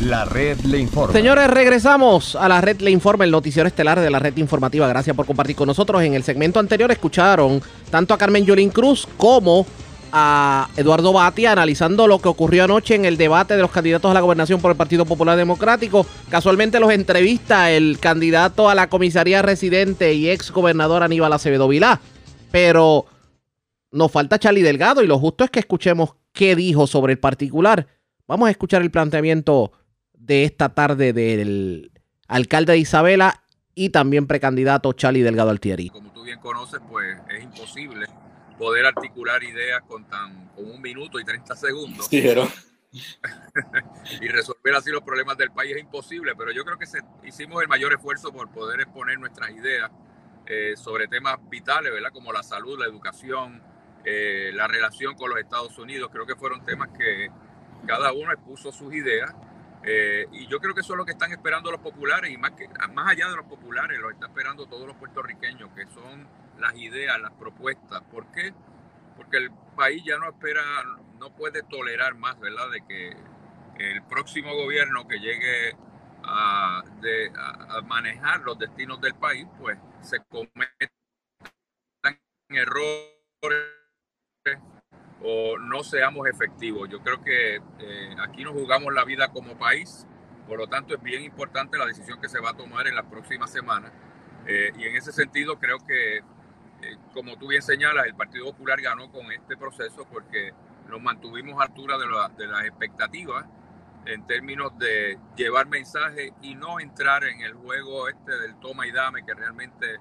La 0.00 0.24
red 0.24 0.60
le 0.60 0.78
informa. 0.78 1.12
Señores, 1.12 1.50
regresamos 1.50 2.36
a 2.36 2.48
la 2.48 2.60
red 2.60 2.80
Le 2.80 2.90
Informa, 2.92 3.24
el 3.24 3.32
noticiero 3.32 3.66
estelar 3.66 3.98
de 3.98 4.10
la 4.10 4.20
red 4.20 4.36
informativa. 4.36 4.86
Gracias 4.86 5.16
por 5.16 5.26
compartir 5.26 5.56
con 5.56 5.66
nosotros. 5.66 6.02
En 6.02 6.14
el 6.14 6.22
segmento 6.22 6.60
anterior 6.60 6.92
escucharon 6.92 7.60
tanto 7.90 8.14
a 8.14 8.18
Carmen 8.18 8.46
Yolín 8.46 8.70
Cruz 8.70 9.08
como 9.16 9.66
a 10.12 10.68
Eduardo 10.76 11.12
Batia 11.12 11.50
analizando 11.50 12.06
lo 12.06 12.20
que 12.20 12.28
ocurrió 12.28 12.64
anoche 12.64 12.94
en 12.94 13.04
el 13.06 13.16
debate 13.16 13.56
de 13.56 13.62
los 13.62 13.72
candidatos 13.72 14.08
a 14.10 14.14
la 14.14 14.20
gobernación 14.20 14.60
por 14.60 14.70
el 14.70 14.76
Partido 14.76 15.04
Popular 15.04 15.36
Democrático. 15.36 16.06
Casualmente 16.30 16.78
los 16.78 16.92
entrevista 16.92 17.72
el 17.72 17.98
candidato 17.98 18.70
a 18.70 18.76
la 18.76 18.88
comisaría 18.88 19.42
residente 19.42 20.14
y 20.14 20.30
ex 20.30 20.52
gobernador 20.52 21.02
Aníbal 21.02 21.32
Acevedo 21.32 21.66
Vilá. 21.66 22.00
Pero 22.52 23.06
nos 23.90 24.12
falta 24.12 24.38
Charlie 24.38 24.62
Delgado 24.62 25.02
y 25.02 25.08
lo 25.08 25.18
justo 25.18 25.42
es 25.42 25.50
que 25.50 25.58
escuchemos 25.58 26.14
qué 26.32 26.54
dijo 26.54 26.86
sobre 26.86 27.14
el 27.14 27.18
particular. 27.18 27.88
Vamos 28.28 28.46
a 28.46 28.50
escuchar 28.50 28.82
el 28.82 28.90
planteamiento 28.90 29.72
de 30.28 30.44
esta 30.44 30.68
tarde 30.68 31.12
del 31.12 31.90
alcalde 32.28 32.74
de 32.74 32.78
Isabela 32.78 33.42
y 33.74 33.88
también 33.88 34.26
precandidato 34.26 34.92
Charlie 34.92 35.22
Delgado 35.22 35.50
Altieri. 35.50 35.88
Como 35.88 36.12
tú 36.12 36.22
bien 36.22 36.38
conoces, 36.38 36.80
pues 36.88 37.16
es 37.30 37.42
imposible 37.42 38.06
poder 38.58 38.86
articular 38.86 39.42
ideas 39.42 39.82
con 39.88 40.04
tan 40.04 40.48
con 40.48 40.70
un 40.70 40.82
minuto 40.82 41.18
y 41.18 41.24
30 41.24 41.56
segundos. 41.56 42.06
Sí, 42.06 42.20
pero... 42.22 42.46
y 44.20 44.28
resolver 44.28 44.74
así 44.74 44.90
los 44.90 45.02
problemas 45.02 45.36
del 45.36 45.50
país 45.50 45.76
es 45.76 45.82
imposible, 45.82 46.34
pero 46.36 46.52
yo 46.52 46.64
creo 46.64 46.78
que 46.78 46.86
se, 46.86 47.00
hicimos 47.24 47.62
el 47.62 47.68
mayor 47.68 47.92
esfuerzo 47.92 48.32
por 48.32 48.50
poder 48.50 48.80
exponer 48.80 49.18
nuestras 49.18 49.50
ideas 49.50 49.90
eh, 50.46 50.74
sobre 50.76 51.06
temas 51.06 51.36
vitales, 51.48 51.92
¿verdad? 51.92 52.10
Como 52.12 52.32
la 52.32 52.42
salud, 52.42 52.78
la 52.78 52.86
educación, 52.86 53.62
eh, 54.04 54.50
la 54.54 54.66
relación 54.66 55.14
con 55.14 55.30
los 55.30 55.38
Estados 55.38 55.78
Unidos. 55.78 56.10
Creo 56.12 56.26
que 56.26 56.34
fueron 56.34 56.64
temas 56.64 56.88
que 56.96 57.30
cada 57.86 58.12
uno 58.12 58.32
expuso 58.32 58.72
sus 58.72 58.92
ideas. 58.94 59.34
Eh, 59.90 60.28
y 60.32 60.46
yo 60.48 60.60
creo 60.60 60.74
que 60.74 60.82
eso 60.82 60.92
es 60.92 60.98
lo 60.98 61.06
que 61.06 61.12
están 61.12 61.32
esperando 61.32 61.70
los 61.70 61.80
populares 61.80 62.30
y 62.30 62.36
más, 62.36 62.50
que, 62.50 62.68
más 62.92 63.08
allá 63.08 63.30
de 63.30 63.36
los 63.36 63.46
populares, 63.46 63.98
lo 63.98 64.10
están 64.10 64.28
esperando 64.28 64.66
todos 64.66 64.86
los 64.86 64.94
puertorriqueños, 64.98 65.70
que 65.74 65.86
son 65.86 66.28
las 66.58 66.74
ideas, 66.76 67.18
las 67.18 67.32
propuestas. 67.32 68.02
¿Por 68.02 68.30
qué? 68.32 68.52
Porque 69.16 69.38
el 69.38 69.50
país 69.74 70.02
ya 70.04 70.18
no 70.18 70.28
espera, 70.28 70.62
no 71.18 71.34
puede 71.34 71.62
tolerar 71.62 72.16
más, 72.16 72.38
¿verdad? 72.38 72.70
De 72.70 72.84
que 72.84 73.16
el 73.78 74.02
próximo 74.02 74.54
gobierno 74.54 75.08
que 75.08 75.20
llegue 75.20 75.74
a, 76.22 76.82
a 76.82 77.80
manejar 77.80 78.40
los 78.42 78.58
destinos 78.58 79.00
del 79.00 79.14
país, 79.14 79.46
pues 79.58 79.78
se 80.02 80.22
cometan 80.28 80.90
errores 82.50 83.08
o 85.22 85.58
no 85.58 85.82
seamos 85.82 86.28
efectivos. 86.28 86.88
Yo 86.88 87.00
creo 87.00 87.22
que 87.22 87.56
eh, 87.56 88.16
aquí 88.20 88.44
nos 88.44 88.52
jugamos 88.52 88.92
la 88.92 89.04
vida 89.04 89.28
como 89.28 89.58
país, 89.58 90.06
por 90.46 90.58
lo 90.58 90.68
tanto 90.68 90.94
es 90.94 91.02
bien 91.02 91.22
importante 91.22 91.76
la 91.76 91.86
decisión 91.86 92.20
que 92.20 92.28
se 92.28 92.40
va 92.40 92.50
a 92.50 92.56
tomar 92.56 92.86
en 92.86 92.94
las 92.94 93.06
próximas 93.06 93.50
semanas. 93.50 93.92
Eh, 94.46 94.72
y 94.78 94.84
en 94.84 94.96
ese 94.96 95.12
sentido 95.12 95.58
creo 95.58 95.78
que, 95.86 96.18
eh, 96.18 96.22
como 97.12 97.36
tú 97.36 97.48
bien 97.48 97.62
señalas, 97.62 98.06
el 98.06 98.14
Partido 98.14 98.46
Popular 98.46 98.80
ganó 98.80 99.10
con 99.10 99.30
este 99.32 99.56
proceso 99.56 100.06
porque 100.10 100.52
nos 100.88 101.02
mantuvimos 101.02 101.60
a 101.60 101.64
altura 101.64 101.98
de, 101.98 102.46
las 102.46 102.64
expectativas 102.64 103.44
en 104.06 104.26
términos 104.26 104.78
de 104.78 105.18
llevar 105.36 105.66
mensajes 105.66 106.32
y 106.40 106.54
no 106.54 106.80
entrar 106.80 107.24
en 107.24 107.42
el 107.42 107.52
juego 107.54 108.08
este 108.08 108.38
del 108.38 108.58
toma 108.58 108.86
y 108.86 108.92
dame, 108.92 109.22
que 109.26 109.34
realmente 109.34 109.98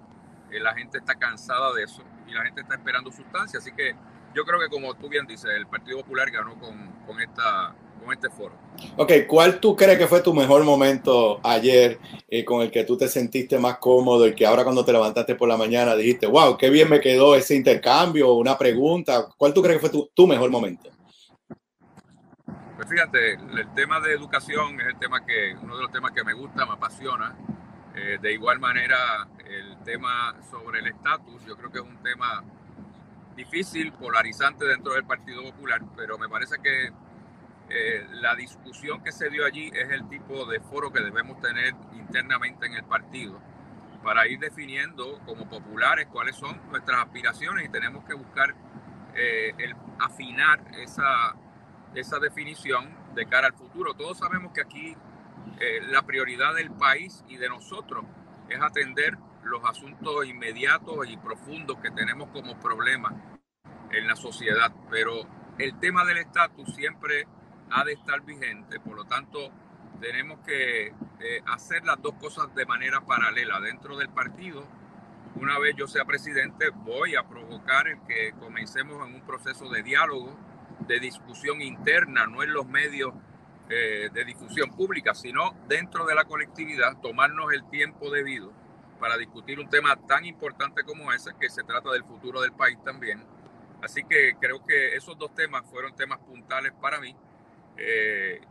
la 0.50 0.74
gente 0.76 1.00
está 1.00 1.16
cansada 1.16 1.74
de 1.74 1.84
eso 1.84 2.04
y 2.26 2.32
la 2.32 2.46
gente 2.46 2.62
está 2.62 2.76
esperando 2.76 3.12
sustancia. 3.12 3.60
Así 3.60 3.74
que 3.74 3.98
yo 4.38 4.46
creo 4.46 4.60
que 4.60 4.70
como 4.70 4.94
tú 4.94 5.10
bien 5.10 5.26
dices, 5.26 5.50
el 5.56 5.66
Partido 5.66 5.98
Popular 5.98 6.30
ganó 6.30 6.54
con, 6.60 6.92
con, 7.08 7.20
esta, 7.20 7.74
con 8.00 8.14
este 8.14 8.30
foro. 8.30 8.56
Ok, 8.96 9.12
¿cuál 9.28 9.60
tú 9.60 9.76
crees 9.76 9.98
que 9.98 10.06
fue 10.06 10.22
tu 10.22 10.32
mejor 10.32 10.64
momento 10.64 11.40
ayer 11.44 11.98
eh, 12.30 12.46
con 12.46 12.62
el 12.62 12.70
que 12.70 12.84
tú 12.84 12.96
te 12.96 13.08
sentiste 13.08 13.58
más 13.58 13.80
cómodo 13.80 14.28
y 14.28 14.36
que 14.36 14.46
ahora 14.46 14.64
cuando 14.64 14.86
te 14.86 14.94
levantaste 14.94 15.34
por 15.34 15.50
la 15.50 15.58
mañana 15.58 15.96
dijiste, 15.96 16.28
wow, 16.28 16.56
qué 16.56 16.70
bien 16.70 16.88
me 16.88 17.02
quedó 17.02 17.36
ese 17.36 17.56
intercambio, 17.56 18.34
una 18.34 18.56
pregunta? 18.56 19.28
¿Cuál 19.36 19.56
tú 19.56 19.64
crees 19.64 19.78
que 19.78 19.88
fue 19.88 19.90
tu, 19.90 20.08
tu 20.14 20.28
mejor 20.28 20.52
momento? 20.52 20.92
Pues 22.76 22.88
fíjate, 22.88 23.34
el 23.34 23.74
tema 23.74 24.00
de 24.00 24.14
educación 24.14 24.80
es 24.82 24.88
el 24.88 25.00
tema 25.00 25.26
que, 25.26 25.56
uno 25.64 25.78
de 25.78 25.82
los 25.82 25.92
temas 25.92 26.12
que 26.12 26.24
me 26.24 26.34
gusta, 26.34 26.64
me 26.64 26.74
apasiona. 26.74 27.36
Eh, 27.96 28.20
de 28.22 28.34
igual 28.34 28.60
manera, 28.60 29.28
el 29.50 29.82
tema 29.84 30.36
sobre 30.52 30.82
el 30.82 30.86
estatus, 30.86 31.44
yo 31.48 31.58
creo 31.58 31.72
que 31.72 31.80
es 31.80 31.84
un 31.84 31.98
tema 32.04 32.44
difícil, 33.38 33.94
polarizante 33.94 34.66
dentro 34.66 34.94
del 34.94 35.06
Partido 35.06 35.44
Popular, 35.44 35.82
pero 35.96 36.18
me 36.18 36.28
parece 36.28 36.58
que 36.62 36.92
eh, 37.70 38.08
la 38.14 38.36
discusión 38.36 39.04
que 39.04 39.12
se 39.12 39.30
dio 39.30 39.46
allí 39.46 39.72
es 39.74 39.90
el 39.92 40.10
tipo 40.10 40.46
de 40.46 40.60
foro 40.60 40.92
que 40.92 41.02
debemos 41.02 41.40
tener 41.40 41.74
internamente 41.94 42.66
en 42.66 42.74
el 42.74 42.84
partido 42.84 43.40
para 44.04 44.28
ir 44.28 44.40
definiendo 44.40 45.20
como 45.26 45.48
populares 45.48 46.08
cuáles 46.08 46.36
son 46.36 46.60
nuestras 46.70 47.00
aspiraciones 47.00 47.66
y 47.66 47.70
tenemos 47.70 48.04
que 48.06 48.14
buscar 48.14 48.56
eh, 49.16 49.54
afinar 50.00 50.60
esa, 50.78 51.36
esa 51.94 52.20
definición 52.20 52.90
de 53.16 53.26
cara 53.28 53.48
al 53.48 53.54
futuro. 53.54 53.94
Todos 53.94 54.18
sabemos 54.18 54.52
que 54.54 54.62
aquí 54.62 54.96
eh, 55.60 55.82
la 55.88 56.02
prioridad 56.04 56.56
del 56.56 56.72
país 56.72 57.24
y 57.28 57.38
de 57.38 57.50
nosotros 57.50 58.06
es 58.50 58.62
atender 58.62 59.18
los 59.48 59.64
asuntos 59.66 60.26
inmediatos 60.26 61.08
y 61.10 61.18
profundos 61.18 61.78
que 61.80 61.92
tenemos 61.92 62.30
como 62.30 62.60
problemas 62.60 63.14
en 63.92 64.08
la 64.08 64.16
sociedad, 64.16 64.72
pero 64.90 65.28
el 65.58 65.80
tema 65.80 66.06
del 66.06 66.18
estatus 66.18 66.76
siempre 66.76 67.28
ha 67.72 67.84
de 67.84 67.94
estar 67.94 68.22
vigente, 68.22 68.80
por 68.80 68.96
lo 68.96 69.06
tanto 69.06 69.52
tenemos 70.00 70.40
que 70.46 70.88
eh, 70.88 71.42
hacer 71.48 71.84
las 71.86 72.02
dos 72.02 72.14
cosas 72.16 72.54
de 72.54 72.66
manera 72.66 73.02
paralela 73.02 73.60
dentro 73.60 73.98
del 73.98 74.10
partido. 74.10 74.64
Una 75.36 75.58
vez 75.60 75.76
yo 75.76 75.88
sea 75.88 76.06
presidente, 76.06 76.70
voy 76.70 77.16
a 77.16 77.28
provocar 77.28 77.88
el 77.88 78.00
que 78.08 78.34
comencemos 78.40 79.08
en 79.08 79.16
un 79.16 79.22
proceso 79.22 79.70
de 79.70 79.84
diálogo, 79.84 80.38
de 80.88 81.00
discusión 81.00 81.62
interna, 81.62 82.28
no 82.28 82.44
en 82.44 82.54
los 82.54 82.68
medios 82.68 83.14
eh, 83.70 84.10
de 84.14 84.26
difusión 84.26 84.72
pública, 84.76 85.14
sino 85.14 85.56
dentro 85.68 86.06
de 86.06 86.16
la 86.16 86.26
colectividad, 86.26 87.00
tomarnos 87.02 87.52
el 87.54 87.68
tiempo 87.70 88.12
debido 88.12 88.54
para 88.98 89.18
discutir 89.18 89.60
un 89.60 89.70
tema 89.70 89.96
tan 90.08 90.26
importante 90.26 90.84
como 90.84 91.12
ese, 91.14 91.32
que 91.40 91.50
se 91.50 91.64
trata 91.64 91.92
del 91.92 92.04
futuro 92.04 92.42
del 92.42 92.52
país 92.54 92.78
también. 92.84 93.24
Así 93.82 94.04
que 94.04 94.36
creo 94.40 94.66
que 94.66 94.96
esos 94.96 95.18
dos 95.18 95.34
temas 95.36 95.64
fueron 95.70 95.96
temas 95.96 96.20
puntales 96.20 96.74
para 96.82 97.00
mí 97.00 97.16
eh, 97.78 98.42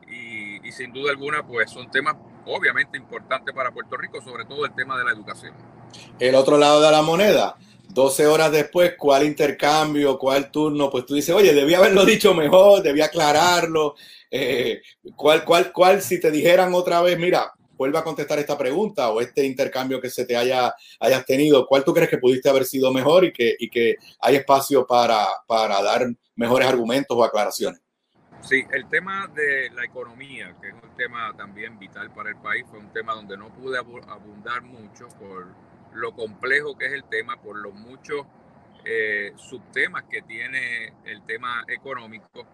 y, 0.62 0.70
sin 0.70 0.92
duda 0.92 1.10
alguna 1.10 1.44
pues 1.44 1.70
son 1.70 1.90
temas 1.90 2.16
obviamente 2.44 2.96
importantes 2.96 3.54
para 3.54 3.72
Puerto 3.72 3.96
Rico, 3.96 4.20
sobre 4.22 4.44
todo 4.44 4.64
el 4.64 4.74
tema 4.74 4.96
de 4.96 5.04
la 5.04 5.10
educación. 5.10 5.52
El 6.18 6.34
otro 6.34 6.58
lado 6.58 6.80
de 6.80 6.92
la 6.92 7.02
moneda, 7.02 7.56
12 7.88 8.26
horas 8.26 8.52
después, 8.52 8.94
¿cuál 8.96 9.24
intercambio, 9.24 10.18
cuál 10.18 10.50
turno? 10.50 10.90
Pues 10.90 11.06
tú 11.06 11.14
dices, 11.14 11.34
oye, 11.34 11.54
debía 11.54 11.78
haberlo 11.78 12.04
dicho 12.04 12.34
mejor, 12.34 12.82
debía 12.82 13.06
aclararlo. 13.06 13.96
Eh, 14.30 14.82
¿cuál, 15.16 15.44
cuál, 15.44 15.72
cuál, 15.72 16.02
si 16.02 16.20
te 16.20 16.30
dijeran 16.30 16.74
otra 16.74 17.00
vez, 17.00 17.18
mira, 17.18 17.52
vuelva 17.76 18.00
a 18.00 18.04
contestar 18.04 18.38
esta 18.38 18.56
pregunta 18.56 19.10
o 19.10 19.20
este 19.20 19.44
intercambio 19.44 20.00
que 20.00 20.10
se 20.10 20.24
te 20.24 20.36
haya 20.36 20.74
hayas 21.00 21.24
tenido, 21.24 21.66
¿cuál 21.66 21.84
tú 21.84 21.92
crees 21.92 22.10
que 22.10 22.18
pudiste 22.18 22.48
haber 22.48 22.64
sido 22.64 22.92
mejor 22.92 23.24
y 23.24 23.32
que, 23.32 23.56
y 23.58 23.68
que 23.68 23.96
hay 24.20 24.36
espacio 24.36 24.86
para, 24.86 25.26
para 25.46 25.82
dar 25.82 26.06
mejores 26.34 26.68
argumentos 26.68 27.16
o 27.16 27.24
aclaraciones? 27.24 27.80
Sí, 28.40 28.64
el 28.72 28.88
tema 28.88 29.26
de 29.34 29.70
la 29.70 29.84
economía, 29.84 30.54
que 30.60 30.68
es 30.68 30.74
un 30.74 30.94
tema 30.96 31.34
también 31.36 31.78
vital 31.78 32.12
para 32.12 32.30
el 32.30 32.36
país, 32.36 32.64
fue 32.68 32.78
un 32.78 32.92
tema 32.92 33.14
donde 33.14 33.36
no 33.36 33.52
pude 33.52 33.78
abundar 33.78 34.62
mucho 34.62 35.08
por 35.18 35.48
lo 35.94 36.12
complejo 36.12 36.76
que 36.76 36.86
es 36.86 36.92
el 36.92 37.04
tema, 37.04 37.40
por 37.40 37.56
los 37.56 37.74
muchos 37.74 38.26
eh, 38.84 39.32
subtemas 39.36 40.04
que 40.04 40.22
tiene 40.22 40.92
el 41.04 41.24
tema 41.24 41.64
económico. 41.66 42.46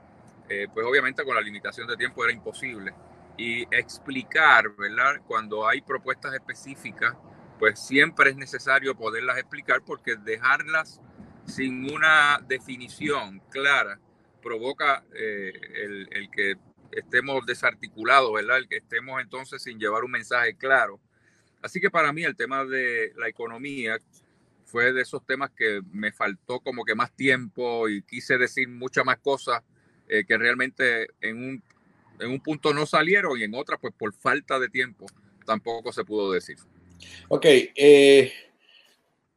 Eh, 0.49 0.66
pues 0.73 0.86
obviamente 0.86 1.24
con 1.24 1.35
la 1.35 1.40
limitación 1.40 1.86
de 1.86 1.97
tiempo 1.97 2.24
era 2.24 2.32
imposible 2.32 2.93
y 3.36 3.62
explicar, 3.74 4.74
¿verdad? 4.76 5.20
Cuando 5.26 5.66
hay 5.66 5.80
propuestas 5.80 6.34
específicas, 6.34 7.16
pues 7.59 7.78
siempre 7.78 8.30
es 8.30 8.36
necesario 8.36 8.96
poderlas 8.96 9.38
explicar 9.38 9.82
porque 9.84 10.16
dejarlas 10.16 11.00
sin 11.46 11.92
una 11.92 12.40
definición 12.46 13.40
clara 13.50 13.98
provoca 14.42 15.04
eh, 15.14 15.52
el, 16.10 16.28
que 16.30 16.56
estemos 16.90 17.46
desarticulados, 17.46 18.32
¿verdad? 18.32 18.59
El 18.59 18.68
que 18.68 18.78
estemos 18.78 19.20
entonces 19.20 19.62
sin 19.62 19.78
llevar 19.78 20.04
un 20.04 20.10
mensaje 20.10 20.56
claro. 20.56 21.00
Así 21.62 21.80
que 21.80 21.90
para 21.90 22.12
mí 22.12 22.24
el 22.24 22.36
tema 22.36 22.64
de 22.64 23.12
la 23.16 23.28
economía 23.28 23.98
fue 24.64 24.92
de 24.92 25.02
esos 25.02 25.24
temas 25.24 25.50
que 25.50 25.80
me 25.92 26.12
faltó 26.12 26.60
como 26.60 26.84
que 26.84 26.94
más 26.94 27.12
tiempo 27.12 27.88
y 27.88 28.02
quise 28.02 28.38
decir 28.38 28.68
muchas 28.68 29.04
más 29.04 29.18
cosas 29.18 29.62
eh, 30.09 30.24
que 30.26 30.36
realmente 30.36 31.09
en 31.20 31.36
un 31.38 31.62
en 32.20 32.30
un 32.30 32.40
punto 32.40 32.72
no 32.72 32.86
salieron 32.86 33.39
y 33.39 33.44
en 33.44 33.55
otra, 33.55 33.78
pues 33.78 33.94
por 33.97 34.12
falta 34.14 34.59
de 34.59 34.68
tiempo, 34.68 35.06
tampoco 35.44 35.93
se 35.93 36.05
pudo 36.05 36.32
decir. 36.32 36.56
Ok, 37.28 37.44
eh, 37.47 38.32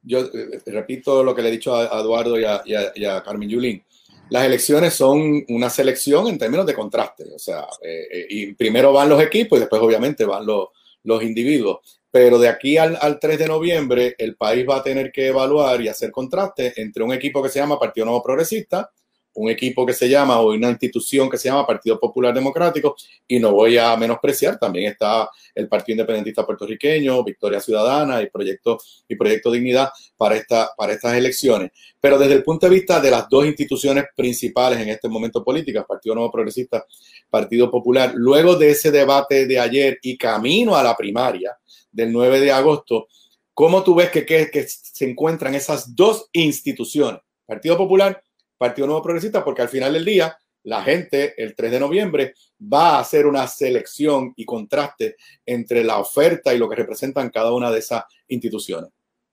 yo 0.04 0.20
eh, 0.20 0.62
repito 0.68 1.24
lo 1.24 1.36
que 1.36 1.42
le 1.42 1.50
he 1.50 1.54
dicho 1.54 1.76
a, 1.76 2.00
Eduardo 2.00 2.40
y 2.40 2.46
a, 2.46 3.24
Carmen 3.24 3.50
Yulín. 3.50 3.84
Las 4.30 4.46
elecciones 4.46 4.94
son 4.94 5.46
una 5.50 5.70
selección 5.70 6.28
en 6.28 6.38
términos 6.38 6.66
de 6.66 6.74
contraste, 6.74 7.26
o 7.34 7.38
sea, 7.38 7.68
eh, 7.82 8.26
y 8.30 8.54
primero 8.54 8.92
van 8.92 9.10
los 9.10 9.22
equipos 9.22 9.58
y 9.58 9.60
después 9.60 9.82
obviamente 9.82 10.26
van 10.26 10.46
los, 10.46 10.70
los 11.04 11.24
individuos. 11.24 12.02
Pero 12.10 12.40
de 12.40 12.48
aquí 12.48 12.78
al, 12.78 12.98
al, 13.00 13.20
3 13.20 13.38
de 13.38 13.48
noviembre, 13.48 14.16
el 14.18 14.36
país 14.36 14.66
va 14.68 14.78
a 14.78 14.84
tener 14.84 15.12
que 15.12 15.28
evaluar 15.28 15.82
y 15.82 15.90
hacer 15.90 16.12
contraste 16.12 16.74
entre 16.82 17.04
un 17.04 17.14
equipo 17.14 17.44
que 17.44 17.50
se 17.50 17.60
llama 17.60 17.78
Partido 17.78 18.06
Nuevo 18.06 18.24
Progresista, 18.24 18.90
un 19.36 19.50
equipo 19.50 19.86
que 19.86 19.94
se 19.94 20.10
llama 20.10 20.40
o 20.40 20.54
una 20.54 20.70
institución 20.70 21.30
que 21.30 21.38
se 21.38 21.50
llama 21.50 21.68
Partido 21.68 22.00
Popular 22.00 22.34
Democrático 22.34 22.96
y 23.28 23.40
no 23.40 23.52
voy 23.52 23.78
a 23.78 23.96
menospreciar, 23.98 24.58
también 24.58 24.92
está 24.92 25.30
el 25.54 25.68
Partido 25.68 25.96
Independentista 25.96 26.46
Puertorriqueño, 26.46 27.24
Victoria 27.24 27.60
Ciudadana 27.60 28.22
y 28.22 28.30
Proyecto, 28.30 28.78
y 29.08 29.16
Proyecto 29.16 29.52
Dignidad 29.52 29.90
para, 30.18 30.36
esta, 30.36 30.72
para 30.78 30.94
estas 30.94 31.16
elecciones. 31.16 31.72
Pero 32.00 32.18
desde 32.18 32.34
el 32.34 32.44
punto 32.44 32.68
de 32.68 32.76
vista 32.76 33.00
de 33.00 33.12
las 33.12 33.28
dos 33.30 33.46
instituciones 33.46 34.06
principales 34.16 34.80
en 34.80 34.90
este 34.90 35.10
momento 35.10 35.44
políticas, 35.44 35.86
Partido 35.88 36.16
Nuevo 36.16 36.32
Progresista, 36.32 36.86
Partido 37.30 37.70
Popular, 37.70 38.14
luego 38.16 38.56
de 38.56 38.72
ese 38.72 38.92
debate 38.92 39.46
de 39.46 39.60
ayer 39.60 40.00
y 40.02 40.18
camino 40.18 40.76
a 40.76 40.84
la 40.84 40.96
primaria 40.96 41.58
del 41.92 42.12
9 42.12 42.40
de 42.40 42.52
agosto, 42.52 43.08
¿cómo 43.54 43.84
tú 43.84 43.96
ves 43.96 44.10
que, 44.12 44.26
que, 44.26 44.50
que 44.50 44.66
se 44.68 45.10
encuentran 45.10 45.56
esas 45.56 45.96
dos 45.96 46.30
instituciones? 46.34 47.22
Partido 47.46 47.78
Popular 47.78 48.22
Partido 48.66 48.88
Nuevo 48.88 49.04
Progresista, 49.04 49.44
porque 49.44 49.62
al 49.62 49.70
final 49.70 49.94
del 49.94 50.04
día 50.04 50.36
la 50.64 50.82
gente 50.82 51.36
el 51.38 51.54
3 51.54 51.72
de 51.72 51.80
noviembre 51.80 52.34
va 52.60 52.96
a 52.96 53.00
hacer 53.00 53.28
una 53.28 53.46
selección 53.48 54.34
y 54.36 54.44
contraste 54.44 55.16
entre 55.46 55.84
la 55.84 56.00
oferta 56.00 56.52
y 56.52 56.58
lo 56.58 56.68
que 56.68 56.78
representan 56.78 57.30
cada 57.30 57.54
una 57.54 57.70
de 57.70 57.78
esas 57.78 58.06
instituciones. 58.28 58.90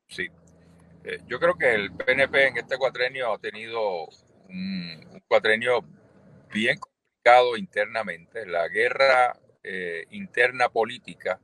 Sí. 0.09 0.29
Eh, 1.05 1.19
yo 1.27 1.41
creo 1.41 1.57
que 1.57 1.75
el 1.75 1.93
PNP 1.93 2.49
en 2.49 2.59
este 2.59 2.77
cuatrenio 2.77 3.33
ha 3.33 3.39
tenido 3.39 4.05
un, 4.51 5.07
un 5.11 5.23
cuatrenio 5.27 5.83
bien 6.53 6.79
complicado 6.79 7.57
internamente. 7.57 8.45
La 8.45 8.69
guerra 8.69 9.35
eh, 9.65 10.05
interna 10.11 10.69
política 10.69 11.41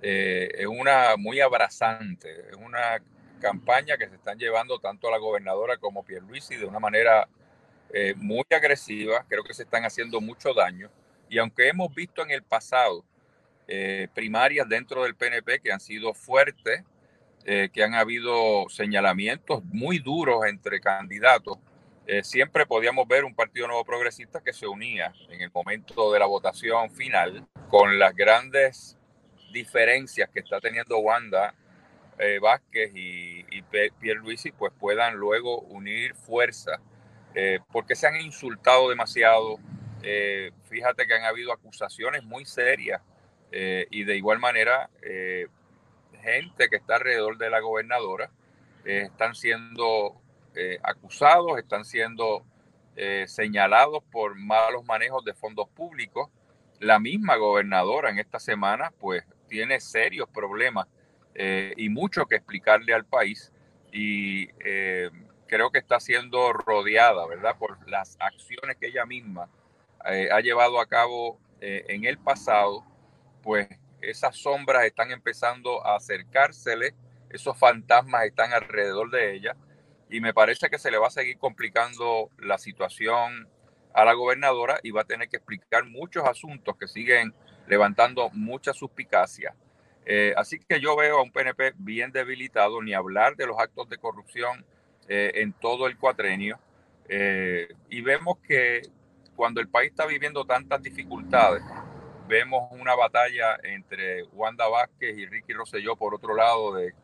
eh, 0.00 0.48
es 0.58 0.66
una 0.66 1.16
muy 1.16 1.38
abrazante, 1.40 2.48
es 2.50 2.56
una 2.56 3.00
campaña 3.42 3.98
que 3.98 4.08
se 4.08 4.14
están 4.14 4.38
llevando 4.38 4.78
tanto 4.78 5.08
a 5.08 5.10
la 5.10 5.18
gobernadora 5.18 5.76
como 5.76 6.04
Pierluisi 6.04 6.56
de 6.56 6.64
una 6.64 6.78
manera 6.78 7.28
eh, 7.92 8.14
muy 8.16 8.44
agresiva. 8.50 9.26
Creo 9.28 9.42
que 9.42 9.52
se 9.52 9.64
están 9.64 9.84
haciendo 9.84 10.20
mucho 10.20 10.54
daño. 10.54 10.88
Y 11.28 11.38
aunque 11.38 11.68
hemos 11.68 11.92
visto 11.94 12.22
en 12.22 12.30
el 12.30 12.42
pasado 12.42 13.04
eh, 13.66 14.08
primarias 14.14 14.68
dentro 14.68 15.02
del 15.02 15.16
PNP 15.16 15.60
que 15.60 15.72
han 15.72 15.80
sido 15.80 16.14
fuertes, 16.14 16.84
eh, 17.44 17.68
que 17.72 17.82
han 17.82 17.94
habido 17.94 18.68
señalamientos 18.68 19.64
muy 19.64 19.98
duros 19.98 20.46
entre 20.46 20.80
candidatos, 20.80 21.58
siempre 22.24 22.66
podíamos 22.66 23.06
ver 23.06 23.24
un 23.24 23.34
Partido 23.34 23.68
Nuevo 23.68 23.84
Progresista 23.84 24.42
que 24.42 24.52
se 24.52 24.66
unía 24.66 25.14
en 25.30 25.40
el 25.40 25.50
momento 25.50 26.12
de 26.12 26.18
la 26.18 26.26
votación 26.26 26.90
final 26.90 27.46
con 27.70 27.98
las 27.98 28.14
grandes 28.14 28.98
diferencias 29.52 30.28
que 30.28 30.40
está 30.40 30.60
teniendo 30.60 30.98
Wanda 30.98 31.54
eh, 32.18 32.38
Vázquez 32.40 32.92
y, 32.94 33.44
y 33.50 33.62
pues 34.52 34.72
puedan 34.78 35.16
luego 35.16 35.60
unir 35.62 36.14
fuerza, 36.14 36.78
eh, 37.34 37.60
porque 37.72 37.96
se 37.96 38.06
han 38.06 38.20
insultado 38.20 38.88
demasiado. 38.88 39.58
Eh, 40.02 40.52
fíjate 40.64 41.06
que 41.06 41.14
han 41.14 41.24
habido 41.24 41.52
acusaciones 41.52 42.24
muy 42.24 42.44
serias 42.44 43.00
y 43.54 44.04
de 44.04 44.16
igual 44.16 44.38
manera 44.38 44.88
gente 46.22 46.70
que 46.70 46.76
está 46.76 46.96
alrededor 46.96 47.36
de 47.36 47.50
la 47.50 47.60
gobernadora 47.60 48.30
están 48.82 49.34
siendo 49.34 50.18
acusados, 50.82 51.58
están 51.58 51.84
siendo 51.84 52.46
señalados 53.26 54.02
por 54.10 54.34
malos 54.34 54.86
manejos 54.86 55.22
de 55.26 55.34
fondos 55.34 55.68
públicos. 55.68 56.30
La 56.80 56.98
misma 56.98 57.36
gobernadora 57.36 58.08
en 58.08 58.18
esta 58.18 58.40
semana 58.40 58.90
pues 58.98 59.22
tiene 59.48 59.80
serios 59.80 60.30
problemas 60.30 60.86
eh, 61.34 61.72
y 61.76 61.88
mucho 61.88 62.26
que 62.26 62.36
explicarle 62.36 62.94
al 62.94 63.04
país 63.04 63.52
y 63.92 64.48
eh, 64.64 65.10
creo 65.46 65.70
que 65.70 65.78
está 65.78 66.00
siendo 66.00 66.52
rodeada, 66.52 67.26
¿verdad? 67.26 67.56
Por 67.58 67.88
las 67.88 68.16
acciones 68.20 68.76
que 68.78 68.88
ella 68.88 69.06
misma 69.06 69.48
eh, 70.06 70.28
ha 70.32 70.40
llevado 70.40 70.80
a 70.80 70.86
cabo 70.86 71.38
en 71.64 72.04
el 72.04 72.18
pasado, 72.18 72.84
pues 73.40 73.68
esas 74.00 74.36
sombras 74.36 74.84
están 74.84 75.12
empezando 75.12 75.86
a 75.86 75.94
acercársele, 75.94 76.92
esos 77.30 77.56
fantasmas 77.56 78.24
están 78.24 78.52
alrededor 78.52 79.12
de 79.12 79.32
ella 79.32 79.54
y 80.10 80.20
me 80.20 80.34
parece 80.34 80.68
que 80.68 80.78
se 80.78 80.90
le 80.90 80.98
va 80.98 81.06
a 81.06 81.10
seguir 81.10 81.38
complicando 81.38 82.30
la 82.38 82.58
situación 82.58 83.48
a 83.94 84.04
la 84.04 84.12
gobernadora 84.12 84.80
y 84.82 84.90
va 84.90 85.02
a 85.02 85.04
tener 85.04 85.28
que 85.28 85.36
explicar 85.36 85.84
muchos 85.84 86.24
asuntos 86.24 86.76
que 86.76 86.88
siguen 86.88 87.34
levantando 87.66 88.28
mucha 88.30 88.72
suspicacia. 88.72 89.54
Eh, 90.04 90.34
así 90.36 90.58
que 90.58 90.80
yo 90.80 90.96
veo 90.96 91.18
a 91.18 91.22
un 91.22 91.30
PNP 91.30 91.74
bien 91.76 92.10
debilitado, 92.12 92.82
ni 92.82 92.92
hablar 92.92 93.36
de 93.36 93.46
los 93.46 93.58
actos 93.58 93.88
de 93.88 93.98
corrupción 93.98 94.64
eh, 95.08 95.32
en 95.36 95.52
todo 95.52 95.86
el 95.86 95.96
cuatrenio. 95.96 96.58
Eh, 97.08 97.68
y 97.88 98.00
vemos 98.00 98.38
que 98.46 98.82
cuando 99.36 99.60
el 99.60 99.68
país 99.68 99.90
está 99.90 100.06
viviendo 100.06 100.44
tantas 100.44 100.82
dificultades, 100.82 101.62
vemos 102.26 102.70
una 102.72 102.94
batalla 102.94 103.58
entre 103.62 104.24
Wanda 104.24 104.68
Vázquez 104.68 105.16
y 105.16 105.26
Ricky 105.26 105.52
Rosselló 105.52 105.96
por 105.96 106.14
otro 106.14 106.34
lado 106.34 106.74
de 106.74 106.94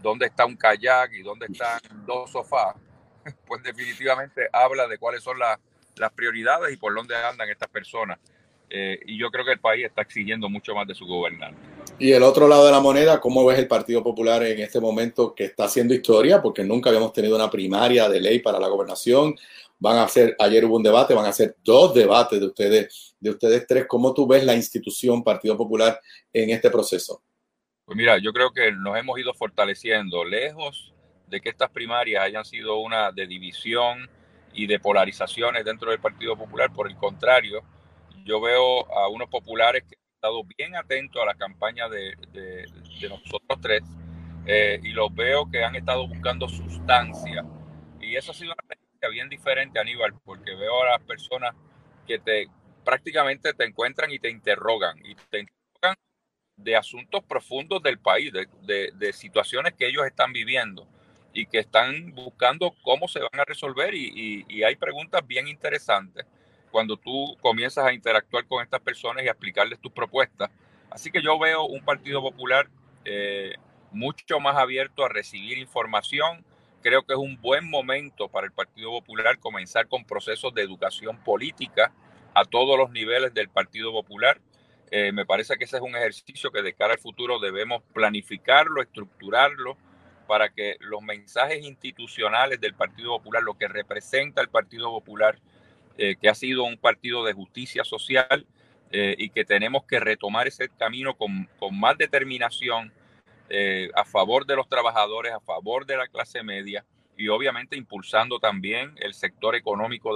dónde 0.00 0.26
está 0.26 0.46
un 0.46 0.56
kayak 0.56 1.12
y 1.14 1.22
dónde 1.22 1.46
están 1.46 1.80
dos 2.06 2.30
sofás, 2.30 2.74
pues 3.46 3.62
definitivamente 3.62 4.48
habla 4.52 4.86
de 4.86 4.98
cuáles 4.98 5.22
son 5.22 5.38
las 5.38 6.12
prioridades 6.14 6.72
y 6.72 6.76
por 6.76 6.94
dónde 6.94 7.16
andan 7.16 7.48
estas 7.48 7.68
personas. 7.68 8.18
y 8.68 9.18
yo 9.18 9.30
creo 9.30 9.44
que 9.44 9.52
el 9.52 9.60
país 9.60 9.86
está 9.86 10.02
exigiendo 10.02 10.48
mucho 10.48 10.74
más 10.74 10.86
de 10.86 10.94
su 10.94 11.06
gobernante. 11.06 11.75
Y 11.98 12.12
el 12.12 12.22
otro 12.24 12.46
lado 12.46 12.66
de 12.66 12.72
la 12.72 12.80
moneda, 12.80 13.20
¿cómo 13.20 13.46
ves 13.46 13.58
el 13.58 13.68
Partido 13.68 14.02
Popular 14.02 14.42
en 14.42 14.60
este 14.60 14.80
momento 14.80 15.34
que 15.34 15.44
está 15.44 15.64
haciendo 15.64 15.94
historia? 15.94 16.42
Porque 16.42 16.62
nunca 16.62 16.90
habíamos 16.90 17.14
tenido 17.14 17.36
una 17.36 17.50
primaria 17.50 18.06
de 18.06 18.20
ley 18.20 18.40
para 18.40 18.60
la 18.60 18.68
gobernación. 18.68 19.34
Van 19.78 19.96
a 19.96 20.02
hacer, 20.04 20.36
ayer 20.38 20.66
hubo 20.66 20.76
un 20.76 20.82
debate, 20.82 21.14
van 21.14 21.24
a 21.24 21.30
hacer 21.30 21.56
dos 21.64 21.94
debates 21.94 22.38
de 22.38 22.46
ustedes, 22.46 23.16
de 23.18 23.30
ustedes 23.30 23.66
tres. 23.66 23.86
¿Cómo 23.88 24.12
tú 24.12 24.26
ves 24.26 24.44
la 24.44 24.54
institución 24.54 25.24
Partido 25.24 25.56
Popular 25.56 25.98
en 26.34 26.50
este 26.50 26.68
proceso? 26.70 27.22
Pues 27.86 27.96
mira, 27.96 28.18
yo 28.18 28.30
creo 28.34 28.52
que 28.52 28.72
nos 28.72 28.98
hemos 28.98 29.18
ido 29.18 29.32
fortaleciendo, 29.32 30.22
lejos 30.22 30.92
de 31.28 31.40
que 31.40 31.48
estas 31.48 31.70
primarias 31.70 32.22
hayan 32.22 32.44
sido 32.44 32.76
una 32.76 33.10
de 33.10 33.26
división 33.26 34.10
y 34.52 34.66
de 34.66 34.78
polarizaciones 34.78 35.64
dentro 35.64 35.90
del 35.90 36.00
Partido 36.00 36.36
Popular. 36.36 36.70
Por 36.74 36.88
el 36.88 36.96
contrario, 36.96 37.62
yo 38.26 38.38
veo 38.38 38.86
a 38.92 39.08
unos 39.08 39.30
populares 39.30 39.82
que 39.88 39.96
estado 40.26 40.42
bien 40.56 40.74
atento 40.74 41.22
a 41.22 41.26
la 41.26 41.34
campaña 41.34 41.88
de, 41.88 42.16
de, 42.32 43.08
nosotros 43.08 43.60
tres 43.60 43.82
eh, 44.44 44.80
y 44.82 44.90
los 44.90 45.14
veo 45.14 45.48
que 45.48 45.64
han 45.64 45.76
estado 45.76 46.08
buscando 46.08 46.48
sustancia. 46.48 47.44
Y 48.00 48.16
eso 48.16 48.32
ha 48.32 48.34
sido 48.34 48.52
una 48.52 48.74
experiencia 48.74 49.08
bien 49.08 49.28
diferente, 49.28 49.78
Aníbal, 49.78 50.14
porque 50.24 50.54
veo 50.54 50.82
a 50.82 50.90
las 50.92 51.00
personas 51.02 51.54
que 52.06 52.18
te 52.18 52.48
prácticamente 52.84 53.52
te 53.52 53.64
encuentran 53.64 54.10
y 54.10 54.18
te 54.18 54.30
interrogan, 54.30 54.98
y 54.98 55.14
te 55.14 55.40
interrogan 55.40 55.96
de 56.56 56.76
asuntos 56.76 57.22
profundos 57.24 57.82
del 57.82 57.98
país, 57.98 58.32
de, 58.32 58.48
de, 58.62 58.92
de 58.94 59.12
situaciones 59.12 59.74
que 59.74 59.88
ellos 59.88 60.06
están 60.06 60.32
viviendo 60.32 60.88
y 61.32 61.46
que 61.46 61.58
están 61.58 62.12
buscando 62.14 62.74
cómo 62.82 63.08
se 63.08 63.20
van 63.20 63.40
a 63.40 63.44
resolver 63.44 63.94
y, 63.94 64.06
y, 64.14 64.44
y 64.48 64.62
hay 64.62 64.76
preguntas 64.76 65.24
bien 65.26 65.48
interesantes 65.48 66.26
cuando 66.70 66.96
tú 66.96 67.36
comienzas 67.40 67.86
a 67.86 67.92
interactuar 67.92 68.46
con 68.46 68.62
estas 68.62 68.80
personas 68.80 69.24
y 69.24 69.28
a 69.28 69.32
explicarles 69.32 69.80
tus 69.80 69.92
propuestas. 69.92 70.50
Así 70.90 71.10
que 71.10 71.22
yo 71.22 71.38
veo 71.38 71.64
un 71.64 71.84
Partido 71.84 72.22
Popular 72.22 72.68
eh, 73.04 73.54
mucho 73.92 74.40
más 74.40 74.56
abierto 74.56 75.04
a 75.04 75.08
recibir 75.08 75.58
información. 75.58 76.44
Creo 76.82 77.02
que 77.04 77.14
es 77.14 77.18
un 77.18 77.40
buen 77.40 77.68
momento 77.68 78.28
para 78.28 78.46
el 78.46 78.52
Partido 78.52 78.90
Popular 78.90 79.38
comenzar 79.38 79.88
con 79.88 80.04
procesos 80.04 80.54
de 80.54 80.62
educación 80.62 81.18
política 81.18 81.92
a 82.34 82.44
todos 82.44 82.78
los 82.78 82.90
niveles 82.90 83.32
del 83.34 83.48
Partido 83.48 83.92
Popular. 83.92 84.40
Eh, 84.90 85.10
me 85.12 85.26
parece 85.26 85.56
que 85.56 85.64
ese 85.64 85.76
es 85.76 85.82
un 85.82 85.96
ejercicio 85.96 86.50
que 86.50 86.62
de 86.62 86.74
cara 86.74 86.94
al 86.94 87.00
futuro 87.00 87.40
debemos 87.40 87.82
planificarlo, 87.92 88.82
estructurarlo, 88.82 89.76
para 90.26 90.50
que 90.50 90.76
los 90.80 91.02
mensajes 91.02 91.64
institucionales 91.64 92.60
del 92.60 92.74
Partido 92.74 93.16
Popular, 93.16 93.42
lo 93.42 93.54
que 93.54 93.68
representa 93.68 94.42
el 94.42 94.48
Partido 94.48 94.90
Popular, 94.90 95.38
eh, 95.98 96.16
que 96.20 96.28
ha 96.28 96.34
sido 96.34 96.64
un 96.64 96.76
partido 96.76 97.24
de 97.24 97.32
justicia 97.32 97.82
social 97.82 98.46
eh, 98.90 99.14
y 99.16 99.30
que 99.30 99.46
tenemos 99.46 99.84
que 99.84 99.98
retomar 99.98 100.46
ese 100.46 100.68
camino 100.68 101.16
con, 101.16 101.48
con 101.58 101.78
más 101.80 101.96
determinación 101.96 102.92
eh, 103.48 103.88
a 103.94 104.04
favor 104.04 104.44
de 104.44 104.56
los 104.56 104.68
trabajadores, 104.68 105.32
a 105.32 105.40
favor 105.40 105.86
de 105.86 105.96
la 105.96 106.06
clase 106.06 106.42
media 106.42 106.84
y 107.16 107.28
obviamente 107.28 107.78
impulsando 107.78 108.38
también 108.38 108.92
el 108.96 109.14
sector 109.14 109.56
económico 109.56 110.14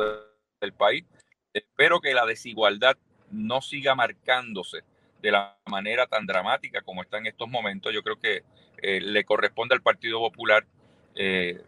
del 0.60 0.74
país. 0.74 1.06
Espero 1.54 1.98
que 2.00 2.12
la 2.12 2.26
desigualdad 2.26 2.98
no 3.30 3.62
siga 3.62 3.94
marcándose 3.94 4.80
de 5.22 5.30
la 5.30 5.56
manera 5.64 6.06
tan 6.06 6.26
dramática 6.26 6.82
como 6.82 7.00
está 7.00 7.16
en 7.16 7.26
estos 7.26 7.48
momentos. 7.48 7.94
Yo 7.94 8.02
creo 8.02 8.18
que 8.18 8.42
le 8.82 9.24
corresponde 9.24 9.74
al 9.74 9.82
Partido 9.82 10.18
Popular 10.18 10.66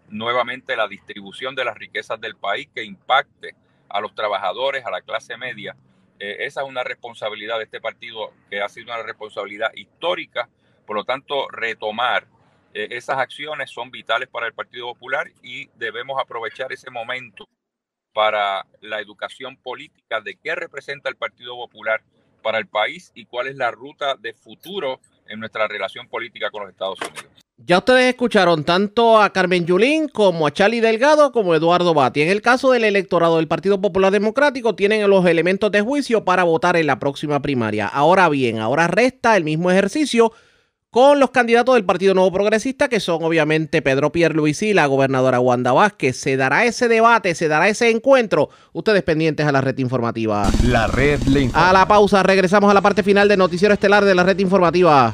nuevamente 0.09 0.77
la 0.77 0.87
distribución 0.87 1.55
de 1.55 1.65
las 1.65 1.77
riquezas 1.77 2.21
del 2.21 2.37
país 2.37 2.69
que 2.75 2.85
impacte 2.85 3.55
a 3.93 4.01
los 4.01 4.15
trabajadores, 4.15 4.85
a 4.85 4.91
la 4.91 5.03
clase 5.03 5.37
media. 5.37 5.77
Eh, 6.19 6.39
esa 6.41 6.63
es 6.63 6.69
una 6.69 6.85
responsabilidad 6.85 7.59
de 7.59 7.65
este 7.65 7.81
partido 7.81 8.33
que 8.51 8.61
ha 8.61 8.69
sido 8.69 8.93
una 8.93 9.03
responsabilidad 9.03 9.73
histórica. 9.75 10.49
Por 10.87 10.97
lo 10.97 11.05
tanto, 11.05 11.49
retomar 11.49 12.27
eh, 12.75 12.89
esas 12.91 13.19
acciones 13.19 13.71
son 13.71 13.91
vitales 13.91 14.29
para 14.29 14.47
el 14.47 14.55
Partido 14.55 14.87
Popular 14.87 15.31
y 15.43 15.69
debemos 15.75 16.21
aprovechar 16.21 16.73
ese 16.73 16.91
momento 16.91 17.49
para 18.13 18.67
la 18.81 19.01
educación 19.01 19.57
política 19.57 20.21
de 20.21 20.37
qué 20.37 20.55
representa 20.55 21.09
el 21.09 21.17
Partido 21.17 21.55
Popular 21.57 22.03
para 22.43 22.59
el 22.59 22.67
país 22.67 23.13
y 23.15 23.27
cuál 23.27 23.47
es 23.47 23.57
la 23.57 23.71
ruta 23.71 24.17
de 24.17 24.35
futuro 24.35 25.01
en 25.29 25.41
nuestra 25.41 25.69
relación 25.69 26.09
política 26.09 26.51
con 26.51 26.63
los 26.63 26.71
Estados 26.71 26.99
Unidos. 27.01 27.32
Ya 27.65 27.79
ustedes 27.79 28.09
escucharon 28.09 28.65
tanto 28.65 29.21
a 29.21 29.31
Carmen 29.31 29.65
Yulín 29.65 30.09
como 30.09 30.49
a 30.49 30.53
Charlie 30.53 30.81
Delgado 30.81 31.31
como 31.31 31.53
a 31.53 31.57
Eduardo 31.57 31.95
Bati. 31.95 32.23
En 32.23 32.29
el 32.29 32.43
caso 32.43 32.73
del 32.73 32.83
electorado 32.83 33.37
del 33.37 33.47
Partido 33.47 33.81
Popular 33.81 34.11
Democrático, 34.11 34.75
tienen 34.75 35.09
los 35.09 35.25
elementos 35.27 35.71
de 35.71 35.81
juicio 35.81 36.25
para 36.25 36.43
votar 36.43 36.77
en 36.77 36.89
la 36.89 36.99
próxima 36.99 37.41
primaria. 37.41 37.87
Ahora 37.87 38.29
bien, 38.29 38.59
ahora 38.59 38.89
resta 38.89 39.37
el 39.37 39.45
mismo 39.45 39.71
ejercicio 39.71 40.33
con 40.91 41.21
los 41.21 41.31
candidatos 41.31 41.77
del 41.77 41.85
Partido 41.85 42.15
Nuevo 42.15 42.33
Progresista, 42.33 42.89
que 42.89 42.99
son 42.99 43.23
obviamente 43.23 43.81
Pedro 43.81 44.11
Pierluisi 44.11 44.71
y 44.71 44.75
la 44.75 44.87
gobernadora 44.87 45.39
Wanda 45.39 45.73
Vázquez. 45.73 46.17
¿Se 46.17 46.37
dará 46.37 46.65
ese 46.65 46.89
debate, 46.89 47.35
se 47.37 47.47
dará 47.47 47.69
ese 47.69 47.91
encuentro? 47.91 48.51
Ustedes 48.73 49.05
pendientes 49.05 49.47
a 49.47 49.53
la 49.53 49.61
red 49.61 49.79
informativa. 49.79 50.51
La 50.65 50.89
red 50.89 51.21
le 51.23 51.43
informa. 51.43 51.71
A 51.71 51.73
la 51.73 51.87
pausa, 51.87 52.25
regresamos 52.25 52.71
a 52.71 52.75
la 52.75 52.83
parte 52.83 53.05
final 53.05 53.29
del 53.29 53.39
noticiero 53.39 53.73
estelar 53.73 54.05
de 54.05 54.15
la 54.17 54.25
red 54.25 54.39
informativa. 54.41 55.13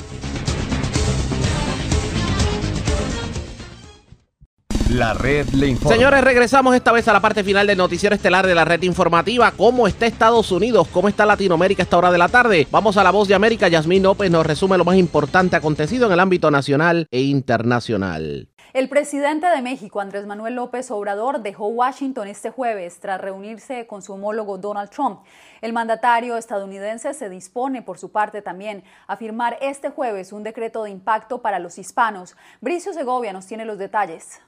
La 4.91 5.13
red 5.13 5.47
le 5.51 5.67
informa. 5.67 5.95
Señores, 5.95 6.25
regresamos 6.25 6.75
esta 6.75 6.93
vez 6.93 7.07
a 7.09 7.13
la 7.13 7.21
parte 7.21 7.45
final 7.45 7.67
del 7.67 7.77
noticiero 7.77 8.15
estelar 8.15 8.47
de 8.47 8.55
la 8.55 8.65
red 8.65 8.83
informativa. 8.85 9.53
¿Cómo 9.55 9.87
está 9.87 10.07
Estados 10.07 10.51
Unidos? 10.51 10.89
¿Cómo 10.89 11.09
está 11.09 11.27
Latinoamérica 11.27 11.83
a 11.83 11.85
esta 11.85 11.99
hora 11.99 12.11
de 12.11 12.17
la 12.17 12.31
tarde? 12.31 12.67
Vamos 12.71 12.97
a 12.97 13.05
la 13.05 13.11
voz 13.11 13.29
de 13.29 13.35
América. 13.35 13.69
Yasmín 13.69 14.03
López 14.03 14.31
nos 14.31 14.47
resume 14.47 14.79
lo 14.79 14.87
más 14.87 14.97
importante 14.97 15.57
acontecido 15.57 16.07
en 16.07 16.13
el 16.13 16.21
ámbito 16.21 16.51
nacional 16.51 17.07
e 17.11 17.21
internacional. 17.21 18.49
El 18.73 18.89
presidente 18.89 19.47
de 19.47 19.61
México, 19.61 20.01
Andrés 20.01 20.27
Manuel 20.27 20.55
López 20.55 20.91
Obrador, 20.91 21.43
dejó 21.43 21.69
Washington 21.69 22.29
este 22.29 22.51
jueves 22.51 22.99
tras 22.99 23.21
reunirse 23.21 23.87
con 23.87 24.01
su 24.01 24.15
homólogo 24.15 24.57
Donald 24.57 24.89
Trump. 24.89 25.21
El 25.61 25.75
mandatario 25.75 26.39
estadounidense 26.39 27.13
se 27.13 27.29
dispone, 27.29 27.83
por 27.83 27.99
su 27.99 28.11
parte, 28.11 28.41
también 28.41 28.85
a 29.07 29.17
firmar 29.17 29.59
este 29.61 29.91
jueves 29.91 30.33
un 30.33 30.45
decreto 30.45 30.85
de 30.85 30.91
impacto 30.91 31.43
para 31.43 31.59
los 31.59 31.77
hispanos. 31.79 32.37
Bricio 32.63 32.95
Segovia 32.95 33.35
nos 33.35 33.47
tiene 33.47 33.67
los 33.67 33.77
detalles. 33.77 34.41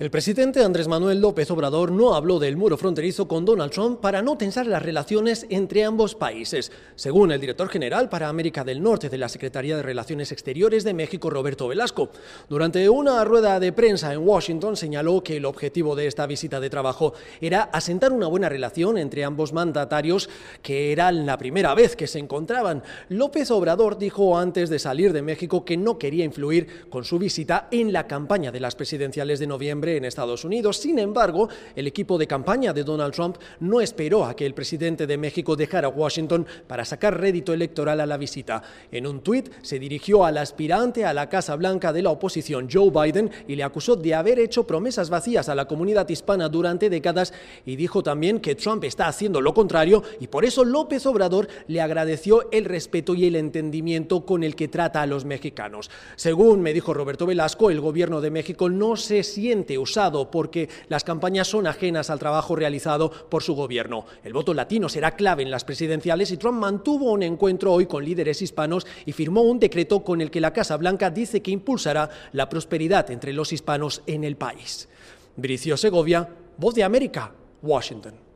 El 0.00 0.10
presidente 0.10 0.64
Andrés 0.64 0.88
Manuel 0.88 1.20
López 1.20 1.50
Obrador 1.50 1.92
no 1.92 2.14
habló 2.14 2.38
del 2.38 2.56
muro 2.56 2.78
fronterizo 2.78 3.28
con 3.28 3.44
Donald 3.44 3.70
Trump 3.70 4.00
para 4.00 4.22
no 4.22 4.38
tensar 4.38 4.66
las 4.66 4.82
relaciones 4.82 5.44
entre 5.50 5.84
ambos 5.84 6.14
países. 6.14 6.72
Según 6.94 7.32
el 7.32 7.40
director 7.42 7.68
general 7.68 8.08
para 8.08 8.30
América 8.30 8.64
del 8.64 8.82
Norte 8.82 9.10
de 9.10 9.18
la 9.18 9.28
Secretaría 9.28 9.76
de 9.76 9.82
Relaciones 9.82 10.32
Exteriores 10.32 10.84
de 10.84 10.94
México, 10.94 11.28
Roberto 11.28 11.68
Velasco, 11.68 12.08
durante 12.48 12.88
una 12.88 13.22
rueda 13.26 13.60
de 13.60 13.74
prensa 13.74 14.14
en 14.14 14.26
Washington 14.26 14.74
señaló 14.74 15.22
que 15.22 15.36
el 15.36 15.44
objetivo 15.44 15.94
de 15.94 16.06
esta 16.06 16.26
visita 16.26 16.60
de 16.60 16.70
trabajo 16.70 17.12
era 17.42 17.64
asentar 17.64 18.10
una 18.10 18.26
buena 18.26 18.48
relación 18.48 18.96
entre 18.96 19.24
ambos 19.24 19.52
mandatarios, 19.52 20.30
que 20.62 20.92
era 20.92 21.12
la 21.12 21.36
primera 21.36 21.74
vez 21.74 21.94
que 21.94 22.06
se 22.06 22.20
encontraban. 22.20 22.82
López 23.10 23.50
Obrador 23.50 23.98
dijo 23.98 24.38
antes 24.38 24.70
de 24.70 24.78
salir 24.78 25.12
de 25.12 25.20
México 25.20 25.66
que 25.66 25.76
no 25.76 25.98
quería 25.98 26.24
influir 26.24 26.88
con 26.88 27.04
su 27.04 27.18
visita 27.18 27.68
en 27.70 27.92
la 27.92 28.06
campaña 28.06 28.50
de 28.50 28.60
las 28.60 28.76
presidenciales 28.76 29.38
de 29.38 29.46
noviembre 29.46 29.89
en 29.96 30.04
Estados 30.04 30.44
Unidos. 30.44 30.78
Sin 30.78 30.98
embargo, 30.98 31.48
el 31.74 31.86
equipo 31.86 32.18
de 32.18 32.26
campaña 32.26 32.72
de 32.72 32.84
Donald 32.84 33.14
Trump 33.14 33.36
no 33.60 33.80
esperó 33.80 34.24
a 34.24 34.34
que 34.34 34.46
el 34.46 34.54
presidente 34.54 35.06
de 35.06 35.18
México 35.18 35.56
dejara 35.56 35.88
Washington 35.88 36.46
para 36.66 36.84
sacar 36.84 37.20
rédito 37.20 37.52
electoral 37.52 38.00
a 38.00 38.06
la 38.06 38.16
visita. 38.16 38.62
En 38.90 39.06
un 39.06 39.20
tuit 39.20 39.50
se 39.62 39.78
dirigió 39.78 40.24
al 40.24 40.38
aspirante 40.38 41.04
a 41.04 41.14
la 41.14 41.28
Casa 41.28 41.56
Blanca 41.56 41.92
de 41.92 42.02
la 42.02 42.10
oposición, 42.10 42.68
Joe 42.70 42.90
Biden, 42.90 43.30
y 43.48 43.56
le 43.56 43.62
acusó 43.62 43.96
de 43.96 44.14
haber 44.14 44.38
hecho 44.38 44.66
promesas 44.66 45.10
vacías 45.10 45.48
a 45.48 45.54
la 45.54 45.66
comunidad 45.66 46.08
hispana 46.08 46.48
durante 46.48 46.90
décadas 46.90 47.32
y 47.64 47.76
dijo 47.76 48.02
también 48.02 48.40
que 48.40 48.54
Trump 48.54 48.84
está 48.84 49.08
haciendo 49.08 49.40
lo 49.40 49.54
contrario 49.54 50.02
y 50.20 50.26
por 50.26 50.44
eso 50.44 50.64
López 50.64 51.06
Obrador 51.06 51.48
le 51.66 51.80
agradeció 51.80 52.50
el 52.50 52.64
respeto 52.64 53.14
y 53.14 53.26
el 53.26 53.36
entendimiento 53.36 54.24
con 54.24 54.44
el 54.44 54.54
que 54.54 54.68
trata 54.68 55.02
a 55.02 55.06
los 55.06 55.24
mexicanos. 55.24 55.90
Según 56.16 56.60
me 56.60 56.72
dijo 56.72 56.94
Roberto 56.94 57.26
Velasco, 57.26 57.70
el 57.70 57.80
gobierno 57.80 58.20
de 58.20 58.30
México 58.30 58.68
no 58.68 58.96
se 58.96 59.22
siente 59.22 59.78
usado 59.80 60.30
porque 60.30 60.68
las 60.88 61.04
campañas 61.04 61.48
son 61.48 61.66
ajenas 61.66 62.10
al 62.10 62.18
trabajo 62.18 62.54
realizado 62.54 63.10
por 63.10 63.42
su 63.42 63.54
gobierno. 63.54 64.04
El 64.22 64.32
voto 64.32 64.54
latino 64.54 64.88
será 64.88 65.12
clave 65.12 65.42
en 65.42 65.50
las 65.50 65.64
presidenciales 65.64 66.30
y 66.30 66.36
Trump 66.36 66.58
mantuvo 66.58 67.12
un 67.12 67.22
encuentro 67.22 67.72
hoy 67.72 67.86
con 67.86 68.04
líderes 68.04 68.42
hispanos 68.42 68.86
y 69.06 69.12
firmó 69.12 69.42
un 69.42 69.58
decreto 69.58 70.04
con 70.04 70.20
el 70.20 70.30
que 70.30 70.40
la 70.40 70.52
Casa 70.52 70.76
Blanca 70.76 71.10
dice 71.10 71.42
que 71.42 71.50
impulsará 71.50 72.08
la 72.32 72.48
prosperidad 72.48 73.10
entre 73.10 73.32
los 73.32 73.52
hispanos 73.52 74.02
en 74.06 74.24
el 74.24 74.36
país. 74.36 74.88
Bricio 75.36 75.76
Segovia, 75.76 76.28
Voz 76.56 76.74
de 76.74 76.84
América, 76.84 77.32
Washington. 77.62 78.30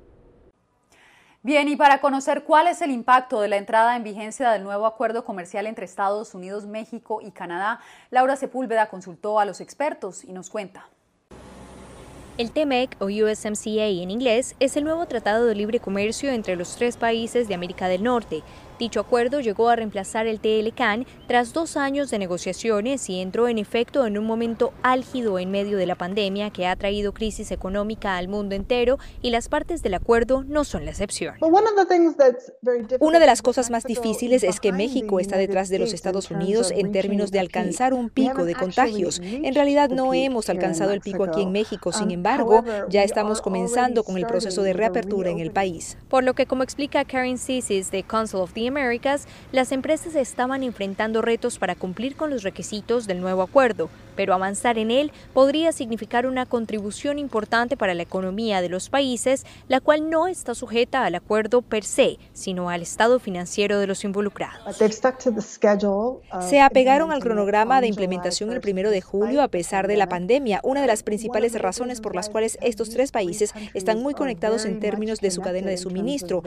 Bien, 1.43 1.69
y 1.69 1.77
para 1.77 2.01
conocer 2.01 2.45
cuál 2.45 2.69
es 2.69 2.81
el 2.81 2.91
impacto 2.91 3.43
de 3.43 3.49
la 3.49 3.59
entrada 3.59 3.97
en 3.97 4.03
vigencia 4.03 4.51
del 4.51 4.65
nuevo 4.65 4.87
acuerdo 4.87 5.27
comercial 5.27 5.67
entre 5.67 5.85
Estados 5.85 6.35
Unidos, 6.35 6.65
México 6.65 7.21
y 7.21 7.33
Canadá, 7.33 7.81
Laura 8.11 8.35
Sepúlveda 8.37 8.89
consultó 8.89 9.39
a 9.39 9.45
los 9.45 9.61
expertos 9.61 10.25
y 10.25 10.33
nos 10.33 10.49
cuenta. 10.49 10.89
El 12.37 12.51
TMEC 12.51 12.97
o 12.99 13.05
USMCA 13.05 13.87
en 13.87 14.11
inglés 14.11 14.57
es 14.59 14.77
el 14.77 14.83
nuevo 14.83 15.07
tratado 15.07 15.47
de 15.47 15.55
libre 15.55 15.79
comercio 15.79 16.33
entre 16.33 16.57
los 16.57 16.75
tres 16.75 16.97
países 16.97 17.47
de 17.47 17.55
América 17.55 17.87
del 17.87 18.03
Norte. 18.03 18.43
Dicho 18.79 18.99
acuerdo 18.99 19.41
llegó 19.41 19.69
a 19.69 19.77
reemplazar 19.77 20.27
el 20.27 20.41
TLCAN 20.41 21.07
tras 21.29 21.53
dos 21.53 21.77
años 21.77 22.11
de 22.11 22.19
negociaciones 22.19 23.09
y 23.09 23.21
entró 23.21 23.47
en 23.47 23.59
efecto 23.59 24.05
en 24.05 24.19
un 24.19 24.27
momento 24.27 24.73
álgido 24.83 25.39
en 25.39 25.53
medio 25.53 25.77
de 25.77 25.87
la 25.87 25.95
pandemia 25.95 26.51
que 26.51 26.67
ha 26.67 26.75
traído 26.75 27.15
crisis 27.15 27.53
económica 27.53 28.17
al 28.17 28.27
mundo 28.27 28.57
entero 28.57 28.99
y 29.23 29.31
las 29.31 29.49
partes 29.49 29.83
del 29.83 29.95
acuerdo 29.95 30.43
no 30.43 30.65
son 30.65 30.85
la 30.85 30.91
excepción. 30.91 31.37
Una 32.99 33.21
de 33.21 33.27
las 33.27 33.43
cosas 33.43 33.71
más 33.71 33.85
difíciles 33.85 34.43
es 34.43 34.59
que 34.59 34.73
México 34.73 35.21
está 35.21 35.37
detrás 35.37 35.69
de 35.69 35.79
los 35.79 35.93
Estados 35.93 36.33
Unidos 36.33 36.73
en 36.75 36.91
términos 36.91 37.31
de 37.31 37.39
alcanzar 37.39 37.95
un 37.95 38.11
pico 38.11 38.45
de 38.45 38.57
contagios. 38.57 39.21
En 39.23 39.55
realidad 39.55 39.89
no 39.91 40.15
hemos 40.15 40.49
alcanzado 40.49 40.93
el 40.93 41.01
pico 41.01 41.25
aquí 41.25 41.43
en 41.43 41.53
México, 41.53 41.93
sin 41.93 42.11
embargo, 42.11 42.65
ya 42.89 43.05
estamos 43.05 43.41
comenzando 43.41 44.03
con 44.03 44.17
el 44.17 44.27
proceso 44.27 44.63
de 44.63 44.73
reapertura 44.73 45.31
en 45.31 45.39
el 45.39 45.53
país. 45.53 45.97
Por 46.09 46.25
lo 46.25 46.35
que, 46.35 46.47
como 46.47 46.65
explica 46.65 47.05
Karen 47.05 47.39
Cisis 47.39 47.93
de 47.93 48.03
Council 48.03 48.41
of 48.41 48.53
the 48.53 48.64
Americas, 48.67 49.27
las 49.53 49.73
empresas 49.73 50.15
estaban 50.15 50.63
enfrentando 50.63 51.23
retos 51.23 51.59
para 51.59 51.75
cumplir 51.75 52.17
con 52.17 52.31
los 52.31 52.43
requisitos 52.43 53.07
del 53.07 53.21
nuevo 53.21 53.43
acuerdo, 53.43 53.91
pero 54.15 54.35
avanzar 54.35 54.79
en 54.79 54.91
él 54.91 55.13
podría 55.33 55.73
significar 55.73 56.27
una 56.27 56.47
contribución 56.47 57.19
importante 57.19 57.77
para 57.77 57.95
la 57.95 58.03
economía 58.03 58.61
de 58.61 58.69
los 58.69 58.91
países, 58.91 59.45
la 59.69 59.81
cual 59.81 60.11
no 60.11 60.27
está 60.27 60.55
sujeta 60.55 61.05
al 61.05 61.15
acuerdo 61.15 61.63
per 61.63 61.85
se, 61.85 62.19
sino 62.33 62.71
al 62.71 62.83
estado 62.83 63.19
financiero 63.19 63.79
de 63.79 63.87
los 63.87 64.05
involucrados. 64.05 64.77
Se 66.41 66.61
apegaron 66.61 67.13
al 67.13 67.21
cronograma 67.21 67.81
de 67.81 67.89
implementación 67.89 68.53
el 68.53 68.61
primero 68.61 68.91
de 68.91 69.01
julio 69.01 69.43
a 69.43 69.49
pesar 69.49 69.89
de 69.89 69.97
la 69.97 70.09
pandemia, 70.09 70.61
una 70.63 70.81
de 70.81 70.87
las 70.87 71.03
principales 71.03 71.61
razones 71.61 72.01
por 72.01 72.15
las 72.15 72.29
cuales 72.29 72.59
estos 72.61 72.91
tres 72.91 73.13
países 73.13 73.53
están 73.75 74.03
muy 74.03 74.15
conectados 74.15 74.65
en 74.65 74.81
términos 74.81 75.21
de 75.21 75.31
su 75.31 75.41
cadena 75.41 75.71
de 75.71 75.77
suministro, 75.77 76.43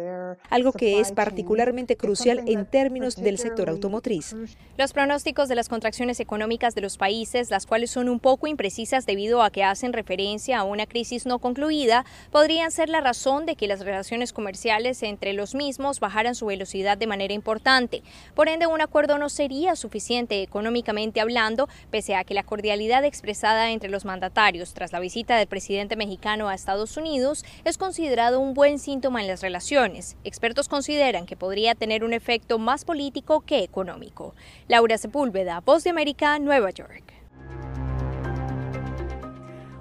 algo 0.50 0.72
que 0.72 1.00
es 1.00 1.12
particularmente 1.12 1.98
crucial 1.98 2.44
en 2.46 2.66
términos 2.66 3.16
del 3.16 3.38
sector 3.38 3.70
automotriz. 3.70 4.36
Los 4.78 4.94
pronósticos 4.94 5.50
de 5.50 5.56
las 5.56 5.70
contracciones 5.70 6.20
económicas 6.20 6.76
de 6.76 6.82
los 6.82 6.98
países, 6.98 7.50
las 7.58 7.66
cuales 7.66 7.90
son 7.90 8.08
un 8.08 8.20
poco 8.20 8.46
imprecisas 8.46 9.08
debido 9.08 9.42
a 9.42 9.50
que 9.50 9.64
hacen 9.64 9.92
referencia 9.92 10.60
a 10.60 10.64
una 10.64 10.86
crisis 10.86 11.26
no 11.26 11.40
concluida, 11.40 12.06
podrían 12.30 12.70
ser 12.70 12.88
la 12.88 13.02
razón 13.02 13.48
de 13.48 13.56
que 13.56 13.66
las 13.66 13.80
relaciones 13.80 14.32
comerciales 14.32 15.02
entre 15.02 15.34
los 15.34 15.56
mismos 15.56 16.00
bajaran 16.00 16.36
su 16.36 16.46
velocidad 16.46 17.00
de 17.00 17.08
manera 17.08 17.34
importante. 17.34 18.04
Por 18.36 18.48
ende, 18.48 18.68
un 18.68 18.80
acuerdo 18.80 19.18
no 19.18 19.30
sería 19.30 19.76
suficiente 19.76 20.44
económicamente 20.44 21.20
hablando, 21.20 21.68
pese 21.90 22.14
a 22.14 22.24
que 22.24 22.36
la 22.36 22.44
cordialidad 22.44 23.04
expresada 23.04 23.72
entre 23.72 23.90
los 23.90 24.06
mandatarios 24.06 24.76
tras 24.76 24.92
la 24.92 25.00
visita 25.00 25.36
del 25.36 25.48
presidente 25.48 25.96
mexicano 25.96 26.50
a 26.50 26.54
Estados 26.54 26.96
Unidos 26.96 27.44
es 27.66 27.80
considerado 27.80 28.40
un 28.40 28.54
buen 28.54 28.78
síntoma 28.78 29.22
en 29.22 29.28
las 29.28 29.42
relaciones. 29.42 30.16
Expertos 30.24 30.70
consideran 30.70 31.26
que 31.26 31.36
podría 31.36 31.74
tener 31.74 32.04
un 32.04 32.14
efecto 32.14 32.60
más 32.60 32.86
político 32.86 33.42
que 33.42 33.64
económico. 33.64 34.36
Laura 34.68 35.00
Sepúlveda, 35.00 35.62
Voz 35.62 35.84
de 35.84 35.90
América, 35.90 36.38
Nueva 36.38 36.70
York. 36.70 37.17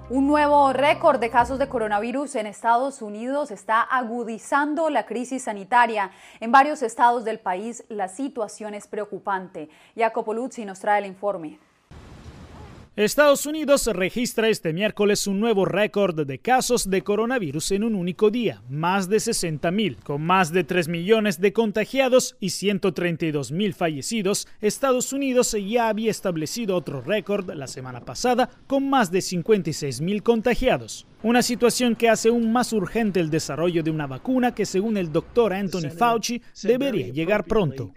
Un 0.09 0.25
nuevo 0.25 0.71
récord 0.71 1.19
de 1.19 1.29
casos 1.29 1.59
de 1.59 1.67
coronavirus 1.67 2.37
en 2.37 2.47
Estados 2.47 3.01
Unidos 3.01 3.51
está 3.51 3.81
agudizando 3.81 4.89
la 4.89 5.05
crisis 5.05 5.43
sanitaria. 5.43 6.11
En 6.39 6.49
varios 6.53 6.81
estados 6.81 7.25
del 7.25 7.39
país 7.39 7.83
la 7.89 8.07
situación 8.07 8.73
es 8.73 8.87
preocupante. 8.87 9.69
Jacopo 9.97 10.33
Luzzi 10.33 10.63
nos 10.63 10.79
trae 10.79 10.99
el 10.99 11.07
informe. 11.07 11.59
Estados 12.97 13.45
Unidos 13.45 13.85
registra 13.85 14.49
este 14.49 14.73
miércoles 14.73 15.27
un 15.27 15.39
nuevo 15.39 15.65
récord 15.65 16.25
de 16.25 16.39
casos 16.39 16.89
de 16.89 17.03
coronavirus 17.03 17.73
en 17.73 17.83
un 17.83 17.93
único 17.93 18.31
día, 18.31 18.63
más 18.71 19.07
de 19.07 19.19
60 19.19 19.69
mil. 19.69 19.97
Con 19.97 20.23
más 20.23 20.51
de 20.51 20.63
3 20.63 20.87
millones 20.87 21.39
de 21.39 21.53
contagiados 21.53 22.35
y 22.39 22.49
132 22.49 23.51
mil 23.51 23.75
fallecidos, 23.75 24.47
Estados 24.61 25.13
Unidos 25.13 25.55
ya 25.63 25.89
había 25.89 26.09
establecido 26.09 26.75
otro 26.75 27.01
récord 27.01 27.47
la 27.53 27.67
semana 27.67 28.03
pasada 28.03 28.49
con 28.65 28.89
más 28.89 29.11
de 29.11 29.21
56 29.21 30.01
mil 30.01 30.23
contagiados. 30.23 31.05
Una 31.23 31.41
situación 31.41 31.95
que 31.95 32.09
hace 32.09 32.29
aún 32.29 32.51
más 32.51 32.71
urgente 32.73 33.19
el 33.19 33.31
desarrollo 33.31 33.81
de 33.81 33.89
una 33.89 34.05
vacuna 34.05 34.53
que 34.53 34.67
según 34.67 34.97
el 34.97 35.11
doctor 35.11 35.51
Anthony 35.51 35.89
Fauci 35.89 36.39
debería 36.61 37.07
llegar 37.07 37.43
pronto. 37.43 37.91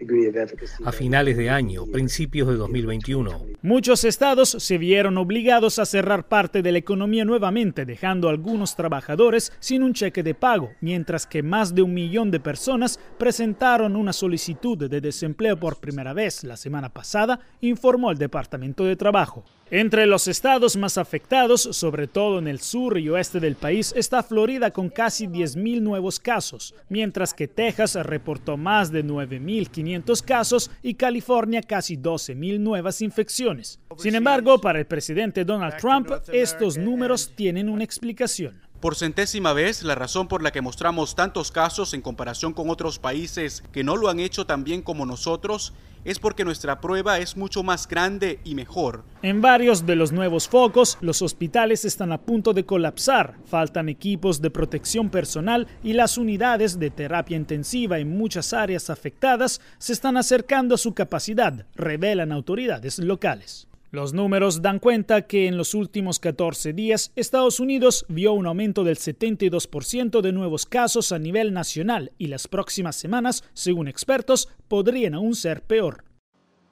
A 0.83 0.91
finales 0.91 1.37
de 1.37 1.47
año, 1.47 1.85
principios 1.85 2.47
de 2.47 2.55
2021. 2.55 3.45
Muchos 3.61 4.05
estados 4.05 4.49
se 4.49 4.79
vieron 4.79 5.19
obligados 5.19 5.77
a 5.77 5.85
cerrar 5.85 6.27
parte 6.27 6.63
de 6.63 6.71
la 6.71 6.79
economía 6.79 7.23
nuevamente, 7.23 7.85
dejando 7.85 8.27
a 8.27 8.31
algunos 8.31 8.75
trabajadores 8.75 9.53
sin 9.59 9.83
un 9.83 9.93
cheque 9.93 10.23
de 10.23 10.33
pago, 10.33 10.71
mientras 10.81 11.27
que 11.27 11.43
más 11.43 11.75
de 11.75 11.83
un 11.83 11.93
millón 11.93 12.31
de 12.31 12.39
personas 12.39 12.99
presentaron 13.19 13.95
una 13.95 14.13
solicitud 14.13 14.89
de 14.89 14.99
desempleo 14.99 15.57
por 15.57 15.79
primera 15.79 16.13
vez 16.13 16.43
la 16.43 16.57
semana 16.57 16.89
pasada, 16.89 17.39
informó 17.61 18.09
el 18.09 18.17
Departamento 18.17 18.83
de 18.83 18.95
Trabajo. 18.95 19.45
Entre 19.73 20.05
los 20.05 20.27
estados 20.27 20.75
más 20.75 20.97
afectados, 20.97 21.61
sobre 21.61 22.05
todo 22.05 22.39
en 22.39 22.49
el 22.49 22.59
sur 22.59 22.97
y 22.97 23.07
oeste 23.07 23.39
del 23.39 23.55
país, 23.55 23.93
está 23.95 24.21
Florida 24.21 24.71
con 24.71 24.89
casi 24.89 25.27
10.000 25.27 25.79
nuevos 25.79 26.19
casos, 26.19 26.75
mientras 26.89 27.33
que 27.33 27.47
Texas 27.47 27.95
reportó 27.95 28.57
más 28.57 28.91
de 28.91 29.05
9.500 29.05 30.25
casos 30.25 30.71
y 30.83 30.95
California 30.95 31.61
casi 31.61 31.95
12.000 31.95 32.59
nuevas 32.59 33.01
infecciones. 33.01 33.79
Sin 33.95 34.15
embargo, 34.15 34.59
para 34.59 34.77
el 34.77 34.87
presidente 34.87 35.45
Donald 35.45 35.77
Trump, 35.77 36.11
estos 36.33 36.77
números 36.77 37.31
tienen 37.33 37.69
una 37.69 37.85
explicación. 37.85 38.59
Por 38.81 38.95
centésima 38.95 39.53
vez, 39.53 39.83
la 39.83 39.93
razón 39.93 40.27
por 40.27 40.41
la 40.41 40.49
que 40.49 40.61
mostramos 40.61 41.13
tantos 41.13 41.51
casos 41.51 41.93
en 41.93 42.01
comparación 42.01 42.51
con 42.51 42.71
otros 42.71 42.97
países 42.97 43.63
que 43.71 43.83
no 43.83 43.95
lo 43.95 44.09
han 44.09 44.19
hecho 44.19 44.47
tan 44.47 44.63
bien 44.63 44.81
como 44.81 45.05
nosotros 45.05 45.71
es 46.03 46.17
porque 46.17 46.43
nuestra 46.43 46.81
prueba 46.81 47.19
es 47.19 47.37
mucho 47.37 47.61
más 47.61 47.87
grande 47.87 48.39
y 48.43 48.55
mejor. 48.55 49.03
En 49.21 49.39
varios 49.39 49.85
de 49.85 49.95
los 49.95 50.11
nuevos 50.11 50.47
focos, 50.47 50.97
los 50.99 51.21
hospitales 51.21 51.85
están 51.85 52.11
a 52.11 52.17
punto 52.21 52.53
de 52.53 52.65
colapsar, 52.65 53.35
faltan 53.45 53.87
equipos 53.87 54.41
de 54.41 54.49
protección 54.49 55.11
personal 55.11 55.67
y 55.83 55.93
las 55.93 56.17
unidades 56.17 56.79
de 56.79 56.89
terapia 56.89 57.37
intensiva 57.37 57.99
en 57.99 58.17
muchas 58.17 58.51
áreas 58.51 58.89
afectadas 58.89 59.61
se 59.77 59.93
están 59.93 60.17
acercando 60.17 60.73
a 60.73 60.79
su 60.79 60.95
capacidad, 60.95 61.67
revelan 61.75 62.31
autoridades 62.31 62.97
locales. 62.97 63.67
Los 63.91 64.13
números 64.13 64.61
dan 64.61 64.79
cuenta 64.79 65.23
que 65.23 65.47
en 65.47 65.57
los 65.57 65.73
últimos 65.73 66.17
14 66.19 66.71
días 66.71 67.11
Estados 67.17 67.59
Unidos 67.59 68.05
vio 68.07 68.31
un 68.31 68.47
aumento 68.47 68.85
del 68.85 68.95
72% 68.95 70.21
de 70.21 70.31
nuevos 70.31 70.65
casos 70.65 71.11
a 71.11 71.19
nivel 71.19 71.51
nacional 71.51 72.13
y 72.17 72.27
las 72.27 72.47
próximas 72.47 72.95
semanas, 72.95 73.43
según 73.53 73.89
expertos, 73.89 74.47
podrían 74.69 75.13
aún 75.13 75.35
ser 75.35 75.61
peor. 75.63 76.05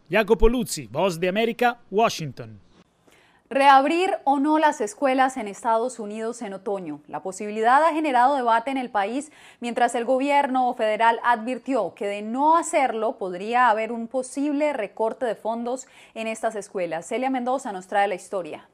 Jacopo 0.09 0.47
Luzzi, 0.47 0.87
Voz 0.87 1.19
de 1.19 1.27
América, 1.27 1.81
Washington. 1.91 2.61
Reabrir 3.51 4.11
o 4.26 4.39
no 4.39 4.59
las 4.59 4.80
escuelas 4.80 5.35
en 5.35 5.47
Estados 5.47 5.97
Unidos 5.97 6.43
en 6.43 6.53
otoño. 6.53 7.01
La 7.07 7.23
posibilidad 7.23 7.84
ha 7.84 7.93
generado 7.93 8.35
debate 8.35 8.69
en 8.69 8.77
el 8.77 8.91
país 8.91 9.31
mientras 9.59 9.95
el 9.95 10.05
gobierno 10.05 10.71
federal 10.76 11.19
advirtió 11.23 11.95
que 11.95 12.05
de 12.05 12.21
no 12.21 12.57
hacerlo 12.57 13.17
podría 13.17 13.71
haber 13.71 13.91
un 13.91 14.07
posible 14.07 14.71
recorte 14.73 15.26
de 15.26 15.34
fondos 15.34 15.88
en 16.13 16.27
estas 16.27 16.53
escuelas. 16.53 17.07
Celia 17.07 17.31
Mendoza 17.31 17.71
nos 17.71 17.88
trae 17.88 18.07
la 18.07 18.13
historia. 18.13 18.69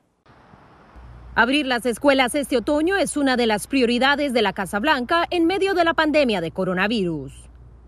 Abrir 1.36 1.66
las 1.66 1.86
escuelas 1.86 2.36
este 2.36 2.58
otoño 2.58 2.98
es 2.98 3.16
una 3.16 3.38
de 3.38 3.48
las 3.48 3.68
prioridades 3.68 4.34
de 4.34 4.42
la 4.42 4.52
Casa 4.52 4.80
Blanca 4.80 5.26
en 5.30 5.46
medio 5.46 5.74
de 5.74 5.86
la 5.86 5.94
pandemia 5.94 6.42
de 6.42 6.52
coronavirus. 6.52 7.46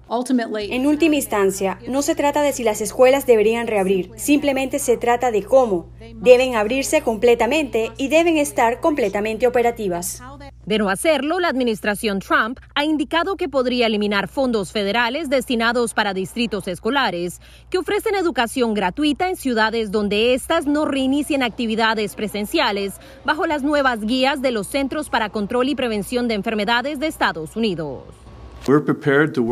En 0.09 0.88
última 0.88 1.15
instancia, 1.15 1.79
no 1.88 2.01
se 2.01 2.15
trata 2.15 2.41
de 2.41 2.53
si 2.53 2.63
las 2.63 2.81
escuelas 2.81 3.25
deberían 3.25 3.67
reabrir, 3.67 4.11
simplemente 4.15 4.79
se 4.79 4.97
trata 4.97 5.31
de 5.31 5.43
cómo. 5.43 5.89
Deben 6.15 6.55
abrirse 6.55 7.01
completamente 7.01 7.91
y 7.97 8.07
deben 8.07 8.38
estar 8.38 8.79
completamente 8.79 9.47
operativas. 9.47 10.21
De 10.65 10.77
no 10.77 10.89
hacerlo, 10.89 11.39
la 11.39 11.47
administración 11.47 12.19
Trump 12.19 12.59
ha 12.75 12.84
indicado 12.84 13.38
que 13.38 13.47
podría 13.49 13.88
eliminar 13.88 14.27
fondos 14.27 14.71
federales 14.71 15.29
destinados 15.29 15.93
para 15.93 16.13
distritos 16.13 16.67
escolares 16.67 17.39
que 17.69 17.77
ofrecen 17.77 18.15
educación 18.15 18.73
gratuita 18.73 19.29
en 19.29 19.38
ciudades 19.38 19.91
donde 19.91 20.34
éstas 20.34 20.65
no 20.65 20.85
reinicien 20.85 21.43
actividades 21.43 22.15
presenciales 22.15 22.95
bajo 23.23 23.45
las 23.45 23.63
nuevas 23.63 24.01
guías 24.01 24.41
de 24.41 24.51
los 24.51 24.67
Centros 24.67 25.09
para 25.09 25.29
Control 25.29 25.69
y 25.69 25.75
Prevención 25.75 26.27
de 26.27 26.35
Enfermedades 26.35 26.99
de 26.99 27.07
Estados 27.07 27.55
Unidos. 27.55 28.26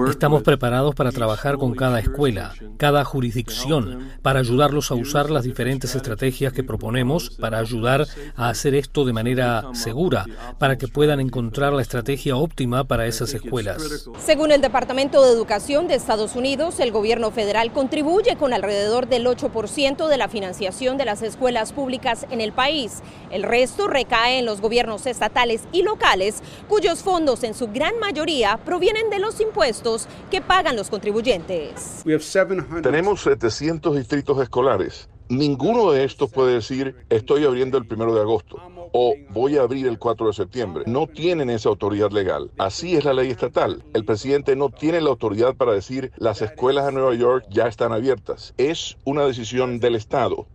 Estamos 0.10 0.44
preparados 0.44 0.94
para 0.94 1.10
trabajar 1.10 1.58
con 1.58 1.74
cada 1.74 2.00
escuela, 2.02 2.54
cada 2.76 3.06
jurisdicción, 3.06 4.12
para 4.22 4.42
ayudarlos 4.42 4.92
a 4.92 4.96
usar 4.96 5.30
las 5.30 5.46
diferentes 5.46 5.96
estrategias 5.96 6.52
que 6.52 6.66
proponemos, 6.66 7.30
para 7.30 7.60
ayudar 7.60 8.08
a 8.36 8.50
hacer 8.50 8.76
esto 8.76 9.06
de 9.06 9.14
manera 9.14 9.70
segura, 9.72 10.26
para 10.60 10.78
que 10.78 10.90
puedan 10.90 11.22
encontrar 11.22 11.72
la 11.72 11.82
estrategia 11.82 12.36
óptima 12.36 12.84
para 12.84 13.08
esas 13.08 13.34
escuelas. 13.34 14.10
Según 14.18 14.52
el 14.52 14.60
Departamento 14.60 15.24
de 15.24 15.32
Educación 15.32 15.88
de 15.88 15.96
Estados 15.96 16.36
Unidos, 16.36 16.82
el 16.82 16.92
gobierno 16.92 17.32
federal 17.32 17.72
contribuye 17.72 18.36
con 18.36 18.54
alrededor 18.54 19.08
del 19.08 19.26
8% 19.28 20.10
de 20.10 20.18
la 20.18 20.28
financiación 20.28 20.98
de 20.98 21.06
las 21.06 21.22
escuelas 21.22 21.72
públicas 21.72 22.26
en 22.32 22.42
el 22.42 22.52
país. 22.52 23.02
El 23.32 23.44
resto 23.44 23.88
recae 23.88 24.40
en 24.40 24.46
los 24.46 24.60
gobiernos 24.60 25.06
estatales 25.06 25.62
y 25.72 25.84
locales, 25.84 26.44
cuyos 26.68 27.02
fondos 27.02 27.46
en 27.46 27.54
su 27.54 27.70
gran 27.70 27.98
mayoría 28.00 28.60
provienen 28.66 29.05
de 29.10 29.20
los 29.20 29.40
impuestos 29.42 30.08
que 30.32 30.42
pagan 30.42 30.76
los 30.76 30.90
contribuyentes. 30.90 32.04
Tenemos 32.82 33.22
700 33.22 33.96
distritos 33.96 34.42
escolares. 34.42 35.10
Ninguno 35.30 35.92
de 35.92 36.04
estos 36.04 36.32
puede 36.32 36.54
decir 36.54 36.96
estoy 37.10 37.46
abriendo 37.46 37.78
el 37.80 37.88
primero 37.88 38.14
de 38.14 38.22
agosto 38.22 38.62
o 38.98 39.16
voy 39.32 39.58
a 39.58 39.62
abrir 39.62 39.88
el 39.88 40.00
4 40.00 40.28
de 40.28 40.34
septiembre. 40.34 40.84
No 40.88 41.08
tienen 41.08 41.50
esa 41.50 41.68
autoridad 41.68 42.12
legal. 42.12 42.52
Así 42.58 42.96
es 42.96 43.04
la 43.04 43.14
ley 43.14 43.30
estatal. 43.30 43.84
El 43.94 44.06
presidente 44.06 44.56
no 44.56 44.70
tiene 44.70 45.02
la 45.02 45.10
autoridad 45.10 45.56
para 45.56 45.74
decir 45.74 46.12
las 46.18 46.42
escuelas 46.42 46.86
de 46.86 46.94
Nueva 46.94 47.14
York 47.14 47.46
ya 47.50 47.68
están 47.68 47.92
abiertas. 47.92 48.54
Es 48.58 48.98
una 49.04 49.26
decisión 49.26 49.80
del 49.80 49.96
Estado. 49.96 50.48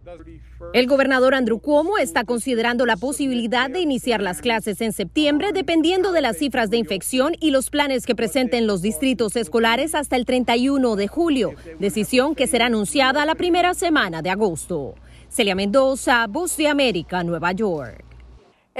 El 0.72 0.86
gobernador 0.86 1.34
Andrew 1.34 1.58
Cuomo 1.58 1.98
está 1.98 2.22
considerando 2.22 2.86
la 2.86 2.96
posibilidad 2.96 3.68
de 3.68 3.80
iniciar 3.80 4.22
las 4.22 4.40
clases 4.40 4.80
en 4.80 4.92
septiembre 4.92 5.50
dependiendo 5.52 6.12
de 6.12 6.20
las 6.20 6.36
cifras 6.36 6.70
de 6.70 6.76
infección 6.76 7.34
y 7.40 7.50
los 7.50 7.70
planes 7.70 8.06
que 8.06 8.14
presenten 8.14 8.68
los 8.68 8.80
distritos 8.80 9.34
escolares 9.34 9.96
hasta 9.96 10.14
el 10.14 10.24
31 10.24 10.94
de 10.94 11.08
julio, 11.08 11.54
decisión 11.80 12.36
que 12.36 12.46
será 12.46 12.66
anunciada 12.66 13.26
la 13.26 13.34
primera 13.34 13.74
semana 13.74 14.22
de 14.22 14.30
agosto. 14.30 14.94
Celia 15.28 15.56
Mendoza, 15.56 16.28
Voz 16.28 16.56
de 16.56 16.68
América, 16.68 17.24
Nueva 17.24 17.50
York. 17.50 18.09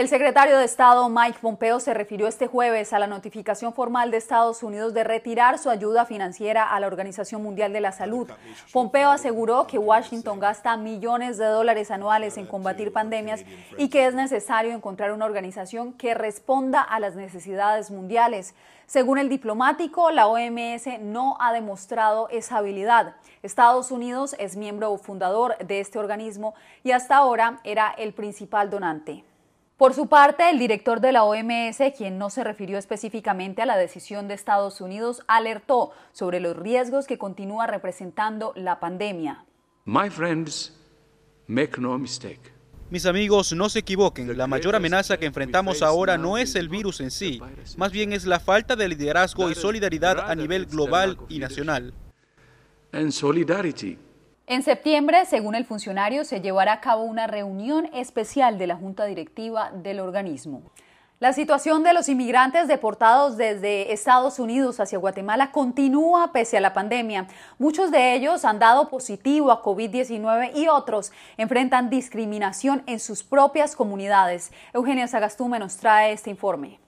El 0.01 0.09
secretario 0.09 0.57
de 0.57 0.65
Estado 0.65 1.07
Mike 1.11 1.41
Pompeo 1.43 1.79
se 1.79 1.93
refirió 1.93 2.27
este 2.27 2.47
jueves 2.47 2.95
a 2.95 2.99
la 2.99 3.07
notificación 3.07 3.75
formal 3.75 4.11
de 4.11 4.17
Estados 4.17 4.63
Unidos 4.63 4.95
de 4.95 5.05
retirar 5.05 5.59
su 5.59 5.69
ayuda 5.69 6.07
financiera 6.07 6.71
a 6.71 6.81
la 6.81 6.87
Organización 6.87 7.43
Mundial 7.43 7.75
de 7.75 7.83
la 7.83 7.93
Salud. 7.93 8.27
Pompeo 8.73 9.11
aseguró 9.11 9.67
que 9.67 9.77
Washington 9.77 10.41
gasta 10.41 10.75
millones 10.79 11.37
de 11.37 11.45
dólares 11.45 11.91
anuales 11.91 12.39
en 12.39 12.47
combatir 12.47 12.95
pandemias 12.95 13.45
y 13.77 13.91
que 13.91 14.07
es 14.07 14.15
necesario 14.15 14.73
encontrar 14.73 15.13
una 15.13 15.27
organización 15.27 15.93
que 15.93 16.15
responda 16.15 16.81
a 16.81 16.99
las 16.99 17.15
necesidades 17.15 17.91
mundiales. 17.91 18.55
Según 18.87 19.19
el 19.19 19.29
diplomático, 19.29 20.11
la 20.13 20.29
OMS 20.29 20.99
no 21.01 21.37
ha 21.41 21.53
demostrado 21.53 22.31
esa 22.31 22.57
habilidad. 22.57 23.17
Estados 23.43 23.91
Unidos 23.91 24.35
es 24.39 24.57
miembro 24.57 24.97
fundador 24.97 25.59
de 25.59 25.81
este 25.81 25.99
organismo 25.99 26.55
y 26.85 26.93
hasta 26.93 27.17
ahora 27.17 27.61
era 27.65 27.91
el 27.99 28.15
principal 28.15 28.71
donante. 28.71 29.25
Por 29.81 29.95
su 29.95 30.09
parte, 30.09 30.51
el 30.51 30.59
director 30.59 31.01
de 31.01 31.11
la 31.11 31.25
OMS, 31.25 31.79
quien 31.97 32.19
no 32.19 32.29
se 32.29 32.45
refirió 32.45 32.77
específicamente 32.77 33.63
a 33.63 33.65
la 33.65 33.79
decisión 33.79 34.29
de 34.29 34.35
Estados 34.35 34.83
Unidos, 34.83 35.23
alertó 35.27 35.93
sobre 36.13 36.39
los 36.39 36.55
riesgos 36.55 37.07
que 37.07 37.17
continúa 37.17 37.67
representando 37.67 38.53
la 38.57 38.79
pandemia. 38.79 39.47
Mis 42.91 43.07
amigos, 43.07 43.55
no 43.55 43.71
se 43.71 43.79
equivoquen, 43.79 44.37
la 44.37 44.47
mayor 44.47 44.77
amenaza 44.77 45.17
que 45.17 45.25
enfrentamos 45.25 45.81
ahora 45.81 46.19
no 46.19 46.37
es 46.37 46.57
el 46.57 46.69
virus 46.69 47.01
en 47.01 47.11
sí, 47.11 47.41
más 47.79 47.91
bien 47.91 48.13
es 48.13 48.27
la 48.27 48.39
falta 48.39 48.77
de 48.77 48.87
liderazgo 48.87 49.51
y 49.51 49.55
solidaridad 49.55 50.31
a 50.31 50.35
nivel 50.35 50.67
global 50.67 51.17
y 51.31 51.39
nacional. 51.39 51.95
En 54.51 54.65
septiembre, 54.65 55.27
según 55.27 55.55
el 55.55 55.65
funcionario, 55.65 56.25
se 56.25 56.41
llevará 56.41 56.73
a 56.73 56.81
cabo 56.81 57.05
una 57.05 57.29
reunión 57.29 57.89
especial 57.95 58.59
de 58.59 58.67
la 58.67 58.75
Junta 58.75 59.05
Directiva 59.05 59.71
del 59.71 60.01
organismo. 60.01 60.63
La 61.21 61.33
situación 61.33 61.85
de 61.85 61.93
los 61.93 62.09
inmigrantes 62.09 62.67
deportados 62.67 63.37
desde 63.37 63.93
Estados 63.93 64.41
Unidos 64.41 64.81
hacia 64.81 64.99
Guatemala 64.99 65.53
continúa 65.53 66.33
pese 66.33 66.57
a 66.57 66.61
la 66.61 66.73
pandemia. 66.73 67.29
Muchos 67.61 67.93
de 67.93 68.15
ellos 68.15 68.45
han 68.45 68.59
dado 68.59 68.89
positivo 68.89 69.53
a 69.53 69.63
COVID-19 69.63 70.51
y 70.57 70.67
otros 70.67 71.13
enfrentan 71.37 71.89
discriminación 71.89 72.83
en 72.87 72.99
sus 72.99 73.23
propias 73.23 73.77
comunidades. 73.77 74.51
Eugenia 74.73 75.07
Sagastume 75.07 75.61
nos 75.61 75.77
trae 75.77 76.11
este 76.11 76.31
informe. 76.31 76.81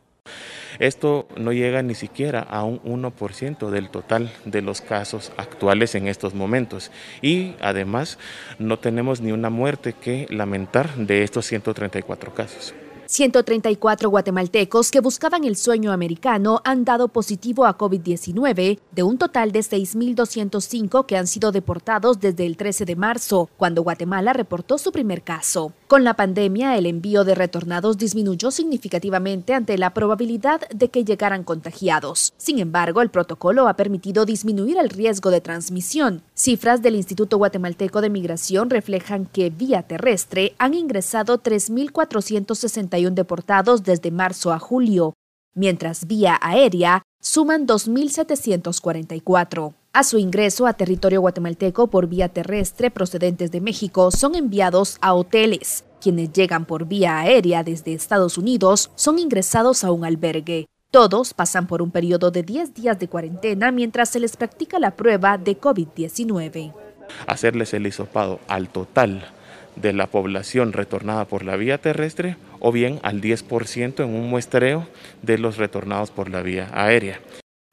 Esto 0.78 1.28
no 1.36 1.52
llega 1.52 1.82
ni 1.82 1.94
siquiera 1.94 2.40
a 2.40 2.64
un 2.64 2.80
1% 2.82 3.70
del 3.70 3.90
total 3.90 4.32
de 4.44 4.62
los 4.62 4.80
casos 4.80 5.32
actuales 5.36 5.94
en 5.94 6.08
estos 6.08 6.34
momentos. 6.34 6.90
Y 7.20 7.54
además 7.60 8.18
no 8.58 8.78
tenemos 8.78 9.20
ni 9.20 9.32
una 9.32 9.50
muerte 9.50 9.92
que 9.92 10.26
lamentar 10.30 10.94
de 10.96 11.22
estos 11.22 11.46
134 11.46 12.34
casos. 12.34 12.74
134 13.06 14.08
guatemaltecos 14.08 14.90
que 14.90 15.00
buscaban 15.00 15.44
el 15.44 15.56
sueño 15.56 15.92
americano 15.92 16.62
han 16.64 16.86
dado 16.86 17.08
positivo 17.08 17.66
a 17.66 17.76
COVID-19, 17.76 18.78
de 18.90 19.02
un 19.02 19.18
total 19.18 19.52
de 19.52 19.60
6.205 19.60 21.04
que 21.04 21.18
han 21.18 21.26
sido 21.26 21.52
deportados 21.52 22.20
desde 22.20 22.46
el 22.46 22.56
13 22.56 22.86
de 22.86 22.96
marzo, 22.96 23.50
cuando 23.58 23.82
Guatemala 23.82 24.32
reportó 24.32 24.78
su 24.78 24.92
primer 24.92 25.20
caso. 25.22 25.74
Con 25.92 26.04
la 26.04 26.14
pandemia, 26.14 26.78
el 26.78 26.86
envío 26.86 27.22
de 27.22 27.34
retornados 27.34 27.98
disminuyó 27.98 28.50
significativamente 28.50 29.52
ante 29.52 29.76
la 29.76 29.92
probabilidad 29.92 30.66
de 30.70 30.88
que 30.88 31.04
llegaran 31.04 31.44
contagiados. 31.44 32.32
Sin 32.38 32.60
embargo, 32.60 33.02
el 33.02 33.10
protocolo 33.10 33.68
ha 33.68 33.76
permitido 33.76 34.24
disminuir 34.24 34.78
el 34.78 34.88
riesgo 34.88 35.30
de 35.30 35.42
transmisión. 35.42 36.22
Cifras 36.32 36.80
del 36.80 36.94
Instituto 36.94 37.36
Guatemalteco 37.36 38.00
de 38.00 38.08
Migración 38.08 38.70
reflejan 38.70 39.26
que 39.26 39.50
vía 39.50 39.82
terrestre 39.82 40.54
han 40.56 40.72
ingresado 40.72 41.42
3.461 41.42 43.10
deportados 43.10 43.82
desde 43.82 44.10
marzo 44.10 44.50
a 44.50 44.58
julio, 44.58 45.12
mientras 45.54 46.06
vía 46.06 46.38
aérea 46.40 47.02
suman 47.20 47.66
2.744. 47.66 49.74
A 49.94 50.04
su 50.04 50.16
ingreso 50.16 50.66
a 50.66 50.72
territorio 50.72 51.20
guatemalteco 51.20 51.88
por 51.88 52.06
vía 52.06 52.30
terrestre 52.30 52.90
procedentes 52.90 53.50
de 53.50 53.60
México 53.60 54.10
son 54.10 54.34
enviados 54.34 54.96
a 55.02 55.12
hoteles. 55.12 55.84
Quienes 56.00 56.32
llegan 56.32 56.64
por 56.64 56.86
vía 56.86 57.18
aérea 57.18 57.62
desde 57.62 57.92
Estados 57.92 58.38
Unidos 58.38 58.90
son 58.94 59.18
ingresados 59.18 59.84
a 59.84 59.92
un 59.92 60.06
albergue. 60.06 60.64
Todos 60.90 61.34
pasan 61.34 61.66
por 61.66 61.82
un 61.82 61.90
periodo 61.90 62.30
de 62.30 62.42
10 62.42 62.72
días 62.72 62.98
de 62.98 63.08
cuarentena 63.08 63.70
mientras 63.70 64.08
se 64.08 64.18
les 64.18 64.34
practica 64.34 64.78
la 64.78 64.92
prueba 64.92 65.36
de 65.36 65.60
COVID-19. 65.60 66.72
Hacerles 67.26 67.74
el 67.74 67.86
hisopado 67.86 68.40
al 68.48 68.70
total 68.70 69.30
de 69.76 69.92
la 69.92 70.06
población 70.06 70.72
retornada 70.72 71.26
por 71.26 71.44
la 71.44 71.56
vía 71.56 71.76
terrestre 71.76 72.38
o 72.60 72.72
bien 72.72 72.98
al 73.02 73.20
10% 73.20 74.02
en 74.02 74.14
un 74.14 74.30
muestreo 74.30 74.88
de 75.20 75.36
los 75.36 75.58
retornados 75.58 76.10
por 76.10 76.30
la 76.30 76.40
vía 76.40 76.70
aérea. 76.72 77.20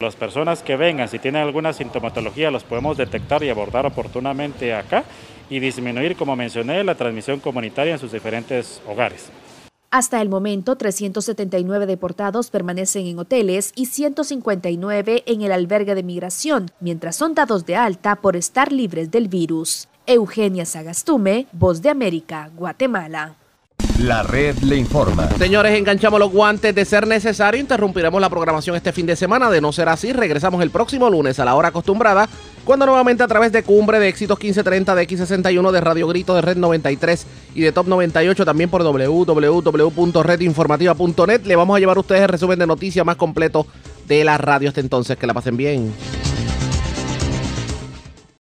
Las 0.02 0.16
personas 0.16 0.64
que 0.64 0.78
vengan, 0.78 1.10
si 1.10 1.20
tienen 1.20 1.42
alguna 1.42 1.74
sintomatología, 1.74 2.52
los 2.52 2.64
podemos 2.64 2.96
detectar 2.96 3.44
y 3.44 3.50
abordar 3.50 3.86
oportunamente 3.86 4.74
acá 4.74 5.04
y 5.50 5.60
disminuir, 5.60 6.16
como 6.16 6.38
mencioné, 6.38 6.86
la 6.86 6.96
transmisión 6.96 7.42
comunitaria 7.42 7.92
en 7.92 8.00
sus 8.00 8.14
diferentes 8.14 8.82
hogares. 8.88 9.26
Hasta 9.92 10.22
el 10.22 10.30
momento, 10.30 10.78
379 10.78 11.86
deportados 11.86 12.50
permanecen 12.50 13.08
en 13.08 13.20
hoteles 13.20 13.74
y 13.76 13.88
159 13.88 15.24
en 15.26 15.42
el 15.42 15.52
albergue 15.52 15.96
de 15.96 16.04
migración, 16.04 16.72
mientras 16.80 17.18
son 17.18 17.36
dados 17.36 17.66
de 17.66 17.76
alta 17.76 18.16
por 18.16 18.38
estar 18.38 18.72
libres 18.72 19.12
del 19.12 19.28
virus. 19.28 19.90
Eugenia 20.06 20.66
Sagastume, 20.66 21.48
Voz 21.52 21.82
de 21.82 21.90
América, 21.90 22.52
Guatemala. 22.56 23.39
La 24.00 24.24
red 24.24 24.58
le 24.60 24.78
informa. 24.78 25.30
Señores, 25.38 25.78
enganchamos 25.78 26.22
los 26.22 26.32
guantes 26.32 26.74
de 26.74 26.86
ser 26.86 27.06
necesario. 27.06 27.60
Interrumpiremos 27.60 28.22
la 28.22 28.30
programación 28.30 28.78
este 28.78 28.94
fin 28.94 29.06
de 29.06 29.18
semana. 29.18 29.50
De 29.50 29.60
no 29.60 29.74
ser 29.74 29.90
así, 29.90 30.14
regresamos 30.14 30.64
el 30.64 30.70
próximo 30.70 31.10
lunes 31.10 31.38
a 31.38 31.46
la 31.46 31.56
hora 31.56 31.68
acostumbrada, 31.68 32.30
cuando 32.64 32.86
nuevamente 32.86 33.24
a 33.24 33.28
través 33.28 33.52
de 33.52 33.62
Cumbre 33.62 34.00
de 34.00 34.08
Éxitos 34.08 34.40
1530 34.40 34.96
de 34.96 35.06
X61 35.06 35.72
de 35.72 35.82
Radio 35.82 36.08
Grito 36.08 36.34
de 36.34 36.42
Red 36.42 36.56
93 36.56 37.28
y 37.56 37.62
de 37.62 37.74
Top 37.74 37.88
98 37.88 38.46
también 38.46 38.70
por 38.70 38.84
www.redinformativa.net 38.84 41.42
le 41.44 41.58
vamos 41.58 41.76
a 41.76 41.80
llevar 41.80 41.98
a 41.98 42.00
ustedes 42.00 42.22
el 42.22 42.30
resumen 42.30 42.58
de 42.58 42.68
noticias 42.68 43.06
más 43.06 43.18
completo 43.18 43.68
de 44.08 44.24
la 44.24 44.38
radio 44.38 44.70
hasta 44.70 44.80
entonces. 44.80 45.18
Que 45.18 45.28
la 45.28 45.34
pasen 45.34 45.58
bien. 45.58 45.94